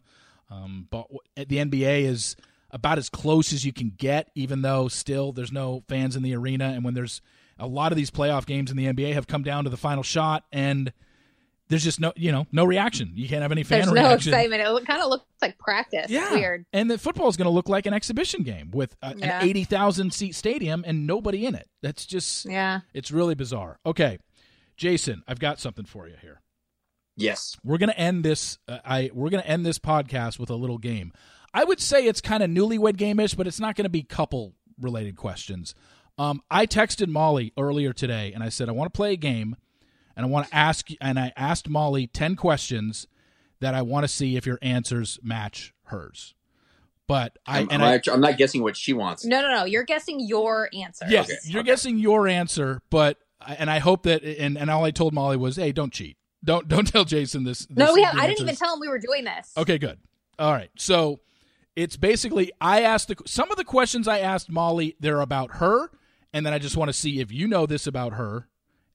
Um, 0.52 0.88
but 0.90 1.04
w- 1.04 1.20
the 1.36 1.58
NBA 1.58 2.04
is 2.04 2.36
about 2.72 2.98
as 2.98 3.10
close 3.10 3.54
as 3.54 3.66
you 3.66 3.74
can 3.74 3.94
get, 3.96 4.30
even 4.36 4.62
though 4.62 4.88
still 4.88 5.32
there's 5.32 5.52
no 5.52 5.84
fans 5.88 6.16
in 6.16 6.24
the 6.24 6.36
arena. 6.36 6.66
And 6.66 6.84
when 6.84 6.94
there's 6.94 7.22
a 7.60 7.68
lot 7.68 7.92
of 7.92 7.96
these 7.96 8.12
playoff 8.12 8.46
games 8.46 8.72
in 8.72 8.78
the 8.78 8.86
NBA 8.86 9.14
have 9.14 9.28
come 9.28 9.44
down 9.44 9.66
to 9.66 9.70
the 9.70 9.78
final 9.78 10.04
shot, 10.04 10.44
and 10.52 10.92
there's 11.70 11.84
just 11.84 12.00
no, 12.00 12.12
you 12.16 12.32
know, 12.32 12.48
no 12.52 12.66
reaction. 12.66 13.12
You 13.16 13.28
can't 13.30 13.42
have 13.44 13.52
any 13.52 13.64
fan 13.64 13.90
reaction. 13.90 13.96
There's 13.96 14.26
no 14.28 14.32
excitement. 14.32 14.62
It 14.82 14.88
kind 14.88 15.02
of 15.04 15.10
looks 15.10 15.26
like 15.42 15.58
practice. 15.60 16.08
Yeah, 16.10 16.34
Weird. 16.34 16.66
And 16.74 16.90
the 16.90 16.98
football 16.98 17.28
is 17.28 17.38
going 17.38 17.46
to 17.46 17.52
look 17.52 17.70
like 17.70 17.86
an 17.86 17.94
exhibition 17.94 18.42
game 18.44 18.72
with 18.72 18.96
uh, 19.04 19.14
Yeah. 19.16 19.40
an 19.42 19.48
eighty 19.48 19.66
thousand 19.66 20.12
seat 20.14 20.34
stadium 20.34 20.84
and 20.88 21.06
nobody 21.06 21.46
in 21.46 21.54
it. 21.54 21.68
That's 21.84 22.06
just 22.08 22.46
Yeah. 22.46 22.80
it's 22.94 23.12
really 23.12 23.36
bizarre. 23.36 23.78
Okay, 23.86 24.18
Jason, 24.78 25.22
I've 25.28 25.40
got 25.40 25.60
something 25.60 25.86
for 25.86 26.08
you 26.08 26.16
here. 26.22 26.42
Yes. 27.16 27.56
We're 27.64 27.78
going 27.78 27.90
to 27.90 28.00
end 28.00 28.24
this. 28.24 28.58
Uh, 28.68 28.80
I 28.86 29.12
we're 29.14 29.30
going 29.30 29.44
to 29.44 29.50
end 29.50 29.66
this 29.66 29.78
podcast 29.78 30.40
with 30.40 30.50
a 30.50 30.56
little 30.56 30.78
game. 30.78 31.12
I 31.54 31.64
would 31.64 31.80
say 31.80 32.06
it's 32.06 32.22
kind 32.22 32.42
of 32.44 32.50
newlywed 32.50 32.96
game-ish, 32.98 33.34
but 33.34 33.46
it's 33.48 33.60
not 33.60 33.76
going 33.76 33.86
to 33.86 33.90
be 33.90 34.04
couple 34.04 34.54
related 34.80 35.16
questions. 35.18 35.74
Um, 36.20 36.42
I 36.52 36.66
texted 36.68 37.08
Molly 37.08 37.54
earlier 37.58 37.94
today 37.94 38.34
and 38.34 38.44
I 38.44 38.50
said 38.50 38.68
I 38.70 38.74
want 38.74 38.94
to 38.94 38.96
play 38.98 39.14
a 39.14 39.18
game, 39.18 39.56
and 40.16 40.26
I 40.26 40.30
want 40.30 40.48
to 40.50 40.56
ask. 40.56 40.88
And 41.00 41.18
I 41.18 41.32
asked 41.38 41.70
Molly 41.70 42.08
ten 42.08 42.36
questions 42.36 43.08
that 43.62 43.74
I 43.74 43.82
want 43.82 44.04
to 44.04 44.08
see 44.10 44.36
if 44.36 44.46
your 44.46 44.60
answers 44.62 45.18
match 45.24 45.74
hers. 45.86 46.36
But 47.08 47.38
I 47.46 47.60
I'm, 47.62 47.70
and 47.72 47.82
I'm, 47.82 47.90
I, 47.90 47.94
actually- 47.96 48.14
I'm 48.14 48.22
not 48.22 48.38
guessing 48.38 48.62
what 48.62 48.76
she 48.78 48.94
wants. 48.94 49.26
No, 49.26 49.42
no, 49.42 49.48
no. 49.48 49.64
You're 49.64 49.84
guessing 49.84 50.20
your 50.20 50.70
answer. 50.74 51.06
Yes, 51.10 51.26
Okay, 51.30 51.38
you're 51.46 51.62
okay. 51.62 51.68
guessing 51.68 51.98
your 51.98 52.28
answer, 52.28 52.82
but 52.90 53.18
and 53.48 53.70
I 53.70 53.80
hope 53.80 54.04
that 54.04 54.22
and 54.24 54.58
and 54.58 54.70
all 54.70 54.84
I 54.84 54.92
told 54.92 55.14
Molly 55.14 55.38
was, 55.38 55.56
"Hey, 55.56 55.72
don't 55.72 55.94
cheat. 55.94 56.18
Don't 56.44 56.68
don't 56.68 56.86
tell 56.88 57.06
Jason 57.06 57.46
this." 57.46 57.66
No, 57.70 57.94
we 57.94 58.04
have. 58.04 58.16
I 58.18 58.28
didn't 58.28 58.42
even 58.42 58.56
tell 58.56 58.74
him 58.74 58.82
we 58.82 58.90
were 58.90 59.00
doing 59.00 59.24
this. 59.24 59.54
Okay, 59.58 59.78
good. 59.78 60.00
All 60.38 60.52
right, 60.52 60.70
so 60.78 61.20
it's 61.78 61.96
basically 61.98 62.52
I 62.60 62.82
asked 62.82 63.08
the 63.08 63.16
some 63.26 63.50
of 63.52 63.58
the 63.58 63.64
questions 63.64 64.08
I 64.08 64.20
asked 64.20 64.50
Molly. 64.50 64.96
They're 65.00 65.22
about 65.22 65.56
her, 65.56 65.90
and 66.34 66.46
then 66.46 66.54
I 66.54 66.60
just 66.60 66.78
want 66.78 66.90
to 66.90 66.94
see 66.94 67.20
if 67.20 67.32
you 67.32 67.48
know 67.48 67.66
this 67.66 67.88
about 67.88 68.14
her, 68.14 68.48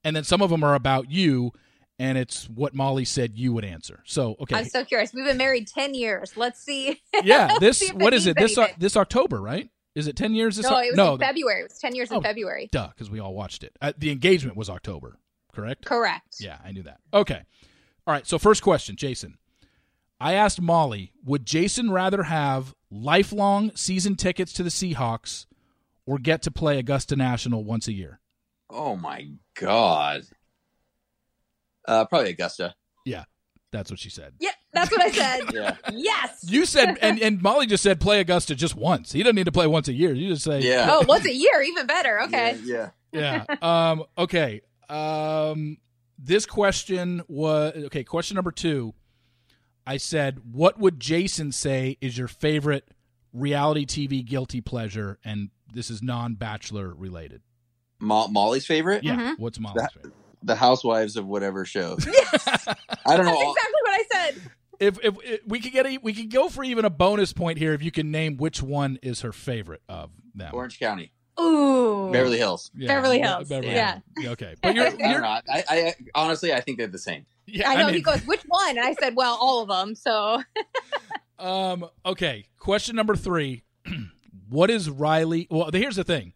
and 0.02 0.14
then 0.14 0.24
some 0.24 0.42
of 0.42 0.50
them 0.50 0.62
are 0.64 0.74
about 0.74 1.10
you, 1.10 1.52
and 1.98 2.18
it's 2.18 2.48
what 2.48 2.74
Molly 2.74 3.04
said 3.04 3.36
you 3.36 3.52
would 3.52 3.64
answer. 3.64 4.02
So 4.04 4.36
okay, 4.40 4.56
I'm 4.56 4.64
so 4.66 4.84
curious. 4.84 5.12
We've 5.14 5.24
been 5.24 5.36
married 5.38 5.66
ten 5.68 5.94
years. 5.94 6.36
Let's 6.36 6.60
see. 6.60 7.00
yeah, 7.22 7.46
Let's 7.48 7.60
this 7.60 7.78
see 7.78 7.92
what 7.92 8.14
is 8.14 8.26
it? 8.26 8.36
This 8.36 8.56
anything. 8.58 8.76
this 8.78 8.96
October, 8.96 9.40
right? 9.40 9.70
Is 9.94 10.08
it 10.08 10.16
10 10.16 10.34
years 10.34 10.56
this 10.56 10.68
No, 10.68 10.76
it 10.80 10.88
was 10.88 10.96
no, 10.96 11.12
in 11.14 11.20
February. 11.20 11.60
It 11.60 11.68
was 11.70 11.78
10 11.78 11.94
years 11.94 12.10
Oh. 12.10 12.16
in 12.16 12.22
February. 12.24 12.68
duh, 12.72 12.88
because 12.88 13.10
we 13.10 13.20
all 13.20 13.32
watched 13.32 13.62
it. 13.62 13.76
Uh, 13.80 13.92
the 13.96 14.10
engagement 14.10 14.56
was 14.56 14.68
October, 14.68 15.18
correct? 15.54 15.84
Correct. 15.84 16.34
Yeah, 16.40 16.58
I 16.64 16.72
knew 16.72 16.82
that. 16.82 16.98
Okay. 17.12 17.40
All 18.04 18.12
right. 18.12 18.26
So, 18.26 18.36
first 18.40 18.60
question, 18.60 18.96
Jason. 18.96 19.38
I 20.18 20.32
asked 20.32 20.60
Molly, 20.60 21.12
would 21.24 21.46
Jason 21.46 21.92
rather 21.92 22.24
have 22.24 22.74
lifelong 22.90 23.70
season 23.76 24.16
tickets 24.16 24.52
to 24.54 24.64
the 24.64 24.70
Seahawks 24.70 25.46
or 26.06 26.18
get 26.18 26.42
to 26.42 26.50
play 26.50 26.78
Augusta 26.78 27.16
National 27.16 27.64
once 27.64 27.88
a 27.88 27.92
year? 27.92 28.20
Oh 28.70 28.96
my 28.96 29.28
god. 29.58 30.22
Uh, 31.86 32.04
probably 32.06 32.30
Augusta. 32.30 32.74
Yeah, 33.04 33.24
that's 33.72 33.90
what 33.90 34.00
she 34.00 34.08
said. 34.10 34.34
Yeah, 34.40 34.50
that's 34.72 34.90
what 34.90 35.02
I 35.02 35.10
said. 35.10 35.40
Yeah. 35.54 35.76
yes. 35.92 36.44
You 36.48 36.64
said, 36.64 36.96
and, 37.02 37.20
and 37.20 37.42
Molly 37.42 37.66
just 37.66 37.82
said 37.82 38.00
play 38.00 38.20
Augusta 38.20 38.54
just 38.54 38.74
once. 38.74 39.12
He 39.12 39.22
doesn't 39.22 39.36
need 39.36 39.44
to 39.44 39.52
play 39.52 39.66
once 39.66 39.88
a 39.88 39.92
year. 39.92 40.14
You 40.14 40.28
just 40.30 40.44
say, 40.44 40.60
Yeah. 40.60 40.88
Oh, 40.90 41.04
once 41.06 41.26
a 41.26 41.32
year, 41.34 41.62
even 41.62 41.86
better. 41.86 42.22
Okay. 42.22 42.58
Yeah. 42.64 42.90
yeah. 43.12 43.44
Um, 43.60 44.04
okay. 44.16 44.62
Um, 44.88 45.78
this 46.18 46.46
question 46.46 47.22
was 47.28 47.74
okay. 47.86 48.04
Question 48.04 48.36
number 48.36 48.52
two. 48.52 48.94
I 49.86 49.98
said, 49.98 50.40
"What 50.52 50.78
would 50.78 50.98
Jason 51.00 51.52
say 51.52 51.98
is 52.00 52.16
your 52.16 52.28
favorite 52.28 52.88
reality 53.32 53.84
TV 53.84 54.24
guilty 54.24 54.60
pleasure?" 54.60 55.18
And 55.24 55.50
this 55.74 55.90
is 55.90 56.02
non-bachelor 56.02 56.94
related. 56.94 57.42
Mo- 58.00 58.28
Molly's 58.28 58.66
favorite? 58.66 59.04
Yeah. 59.04 59.16
Mhm. 59.16 59.38
What's 59.38 59.58
Molly's 59.60 59.82
That- 59.82 59.92
favorite? 59.94 60.12
The 60.42 60.56
Housewives 60.56 61.16
of 61.16 61.26
whatever 61.26 61.64
show. 61.64 61.96
Yes. 62.06 62.46
I 62.46 63.16
don't 63.16 63.24
That's 63.26 63.38
know. 63.38 63.52
exactly 63.52 63.80
what 63.82 63.90
I 63.90 64.04
said. 64.12 64.40
If, 64.80 64.98
if 65.04 65.14
if 65.24 65.40
we 65.46 65.60
could 65.60 65.72
get 65.72 65.86
a, 65.86 65.98
we 65.98 66.12
could 66.12 66.30
go 66.30 66.48
for 66.48 66.64
even 66.64 66.84
a 66.84 66.90
bonus 66.90 67.32
point 67.32 67.58
here 67.58 67.72
if 67.72 67.82
you 67.82 67.90
can 67.90 68.10
name 68.10 68.36
which 68.36 68.62
one 68.62 68.98
is 69.02 69.20
her 69.22 69.32
favorite 69.32 69.82
of 69.88 70.10
them. 70.34 70.50
Orange 70.52 70.78
County, 70.80 71.12
Ooh. 71.40 72.10
Beverly 72.12 72.38
Hills. 72.38 72.70
Yeah, 72.76 72.88
Beverly 72.88 73.20
Hills. 73.20 73.48
Beverly 73.48 73.72
Yeah. 73.72 74.00
Hills. 74.18 74.32
Okay, 74.32 74.54
but 74.62 74.74
you're, 74.74 74.84
don't 74.90 74.98
you're 74.98 75.20
know. 75.20 75.28
I, 75.48 75.64
I 75.68 75.94
honestly, 76.14 76.52
I 76.52 76.60
think 76.60 76.76
they're 76.78 76.88
the 76.88 76.98
same. 76.98 77.24
yeah. 77.46 77.70
I 77.70 77.76
know. 77.76 77.86
mean, 77.86 77.94
he 77.94 78.00
goes, 78.02 78.20
which 78.26 78.42
one? 78.48 78.70
And 78.76 78.80
I 78.86 78.94
said, 78.94 79.14
well, 79.16 79.38
all 79.40 79.62
of 79.62 79.68
them. 79.68 79.94
So 79.94 80.42
Um. 81.38 81.86
Okay. 82.04 82.46
Question 82.58 82.96
number 82.96 83.16
three. 83.16 83.62
what 84.48 84.70
is 84.70 84.88
Riley? 84.90 85.46
Well, 85.50 85.70
here's 85.72 85.96
the 85.96 86.04
thing. 86.04 86.32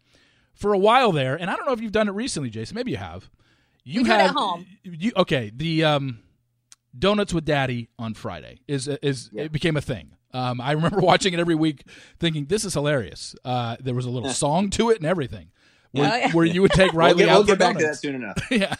For 0.53 0.73
a 0.73 0.77
while 0.77 1.11
there, 1.13 1.35
and 1.35 1.49
I 1.49 1.55
don't 1.55 1.65
know 1.65 1.71
if 1.73 1.79
you've 1.81 1.91
done 1.93 2.09
it 2.09 2.13
recently, 2.13 2.49
Jason. 2.49 2.75
Maybe 2.75 2.91
you 2.91 2.97
have. 2.97 3.29
You 3.85 4.03
had 4.03 4.21
at 4.21 4.31
home. 4.31 4.65
You 4.83 5.13
okay? 5.15 5.51
The 5.55 5.85
um, 5.85 6.19
donuts 6.97 7.33
with 7.33 7.45
Daddy 7.45 7.89
on 7.97 8.13
Friday 8.13 8.59
is 8.67 8.87
is 8.87 9.29
Yeah. 9.31 9.43
it 9.43 9.51
became 9.51 9.77
a 9.77 9.81
thing. 9.81 10.11
Um, 10.33 10.59
I 10.61 10.73
remember 10.73 10.99
watching 11.01 11.33
it 11.33 11.39
every 11.39 11.55
week, 11.55 11.83
thinking 12.19 12.45
this 12.45 12.65
is 12.65 12.73
hilarious. 12.73 13.35
Uh, 13.45 13.77
there 13.79 13.95
was 13.95 14.05
a 14.05 14.09
little 14.09 14.29
song 14.31 14.69
to 14.71 14.89
it 14.89 14.97
and 14.97 15.05
everything, 15.05 15.49
where, 15.91 16.11
Oh, 16.11 16.15
yeah. 16.17 16.31
where 16.33 16.45
you 16.45 16.61
would 16.61 16.71
take 16.71 16.91
We'll 16.93 16.99
Riley 16.99 17.19
get, 17.19 17.29
out 17.29 17.33
we'll 17.35 17.43
for 17.43 17.47
get 17.55 17.59
back 17.59 17.77
to 17.77 17.85
that 17.85 17.95
soon 17.97 18.15
enough. 18.15 18.37
yeah, 18.51 18.75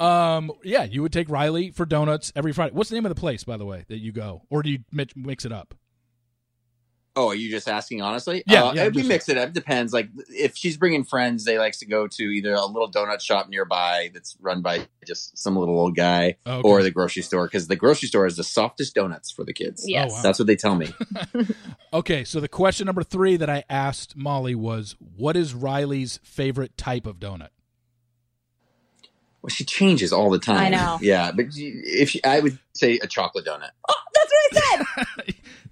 um, 0.00 0.50
yeah, 0.64 0.82
you 0.82 1.02
would 1.02 1.12
take 1.12 1.30
Riley 1.30 1.70
for 1.70 1.86
donuts 1.86 2.32
every 2.36 2.52
Friday. 2.52 2.74
What's 2.74 2.90
the 2.90 2.96
name 2.96 3.06
of 3.06 3.14
the 3.14 3.20
place, 3.20 3.44
by 3.44 3.56
the 3.56 3.64
way, 3.64 3.84
that 3.88 3.98
you 3.98 4.12
go, 4.12 4.42
or 4.50 4.62
do 4.62 4.70
you 4.70 4.80
mix, 4.90 5.14
mix 5.16 5.44
it 5.44 5.52
up? 5.52 5.74
Oh, 7.14 7.28
are 7.28 7.34
you 7.34 7.50
just 7.50 7.68
asking 7.68 8.00
honestly? 8.00 8.42
Yeah, 8.46 8.64
uh, 8.64 8.72
yeah, 8.72 8.88
we 8.88 9.02
mix 9.02 9.28
it 9.28 9.36
up. 9.36 9.48
It 9.48 9.54
depends. 9.54 9.92
Like 9.92 10.08
if 10.30 10.56
she's 10.56 10.78
bringing 10.78 11.04
friends, 11.04 11.44
they 11.44 11.58
likes 11.58 11.78
to 11.80 11.86
go 11.86 12.06
to 12.08 12.22
either 12.22 12.54
a 12.54 12.64
little 12.64 12.90
donut 12.90 13.20
shop 13.20 13.50
nearby 13.50 14.10
that's 14.14 14.34
run 14.40 14.62
by 14.62 14.86
just 15.06 15.36
some 15.36 15.54
little 15.56 15.78
old 15.78 15.94
guy, 15.94 16.36
Okay. 16.46 16.66
or 16.66 16.82
the 16.82 16.90
grocery 16.90 17.20
store 17.22 17.46
because 17.46 17.68
the 17.68 17.76
grocery 17.76 18.08
store 18.08 18.24
is 18.26 18.36
the 18.36 18.44
softest 18.44 18.94
donuts 18.94 19.30
for 19.30 19.44
the 19.44 19.52
kids. 19.52 19.84
yes. 19.86 20.10
wow. 20.12 20.22
That's 20.22 20.38
what 20.38 20.46
they 20.46 20.56
tell 20.56 20.74
me. 20.74 20.88
Okay, 21.94 22.24
so 22.24 22.40
the 22.40 22.48
question 22.48 22.86
number 22.86 23.02
three 23.02 23.36
that 23.36 23.50
I 23.50 23.64
asked 23.68 24.16
Molly 24.16 24.54
was, 24.54 24.96
"What 24.98 25.36
is 25.36 25.52
Riley's 25.52 26.18
favorite 26.22 26.78
type 26.78 27.06
of 27.06 27.16
donut?" 27.20 27.48
Well, 29.42 29.50
she 29.50 29.64
changes 29.64 30.12
all 30.12 30.30
the 30.30 30.38
time. 30.38 30.56
I 30.56 30.68
know. 30.70 30.98
Yeah, 31.02 31.32
but 31.32 31.46
if 31.50 32.10
she, 32.10 32.24
I 32.24 32.40
would 32.40 32.58
say 32.74 32.98
a 33.02 33.06
chocolate 33.06 33.44
donut. 33.44 33.70
Oh, 33.88 33.94
that's 34.14 34.32
what 34.32 34.62
I 34.62 34.84
said. 34.96 35.06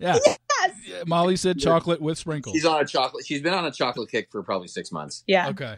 yeah. 0.01 0.19
yes. 0.27 1.05
Molly 1.07 1.37
said 1.37 1.59
chocolate 1.59 2.01
with 2.01 2.19
sprinkles. 2.19 2.55
She's 2.55 2.65
on 2.65 2.81
a 2.81 2.87
chocolate. 2.87 3.25
She's 3.27 3.43
been 3.43 3.55
on 3.55 3.65
a 3.67 3.71
chocolate 3.71 4.11
kick 4.11 4.29
for 4.33 4.43
probably 4.43 4.69
six 4.69 4.91
months. 4.91 5.23
Yeah. 5.27 5.49
Okay. 5.51 5.77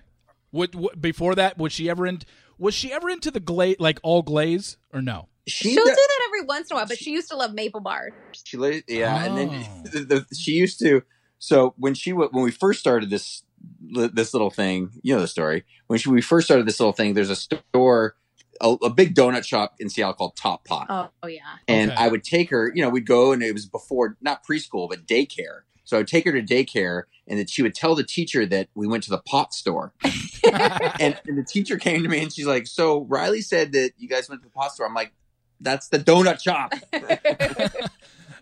What, 0.51 0.75
what 0.75 1.01
before 1.01 1.35
that 1.35 1.59
was 1.59 1.73
she 1.73 1.89
ever 1.91 2.07
in? 2.07 2.21
Was 2.59 2.75
she 2.75 2.93
ever 2.93 3.11
into 3.11 3.31
the 3.31 3.41
glaze, 3.41 3.77
like 3.79 3.99
all 4.03 4.23
glaze, 4.23 4.77
or 4.93 5.03
no? 5.03 5.29
She 5.47 5.71
She'll 5.73 5.85
does- 5.85 5.97
do 5.97 6.07
that 6.09 6.21
every 6.29 6.47
once 6.47 6.71
in 6.71 6.77
a 6.77 6.79
while, 6.79 6.87
but 6.87 6.99
she 6.99 7.11
used 7.11 7.29
to 7.31 7.37
love 7.37 7.53
maple 7.55 7.81
bars. 7.81 8.13
She 8.45 8.57
laid, 8.57 8.85
yeah, 8.87 9.25
and 9.25 9.37
then 9.37 9.49
Oh. 9.51 9.83
the, 9.91 10.01
the, 10.29 10.35
she 10.35 10.53
used 10.53 10.79
to. 10.81 11.03
So 11.39 11.75
when 11.79 11.95
she 11.95 12.13
when 12.13 12.45
we 12.45 12.51
first 12.53 12.79
started 12.81 13.11
this 13.11 13.43
this 13.91 14.33
little 14.33 14.51
thing, 14.51 14.91
you 15.03 15.15
know 15.15 15.21
the 15.21 15.27
story. 15.27 15.65
When 15.89 15.99
she, 15.99 16.09
we 16.11 16.21
first 16.23 16.47
started 16.47 16.67
this 16.67 16.79
little 16.79 16.93
thing, 16.93 17.15
there's 17.15 17.31
a 17.31 17.37
store, 17.37 18.15
a, 18.61 18.71
a 18.85 18.91
big 18.91 19.15
donut 19.15 19.45
shop 19.45 19.75
in 19.81 19.89
Seattle 19.89 20.15
called 20.15 20.37
Top 20.37 20.65
Pot, 20.65 20.87
Oh, 20.91 21.09
oh 21.23 21.27
yeah. 21.27 21.41
and 21.69 21.91
Okay. 21.91 22.01
I 22.03 22.09
would 22.09 22.23
take 22.25 22.51
her. 22.51 22.71
You 22.75 22.83
know, 22.83 22.91
we'd 22.91 23.07
go, 23.07 23.33
and 23.33 23.43
it 23.43 23.53
was 23.53 23.67
before 23.67 24.17
not 24.21 24.45
preschool 24.47 24.89
but 24.89 25.07
daycare. 25.07 25.61
So 25.85 25.97
I 25.97 26.01
would 26.01 26.09
take 26.09 26.25
her 26.27 26.33
to 26.33 26.43
daycare, 26.43 27.03
and 27.27 27.39
that 27.41 27.51
she 27.51 27.63
would 27.63 27.75
tell 27.75 27.95
the 27.95 28.05
teacher 28.05 28.47
that 28.47 28.69
we 28.75 28.87
went 28.87 29.03
to 29.05 29.11
the 29.11 29.19
pot 29.19 29.53
store. 29.53 29.93
and, 30.05 31.19
and 31.27 31.37
the 31.39 31.45
teacher 31.47 31.77
came 31.77 32.03
to 32.03 32.09
me, 32.09 32.23
and 32.23 32.33
she's 32.33 32.47
like, 32.47 32.67
"So 32.67 33.01
Riley 33.03 33.41
said 33.43 33.73
that 33.73 33.93
you 33.99 34.09
guys 34.09 34.29
went 34.29 34.43
to 34.43 34.49
the 34.49 34.53
pot 34.53 34.73
store." 34.73 34.87
I'm 34.87 34.95
like, 34.95 35.13
"That's 35.61 35.89
the 35.89 35.99
donut 35.99 36.41
shop." 36.43 36.73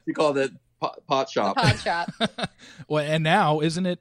She 0.06 0.14
called 0.14 0.38
it 0.38 0.50
pot, 0.80 1.06
pot 1.06 1.30
shop. 1.30 1.56
Pot 1.56 1.78
shop. 1.78 2.11
well, 2.88 3.04
and 3.04 3.22
now 3.22 3.61
isn't 3.61 3.84
it? 3.86 4.00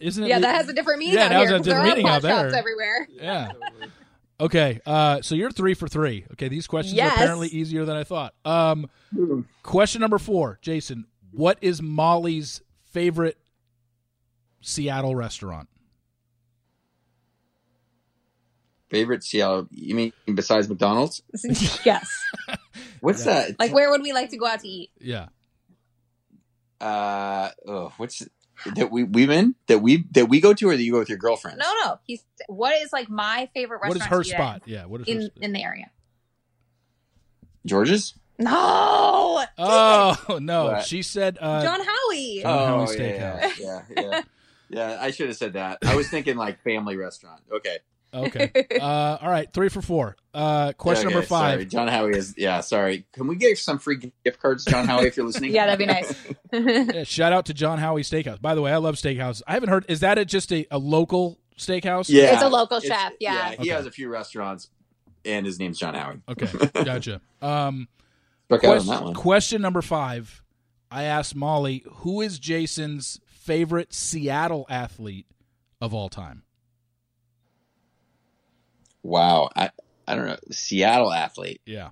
Isn't 0.00 0.24
it? 0.24 0.28
Yeah, 0.28 0.40
that 0.40 0.56
has 0.56 0.68
a 0.68 0.72
different 0.74 0.98
meaning 0.98 1.14
Yeah, 1.14 1.24
out 1.26 1.28
that 1.30 1.34
has 1.36 1.48
here. 1.48 1.54
a 1.54 1.58
'cause 1.58 1.66
there 1.66 1.74
different 1.76 1.92
are 1.92 1.96
meaning 1.96 2.06
pot 2.06 2.14
out 2.16 2.22
there. 2.22 2.50
shops 2.50 2.54
everywhere. 2.54 3.08
Yeah. 3.10 3.52
Okay. 4.38 4.80
Uh, 4.84 5.22
so 5.22 5.34
you're 5.34 5.50
three 5.50 5.74
for 5.74 5.88
three. 5.88 6.26
Okay, 6.32 6.48
these 6.48 6.66
questions 6.66 6.94
Yes. 6.96 7.12
are 7.12 7.14
apparently 7.16 7.48
easier 7.48 7.84
than 7.84 7.96
I 7.96 8.04
thought. 8.04 8.34
Um, 8.44 8.88
question 9.62 10.00
number 10.00 10.18
four, 10.18 10.58
Jason. 10.62 11.06
What 11.32 11.58
is 11.62 11.80
Molly's 11.82 12.60
favorite 12.92 13.38
Seattle 14.60 15.14
restaurant? 15.14 15.68
Favorite 18.88 19.24
Seattle? 19.24 19.66
You 19.70 19.94
mean 19.94 20.12
besides 20.34 20.68
McDonald's? 20.68 21.22
yes. 21.84 22.08
What's 23.00 23.24
that? 23.24 23.58
Like, 23.58 23.72
where 23.72 23.90
would 23.90 24.02
we 24.02 24.12
like 24.12 24.30
to 24.30 24.36
go 24.36 24.46
out 24.46 24.60
to 24.60 24.68
eat? 24.68 24.90
Yeah. 25.00 25.28
uh, 26.80 27.50
oh, 27.66 27.92
what's 27.96 28.22
that 28.76 28.90
we 28.90 29.04
we 29.04 29.26
been 29.26 29.54
that 29.66 29.78
we 29.80 30.04
that 30.12 30.26
we 30.26 30.40
go 30.40 30.54
to, 30.54 30.68
or 30.68 30.76
that 30.76 30.82
you 30.82 30.92
go 30.92 30.98
with 30.98 31.08
your 31.08 31.18
girlfriend? 31.18 31.58
No, 31.58 31.72
no. 31.84 31.98
He's 32.04 32.24
what 32.48 32.74
is 32.80 32.92
like 32.92 33.08
my 33.08 33.48
favorite 33.54 33.80
What 33.80 33.94
restaurant? 33.94 34.02
is 34.02 34.08
her 34.10 34.22
to 34.22 34.28
eat 34.28 34.32
at 34.32 34.38
spot? 34.38 34.62
Yeah. 34.66 34.84
What 34.86 35.00
is 35.02 35.06
her 35.08 35.12
in 35.14 35.22
spot? 35.26 35.42
in 35.42 35.52
the 35.52 35.62
area? 35.62 35.90
George's. 37.64 38.14
No. 38.38 39.44
Oh 39.58 40.38
no, 40.40 40.64
What? 40.66 40.84
she 40.84 41.02
said. 41.02 41.38
Uh, 41.40 41.62
John 41.62 41.80
Howie. 41.80 42.40
John 42.42 42.68
Howie 42.86 42.96
yeah, 42.98 43.40
Steakhouse. 43.48 43.58
yeah, 43.58 43.82
yeah, 43.96 44.02
yeah. 44.10 44.22
Yeah, 44.68 44.98
I 45.00 45.10
should 45.12 45.28
have 45.28 45.36
said 45.36 45.52
that. 45.52 45.78
I 45.82 45.94
was 45.94 46.08
thinking 46.10 46.36
like 46.36 46.60
family 46.62 46.96
restaurant. 46.96 47.40
Okay. 47.52 47.78
Okay. 48.24 48.50
Uh, 48.80 49.18
all 49.20 49.30
right. 49.30 49.52
Three 49.52 49.68
for 49.68 49.80
four. 49.82 50.16
Uh, 50.34 50.72
question 50.72 51.06
Okay, 51.06 51.14
number 51.14 51.26
five. 51.26 51.52
Sorry. 51.54 51.64
John 51.66 51.88
Howie 51.88 52.16
is. 52.16 52.34
Yeah, 52.36 52.60
sorry. 52.60 53.06
Can 53.12 53.26
we 53.26 53.36
give 53.36 53.58
some 53.58 53.78
free 53.78 54.12
gift 54.24 54.40
cards, 54.40 54.64
John 54.64 54.86
Howie, 54.86 55.06
if 55.06 55.16
you're 55.16 55.26
listening? 55.26 55.50
yeah, 55.54 55.66
that'd 55.66 55.78
be 55.78 55.86
nice. 55.86 56.14
Yeah, 56.52 57.04
shout 57.04 57.32
out 57.32 57.46
to 57.46 57.54
John 57.54 57.78
Howie 57.78 58.02
Steakhouse. 58.02 58.40
By 58.40 58.54
the 58.54 58.62
way, 58.62 58.72
I 58.72 58.76
love 58.78 58.94
steakhouse. 58.96 59.42
I 59.46 59.54
haven't 59.54 59.68
heard. 59.68 59.84
Is 59.88 60.00
that 60.00 60.18
a, 60.18 60.24
just 60.24 60.52
a, 60.52 60.66
a 60.70 60.78
local 60.78 61.38
steakhouse? 61.58 62.08
Yeah, 62.08 62.34
It's 62.34 62.42
a 62.42 62.48
local 62.48 62.80
chef, 62.80 63.12
yeah. 63.20 63.50
he 63.50 63.56
Okay. 63.58 63.68
has 63.70 63.86
a 63.86 63.90
few 63.90 64.08
restaurants, 64.08 64.68
and 65.24 65.44
his 65.46 65.58
name's 65.58 65.78
John 65.78 65.94
Howie. 65.94 66.20
Okay. 66.28 66.48
Gotcha. 66.84 67.20
Um, 67.42 67.88
Struck 68.46 68.60
question, 68.62 69.14
question 69.14 69.62
number 69.62 69.82
five. 69.82 70.42
I 70.90 71.02
asked 71.04 71.34
Molly, 71.34 71.82
who 71.86 72.20
is 72.20 72.38
Jason's 72.38 73.20
favorite 73.26 73.92
Seattle 73.92 74.66
athlete 74.70 75.26
of 75.80 75.92
all 75.92 76.08
time? 76.08 76.44
Wow, 79.06 79.50
I 79.54 79.70
I 80.08 80.14
don't 80.16 80.26
know. 80.26 80.36
Seattle 80.50 81.12
athlete, 81.12 81.60
Yeah. 81.66 81.90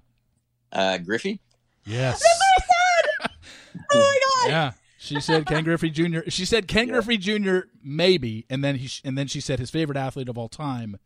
uh, 0.72 0.98
Griffey. 0.98 1.40
Yes. 1.86 2.22
oh 3.22 3.28
my 3.92 4.18
god. 4.44 4.50
yeah. 4.50 4.72
She 4.98 5.20
said 5.20 5.46
Ken 5.46 5.64
Griffey 5.64 5.90
Jr. 5.90 6.20
She 6.28 6.44
said 6.44 6.66
Ken 6.66 6.88
Yeah. 6.88 6.94
Griffey 6.94 7.18
Jr. 7.18 7.58
maybe, 7.82 8.46
and 8.48 8.64
then 8.64 8.76
he 8.76 8.88
and 9.04 9.16
then 9.18 9.26
she 9.26 9.40
said 9.40 9.58
his 9.58 9.70
favorite 9.70 9.98
athlete 9.98 10.28
of 10.28 10.38
all 10.38 10.48
time 10.48 10.96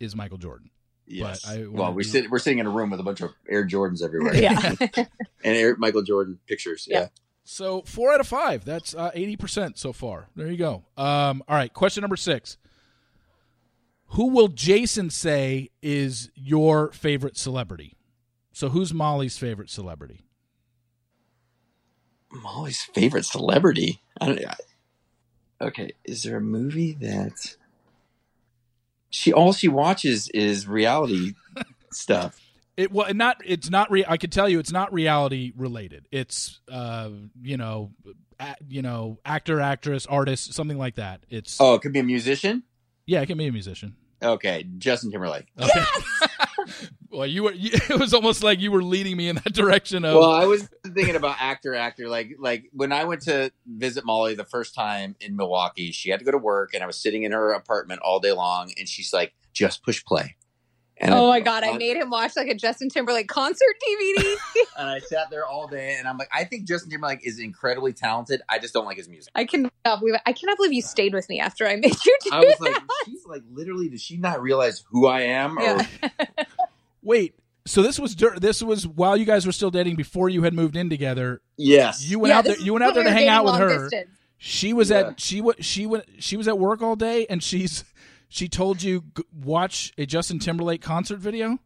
is 0.00 0.16
Michael 0.16 0.38
Jordan. 0.38 0.70
Yes. 1.06 1.46
I 1.46 1.58
well, 1.58 1.70
wanna 1.84 1.92
we 1.94 2.02
do- 2.02 2.08
sit 2.08 2.30
we're 2.30 2.38
sitting 2.38 2.58
in 2.58 2.66
a 2.66 2.70
room 2.70 2.90
with 2.90 2.98
a 3.00 3.04
bunch 3.04 3.20
of 3.20 3.30
Air 3.48 3.66
Jordans 3.66 4.02
everywhere, 4.02 4.34
Yeah. 4.34 4.58
and 4.96 5.06
Air, 5.44 5.76
Michael 5.76 6.02
Jordan 6.02 6.38
pictures. 6.46 6.86
Yeah. 6.90 7.00
Yeah. 7.00 7.08
So 7.44 7.82
four 7.82 8.12
out 8.12 8.20
of 8.20 8.26
five. 8.26 8.64
That's 8.64 8.94
uh, 8.94 9.10
eighty 9.14 9.36
percent 9.36 9.78
so 9.78 9.92
far. 9.92 10.28
There 10.34 10.50
you 10.50 10.56
go. 10.56 10.82
Um, 10.96 11.42
all 11.46 11.56
right. 11.56 11.72
Question 11.72 12.00
number 12.00 12.16
six. 12.16 12.56
Who 14.14 14.28
will 14.28 14.48
Jason 14.48 15.10
say 15.10 15.70
is 15.82 16.30
your 16.36 16.92
favorite 16.92 17.36
celebrity? 17.36 17.96
So 18.52 18.68
who's 18.68 18.94
Molly's 18.94 19.36
favorite 19.36 19.70
celebrity? 19.70 20.24
Molly's 22.30 22.82
favorite 22.82 23.24
celebrity. 23.24 24.00
I 24.20 24.26
don't, 24.26 24.46
I, 24.46 24.54
Okay, 25.60 25.92
is 26.04 26.22
there 26.22 26.36
a 26.36 26.40
movie 26.40 26.92
that 27.00 27.56
she 29.10 29.32
all 29.32 29.52
she 29.52 29.68
watches 29.68 30.28
is 30.28 30.68
reality 30.68 31.34
stuff? 31.92 32.40
It 32.76 32.92
well, 32.92 33.12
not 33.14 33.38
it's 33.44 33.70
not. 33.70 33.90
Re- 33.90 34.04
I 34.06 34.16
could 34.16 34.30
tell 34.32 34.48
you, 34.48 34.58
it's 34.58 34.72
not 34.72 34.92
reality 34.92 35.52
related. 35.56 36.06
It's 36.12 36.60
uh, 36.70 37.10
you 37.42 37.56
know, 37.56 37.92
a, 38.38 38.54
you 38.68 38.82
know, 38.82 39.18
actor, 39.24 39.60
actress, 39.60 40.06
artist, 40.06 40.52
something 40.54 40.78
like 40.78 40.96
that. 40.96 41.24
It's 41.30 41.60
Oh, 41.60 41.74
it 41.74 41.82
could 41.82 41.92
be 41.92 42.00
a 42.00 42.04
musician. 42.04 42.64
yeah, 43.06 43.20
it 43.20 43.26
can 43.26 43.38
be 43.38 43.46
a 43.46 43.52
musician. 43.52 43.96
Okay, 44.24 44.66
Justin 44.78 45.10
Timberlake. 45.10 45.46
Okay. 45.60 45.84
well, 47.10 47.26
you 47.26 47.42
were. 47.42 47.52
You, 47.52 47.70
it 47.90 47.98
was 47.98 48.14
almost 48.14 48.42
like 48.42 48.60
you 48.60 48.72
were 48.72 48.82
leading 48.82 49.16
me 49.16 49.28
in 49.28 49.36
that 49.36 49.52
direction 49.52 50.04
of. 50.04 50.14
Well, 50.14 50.30
I 50.30 50.46
was 50.46 50.68
thinking 50.94 51.16
about 51.16 51.36
actor, 51.38 51.74
actor. 51.74 52.08
Like, 52.08 52.36
like 52.38 52.70
when 52.72 52.92
I 52.92 53.04
went 53.04 53.22
to 53.22 53.52
visit 53.66 54.04
Molly 54.04 54.34
the 54.34 54.44
first 54.44 54.74
time 54.74 55.14
in 55.20 55.36
Milwaukee, 55.36 55.92
she 55.92 56.10
had 56.10 56.20
to 56.20 56.24
go 56.24 56.30
to 56.30 56.38
work, 56.38 56.72
and 56.74 56.82
I 56.82 56.86
was 56.86 56.96
sitting 56.96 57.22
in 57.24 57.32
her 57.32 57.52
apartment 57.52 58.00
all 58.02 58.18
day 58.18 58.32
long, 58.32 58.72
and 58.78 58.88
she's 58.88 59.12
like, 59.12 59.34
"Just 59.52 59.82
push 59.82 60.04
play." 60.04 60.36
And 60.98 61.12
oh 61.12 61.26
I- 61.26 61.38
my 61.38 61.40
god, 61.40 61.64
I 61.64 61.76
made 61.76 61.96
him 61.96 62.08
watch 62.10 62.36
like 62.36 62.48
a 62.48 62.54
Justin 62.54 62.88
Timberlake 62.88 63.26
concert 63.28 63.66
DVD. 63.88 64.34
and 64.78 64.88
I 64.88 65.00
sat 65.00 65.28
there 65.30 65.44
all 65.44 65.66
day, 65.66 65.96
and 65.98 66.06
I'm 66.06 66.16
like, 66.18 66.28
I 66.32 66.44
think 66.44 66.66
Justin 66.68 66.90
Timberlake 66.90 67.26
is 67.26 67.38
incredibly 67.40 67.92
talented. 67.92 68.42
I 68.48 68.58
just 68.60 68.72
don't 68.74 68.84
like 68.84 68.96
his 68.96 69.08
music. 69.08 69.32
I 69.34 69.44
cannot 69.44 69.72
believe 69.84 70.14
it. 70.14 70.20
I 70.24 70.32
cannot 70.32 70.56
believe 70.56 70.72
you 70.72 70.82
stayed 70.82 71.12
with 71.12 71.28
me 71.28 71.40
after 71.40 71.66
I 71.66 71.76
made 71.76 71.96
you 72.04 72.18
do 72.22 72.30
I 72.32 72.38
was 72.40 72.54
that. 72.58 72.60
like, 72.60 72.82
she's 73.06 73.26
like, 73.26 73.42
literally, 73.50 73.88
does 73.88 74.02
she 74.02 74.16
not 74.18 74.40
realize 74.40 74.84
who 74.90 75.06
I 75.06 75.22
am? 75.22 75.58
Or 75.58 75.62
Yeah. 75.62 75.86
wait. 77.02 77.34
So 77.66 77.82
this 77.82 77.98
was 77.98 78.14
dur- 78.14 78.38
this 78.38 78.62
was 78.62 78.86
while 78.86 79.16
you 79.16 79.24
guys 79.24 79.46
were 79.46 79.52
still 79.52 79.70
dating 79.70 79.96
before 79.96 80.28
you 80.28 80.42
had 80.42 80.52
moved 80.52 80.76
in 80.76 80.90
together. 80.90 81.40
yes, 81.56 82.04
You 82.04 82.18
went 82.18 82.30
Yeah, 82.30 82.38
out 82.38 82.44
this 82.44 82.52
there. 82.54 82.60
is 82.60 82.66
You 82.66 82.72
went 82.74 82.84
out 82.84 82.94
there 82.94 83.04
we 83.04 83.08
to 83.10 83.14
hang 83.14 83.28
out 83.28 83.44
with 83.46 83.54
her. 83.56 83.68
distance. 83.88 84.10
She 84.36 84.74
was 84.74 84.90
Yeah. 84.90 84.98
at 85.08 85.20
she 85.20 85.40
was 85.40 85.54
she 85.60 85.86
went 85.86 86.04
she 86.18 86.36
was 86.36 86.46
at 86.46 86.58
work 86.58 86.82
all 86.82 86.94
day, 86.96 87.26
and 87.30 87.42
she's 87.42 87.82
she 88.34 88.48
told 88.48 88.82
you 88.82 89.04
g- 89.16 89.22
watch 89.32 89.92
a 89.96 90.06
Justin 90.06 90.40
Timberlake 90.40 90.82
concert 90.82 91.20
video. 91.20 91.58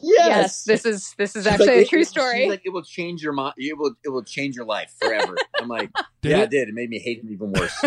Yes, 0.00 0.62
this 0.62 0.86
is 0.86 1.12
this 1.18 1.34
is 1.34 1.42
She's 1.42 1.52
actually 1.52 1.78
like, 1.78 1.86
a 1.86 1.88
true 1.88 2.00
it- 2.02 2.06
story. 2.06 2.42
She's 2.42 2.50
like, 2.50 2.62
it 2.64 2.68
will 2.70 2.84
change 2.84 3.20
your 3.20 3.32
mind. 3.32 3.54
It 3.56 3.76
will. 3.76 3.96
It 4.04 4.10
will 4.10 4.22
change 4.22 4.54
your 4.54 4.64
life 4.64 4.94
forever. 5.02 5.34
I'm 5.60 5.66
like, 5.66 5.90
Did 6.22 6.30
yeah, 6.30 6.36
it? 6.38 6.42
it 6.44 6.50
did. 6.50 6.68
It 6.68 6.74
made 6.74 6.88
me 6.88 7.00
hate 7.00 7.18
him 7.24 7.32
even 7.32 7.50
worse. 7.52 7.74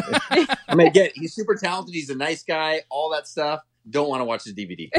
I 0.67 0.75
mean, 0.75 0.88
again, 0.88 1.11
he's 1.15 1.34
super 1.34 1.55
talented. 1.55 1.95
He's 1.95 2.09
a 2.09 2.15
nice 2.15 2.43
guy. 2.43 2.82
All 2.89 3.11
that 3.11 3.30
stuff. 3.30 3.61
Don't 3.89 4.09
want 4.09 4.19
to 4.19 4.25
watch 4.25 4.43
his 4.43 4.53
DVD. 4.55 4.89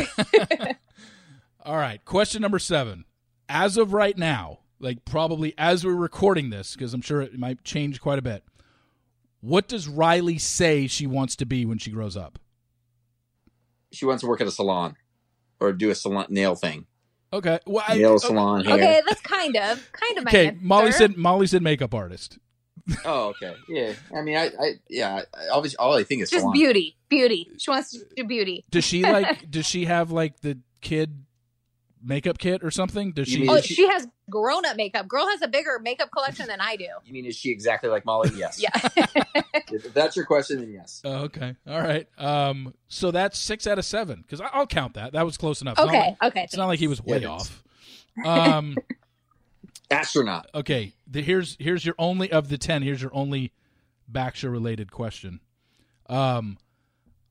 All 1.62 1.76
right, 1.76 2.02
question 2.06 2.40
number 2.40 2.58
seven. 2.58 3.04
As 3.50 3.76
of 3.76 3.92
right 3.92 4.16
now, 4.16 4.60
like 4.80 5.04
probably 5.04 5.52
as 5.58 5.84
we're 5.84 5.92
recording 5.94 6.48
this, 6.48 6.72
because 6.74 6.94
I'm 6.94 7.02
sure 7.02 7.20
it 7.20 7.38
might 7.38 7.62
change 7.64 8.00
quite 8.00 8.18
a 8.18 8.22
bit. 8.22 8.44
What 9.40 9.68
does 9.68 9.86
Riley 9.86 10.38
say 10.38 10.86
she 10.86 11.06
wants 11.06 11.36
to 11.36 11.44
be 11.44 11.66
when 11.66 11.76
she 11.76 11.90
grows 11.90 12.16
up? 12.16 12.38
She 13.92 14.04
wants 14.06 14.22
to 14.22 14.26
work 14.28 14.40
at 14.40 14.46
a 14.46 14.50
salon 14.50 14.96
or 15.60 15.72
do 15.72 15.90
a 15.90 15.94
salon 15.94 16.26
nail 16.28 16.54
thing, 16.54 16.86
Okay, 17.32 17.58
well, 17.66 17.84
I, 17.86 17.96
nail 17.96 18.18
salon 18.18 18.64
hair. 18.64 18.74
okay, 18.74 19.02
that's 19.06 19.20
kind 19.20 19.54
of 19.56 19.92
kind 19.92 20.18
of 20.18 20.26
okay. 20.26 20.46
answer. 20.48 20.58
Molly 20.62 20.92
said 20.92 21.16
Molly 21.16 21.46
said 21.46 21.62
makeup 21.62 21.94
artist. 21.94 22.38
Oh, 23.04 23.34
okay. 23.42 23.54
Yeah. 23.68 23.92
I 24.16 24.22
mean, 24.22 24.36
I, 24.36 24.46
I 24.46 24.72
yeah. 24.88 25.22
I- 25.34 25.48
Obviously, 25.52 25.76
all 25.76 25.92
I 25.94 26.04
think 26.04 26.22
is 26.22 26.30
just 26.30 26.40
salon. 26.40 26.54
beauty, 26.54 26.96
beauty. 27.10 27.46
She 27.58 27.70
wants 27.70 27.90
to 27.92 27.98
do 28.16 28.24
beauty. 28.24 28.64
Does 28.70 28.84
she 28.84 29.02
like? 29.02 29.50
does 29.50 29.66
she 29.66 29.84
have 29.84 30.10
like 30.10 30.40
the 30.40 30.58
kid 30.80 31.22
makeup 32.02 32.38
kit 32.38 32.62
or 32.64 32.70
something? 32.70 33.12
Does 33.12 33.28
You 33.28 33.34
she? 33.34 33.40
mean- 33.42 33.50
Oh, 33.50 33.60
she- 33.60 33.74
she 33.74 33.88
has 33.88 34.06
grown 34.30 34.64
up 34.66 34.76
makeup. 34.76 35.08
Girl 35.08 35.26
has 35.28 35.42
a 35.42 35.48
bigger 35.48 35.78
makeup 35.82 36.10
collection 36.10 36.46
than 36.46 36.60
I 36.60 36.76
do. 36.76 36.86
You 37.04 37.12
mean 37.12 37.24
is 37.26 37.36
she 37.36 37.50
exactly 37.50 37.88
like 37.90 38.04
Molly? 38.04 38.30
Yes. 38.36 38.60
Yeah. 38.96 39.04
If 39.70 39.92
that's 39.92 40.16
your 40.16 40.24
question, 40.24 40.60
then 40.60 40.70
yes. 40.72 41.02
Oh, 41.04 41.24
okay, 41.24 41.54
all 41.66 41.80
right. 41.80 42.06
Um, 42.16 42.72
so 42.88 43.10
that's 43.10 43.38
six 43.38 43.66
out 43.66 43.78
of 43.78 43.84
seven 43.84 44.22
because 44.22 44.40
I'll 44.40 44.66
count 44.66 44.94
that. 44.94 45.12
That 45.12 45.26
was 45.26 45.36
close 45.36 45.60
enough. 45.60 45.72
It's 45.78 45.84
not 45.86 45.88
okay, 45.94 46.16
like- 46.22 46.30
okay. 46.32 46.42
It's 46.44 46.56
not 46.56 46.66
like 46.68 46.78
he 46.78 46.86
was 46.86 47.02
way 47.02 47.20
Yeah, 47.20 47.28
off. 47.28 47.62
Um. 48.24 48.76
Astronaut. 49.90 50.48
Okay, 50.54 50.92
the, 51.06 51.22
here's 51.22 51.56
here's 51.58 51.84
your 51.84 51.94
only 51.98 52.30
of 52.30 52.48
the 52.48 52.58
ten. 52.58 52.82
Here's 52.82 53.00
your 53.02 53.14
only 53.14 53.52
Bachelor 54.06 54.50
related 54.50 54.90
question. 54.92 55.40
Um, 56.08 56.58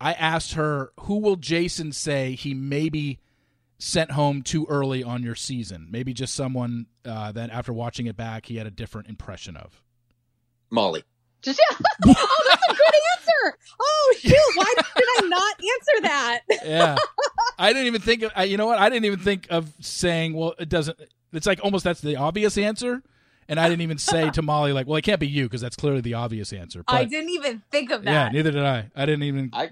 I 0.02 0.14
asked 0.14 0.54
her 0.54 0.92
who 1.02 1.18
will 1.18 1.36
Jason 1.36 1.92
say 1.92 2.34
he 2.34 2.54
maybe 2.54 3.20
sent 3.80 4.12
home 4.12 4.42
too 4.42 4.66
early 4.70 5.04
on 5.04 5.24
your 5.24 5.36
season? 5.36 5.88
Maybe 5.90 6.14
just 6.14 6.34
someone 6.34 6.88
uh, 7.06 7.32
that 7.34 7.50
after 7.50 7.74
watching 7.74 8.06
it 8.08 8.18
back 8.18 8.46
he 8.46 8.58
had 8.58 8.68
a 8.68 8.72
different 8.72 9.08
impression 9.08 9.56
of. 9.58 9.82
Molly. 10.70 11.04
Just, 11.42 11.62
oh, 11.72 11.78
that's 12.50 12.64
a 12.68 12.74
good 12.74 12.94
answer. 13.18 13.58
Oh 13.80 14.16
shoot! 14.20 14.36
Why 14.56 14.74
did 14.76 15.06
I 15.18 15.28
not 15.28 15.56
answer 15.56 16.02
that? 16.02 16.42
Yeah, 16.66 16.98
I 17.60 17.72
didn't 17.72 17.88
even 17.88 18.02
think 18.02 18.24
of. 18.24 18.32
I, 18.36 18.46
you 18.46 18.58
know 18.58 18.66
what? 18.66 18.80
I 18.80 18.90
didn't 18.90 19.06
even 19.06 19.20
think 19.20 19.48
of 19.50 19.72
saying. 19.80 20.34
Well, 20.34 20.56
it 20.60 20.68
doesn't. 20.68 21.00
It's 21.34 21.46
like 21.46 21.60
almost 21.64 21.84
that's 21.84 22.02
the 22.02 22.16
obvious 22.16 22.58
answer. 22.58 23.04
And 23.48 23.60
I 23.60 23.70
didn't 23.70 23.82
even 23.82 23.98
say 23.98 24.30
to 24.32 24.42
Molly 24.42 24.74
like, 24.74 24.88
"Well, 24.88 24.98
it 24.98 25.04
can't 25.04 25.20
be 25.20 25.28
you 25.28 25.44
because 25.44 25.62
that's 25.62 25.76
clearly 25.76 26.02
the 26.02 26.16
obvious 26.16 26.52
answer." 26.52 26.84
But 26.84 26.96
I 26.96 27.06
didn't 27.06 27.30
even 27.30 27.62
think 27.72 27.92
of 27.92 28.04
that. 28.04 28.12
yeah, 28.12 28.30
neither 28.30 28.52
did 28.52 28.64
I. 28.64 28.90
I 28.96 29.06
didn't 29.06 29.24
even. 29.24 29.52
I 29.54 29.70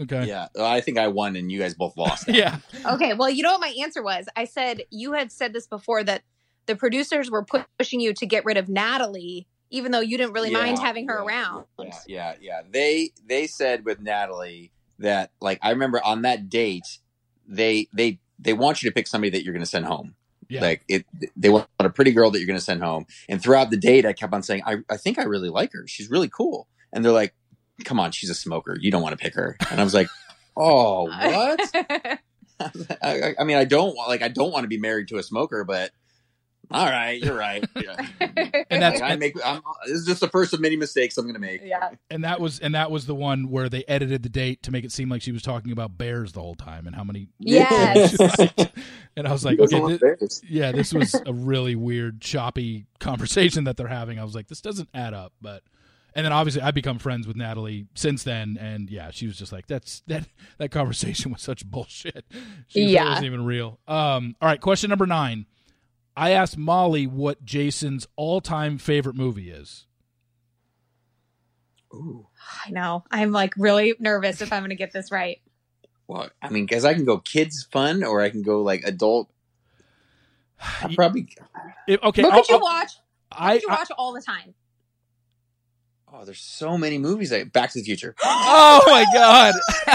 Okay. 0.00 0.26
yeah. 0.26 0.46
I 0.58 0.80
think 0.80 0.98
I 0.98 1.08
won 1.08 1.36
and 1.36 1.50
you 1.50 1.58
guys 1.58 1.74
both 1.74 1.96
lost. 1.96 2.28
Yeah. 2.38 2.58
Okay, 2.86 3.14
well, 3.14 3.28
you 3.28 3.42
know 3.42 3.52
what 3.52 3.60
my 3.60 3.74
answer 3.82 4.02
was? 4.02 4.26
I 4.36 4.44
said 4.44 4.82
you 4.90 5.12
had 5.12 5.32
said 5.32 5.52
this 5.52 5.66
before 5.66 6.04
that 6.04 6.22
the 6.66 6.76
producers 6.76 7.30
were 7.30 7.44
pushing 7.78 8.00
you 8.00 8.12
to 8.14 8.26
get 8.26 8.44
rid 8.44 8.56
of 8.56 8.68
Natalie, 8.68 9.46
even 9.70 9.90
though 9.90 10.00
you 10.00 10.16
didn't 10.16 10.34
really 10.34 10.50
mind 10.50 10.78
having 10.78 11.08
her 11.08 11.18
yeah, 11.18 11.24
around. 11.24 11.64
Yeah, 11.78 11.92
yeah, 12.06 12.34
yeah. 12.40 12.60
They 12.70 13.10
they 13.26 13.46
said 13.46 13.84
with 13.84 14.00
Natalie 14.00 14.70
that 14.98 15.32
like 15.40 15.58
I 15.62 15.70
remember 15.70 16.00
on 16.04 16.22
that 16.22 16.48
date 16.48 16.98
they 17.48 17.88
they 17.92 18.20
they 18.38 18.52
want 18.52 18.82
you 18.82 18.90
to 18.90 18.94
pick 18.94 19.06
somebody 19.06 19.30
that 19.30 19.42
you're 19.42 19.54
going 19.54 19.64
to 19.64 19.66
send 19.66 19.86
home. 19.86 20.14
Yeah. 20.48 20.60
Like 20.60 20.84
it, 20.88 21.04
they 21.36 21.48
want 21.48 21.68
a 21.78 21.90
pretty 21.90 22.12
girl 22.12 22.30
that 22.30 22.38
you're 22.38 22.46
going 22.46 22.58
to 22.58 22.64
send 22.64 22.82
home. 22.82 23.06
And 23.28 23.42
throughout 23.42 23.70
the 23.70 23.76
date, 23.76 24.06
I 24.06 24.12
kept 24.12 24.32
on 24.32 24.42
saying, 24.42 24.62
I, 24.64 24.76
I 24.88 24.96
think 24.96 25.18
I 25.18 25.24
really 25.24 25.50
like 25.50 25.72
her. 25.72 25.86
She's 25.86 26.10
really 26.10 26.28
cool. 26.28 26.68
And 26.92 27.04
they're 27.04 27.12
like, 27.12 27.34
come 27.84 28.00
on, 28.00 28.12
she's 28.12 28.30
a 28.30 28.34
smoker. 28.34 28.76
You 28.80 28.90
don't 28.90 29.02
want 29.02 29.18
to 29.18 29.22
pick 29.22 29.34
her. 29.34 29.56
And 29.70 29.80
I 29.80 29.84
was 29.84 29.94
like, 29.94 30.08
oh, 30.56 31.04
what? 31.06 31.74
I, 32.60 32.68
I, 33.02 33.34
I 33.40 33.44
mean, 33.44 33.56
I 33.56 33.64
don't 33.64 33.94
want 33.96 34.08
like 34.08 34.22
I 34.22 34.28
don't 34.28 34.52
want 34.52 34.64
to 34.64 34.68
be 34.68 34.78
married 34.78 35.08
to 35.08 35.18
a 35.18 35.22
smoker, 35.22 35.64
but 35.64 35.90
all 36.70 36.84
right, 36.84 37.22
you're 37.22 37.36
right. 37.36 37.64
Yeah. 37.76 37.96
And 38.68 38.82
that's 38.82 39.00
Like, 39.00 39.12
I 39.12 39.16
make. 39.16 39.36
I'm, 39.42 39.62
this 39.86 40.00
is 40.00 40.06
just 40.06 40.20
the 40.20 40.28
first 40.28 40.52
of 40.52 40.60
many 40.60 40.76
mistakes 40.76 41.16
I'm 41.16 41.24
going 41.24 41.34
to 41.34 41.40
make. 41.40 41.62
yeah. 41.64 41.90
and 42.10 42.24
that 42.24 42.40
was 42.40 42.58
and 42.58 42.74
that 42.74 42.90
was 42.90 43.06
the 43.06 43.14
one 43.14 43.48
where 43.48 43.68
they 43.70 43.84
edited 43.88 44.22
the 44.22 44.28
date 44.28 44.62
to 44.64 44.70
make 44.70 44.84
it 44.84 44.92
seem 44.92 45.08
like 45.08 45.22
she 45.22 45.32
was 45.32 45.40
talking 45.42 45.72
about 45.72 45.96
bears 45.96 46.32
the 46.32 46.40
whole 46.42 46.56
time 46.56 46.86
and 46.86 46.94
how 46.94 47.04
many 47.04 47.28
Yes. 47.38 48.18
and 49.16 49.26
I 49.26 49.32
was 49.32 49.44
like, 49.44 49.56
Those 49.56 49.72
okay, 49.72 49.82
are 49.82 49.88
thi- 49.90 49.98
bears. 49.98 50.42
yeah, 50.46 50.72
this 50.72 50.92
was 50.92 51.14
a 51.24 51.32
really 51.32 51.74
weird, 51.76 52.20
choppy 52.20 52.86
conversation 53.00 53.64
that 53.64 53.76
they're 53.78 53.86
having. 53.86 54.18
I 54.18 54.24
was 54.24 54.34
like, 54.34 54.48
this 54.48 54.60
doesn't 54.60 54.88
add 54.92 55.14
up, 55.14 55.32
but 55.40 55.62
and 56.14 56.24
then 56.24 56.32
obviously 56.32 56.62
I've 56.62 56.74
become 56.74 56.98
friends 56.98 57.26
with 57.26 57.36
Natalie 57.36 57.86
since 57.94 58.22
then, 58.24 58.56
and 58.60 58.90
yeah, 58.90 59.10
she 59.10 59.26
was 59.26 59.36
just 59.38 59.52
like, 59.52 59.66
that's 59.66 60.00
that 60.06 60.26
that 60.58 60.70
conversation 60.70 61.32
was 61.32 61.42
such 61.42 61.64
bullshit. 61.64 62.24
She 62.68 62.82
was, 62.84 62.92
Yeah. 62.92 63.04
wasn't 63.10 63.26
even 63.26 63.44
real. 63.44 63.78
Um, 63.86 64.34
all 64.40 64.48
right, 64.48 64.60
question 64.60 64.90
number 64.90 65.06
nine. 65.06 65.46
I 66.16 66.30
asked 66.32 66.58
Molly 66.58 67.06
what 67.06 67.44
Jason's 67.44 68.08
all-time 68.16 68.78
favorite 68.78 69.14
movie 69.14 69.50
is. 69.50 69.86
Ooh. 71.94 72.26
I 72.66 72.70
know. 72.70 73.04
I'm 73.10 73.32
like 73.32 73.54
really 73.56 73.94
nervous 73.98 74.40
if 74.40 74.52
I'm 74.52 74.60
going 74.62 74.70
to 74.70 74.76
get 74.76 74.92
this 74.92 75.10
right. 75.10 75.40
Well, 76.06 76.28
I 76.42 76.48
mean, 76.50 76.64
because 76.66 76.84
I 76.84 76.94
can 76.94 77.04
go 77.04 77.18
kids 77.18 77.66
fun 77.70 78.02
or 78.02 78.20
I 78.20 78.30
can 78.30 78.42
go 78.42 78.62
like 78.62 78.82
adult. 78.84 79.30
I 80.60 80.92
probably. 80.96 81.28
If- 81.86 82.02
okay, 82.02 82.22
what 82.22 82.32
I'll- 82.32 82.40
could 82.42 82.48
you 82.48 82.54
I'll- 82.56 82.60
watch? 82.62 82.92
What 83.30 83.40
I, 83.40 83.52
could 83.54 83.62
you 83.62 83.68
I- 83.68 83.74
watch 83.76 83.88
all 83.96 84.12
the 84.12 84.22
time? 84.22 84.54
Oh, 86.12 86.24
there's 86.24 86.40
so 86.40 86.78
many 86.78 86.98
movies. 86.98 87.30
Like 87.32 87.52
Back 87.52 87.70
to 87.72 87.78
the 87.80 87.84
Future. 87.84 88.14
oh 88.24 88.80
my 88.86 89.04
god. 89.14 89.54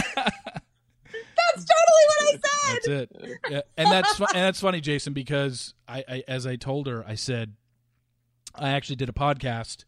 That's 1.36 1.66
totally 1.66 2.06
what 2.08 2.22
I 2.22 2.32
said. 2.32 2.40
That's 2.74 2.88
it. 2.88 3.40
Yeah. 3.50 3.62
And 3.78 3.92
that's 3.92 4.20
and 4.20 4.30
that's 4.34 4.60
funny, 4.60 4.82
Jason, 4.82 5.14
because 5.14 5.74
I, 5.88 6.04
I 6.08 6.24
as 6.28 6.48
I 6.48 6.56
told 6.56 6.88
her, 6.88 7.04
I 7.08 7.16
said 7.16 7.54
I 8.56 8.70
actually 8.70 8.96
did 8.96 9.10
a 9.10 9.14
podcast 9.14 9.84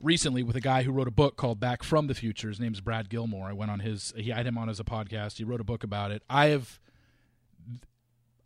recently 0.00 0.42
with 0.42 0.54
a 0.56 0.60
guy 0.60 0.82
who 0.82 0.92
wrote 0.92 1.08
a 1.08 1.12
book 1.12 1.36
called 1.36 1.58
Back 1.58 1.82
from 1.82 2.06
the 2.06 2.14
Future. 2.14 2.48
His 2.48 2.60
name's 2.60 2.80
Brad 2.80 3.08
Gilmore. 3.08 3.48
I 3.48 3.52
went 3.52 3.70
on 3.70 3.80
his 3.80 4.12
he 4.16 4.30
had 4.30 4.46
him 4.46 4.58
on 4.58 4.68
as 4.68 4.78
a 4.78 4.84
podcast. 4.84 5.38
He 5.38 5.44
wrote 5.44 5.60
a 5.60 5.64
book 5.64 5.82
about 5.84 6.10
it. 6.10 6.22
I 6.28 6.46
have 6.46 6.78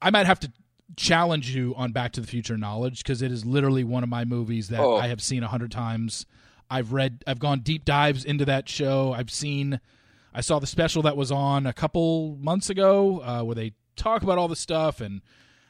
I 0.00 0.10
might 0.10 0.26
have 0.26 0.40
to 0.40 0.52
challenge 0.96 1.54
you 1.54 1.74
on 1.76 1.92
Back 1.92 2.12
to 2.12 2.20
the 2.20 2.26
Future 2.26 2.56
knowledge 2.56 3.02
because 3.02 3.20
it 3.20 3.32
is 3.32 3.44
literally 3.44 3.84
one 3.84 4.02
of 4.02 4.08
my 4.08 4.24
movies 4.24 4.68
that 4.68 4.80
Oh. 4.80 4.96
I 4.96 5.08
have 5.08 5.20
seen 5.22 5.42
a 5.42 5.48
hundred 5.48 5.70
times. 5.72 6.24
I've 6.70 6.92
read 6.92 7.22
I've 7.26 7.38
gone 7.38 7.60
deep 7.60 7.84
dives 7.84 8.24
into 8.24 8.44
that 8.46 8.68
show. 8.68 9.12
I've 9.12 9.30
seen 9.30 9.80
I 10.34 10.40
saw 10.40 10.58
the 10.58 10.66
special 10.66 11.02
that 11.02 11.16
was 11.16 11.32
on 11.32 11.66
a 11.66 11.72
couple 11.72 12.36
months 12.40 12.68
ago 12.70 13.20
uh, 13.22 13.42
where 13.42 13.54
they 13.54 13.72
talk 13.96 14.22
about 14.22 14.38
all 14.38 14.48
the 14.48 14.56
stuff 14.56 15.00
and 15.00 15.22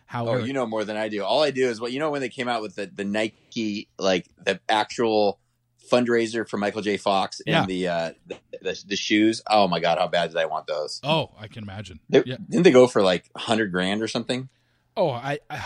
how 0.06 0.26
Oh, 0.28 0.38
you 0.38 0.52
know 0.52 0.66
more 0.66 0.84
than 0.84 0.96
I 0.96 1.08
do. 1.08 1.22
All 1.22 1.42
I 1.42 1.50
do 1.50 1.68
is 1.68 1.80
what 1.80 1.92
you 1.92 1.98
know 1.98 2.10
when 2.10 2.20
they 2.20 2.28
came 2.28 2.48
out 2.48 2.62
with 2.62 2.74
the 2.76 2.86
the 2.86 3.04
Nike 3.04 3.88
like 3.98 4.26
the 4.44 4.60
actual 4.68 5.38
fundraiser 5.90 6.46
for 6.46 6.58
Michael 6.58 6.82
J. 6.82 6.96
Fox 6.98 7.40
and 7.46 7.54
Yeah. 7.54 7.64
the, 7.66 7.88
uh, 7.88 8.12
the, 8.26 8.36
the 8.60 8.84
the 8.88 8.96
shoes. 8.96 9.40
Oh 9.48 9.68
my 9.68 9.80
god, 9.80 9.98
how 9.98 10.06
bad 10.08 10.28
did 10.30 10.36
I 10.36 10.44
want 10.46 10.66
those? 10.66 11.00
Oh, 11.02 11.30
I 11.38 11.46
can 11.48 11.62
imagine. 11.62 12.00
They, 12.10 12.22
Yeah. 12.26 12.36
Didn't 12.48 12.64
they 12.64 12.70
go 12.72 12.86
for 12.86 13.02
like 13.02 13.30
hundred 13.36 13.72
grand 13.72 14.02
or 14.02 14.08
something? 14.08 14.48
Oh, 14.96 15.10
I, 15.10 15.38
I, 15.48 15.64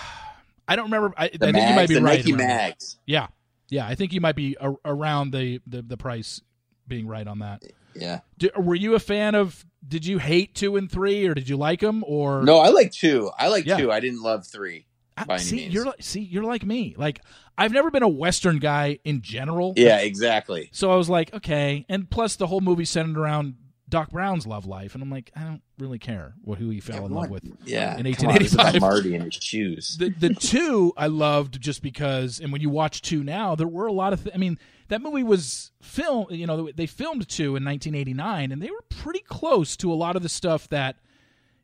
I 0.68 0.76
don't 0.76 0.85
remember. 0.87 1.12
I, 1.16 1.24
I 1.24 1.28
The 1.28 1.39
think 1.53 1.57
you 1.68 1.74
might 1.74 1.89
be 1.89 1.95
the 1.95 2.03
right. 2.03 2.18
Nike 2.18 2.33
mags. 2.33 2.99
Yeah, 3.07 3.28
yeah. 3.72 3.86
I 3.86 3.94
think 3.94 4.12
you 4.12 4.20
might 4.20 4.36
be 4.36 4.56
a, 4.60 4.72
around 4.84 5.32
the, 5.32 5.60
the 5.66 5.82
the 5.82 5.96
price 5.96 6.40
being 6.86 7.06
right 7.06 7.26
on 7.26 7.40
that. 7.40 7.62
Yeah. 7.94 8.20
Did, 8.38 8.56
were 8.56 8.74
you 8.74 8.94
a 8.94 8.98
fan 9.00 9.34
of? 9.34 9.64
Did 9.86 10.06
you 10.06 10.18
hate 10.18 10.54
two 10.54 10.76
and 10.76 10.90
three, 10.90 11.26
or 11.26 11.34
did 11.34 11.48
you 11.48 11.56
like 11.56 11.80
them? 11.80 12.04
Or 12.06 12.42
No, 12.42 12.58
I 12.58 12.68
like 12.68 12.92
two. 12.92 13.30
I 13.36 13.48
like 13.48 13.66
Yeah. 13.66 13.76
two. 13.78 13.90
I 13.90 14.00
didn't 14.00 14.22
love 14.22 14.46
three. 14.46 14.86
I- 15.16 15.24
any 15.28 15.38
see, 15.40 15.56
means. 15.56 15.74
you're 15.74 15.84
like, 15.84 16.02
see, 16.02 16.20
you're 16.20 16.44
like 16.44 16.64
me. 16.64 16.94
Like 16.96 17.20
I've 17.58 17.72
never 17.72 17.90
been 17.90 18.02
a 18.02 18.08
Western 18.08 18.58
guy 18.58 18.98
in 19.04 19.20
general. 19.20 19.74
Yeah, 19.76 19.98
exactly. 19.98 20.70
So 20.72 20.90
I 20.90 20.96
was 20.96 21.10
like, 21.10 21.34
okay. 21.34 21.84
And 21.88 22.08
plus, 22.08 22.36
the 22.36 22.46
whole 22.46 22.60
movie 22.62 22.84
centered 22.86 23.18
around 23.18 23.56
Doc 23.93 24.11
Brown's 24.11 24.47
love 24.47 24.64
life, 24.64 24.95
and 24.95 25.03
I'm 25.03 25.11
like, 25.11 25.30
I 25.36 25.43
don't 25.43 25.61
really 25.78 25.99
care 25.99 26.32
what 26.40 26.59
who 26.59 26.70
he 26.70 26.80
fell 26.80 27.05
in 27.05 27.12
love 27.12 27.28
with. 27.28 27.45
Yeah. 27.66 27.95
In 27.99 28.11
Come 28.14 28.30
on, 28.30 28.43
it's 28.43 28.55
about 28.55 28.72
1885. 28.72 28.80
Marty 28.80 29.14
and 29.14 29.24
his 29.24 29.34
shoes. 29.34 29.99
The 29.99 30.09
the 30.09 30.32
two 30.32 30.95
I 30.97 31.09
loved 31.09 31.61
just 31.61 31.82
because, 31.82 32.40
and 32.40 32.51
when 32.53 32.62
you 32.62 32.70
watch 32.70 33.03
two 33.03 33.22
now, 33.22 33.55
there 33.55 33.68
were 33.68 33.86
a 33.86 33.93
lot 33.93 34.14
of. 34.14 34.24
Th- 34.24 34.34
I 34.34 34.38
mean, 34.38 34.59
that 34.88 35.03
movie 35.03 35.22
was 35.22 35.72
film. 35.82 36.28
You 36.30 36.47
know, 36.47 36.70
they 36.74 36.86
filmed 36.86 37.28
two 37.28 37.55
in 37.55 37.64
1989, 37.66 38.51
and 38.51 38.62
they 38.62 38.70
were 38.70 38.84
pretty 38.88 39.20
close 39.20 39.76
to 39.76 39.93
a 39.93 39.95
lot 39.95 40.16
of 40.16 40.22
the 40.22 40.30
stuff 40.30 40.70
that 40.70 40.97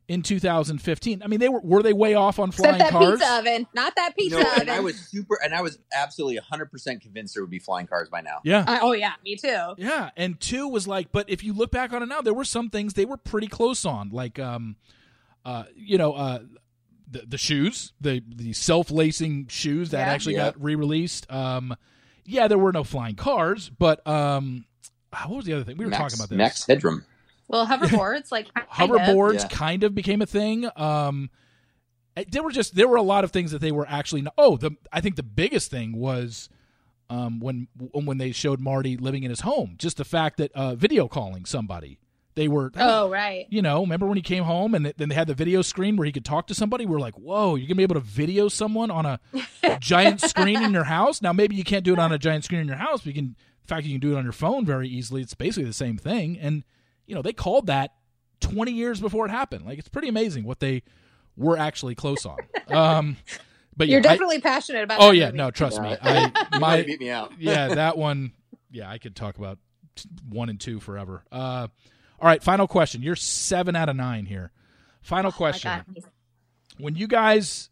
in 0.09 0.23
2015. 0.23 1.23
I 1.23 1.27
mean, 1.27 1.39
they 1.39 1.47
were 1.47 1.61
were 1.61 1.81
they 1.81 1.93
way 1.93 2.15
off 2.15 2.39
on 2.39 2.51
flying 2.51 2.75
Except 2.75 2.91
that 2.91 2.99
cars? 2.99 3.19
pizza 3.19 3.33
oven, 3.39 3.67
not 3.73 3.95
that 3.95 4.15
pizza 4.17 4.39
know, 4.39 4.49
oven. 4.49 4.61
and 4.61 4.71
I 4.71 4.79
was 4.81 4.99
super, 4.99 5.39
and 5.41 5.53
I 5.55 5.61
was 5.61 5.79
absolutely 5.93 6.39
100% 6.39 6.99
convinced 7.01 7.35
there 7.35 7.43
would 7.43 7.49
be 7.51 7.59
flying 7.59 7.87
cars 7.87 8.09
by 8.09 8.19
now. 8.21 8.39
Yeah. 8.43 8.65
Uh, 8.67 8.79
oh 8.81 8.91
yeah, 8.93 9.13
me 9.23 9.35
too. 9.37 9.75
Yeah, 9.77 10.09
and 10.17 10.37
two 10.39 10.67
was 10.67 10.87
like, 10.87 11.11
but 11.13 11.29
if 11.29 11.43
you 11.43 11.53
look 11.53 11.71
back 11.71 11.93
on 11.93 12.03
it 12.03 12.07
now, 12.07 12.21
there 12.21 12.33
were 12.33 12.43
some 12.43 12.69
things 12.69 12.95
they 12.95 13.05
were 13.05 13.17
pretty 13.17 13.47
close 13.47 13.85
on, 13.85 14.09
like, 14.09 14.39
um, 14.39 14.75
uh, 15.45 15.63
you 15.75 15.97
know, 15.97 16.13
uh, 16.13 16.39
the 17.09 17.23
the 17.27 17.37
shoes, 17.37 17.93
the 18.01 18.21
the 18.27 18.51
self 18.53 18.91
lacing 18.91 19.47
shoes 19.47 19.91
that 19.91 19.99
Yeah. 20.07 20.11
actually 20.13 20.33
Yeah. 20.33 20.45
got 20.45 20.61
re 20.63 20.75
released. 20.75 21.31
Um, 21.31 21.75
yeah, 22.25 22.47
there 22.47 22.57
were 22.57 22.71
no 22.71 22.83
flying 22.83 23.15
cars, 23.15 23.69
but 23.69 24.05
um, 24.07 24.65
ah, 25.13 25.25
what 25.27 25.37
was 25.37 25.45
the 25.45 25.53
other 25.53 25.63
thing 25.63 25.77
we 25.77 25.85
were 25.85 25.91
Max, 25.91 26.01
talking 26.13 26.19
about? 26.19 26.29
This 26.29 26.37
Max 26.37 26.65
Headroom. 26.67 27.05
Well, 27.49 27.67
hoverboards, 27.67 28.31
like 28.31 28.53
kind 28.71 28.91
of. 28.91 28.97
hoverboards 29.01 29.41
Yeah. 29.41 29.47
kind 29.49 29.83
of 29.83 29.93
became 29.93 30.21
a 30.21 30.25
thing. 30.25 30.69
Um, 30.77 31.29
eh, 32.15 32.23
there 32.31 32.43
were 32.43 32.51
just 32.51 32.75
there 32.75 32.87
were 32.87 32.95
a 32.95 33.01
lot 33.01 33.23
of 33.25 33.31
things 33.31 33.51
that 33.51 33.59
they 33.59 33.71
were 33.73 33.85
actually. 33.89 34.25
Oh, 34.37 34.55
the 34.55 34.71
I 34.93 35.01
think 35.01 35.17
the 35.17 35.23
biggest 35.23 35.69
thing 35.71 35.97
was 35.97 36.47
um, 37.09 37.39
when 37.39 37.67
when 37.91 38.17
they 38.19 38.31
showed 38.31 38.59
Marty 38.59 38.95
living 38.95 39.23
in 39.23 39.29
his 39.31 39.41
home. 39.41 39.75
Just 39.77 39.97
the 39.97 40.05
fact 40.05 40.37
that 40.37 40.51
uh, 40.53 40.75
video 40.75 41.07
calling 41.07 41.43
somebody, 41.45 41.99
they 42.35 42.47
were. 42.47 42.71
Oh 42.77 43.09
right. 43.09 43.47
You 43.49 43.63
know, 43.63 43.81
remember 43.81 44.05
when 44.05 44.15
he 44.17 44.21
came 44.21 44.43
home 44.43 44.75
and 44.75 44.85
then 44.85 45.09
they 45.09 45.15
had 45.15 45.27
the 45.27 45.33
video 45.33 45.63
screen 45.63 45.95
where 45.97 46.05
he 46.05 46.11
could 46.11 46.25
talk 46.25 46.45
to 46.47 46.53
somebody? 46.55 46.85
We 46.85 46.95
are 46.95 46.99
like, 46.99 47.15
whoa, 47.15 47.55
you're 47.55 47.67
gonna 47.67 47.77
be 47.77 47.83
able 47.83 47.95
to 47.95 47.99
video 48.01 48.47
someone 48.47 48.91
on 48.91 49.07
a 49.07 49.19
giant 49.79 50.21
screen 50.21 50.61
in 50.61 50.71
your 50.71 50.83
house. 50.83 51.19
Now 51.21 51.33
maybe 51.33 51.55
you 51.55 51.63
can't 51.63 51.83
do 51.83 51.93
it 51.93 51.99
on 51.99 52.11
a 52.11 52.19
giant 52.19 52.43
screen 52.43 52.61
in 52.61 52.67
your 52.67 52.77
house, 52.77 53.01
but 53.01 53.07
you 53.07 53.13
can. 53.13 53.25
In 53.63 53.75
fact, 53.75 53.85
you 53.85 53.93
can 53.93 53.99
do 53.99 54.15
it 54.15 54.17
on 54.17 54.23
your 54.23 54.33
phone 54.33 54.65
very 54.65 54.87
easily. 54.89 55.21
It's 55.21 55.35
basically 55.35 55.65
the 55.65 55.73
same 55.73 55.97
thing, 55.97 56.39
and 56.39 56.63
you 57.09 57.15
know 57.15 57.21
they 57.21 57.33
called 57.33 57.67
that 57.67 57.91
20 58.41 58.71
years 58.71 59.01
before 59.01 59.25
it 59.25 59.31
happened. 59.31 59.65
Like 59.65 59.79
it's 59.79 59.89
pretty 59.89 60.07
amazing 60.07 60.43
what 60.45 60.59
they 60.59 60.83
were 61.35 61.57
actually 61.57 61.95
close 61.95 62.25
on. 62.25 62.37
Um, 62.69 63.17
but 63.75 63.87
You're 63.87 63.99
I- 63.99 64.03
definitely 64.03 64.41
passionate 64.41 64.83
about. 64.83 64.99
oh 65.01 65.09
yeah, 65.09 65.27
movie. 65.27 65.37
no, 65.39 65.49
trust 65.51 65.81
me. 65.81 65.95
I 66.01 66.29
might 66.51 66.59
my 66.59 66.77
have 66.77 66.85
beat 66.85 66.99
me 66.99 67.09
out. 67.09 67.33
yeah, 67.39 67.69
that 67.69 67.97
one. 67.97 68.33
Yeah, 68.71 68.87
I 68.87 68.99
could 68.99 69.15
talk 69.15 69.37
about 69.39 69.57
one 70.29 70.49
and 70.49 70.59
two 70.59 70.79
forever. 70.79 71.23
Uh, 71.31 71.67
all 72.19 72.27
right, 72.27 72.43
final 72.43 72.67
question. 72.67 73.01
You're 73.01 73.15
seven 73.15 73.75
out 73.75 73.89
of 73.89 73.95
nine 73.95 74.25
here. 74.27 74.51
Final 75.01 75.29
Oh 75.29 75.35
question. 75.35 75.71
When 76.77 76.93
you 76.95 77.07
guys, 77.07 77.69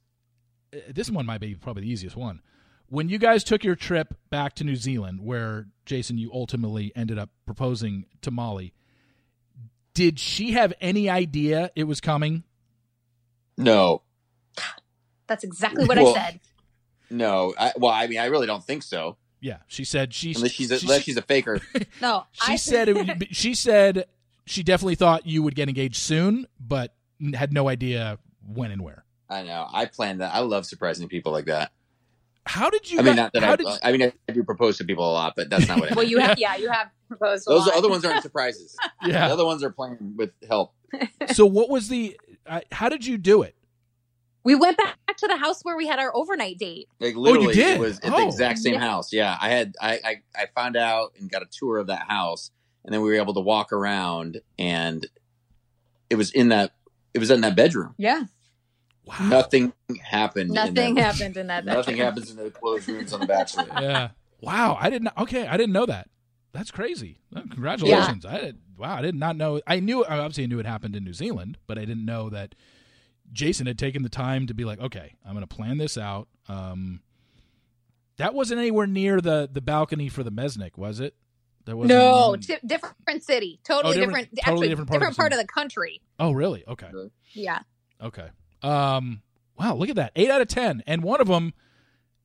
uh, 0.74 0.80
this 0.90 1.12
one 1.12 1.28
might 1.28 1.42
be 1.42 1.54
probably 1.54 1.84
the 1.84 1.92
easiest 1.92 2.16
one. 2.16 2.42
When 2.90 3.10
you 3.10 3.20
guys 3.20 3.44
took 3.44 3.64
your 3.64 3.76
trip 3.76 4.16
back 4.32 4.56
to 4.56 4.64
New 4.64 4.76
Zealand, 4.78 5.20
where 5.22 5.68
Jason, 5.86 6.18
you 6.18 6.32
ultimately 6.34 6.92
ended 6.96 7.20
up 7.20 7.30
proposing 7.46 8.06
to 8.22 8.32
Molly, 8.32 8.74
did 9.98 10.20
she 10.20 10.52
have 10.52 10.74
any 10.80 11.10
idea 11.10 11.72
it 11.76 11.86
was 11.86 12.00
coming? 12.00 12.44
No, 13.58 14.04
That's 15.26 15.44
exactly 15.44 15.86
what 15.86 15.98
Well- 15.98 16.16
I 16.16 16.20
said. 16.20 16.40
no. 17.10 17.56
I, 17.58 17.74
well, 17.78 17.92
I 17.92 18.06
mean, 18.06 18.20
I 18.20 18.26
really 18.26 18.46
don't 18.46 18.64
think 18.64 18.84
so. 18.84 19.18
Yeah, 19.40 19.58
she 19.68 19.84
said 19.84 20.14
she. 20.14 20.34
Unless 20.36 20.52
she's 20.52 20.70
a, 20.72 20.78
she, 20.80 20.86
unless 20.86 21.02
she's 21.04 21.18
a 21.18 21.22
faker. 21.24 21.60
No, 22.02 22.26
she 22.32 22.54
I 22.54 22.56
said 22.58 22.90
it, 22.90 23.28
she 23.36 23.56
said 23.56 24.06
she 24.46 24.62
definitely 24.64 24.96
thought 24.96 25.26
you 25.26 25.42
would 25.44 25.56
get 25.56 25.68
engaged 25.70 25.96
soon, 25.98 26.46
but 26.60 26.94
had 27.34 27.52
no 27.52 27.68
idea 27.68 28.20
when 28.48 28.70
and 28.72 28.82
where. 28.84 29.04
I 29.30 29.42
know. 29.44 29.68
I 29.74 29.86
planned 29.86 30.22
that. 30.22 30.34
I 30.34 30.40
love 30.40 30.66
surprising 30.68 31.08
people 31.08 31.32
like 31.32 31.46
that. 31.46 31.72
How 32.46 32.70
did 32.70 32.90
you? 32.90 33.00
I 33.00 33.02
mean, 33.02 33.16
gu- 33.16 33.22
not 33.22 33.34
that 33.34 33.44
how 33.44 33.54
I. 33.54 33.56
did 33.58 33.68
I 33.84 33.92
mean, 33.92 34.12
I 34.30 34.32
do 34.32 34.44
propose 34.44 34.78
to 34.78 34.86
people 34.86 35.10
a 35.10 35.14
lot, 35.14 35.34
but 35.36 35.50
that's 35.50 35.68
not 35.68 35.80
what 35.80 35.92
I 35.92 35.96
well, 35.96 36.04
mean. 36.06 36.12
you 36.12 36.20
have 36.20 36.38
yeah, 36.40 36.56
you 36.56 36.70
have 36.70 36.90
proposed. 37.08 37.48
a 37.48 37.52
Those 37.52 37.68
lot. 37.68 37.76
other 37.76 37.90
ones 37.90 38.06
aren't 38.06 38.22
surprises. 38.24 38.76
Yeah, 39.06 39.28
the 39.28 39.34
other 39.34 39.46
ones 39.46 39.64
are 39.64 39.70
playing 39.72 40.14
with 40.16 40.32
help. 40.48 40.74
so 41.34 41.46
what 41.46 41.70
was 41.70 41.88
the? 41.90 42.20
Uh, 42.46 42.62
how 42.72 42.90
did 42.90 43.06
you 43.06 43.18
do 43.18 43.42
it? 43.44 43.56
We 44.44 44.56
went 44.56 44.78
back 44.78 44.96
to 45.18 45.28
the 45.28 45.36
house 45.36 45.62
where 45.64 45.76
we 45.76 45.88
had 45.88 46.00
our 46.00 46.16
overnight 46.16 46.58
date. 46.58 46.88
Like 47.02 47.16
literally, 47.18 47.54
did? 47.54 47.76
it 47.78 47.80
was 47.82 48.00
at 48.00 48.14
Oh. 48.14 48.18
the 48.22 48.26
exact 48.28 48.60
same 48.60 48.76
Yeah. 48.76 48.80
house. 48.80 49.12
Yeah, 49.12 49.38
I 49.42 49.50
had. 49.50 49.76
I, 49.82 49.94
I 50.06 50.16
I 50.36 50.46
found 50.56 50.78
out 50.78 51.14
and 51.20 51.30
got 51.30 51.42
a 51.42 51.48
tour 51.52 51.78
of 51.80 51.88
that 51.88 52.08
house, 52.08 52.52
and 52.86 52.94
then 52.94 53.02
we 53.02 53.10
were 53.10 53.16
able 53.16 53.34
to 53.34 53.42
walk 53.42 53.74
around, 53.74 54.40
and 54.58 55.06
it 56.10 56.16
was 56.16 56.32
in 56.32 56.50
that. 56.50 56.72
It 57.14 57.20
was 57.20 57.30
in 57.32 57.42
that 57.42 57.56
bedroom. 57.58 57.96
Yeah, 57.98 58.24
Wow. 59.06 59.16
Nothing 59.28 59.74
happened. 60.02 60.50
in 60.50 60.54
nothing 60.54 60.96
that- 60.96 61.04
happened 61.16 61.36
in 61.38 61.48
that. 61.48 61.66
Nothing 61.66 61.98
happens 61.98 62.30
in 62.32 62.38
the 62.38 62.52
closed 62.52 62.88
rooms 62.88 63.12
on 63.12 63.20
the 63.22 63.26
Bachelor. 63.28 63.66
Yeah. 63.82 64.10
Wow. 64.40 64.78
I 64.80 64.90
didn't. 64.90 65.10
Okay, 65.18 65.48
I 65.48 65.58
didn't 65.58 65.74
know 65.74 65.88
that. 65.88 66.08
That's 66.58 66.72
crazy. 66.72 67.20
Well, 67.32 67.44
congratulations. 67.52 68.26
I 68.26 68.40
did, 68.40 68.58
wow. 68.78 68.96
I 68.96 69.02
did 69.04 69.14
not 69.14 69.36
know. 69.38 69.62
I 69.68 69.80
knew. 69.80 70.04
I 70.04 70.18
obviously 70.18 70.48
knew 70.48 70.58
it 70.58 70.66
happened 70.66 70.96
in 70.96 71.04
New 71.04 71.14
Zealand, 71.14 71.60
but 71.68 71.78
I 71.78 71.86
didn't 71.86 72.04
know 72.06 72.32
that 72.32 72.56
Jason 73.32 73.68
had 73.68 73.78
taken 73.78 74.02
the 74.02 74.10
time 74.10 74.48
to 74.48 74.56
be 74.56 74.66
like, 74.66 74.80
okay, 74.80 75.14
I'm 75.24 75.34
going 75.34 75.46
to 75.46 75.56
plan 75.56 75.78
this 75.78 76.00
out. 76.00 76.28
Um, 76.50 77.02
that 78.18 78.34
wasn't 78.34 78.60
anywhere 78.60 78.88
near 78.88 79.22
the 79.22 79.48
the 79.52 79.62
balcony 79.62 80.10
for 80.10 80.24
the 80.24 80.32
Mesnick, 80.32 80.78
was 80.80 81.00
it? 81.00 81.14
That 81.66 81.78
was 81.78 81.90
No, 81.90 82.36
ti 82.38 82.56
different 82.66 83.22
city, 83.22 83.60
totally 83.64 83.98
Oh, 83.98 84.00
different- 84.00 84.30
different. 84.34 84.46
totally 84.46 84.68
actually, 84.68 84.68
different 84.70 84.90
part 84.90 85.04
of 85.04 85.10
the 85.12 85.16
part 85.16 85.34
of 85.34 85.38
the 85.40 85.46
country. 85.46 86.02
Oh, 86.20 86.32
really? 86.32 86.64
Okay. 86.68 86.90
Yeah, 87.34 87.60
Okay. 88.02 88.30
Um. 88.64 89.22
Wow. 89.60 89.76
Look 89.76 89.90
at 89.90 89.96
that. 89.98 90.12
Eight 90.16 90.32
out 90.32 90.42
of 90.42 90.48
ten, 90.48 90.82
and 90.88 91.04
one 91.04 91.22
of 91.22 91.28
them, 91.28 91.54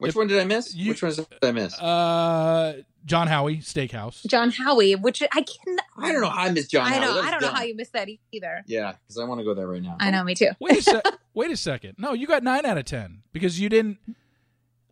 Which 0.02 0.10
If 0.10 0.16
one 0.16 0.26
did 0.26 0.38
I 0.40 0.44
miss? 0.44 0.74
you- 0.74 0.88
Which 0.90 1.02
one 1.02 1.12
did 1.12 1.26
I 1.42 1.52
miss? 1.52 1.78
uh, 1.80 2.82
John 3.04 3.26
Howie 3.28 3.58
Steakhouse. 3.58 4.26
John 4.26 4.50
Howie, 4.50 4.94
which 4.96 5.22
I 5.22 5.42
can. 5.42 5.76
I 5.96 6.12
don't 6.12 6.20
know 6.20 6.28
how 6.28 6.42
I 6.44 6.50
missed 6.50 6.70
John. 6.70 6.86
I 6.92 6.98
know. 6.98 7.12
Howard. 7.12 7.24
I 7.24 7.30
don't 7.30 7.40
was 7.42 7.50
know 7.50 7.54
how 7.56 7.62
you 7.62 7.74
missed 7.76 7.92
that 7.94 8.08
either. 8.32 8.62
Yeah, 8.66 8.92
because 9.06 9.18
I 9.18 9.24
want 9.24 9.40
to 9.40 9.44
go 9.44 9.54
there 9.54 9.66
right 9.66 9.82
now. 9.82 9.96
I 10.00 10.10
know, 10.10 10.22
me 10.24 10.34
too. 10.34 10.50
Wait 10.60 10.78
a 10.78 10.82
sec. 10.82 11.04
wait 11.34 11.50
a 11.50 11.56
second. 11.56 11.94
No, 11.98 12.12
you 12.12 12.26
got 12.26 12.42
nine 12.42 12.64
out 12.66 12.78
of 12.78 12.84
ten 12.84 13.22
because 13.32 13.58
you 13.60 13.68
didn't. 13.68 13.98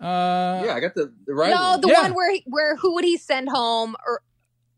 Uh, 0.01 0.63
yeah, 0.65 0.75
I 0.75 0.81
got 0.81 0.95
the 0.95 1.13
the 1.27 1.35
right. 1.35 1.51
no, 1.51 1.71
one. 1.73 1.81
the 1.83 1.89
Yeah. 1.89 2.03
one 2.03 2.15
where 2.15 2.37
where 2.47 2.77
who 2.77 2.95
would 2.95 3.05
he 3.05 3.17
send 3.19 3.49
home, 3.51 3.95
or, 4.07 4.23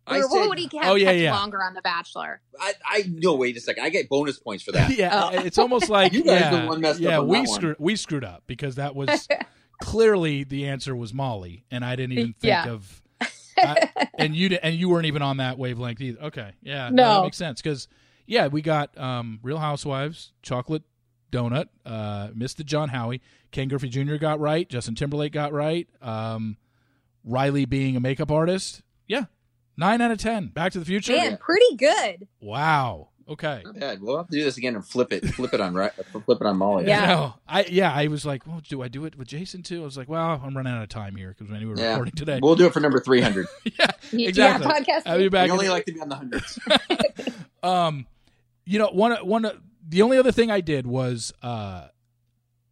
I 0.07 0.19
or 0.19 0.23
said, 0.23 0.29
who 0.43 0.49
would 0.49 0.59
he 0.59 0.69
have 0.79 0.91
Oh, 0.91 0.95
yeah, 0.97 1.07
kept 1.07 1.19
yeah. 1.21 1.33
longer 1.35 1.63
on 1.63 1.75
The 1.75 1.83
Bachelor? 1.83 2.41
I, 2.61 2.73
I 2.85 3.05
no. 3.09 3.35
Wait 3.37 3.57
a 3.57 3.61
second. 3.61 3.85
I 3.85 3.89
get 3.91 4.09
bonus 4.09 4.39
points 4.39 4.65
for 4.65 4.73
that. 4.73 4.91
yeah. 4.99 5.31
Oh. 5.33 5.39
It's 5.45 5.59
almost 5.59 5.89
like 5.89 6.13
You 6.13 6.25
guys 6.25 6.41
yeah, 6.41 6.61
the 6.63 6.67
one 6.67 6.81
messed 6.81 6.99
up 7.01 7.03
yeah. 7.03 7.19
on 7.21 7.29
we 7.29 7.37
that 7.39 7.49
one. 7.49 7.55
screwed 7.57 7.77
we 7.79 7.97
screwed 7.97 8.25
up 8.25 8.43
because 8.49 8.75
that 8.75 8.97
was 8.97 9.29
clearly 9.83 10.45
the 10.45 10.69
answer 10.69 10.95
was 10.97 11.13
Molly, 11.13 11.65
and 11.71 11.85
I 11.85 11.97
didn't 11.97 12.13
even 12.13 12.33
think 12.41 12.45
Yeah. 12.51 12.69
of. 12.69 13.03
I- 13.59 13.89
and 14.19 14.35
you 14.35 14.59
and 14.63 14.75
you 14.75 14.89
weren't 14.89 15.07
even 15.07 15.23
on 15.23 15.37
that 15.37 15.59
wavelength 15.59 16.01
either. 16.01 16.21
Okay, 16.23 16.53
yeah, 16.63 16.89
no, 16.91 17.17
that 17.17 17.23
makes 17.25 17.37
sense 17.37 17.61
because 17.63 17.87
yeah, 18.27 18.47
we 18.49 18.63
got 18.63 18.97
um, 18.99 19.39
Real 19.43 19.59
Housewives, 19.59 20.33
Chocolate 20.43 20.83
Donut, 21.31 21.69
uh, 21.87 22.29
the 22.35 22.65
John 22.65 22.89
Howie, 22.89 23.21
Ken 23.53 23.69
Griffey 23.69 23.89
Jr. 23.89 24.17
got 24.17 24.41
right, 24.41 24.69
Justin 24.69 24.95
Timberlake 24.95 25.33
got 25.33 25.53
right, 25.53 25.87
um, 26.01 26.57
Riley 27.25 27.65
being 27.67 27.95
a 27.97 28.01
makeup 28.01 28.31
artist, 28.33 28.83
yeah, 29.07 29.25
nine 29.77 30.01
out 30.01 30.11
of 30.11 30.19
ten. 30.19 30.49
Back 30.49 30.73
to 30.73 30.79
the 30.81 30.85
Future, 30.85 31.13
Man, 31.15 31.37
pretty 31.37 31.77
good. 31.77 32.27
wow, 32.41 33.11
okay. 33.29 33.63
Not 33.65 33.79
bad. 33.79 34.03
We'll 34.03 34.17
have 34.17 34.29
to 34.29 34.37
do 34.37 34.45
this 34.45 34.57
again 34.57 34.75
and 34.75 34.85
flip 34.87 35.13
it. 35.13 35.25
Flip 35.35 35.53
it 35.55 35.61
on 35.61 35.75
right. 35.75 35.93
Flip 36.25 36.41
it 36.41 36.47
on 36.47 36.57
Molly. 36.57 36.87
Yeah. 36.87 37.07
No, 37.07 37.35
I 37.49 37.65
yeah, 37.65 37.93
I 37.93 38.07
was 38.09 38.25
like, 38.27 38.47
well, 38.47 38.61
do 38.69 38.83
I 38.83 38.89
do 38.89 39.05
it 39.05 39.17
with 39.17 39.29
Jason 39.29 39.63
too? 39.63 39.83
I 39.83 39.85
was 39.85 39.97
like, 39.97 40.09
well, 40.09 40.41
I'm 40.45 40.57
running 40.57 40.73
out 40.73 40.83
of 40.83 40.89
time 40.89 41.17
here 41.17 41.35
because 41.37 41.53
I 41.53 41.59
knew 41.59 41.69
we 41.69 41.75
were 41.75 41.81
Yeah. 41.81 41.91
recording 41.91 42.15
today. 42.15 42.41
We'll 42.43 42.57
do 42.57 42.67
it 42.67 42.73
for 42.73 42.81
number 42.81 43.01
three 43.01 43.21
hundred. 43.21 43.47
yeah, 43.65 43.87
Exactly. 44.13 44.67
Yeah, 44.67 44.81
podcast. 44.81 45.03
I'll 45.07 45.19
be 45.19 45.29
back. 45.29 45.47
We 45.47 45.53
only 45.53 45.69
like 45.69 45.85
to 45.87 45.93
be 45.93 46.01
on 46.01 46.09
the 46.09 46.17
hundreds. 46.17 46.59
Um, 47.63 48.07
you 48.65 48.79
know, 48.79 48.89
one 48.89 49.13
one 49.27 49.49
the 49.89 50.03
only 50.03 50.19
other 50.19 50.33
thing 50.33 50.51
I 50.51 50.61
did 50.61 50.87
was 50.87 51.33
uh, 51.43 51.87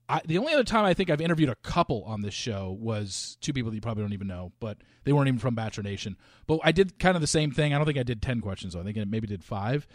I, 0.08 0.20
the 0.24 0.38
only 0.38 0.52
other 0.52 0.64
time 0.64 0.84
I 0.84 0.94
think 0.94 1.10
I've 1.10 1.20
interviewed 1.20 1.48
a 1.48 1.54
couple 1.54 2.02
on 2.04 2.22
this 2.22 2.34
show 2.34 2.76
was 2.80 3.36
two 3.40 3.52
people 3.52 3.70
that 3.70 3.76
you 3.76 3.80
probably 3.80 4.02
don't 4.02 4.12
even 4.12 4.26
know, 4.26 4.50
but 4.58 4.78
they 5.04 5.12
weren't 5.12 5.28
even 5.28 5.38
from 5.38 5.54
Bachelor 5.54 5.84
Nation. 5.84 6.16
But 6.48 6.58
I 6.64 6.72
did 6.72 6.98
kind 6.98 7.14
of 7.16 7.20
the 7.20 7.28
same 7.28 7.52
thing. 7.52 7.72
I 7.72 7.76
don't 7.76 7.86
think 7.86 7.98
I 7.98 8.02
did 8.02 8.20
ten 8.20 8.40
questions. 8.40 8.74
Though. 8.74 8.80
I 8.80 8.82
think 8.82 8.98
I 8.98 9.04
maybe 9.04 9.28
did 9.28 9.44
five. 9.44 9.86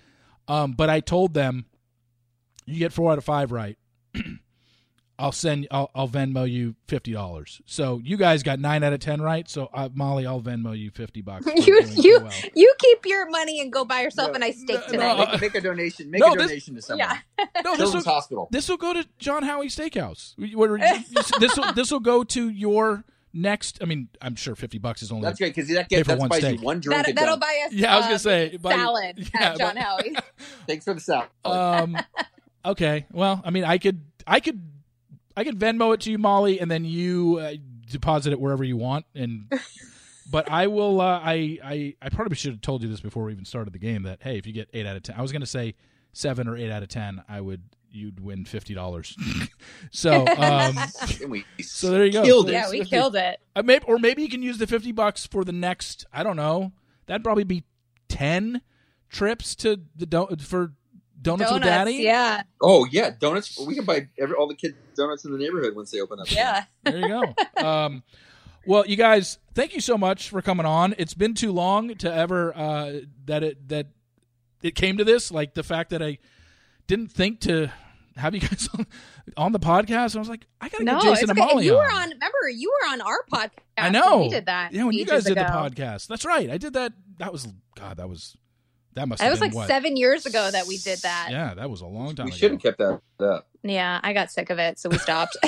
Um, 0.47 0.73
but 0.73 0.89
I 0.89 0.99
told 0.99 1.33
them, 1.33 1.65
you 2.65 2.79
get 2.79 2.93
four 2.93 3.11
out 3.11 3.17
of 3.17 3.23
five 3.23 3.51
right. 3.51 3.77
I'll 5.17 5.31
send. 5.31 5.67
I'll, 5.71 5.89
I'll 5.95 6.09
Venmo 6.09 6.49
you 6.49 6.75
fifty 6.87 7.13
dollars. 7.13 7.61
So 7.65 8.01
you 8.03 8.17
guys 8.17 8.43
got 8.43 8.59
nine 8.59 8.83
out 8.83 8.91
of 8.91 8.99
ten 8.99 9.21
right. 9.21 9.49
So 9.49 9.69
uh, 9.73 9.87
Molly, 9.93 10.27
I'll 10.27 10.41
Venmo 10.41 10.77
you 10.77 10.91
fifty 10.91 11.21
bucks. 11.21 11.45
you 11.65 11.81
you 11.95 12.19
well. 12.21 12.31
you 12.53 12.73
keep 12.79 13.05
your 13.05 13.29
money 13.29 13.61
and 13.61 13.71
go 13.71 13.85
buy 13.85 14.01
yourself 14.01 14.31
No, 14.31 14.35
a 14.35 14.39
nice 14.39 14.59
steak 14.59 14.81
no, 14.81 14.87
tonight. 14.91 15.17
no, 15.17 15.31
make, 15.31 15.41
make 15.41 15.55
a 15.55 15.61
donation. 15.61 16.11
Make 16.11 16.19
No, 16.19 16.33
a 16.33 16.35
this- 16.35 16.47
donation 16.47 16.75
to 16.75 16.81
someone. 16.81 17.07
yeah. 17.07 17.45
No, 17.63 17.71
this 17.71 17.79
Children's 17.83 18.05
will 18.05 18.13
Hospital. 18.13 18.47
this 18.51 18.67
will 18.67 18.75
go 18.77 18.91
to 18.93 19.07
John 19.17 19.43
Howie 19.43 19.69
Steakhouse. 19.69 20.35
This 21.39 21.55
will 21.57 21.71
this 21.73 21.91
will 21.91 22.01
go 22.01 22.25
to 22.25 22.49
your 22.49 23.05
next. 23.35 23.79
I 23.81 23.85
mean, 23.85 24.07
I'm 24.21 24.35
sure 24.35 24.55
fifty 24.55 24.77
bucks 24.77 25.03
is 25.03 25.11
only. 25.11 25.23
That's 25.23 25.37
great 25.37 25.53
because 25.53 25.69
that 25.69 25.89
Pay 25.89 25.97
gets 25.97 26.07
for 26.07 26.15
that 26.15 26.19
one 26.19 26.29
buys 26.29 26.43
you 26.43 26.57
one 26.61 26.79
drink. 26.79 26.97
That, 26.97 27.09
and 27.09 27.17
that'll 27.17 27.37
buy 27.37 27.63
us. 27.67 27.73
Yeah, 27.73 27.93
I 27.93 27.97
was 27.97 28.05
uh, 28.05 28.07
gonna 28.07 28.19
say, 28.19 28.57
buy- 28.57 28.75
salad 28.75 29.29
yeah, 29.35 29.51
at 29.51 29.57
John 29.57 29.75
Howie. 29.75 30.15
Thanks 30.67 30.85
for 30.85 30.93
the 30.93 31.01
salad. 31.01 31.29
um 31.45 31.97
okay 32.65 33.05
well 33.11 33.41
i 33.45 33.51
mean 33.51 33.63
i 33.63 33.77
could 33.77 34.03
i 34.25 34.39
could 34.39 34.59
i 35.37 35.43
could 35.43 35.59
venmo 35.59 35.93
it 35.93 36.01
to 36.01 36.11
you 36.11 36.17
molly 36.17 36.59
and 36.59 36.69
then 36.69 36.83
you 36.83 37.37
uh, 37.39 37.53
deposit 37.91 38.33
it 38.33 38.39
wherever 38.39 38.63
you 38.63 38.75
want 38.75 39.05
and 39.13 39.51
but 40.31 40.49
i 40.49 40.65
will 40.67 40.99
uh, 40.99 41.19
I, 41.23 41.59
I 41.63 41.95
i 42.01 42.09
probably 42.09 42.35
should 42.35 42.53
have 42.53 42.61
told 42.61 42.81
you 42.81 42.89
this 42.89 43.01
before 43.01 43.25
we 43.25 43.33
even 43.33 43.45
started 43.45 43.73
the 43.73 43.79
game 43.79 44.03
that 44.03 44.19
hey 44.23 44.37
if 44.37 44.47
you 44.47 44.53
get 44.53 44.69
eight 44.73 44.87
out 44.87 44.95
of 44.95 45.03
ten 45.03 45.15
i 45.15 45.21
was 45.21 45.31
going 45.31 45.41
to 45.41 45.47
say 45.47 45.75
seven 46.13 46.47
or 46.47 46.57
eight 46.57 46.71
out 46.71 46.81
of 46.81 46.89
ten 46.89 47.23
i 47.29 47.39
would 47.39 47.61
you'd 47.95 48.19
win 48.19 48.45
fifty 48.45 48.73
dollars 48.73 49.15
so 49.91 50.27
um 50.27 50.77
So 51.61 51.89
there 51.91 52.05
you 52.05 52.11
go. 52.11 52.23
Killed 52.23 52.49
it. 52.49 52.53
yeah, 52.53 52.69
we 52.69 52.83
killed 52.85 53.15
it. 53.15 53.39
uh, 53.55 53.63
maybe 53.63 53.85
or 53.87 53.97
maybe 53.97 54.21
you 54.21 54.29
can 54.29 54.41
use 54.43 54.57
the 54.57 54.67
50 54.67 54.91
bucks 54.91 55.25
for 55.25 55.43
the 55.43 55.51
next 55.51 56.05
i 56.13 56.21
don't 56.23 56.35
know 56.35 56.71
that'd 57.07 57.23
probably 57.23 57.43
be 57.43 57.63
10 58.09 58.61
trips 59.09 59.55
to 59.55 59.79
the 59.95 60.05
don- 60.05 60.35
for 60.37 60.73
donuts, 61.21 61.51
with 61.51 61.63
daddy 61.63 61.93
yeah, 61.93 62.43
Oh 62.61 62.85
yeah, 62.85 63.11
donuts. 63.19 63.59
We 63.59 63.73
can 63.75 63.85
buy 63.85 64.07
every, 64.19 64.35
all 64.35 64.47
the 64.47 64.55
kids 64.55 64.75
donuts 64.95 65.25
in 65.25 65.31
the 65.31 65.37
neighborhood 65.37 65.75
once 65.75 65.89
they 65.91 65.99
open 66.01 66.19
up. 66.19 66.29
yeah. 66.31 66.65
there 66.83 66.99
you 66.99 67.07
go. 67.07 67.65
Um, 67.65 68.03
well, 68.67 68.85
you 68.85 68.95
guys, 68.95 69.39
thank 69.53 69.73
you 69.73 69.81
so 69.81 69.97
much 69.97 70.29
for 70.29 70.41
coming 70.41 70.65
on. 70.65 70.93
It's 70.97 71.13
been 71.13 71.33
too 71.33 71.51
long 71.51 71.95
to 71.95 72.13
ever 72.13 72.55
uh, 72.55 72.99
that 73.25 73.43
it 73.43 73.67
that 73.69 73.87
it 74.61 74.75
came 74.75 74.97
to 74.97 75.03
this. 75.03 75.31
Like 75.31 75.53
the 75.55 75.63
fact 75.63 75.89
that 75.91 76.01
I 76.03 76.17
didn't 76.87 77.11
think 77.11 77.39
to 77.41 77.71
have 78.17 78.33
you 78.33 78.41
guys 78.41 78.67
on, 78.77 78.85
on 79.37 79.51
the 79.51 79.59
podcast. 79.59 80.15
I 80.15 80.19
was 80.19 80.29
like, 80.29 80.45
I 80.61 80.69
gotta 80.69 80.83
No, 80.83 80.93
get 80.93 81.03
Jason 81.03 81.29
it's 81.29 81.29
and. 81.31 81.39
Molly 81.39 81.65
You 81.65 81.73
on. 81.73 81.77
were 81.77 81.91
on. 81.91 82.09
Remember, 82.09 82.49
you 82.53 82.71
were 82.81 82.89
on 82.93 83.01
our 83.01 83.23
podcast. 83.31 83.49
I 83.77 83.83
when 83.83 83.91
know. 83.93 84.17
we 84.23 84.29
did 84.29 84.45
that. 84.45 84.73
Yeah, 84.73 84.83
when 84.85 84.95
you 84.95 85.05
guys 85.05 85.23
did 85.25 85.37
the 85.37 85.41
podcast. 85.41 86.07
That's 86.07 86.25
right. 86.25 86.49
I 86.49 86.57
did 86.57 86.73
that. 86.73 86.93
That 87.19 87.31
was 87.31 87.47
God. 87.75 87.97
That 87.97 88.09
was 88.09 88.35
that 88.93 89.07
must. 89.07 89.19
That 89.19 89.25
have 89.25 89.31
was 89.33 89.39
been 89.41 89.49
like 89.49 89.55
what? 89.55 89.67
seven 89.67 89.97
years 89.97 90.25
ago 90.25 90.49
that 90.51 90.65
we 90.67 90.77
did 90.77 90.99
that. 90.99 91.27
Yeah, 91.29 91.49
Yeah, 91.49 91.53
that 91.55 91.69
was 91.69 91.81
a 91.81 91.85
long 91.87 92.15
time 92.15 92.25
We 92.27 92.31
should 92.31 92.51
have 92.51 92.61
kept 92.61 92.77
that 92.77 93.01
up. 93.19 93.47
Yeah, 93.63 93.99
I 94.03 94.13
got 94.13 94.31
sick 94.31 94.49
of 94.49 94.59
it, 94.59 94.79
so 94.79 94.89
we 94.89 94.97
stopped. 94.97 95.35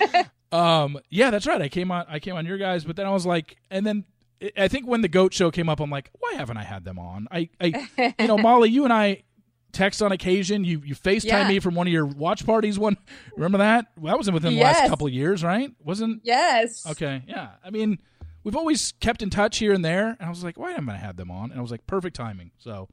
Um, 0.50 0.98
yeah, 1.10 1.30
that's 1.30 1.46
right. 1.46 1.60
I 1.60 1.68
came 1.68 1.90
on, 1.90 2.06
I 2.08 2.20
came 2.20 2.34
on 2.34 2.46
your 2.46 2.56
guys, 2.56 2.84
but 2.84 2.96
then 2.96 3.04
I 3.04 3.10
was 3.10 3.26
like, 3.26 3.56
and 3.70 3.86
then 3.86 4.04
I- 4.42 4.52
I 4.56 4.68
think 4.68 4.86
when 4.86 5.02
the 5.02 5.08
goat 5.08 5.34
show 5.34 5.50
came 5.50 5.68
up, 5.68 5.78
I'm 5.78 5.90
like, 5.90 6.10
why 6.18 6.32
haven't 6.36 6.56
I 6.56 6.62
had 6.64 6.84
them 6.84 6.98
on? 6.98 7.28
I, 7.30 7.50
I, 7.60 8.14
you 8.18 8.26
know, 8.26 8.38
Molly, 8.38 8.70
you 8.70 8.84
and 8.84 8.92
I 8.92 9.24
text 9.72 10.02
on 10.02 10.12
occasion. 10.12 10.64
You, 10.64 10.82
you 10.84 10.94
Facetime 10.94 11.24
Yeah. 11.24 11.48
me 11.48 11.60
from 11.60 11.74
one 11.74 11.86
of 11.86 11.92
your 11.92 12.06
watch 12.06 12.44
parties. 12.46 12.78
One, 12.78 12.96
remember 13.36 13.58
that? 13.58 13.86
That 14.02 14.16
wasn't 14.16 14.34
within 14.34 14.54
the 14.54 14.62
last 14.62 14.88
couple 14.88 15.06
of 15.06 15.12
years, 15.12 15.42
right? 15.44 15.70
Wasn't 15.84 16.20
yes. 16.24 16.86
okay. 16.90 17.22
Yeah, 17.26 17.50
I 17.64 17.70
mean, 17.70 17.98
we've 18.44 18.56
always 18.56 18.92
kept 19.00 19.22
in 19.22 19.30
touch 19.30 19.58
here 19.58 19.72
and 19.72 19.84
there, 19.84 20.08
and 20.08 20.22
I 20.22 20.28
was 20.30 20.42
like, 20.44 20.58
why 20.58 20.70
haven't 20.70 20.88
I 20.88 20.96
have 20.96 21.16
them 21.16 21.30
on? 21.30 21.50
And 21.50 21.58
I 21.58 21.62
was 21.62 21.70
like, 21.70 21.86
perfect 21.86 22.16
timing. 22.16 22.50
So, 22.58 22.88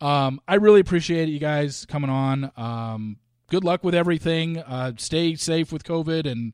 um, 0.00 0.40
I 0.48 0.56
really 0.56 0.80
appreciate 0.80 1.28
you 1.28 1.38
guys 1.38 1.86
coming 1.86 2.10
on. 2.10 2.50
Um, 2.56 3.16
good 3.48 3.64
luck 3.64 3.84
with 3.84 3.94
everything. 3.94 4.58
Uh, 4.58 4.92
stay 4.96 5.34
safe 5.34 5.72
with 5.72 5.84
COVID 5.84 6.26
and. 6.30 6.52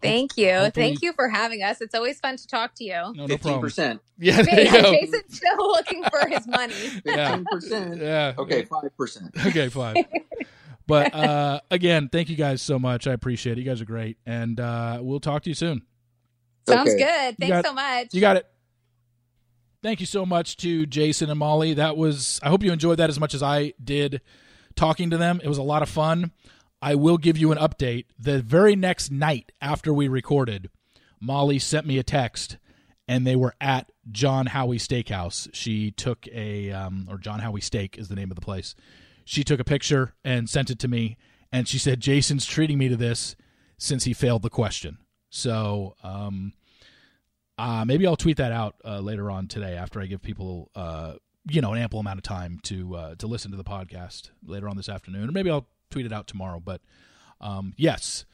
Thank 0.00 0.36
you. 0.36 0.52
Hopefully- 0.52 0.70
Thank 0.86 1.02
you 1.02 1.12
for 1.12 1.28
having 1.28 1.62
us. 1.62 1.80
It's 1.80 1.94
always 1.94 2.20
fun 2.20 2.36
to 2.36 2.46
talk 2.46 2.74
to 2.76 2.84
you. 2.84 2.92
No, 2.92 3.12
no 3.12 3.26
Fifteen 3.26 3.38
problem. 3.38 3.60
percent. 3.62 4.00
Yeah, 4.18 4.42
there 4.42 4.60
you 4.64 4.70
go. 4.70 4.92
Jason's 4.92 5.36
still 5.36 5.56
looking 5.68 6.04
for 6.04 6.28
his 6.28 6.46
money. 6.46 6.74
Yeah. 7.04 7.28
Fifteen 7.36 7.44
percent. 7.50 7.96
Yeah. 8.00 8.34
Okay, 8.38 8.64
five 8.64 8.96
percent. 8.96 9.34
Okay, 9.46 9.68
fine. 9.68 10.04
but 10.86 11.12
uh, 11.14 11.60
again, 11.70 12.08
thank 12.10 12.28
you 12.28 12.36
guys 12.36 12.62
so 12.62 12.78
much. 12.78 13.06
I 13.06 13.12
appreciate 13.12 13.58
it. 13.58 13.62
You 13.62 13.66
guys 13.68 13.80
are 13.80 13.84
great, 13.86 14.18
and 14.26 14.58
uh, 14.60 14.98
we'll 15.02 15.20
talk 15.20 15.42
to 15.42 15.50
you 15.50 15.54
soon. 15.54 15.82
Sounds 16.68 16.90
Okay. 16.90 16.98
good. 16.98 17.36
Thanks 17.38 17.56
got- 17.56 17.64
so 17.66 17.72
much. 17.74 18.08
You 18.12 18.20
got 18.20 18.36
it. 18.36 18.46
Thank 19.82 20.00
you 20.00 20.06
so 20.06 20.26
much 20.26 20.56
to 20.58 20.86
Jason 20.86 21.30
and 21.30 21.38
Molly. 21.38 21.74
That 21.74 21.96
was. 21.96 22.40
I 22.42 22.48
hope 22.48 22.62
you 22.62 22.72
enjoyed 22.72 22.98
that 22.98 23.10
as 23.10 23.18
much 23.20 23.32
as 23.34 23.42
I 23.42 23.74
did 23.82 24.20
talking 24.74 25.10
to 25.10 25.16
them. 25.16 25.40
It 25.42 25.48
was 25.48 25.58
a 25.58 25.62
lot 25.62 25.82
of 25.82 25.88
fun. 25.88 26.32
I 26.80 26.94
will 26.94 27.18
give 27.18 27.36
you 27.36 27.52
an 27.52 27.58
update. 27.58 28.06
The 28.18 28.40
very 28.40 28.76
next 28.76 29.10
night 29.10 29.52
after 29.60 29.92
we 29.92 30.08
recorded, 30.08 30.70
Molly 31.20 31.58
sent 31.58 31.86
me 31.86 31.98
a 31.98 32.02
text, 32.02 32.58
and 33.06 33.26
they 33.26 33.36
were 33.36 33.54
at 33.60 33.90
John 34.10 34.46
Howie 34.46 34.78
Steakhouse. 34.78 35.48
She 35.52 35.90
took 35.90 36.26
a, 36.28 36.70
um, 36.70 37.06
or 37.10 37.18
John 37.18 37.40
Howie 37.40 37.60
Steak 37.60 37.98
is 37.98 38.08
the 38.08 38.14
name 38.14 38.30
of 38.30 38.36
the 38.36 38.44
place. 38.44 38.74
She 39.24 39.44
took 39.44 39.60
a 39.60 39.64
picture 39.64 40.14
and 40.24 40.48
sent 40.48 40.70
it 40.70 40.78
to 40.80 40.88
me, 40.88 41.16
and 41.50 41.66
she 41.66 41.78
said, 41.78 42.00
Jason's 42.00 42.46
treating 42.46 42.78
me 42.78 42.88
to 42.88 42.96
this 42.96 43.34
since 43.76 44.04
he 44.04 44.12
failed 44.12 44.42
the 44.42 44.50
question. 44.50 44.98
So, 45.30 45.94
um, 46.02 46.52
uh, 47.58 47.84
maybe 47.84 48.06
I'll 48.06 48.16
tweet 48.16 48.36
that 48.36 48.52
out 48.52 48.76
uh, 48.84 49.00
later 49.00 49.30
on 49.30 49.48
today 49.48 49.76
after 49.76 50.00
I 50.00 50.06
give 50.06 50.22
people, 50.22 50.70
uh, 50.74 51.14
you 51.50 51.60
know, 51.60 51.72
an 51.72 51.82
ample 51.82 51.98
amount 51.98 52.18
of 52.18 52.22
time 52.22 52.60
to 52.64 52.94
uh, 52.94 53.14
to 53.16 53.26
listen 53.26 53.50
to 53.50 53.56
the 53.56 53.64
podcast 53.64 54.30
later 54.46 54.68
on 54.68 54.76
this 54.76 54.88
afternoon, 54.88 55.28
or 55.28 55.32
maybe 55.32 55.50
I'll 55.50 55.66
tweet 55.90 56.06
it 56.06 56.12
out 56.12 56.26
tomorrow. 56.26 56.60
But 56.60 56.80
um, 57.40 57.74
yes, 57.76 58.24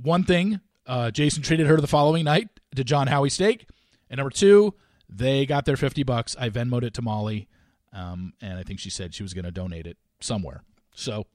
one 0.00 0.24
thing, 0.24 0.60
uh, 0.86 1.10
Jason 1.10 1.42
treated 1.42 1.66
her 1.66 1.78
the 1.78 1.86
following 1.86 2.24
night 2.24 2.48
to 2.74 2.84
John 2.84 3.06
Howie 3.06 3.30
Steak, 3.30 3.66
and 4.08 4.18
number 4.18 4.30
two, 4.30 4.74
they 5.08 5.46
got 5.46 5.64
their 5.64 5.76
fifty 5.76 6.02
bucks. 6.02 6.36
I 6.38 6.48
Venmoed 6.48 6.82
it 6.82 6.94
to 6.94 7.02
Molly, 7.02 7.48
um, 7.92 8.32
and 8.40 8.58
I 8.58 8.62
think 8.62 8.80
she 8.80 8.90
said 8.90 9.14
she 9.14 9.22
was 9.22 9.34
going 9.34 9.44
to 9.44 9.50
donate 9.50 9.86
it 9.86 9.96
somewhere. 10.20 10.62
So 10.94 11.26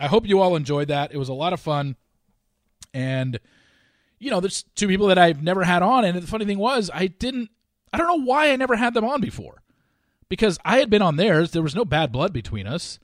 I 0.00 0.08
hope 0.08 0.26
you 0.26 0.40
all 0.40 0.56
enjoyed 0.56 0.88
that. 0.88 1.12
It 1.12 1.18
was 1.18 1.28
a 1.28 1.34
lot 1.34 1.52
of 1.52 1.60
fun, 1.60 1.96
and 2.92 3.38
you 4.18 4.30
know, 4.30 4.40
there's 4.40 4.62
two 4.76 4.86
people 4.86 5.08
that 5.08 5.18
I've 5.18 5.42
never 5.42 5.64
had 5.64 5.82
on, 5.82 6.04
and 6.04 6.16
the 6.16 6.26
funny 6.26 6.44
thing 6.44 6.58
was, 6.58 6.90
I 6.94 7.08
didn't. 7.08 7.50
I 7.92 7.98
don't 7.98 8.06
know 8.06 8.24
why 8.24 8.50
I 8.50 8.56
never 8.56 8.76
had 8.76 8.94
them 8.94 9.04
on 9.04 9.20
before, 9.20 9.62
because 10.28 10.58
I 10.64 10.78
had 10.78 10.88
been 10.88 11.02
on 11.02 11.16
theirs. 11.16 11.50
There 11.50 11.62
was 11.62 11.74
no 11.74 11.84
bad 11.84 12.12
blood 12.12 12.32
between 12.32 12.66
us. 12.66 12.98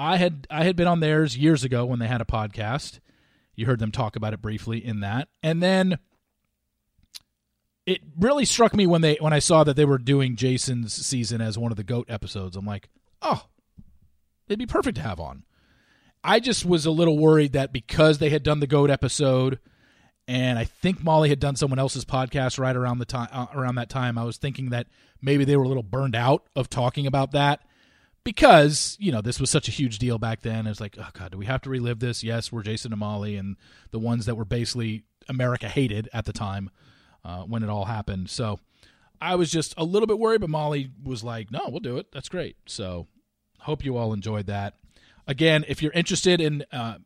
I 0.00 0.16
had 0.16 0.46
I 0.48 0.64
had 0.64 0.76
been 0.76 0.86
on 0.86 1.00
theirs 1.00 1.36
years 1.36 1.62
ago 1.62 1.84
when 1.84 1.98
they 1.98 2.06
had 2.06 2.22
a 2.22 2.24
podcast. 2.24 3.00
You 3.54 3.66
heard 3.66 3.80
them 3.80 3.92
talk 3.92 4.16
about 4.16 4.32
it 4.32 4.40
briefly 4.40 4.82
in 4.82 5.00
that, 5.00 5.28
and 5.42 5.62
then 5.62 5.98
it 7.84 8.00
really 8.18 8.46
struck 8.46 8.74
me 8.74 8.86
when 8.86 9.02
they 9.02 9.16
when 9.20 9.34
I 9.34 9.40
saw 9.40 9.62
that 9.62 9.76
they 9.76 9.84
were 9.84 9.98
doing 9.98 10.36
Jason's 10.36 10.94
season 10.94 11.42
as 11.42 11.58
one 11.58 11.70
of 11.70 11.76
the 11.76 11.84
goat 11.84 12.06
episodes. 12.08 12.56
I'm 12.56 12.64
like, 12.64 12.88
oh, 13.20 13.44
it'd 14.48 14.58
be 14.58 14.64
perfect 14.64 14.96
to 14.96 15.02
have 15.02 15.20
on. 15.20 15.44
I 16.24 16.40
just 16.40 16.64
was 16.64 16.86
a 16.86 16.90
little 16.90 17.18
worried 17.18 17.52
that 17.52 17.70
because 17.70 18.18
they 18.18 18.30
had 18.30 18.42
done 18.42 18.60
the 18.60 18.66
goat 18.66 18.88
episode 18.88 19.58
and 20.26 20.58
I 20.58 20.64
think 20.64 21.02
Molly 21.02 21.28
had 21.28 21.40
done 21.40 21.56
someone 21.56 21.78
else's 21.78 22.04
podcast 22.06 22.58
right 22.58 22.76
around 22.76 22.98
the 22.98 23.04
time 23.04 23.28
uh, 23.32 23.46
around 23.54 23.74
that 23.74 23.90
time. 23.90 24.16
I 24.16 24.24
was 24.24 24.38
thinking 24.38 24.70
that 24.70 24.86
maybe 25.20 25.44
they 25.44 25.56
were 25.56 25.64
a 25.64 25.68
little 25.68 25.82
burned 25.82 26.14
out 26.14 26.46
of 26.56 26.70
talking 26.70 27.06
about 27.06 27.32
that 27.32 27.60
because 28.24 28.96
you 29.00 29.12
know 29.12 29.20
this 29.20 29.40
was 29.40 29.50
such 29.50 29.68
a 29.68 29.72
huge 29.72 29.98
deal 29.98 30.18
back 30.18 30.42
then. 30.42 30.66
It's 30.66 30.80
like, 30.80 30.96
oh 30.98 31.08
god, 31.12 31.32
do 31.32 31.38
we 31.38 31.46
have 31.46 31.62
to 31.62 31.70
relive 31.70 32.00
this? 32.00 32.22
Yes, 32.22 32.52
we're 32.52 32.62
Jason 32.62 32.92
and 32.92 33.00
Molly 33.00 33.36
and 33.36 33.56
the 33.90 33.98
ones 33.98 34.26
that 34.26 34.36
were 34.36 34.44
basically 34.44 35.04
America 35.28 35.68
hated 35.68 36.08
at 36.12 36.24
the 36.24 36.32
time 36.32 36.70
uh, 37.24 37.42
when 37.42 37.62
it 37.62 37.68
all 37.68 37.86
happened. 37.86 38.30
So 38.30 38.58
I 39.20 39.34
was 39.34 39.50
just 39.50 39.74
a 39.76 39.84
little 39.84 40.06
bit 40.06 40.18
worried, 40.18 40.40
but 40.40 40.50
Molly 40.50 40.90
was 41.02 41.24
like, 41.24 41.50
"No, 41.50 41.60
we'll 41.68 41.80
do 41.80 41.96
it. 41.96 42.12
That's 42.12 42.28
great." 42.28 42.56
So 42.66 43.06
hope 43.60 43.84
you 43.84 43.96
all 43.96 44.12
enjoyed 44.12 44.46
that. 44.46 44.74
Again, 45.26 45.64
if 45.68 45.82
you're 45.82 45.92
interested 45.92 46.40
in 46.40 46.64
uh, 46.72 46.96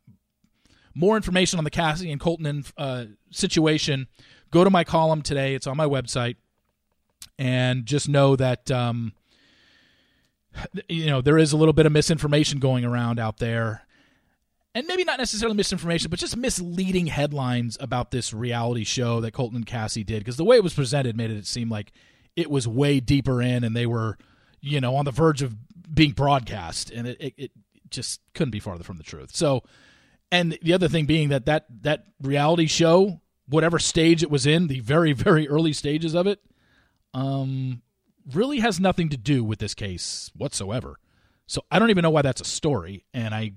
more 0.95 1.16
information 1.16 1.59
on 1.59 1.65
the 1.65 1.70
Cassie 1.70 2.11
and 2.11 2.20
Colton 2.20 2.65
uh, 2.78 3.07
situation, 3.31 4.07
go 4.51 4.65
to 4.65 4.70
my 4.70 4.85
column 4.85 5.23
today. 5.23 5.55
It's 5.55 5.66
on 5.66 5.77
my 5.77 5.86
website, 5.86 6.36
and 7.39 7.85
just 7.85 8.09
know 8.09 8.36
that 8.36 8.70
um, 8.70 9.12
you 10.89 11.06
know 11.06 11.20
there 11.20 11.39
is 11.39 11.52
a 11.52 11.56
little 11.56 11.72
bit 11.72 11.86
of 11.86 11.93
misinformation 11.93 12.59
going 12.59 12.85
around 12.85 13.18
out 13.18 13.39
there, 13.39 13.82
and 14.74 14.86
maybe 14.86 15.05
not 15.05 15.18
necessarily 15.18 15.56
misinformation, 15.56 16.10
but 16.10 16.18
just 16.18 16.36
misleading 16.36 17.06
headlines 17.06 17.76
about 17.81 18.10
this 18.10 18.32
reality 18.32 18.85
show 18.85 19.20
that 19.20 19.32
Colton 19.32 19.56
and 19.56 19.66
Cassie 19.66 20.05
did. 20.05 20.20
Because 20.20 20.36
the 20.36 20.44
way 20.44 20.56
it 20.56 20.62
was 20.62 20.74
presented 20.74 21.16
made 21.16 21.31
it 21.31 21.47
seem 21.47 21.68
like 21.68 21.93
it 22.36 22.51
was 22.51 22.66
way 22.66 23.01
deeper 23.01 23.40
in, 23.40 23.64
and 23.64 23.76
they 23.76 23.86
were, 23.86 24.18
you 24.60 24.81
know, 24.81 24.97
on 24.97 25.05
the 25.05 25.12
verge 25.12 25.43
of 25.43 25.56
being 25.94 26.12
broadcast, 26.12 26.90
and 26.90 27.06
it, 27.06 27.16
it, 27.20 27.35
it 27.36 27.51
just 27.90 28.20
couldn't 28.35 28.52
be 28.52 28.60
farther 28.60 28.85
from 28.85 28.97
the 28.97 29.05
truth. 29.05 29.35
So 29.35 29.62
and 30.35 30.59
the 30.62 30.72
other 30.72 30.89
thing 30.89 31.06
being 31.06 31.28
that 31.28 31.47
that 31.47 31.66
that 31.82 32.06
reality 32.20 32.66
show, 32.66 33.20
whatever 33.48 33.78
stage 33.78 34.22
it 34.22 34.31
was 34.31 34.47
in, 34.47 34.66
the 34.66 34.81
very 34.81 35.12
very 35.12 35.48
early 35.48 35.72
stages 35.72 36.14
of 36.14 36.26
it, 36.26 36.40
um, 37.14 37.82
really 38.32 38.60
has 38.60 38.80
nothing 38.80 39.09
to 39.10 39.16
do 39.16 39.44
with 39.44 39.59
this 39.59 39.74
case 39.74 40.30
whatsoever. 40.36 40.98
So 41.46 41.62
I 41.70 41.78
don't 41.78 41.90
even 41.90 42.02
know 42.02 42.10
why 42.10 42.22
that's 42.22 42.40
a 42.40 42.46
story. 42.46 43.05
And 43.12 43.34
I, 43.34 43.52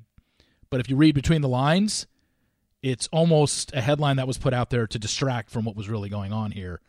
but 0.70 0.80
if 0.80 0.90
you 0.90 0.96
read 0.96 1.16
between 1.16 1.42
the 1.42 1.48
lines, 1.48 2.08
it's 2.82 3.08
almost 3.12 3.74
a 3.74 3.82
headline 3.82 4.18
that 4.18 4.28
was 4.28 4.38
put 4.38 4.54
out 4.54 4.70
there 4.70 4.88
to 4.88 5.00
distract 5.00 5.50
from 5.50 5.66
what 5.66 5.76
was 5.76 5.90
really 5.90 6.10
going 6.10 6.34
on 6.34 6.52
here, 6.52 6.82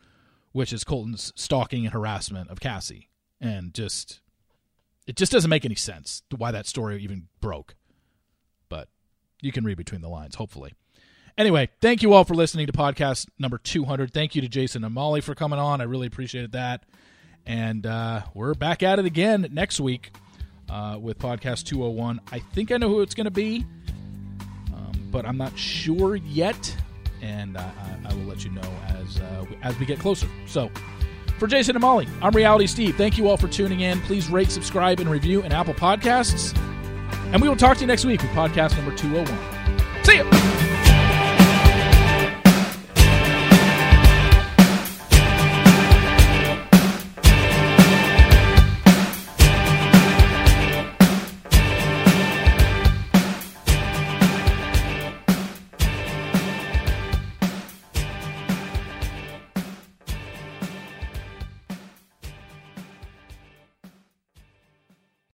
which 0.51 0.73
is 0.73 0.83
Colton's 0.83 1.33
stalking 1.35 1.85
and 1.85 1.93
harassment 1.93 2.49
of 2.49 2.59
Cassie, 2.59 3.09
and 3.41 3.73
just 3.73 4.21
it 5.07 5.15
just 5.15 5.31
doesn't 5.31 5.49
make 5.49 5.65
any 5.65 5.75
sense 5.75 6.21
why 6.35 6.51
that 6.51 6.67
story 6.67 7.01
even 7.01 7.27
broke. 7.41 7.75
But 8.67 8.89
you 9.41 9.51
can 9.51 9.63
read 9.63 9.77
between 9.77 10.01
the 10.01 10.09
lines, 10.09 10.35
hopefully. 10.35 10.73
Anyway, 11.37 11.69
thank 11.81 12.03
you 12.03 12.13
all 12.13 12.25
for 12.25 12.35
listening 12.35 12.67
to 12.67 12.73
podcast 12.73 13.27
number 13.39 13.57
200. 13.57 14.13
Thank 14.13 14.35
you 14.35 14.41
to 14.41 14.49
Jason 14.49 14.83
and 14.83 14.93
Molly 14.93 15.21
for 15.21 15.33
coming 15.33 15.57
on. 15.57 15.81
I 15.81 15.85
really 15.85 16.07
appreciated 16.07 16.51
that. 16.51 16.83
And 17.49 17.87
uh, 17.87 18.21
we're 18.35 18.53
back 18.53 18.83
at 18.83 18.99
it 18.99 19.05
again 19.05 19.49
next 19.51 19.79
week 19.79 20.11
uh, 20.69 20.99
with 21.01 21.17
podcast 21.17 21.65
201. 21.65 22.21
I 22.31 22.37
think 22.37 22.71
I 22.71 22.77
know 22.77 22.89
who 22.89 23.01
it's 23.01 23.15
going 23.15 23.25
to 23.25 23.31
be, 23.31 23.65
um, 24.71 24.91
but 25.11 25.25
I'm 25.25 25.35
not 25.35 25.57
sure 25.57 26.15
yet. 26.15 26.77
And 27.23 27.57
uh, 27.57 27.61
I, 28.05 28.11
I 28.11 28.13
will 28.13 28.25
let 28.25 28.45
you 28.45 28.51
know 28.51 28.71
as 28.89 29.19
uh, 29.19 29.45
as 29.63 29.77
we 29.79 29.87
get 29.87 29.97
closer. 29.99 30.27
So, 30.45 30.69
for 31.39 31.47
Jason 31.47 31.75
and 31.75 31.81
Molly, 31.81 32.07
I'm 32.21 32.35
Reality 32.35 32.67
Steve. 32.67 32.95
Thank 32.95 33.17
you 33.17 33.27
all 33.27 33.35
for 33.35 33.47
tuning 33.47 33.79
in. 33.79 33.99
Please 34.01 34.29
rate, 34.29 34.51
subscribe, 34.51 34.99
and 34.99 35.09
review 35.09 35.41
in 35.41 35.51
Apple 35.51 35.73
Podcasts. 35.73 36.55
And 37.33 37.41
we 37.41 37.49
will 37.49 37.57
talk 37.57 37.77
to 37.77 37.81
you 37.81 37.87
next 37.87 38.05
week 38.05 38.21
with 38.21 38.31
podcast 38.31 38.77
number 38.77 38.95
201. 38.95 40.05
See 40.05 40.17
you. 40.17 40.88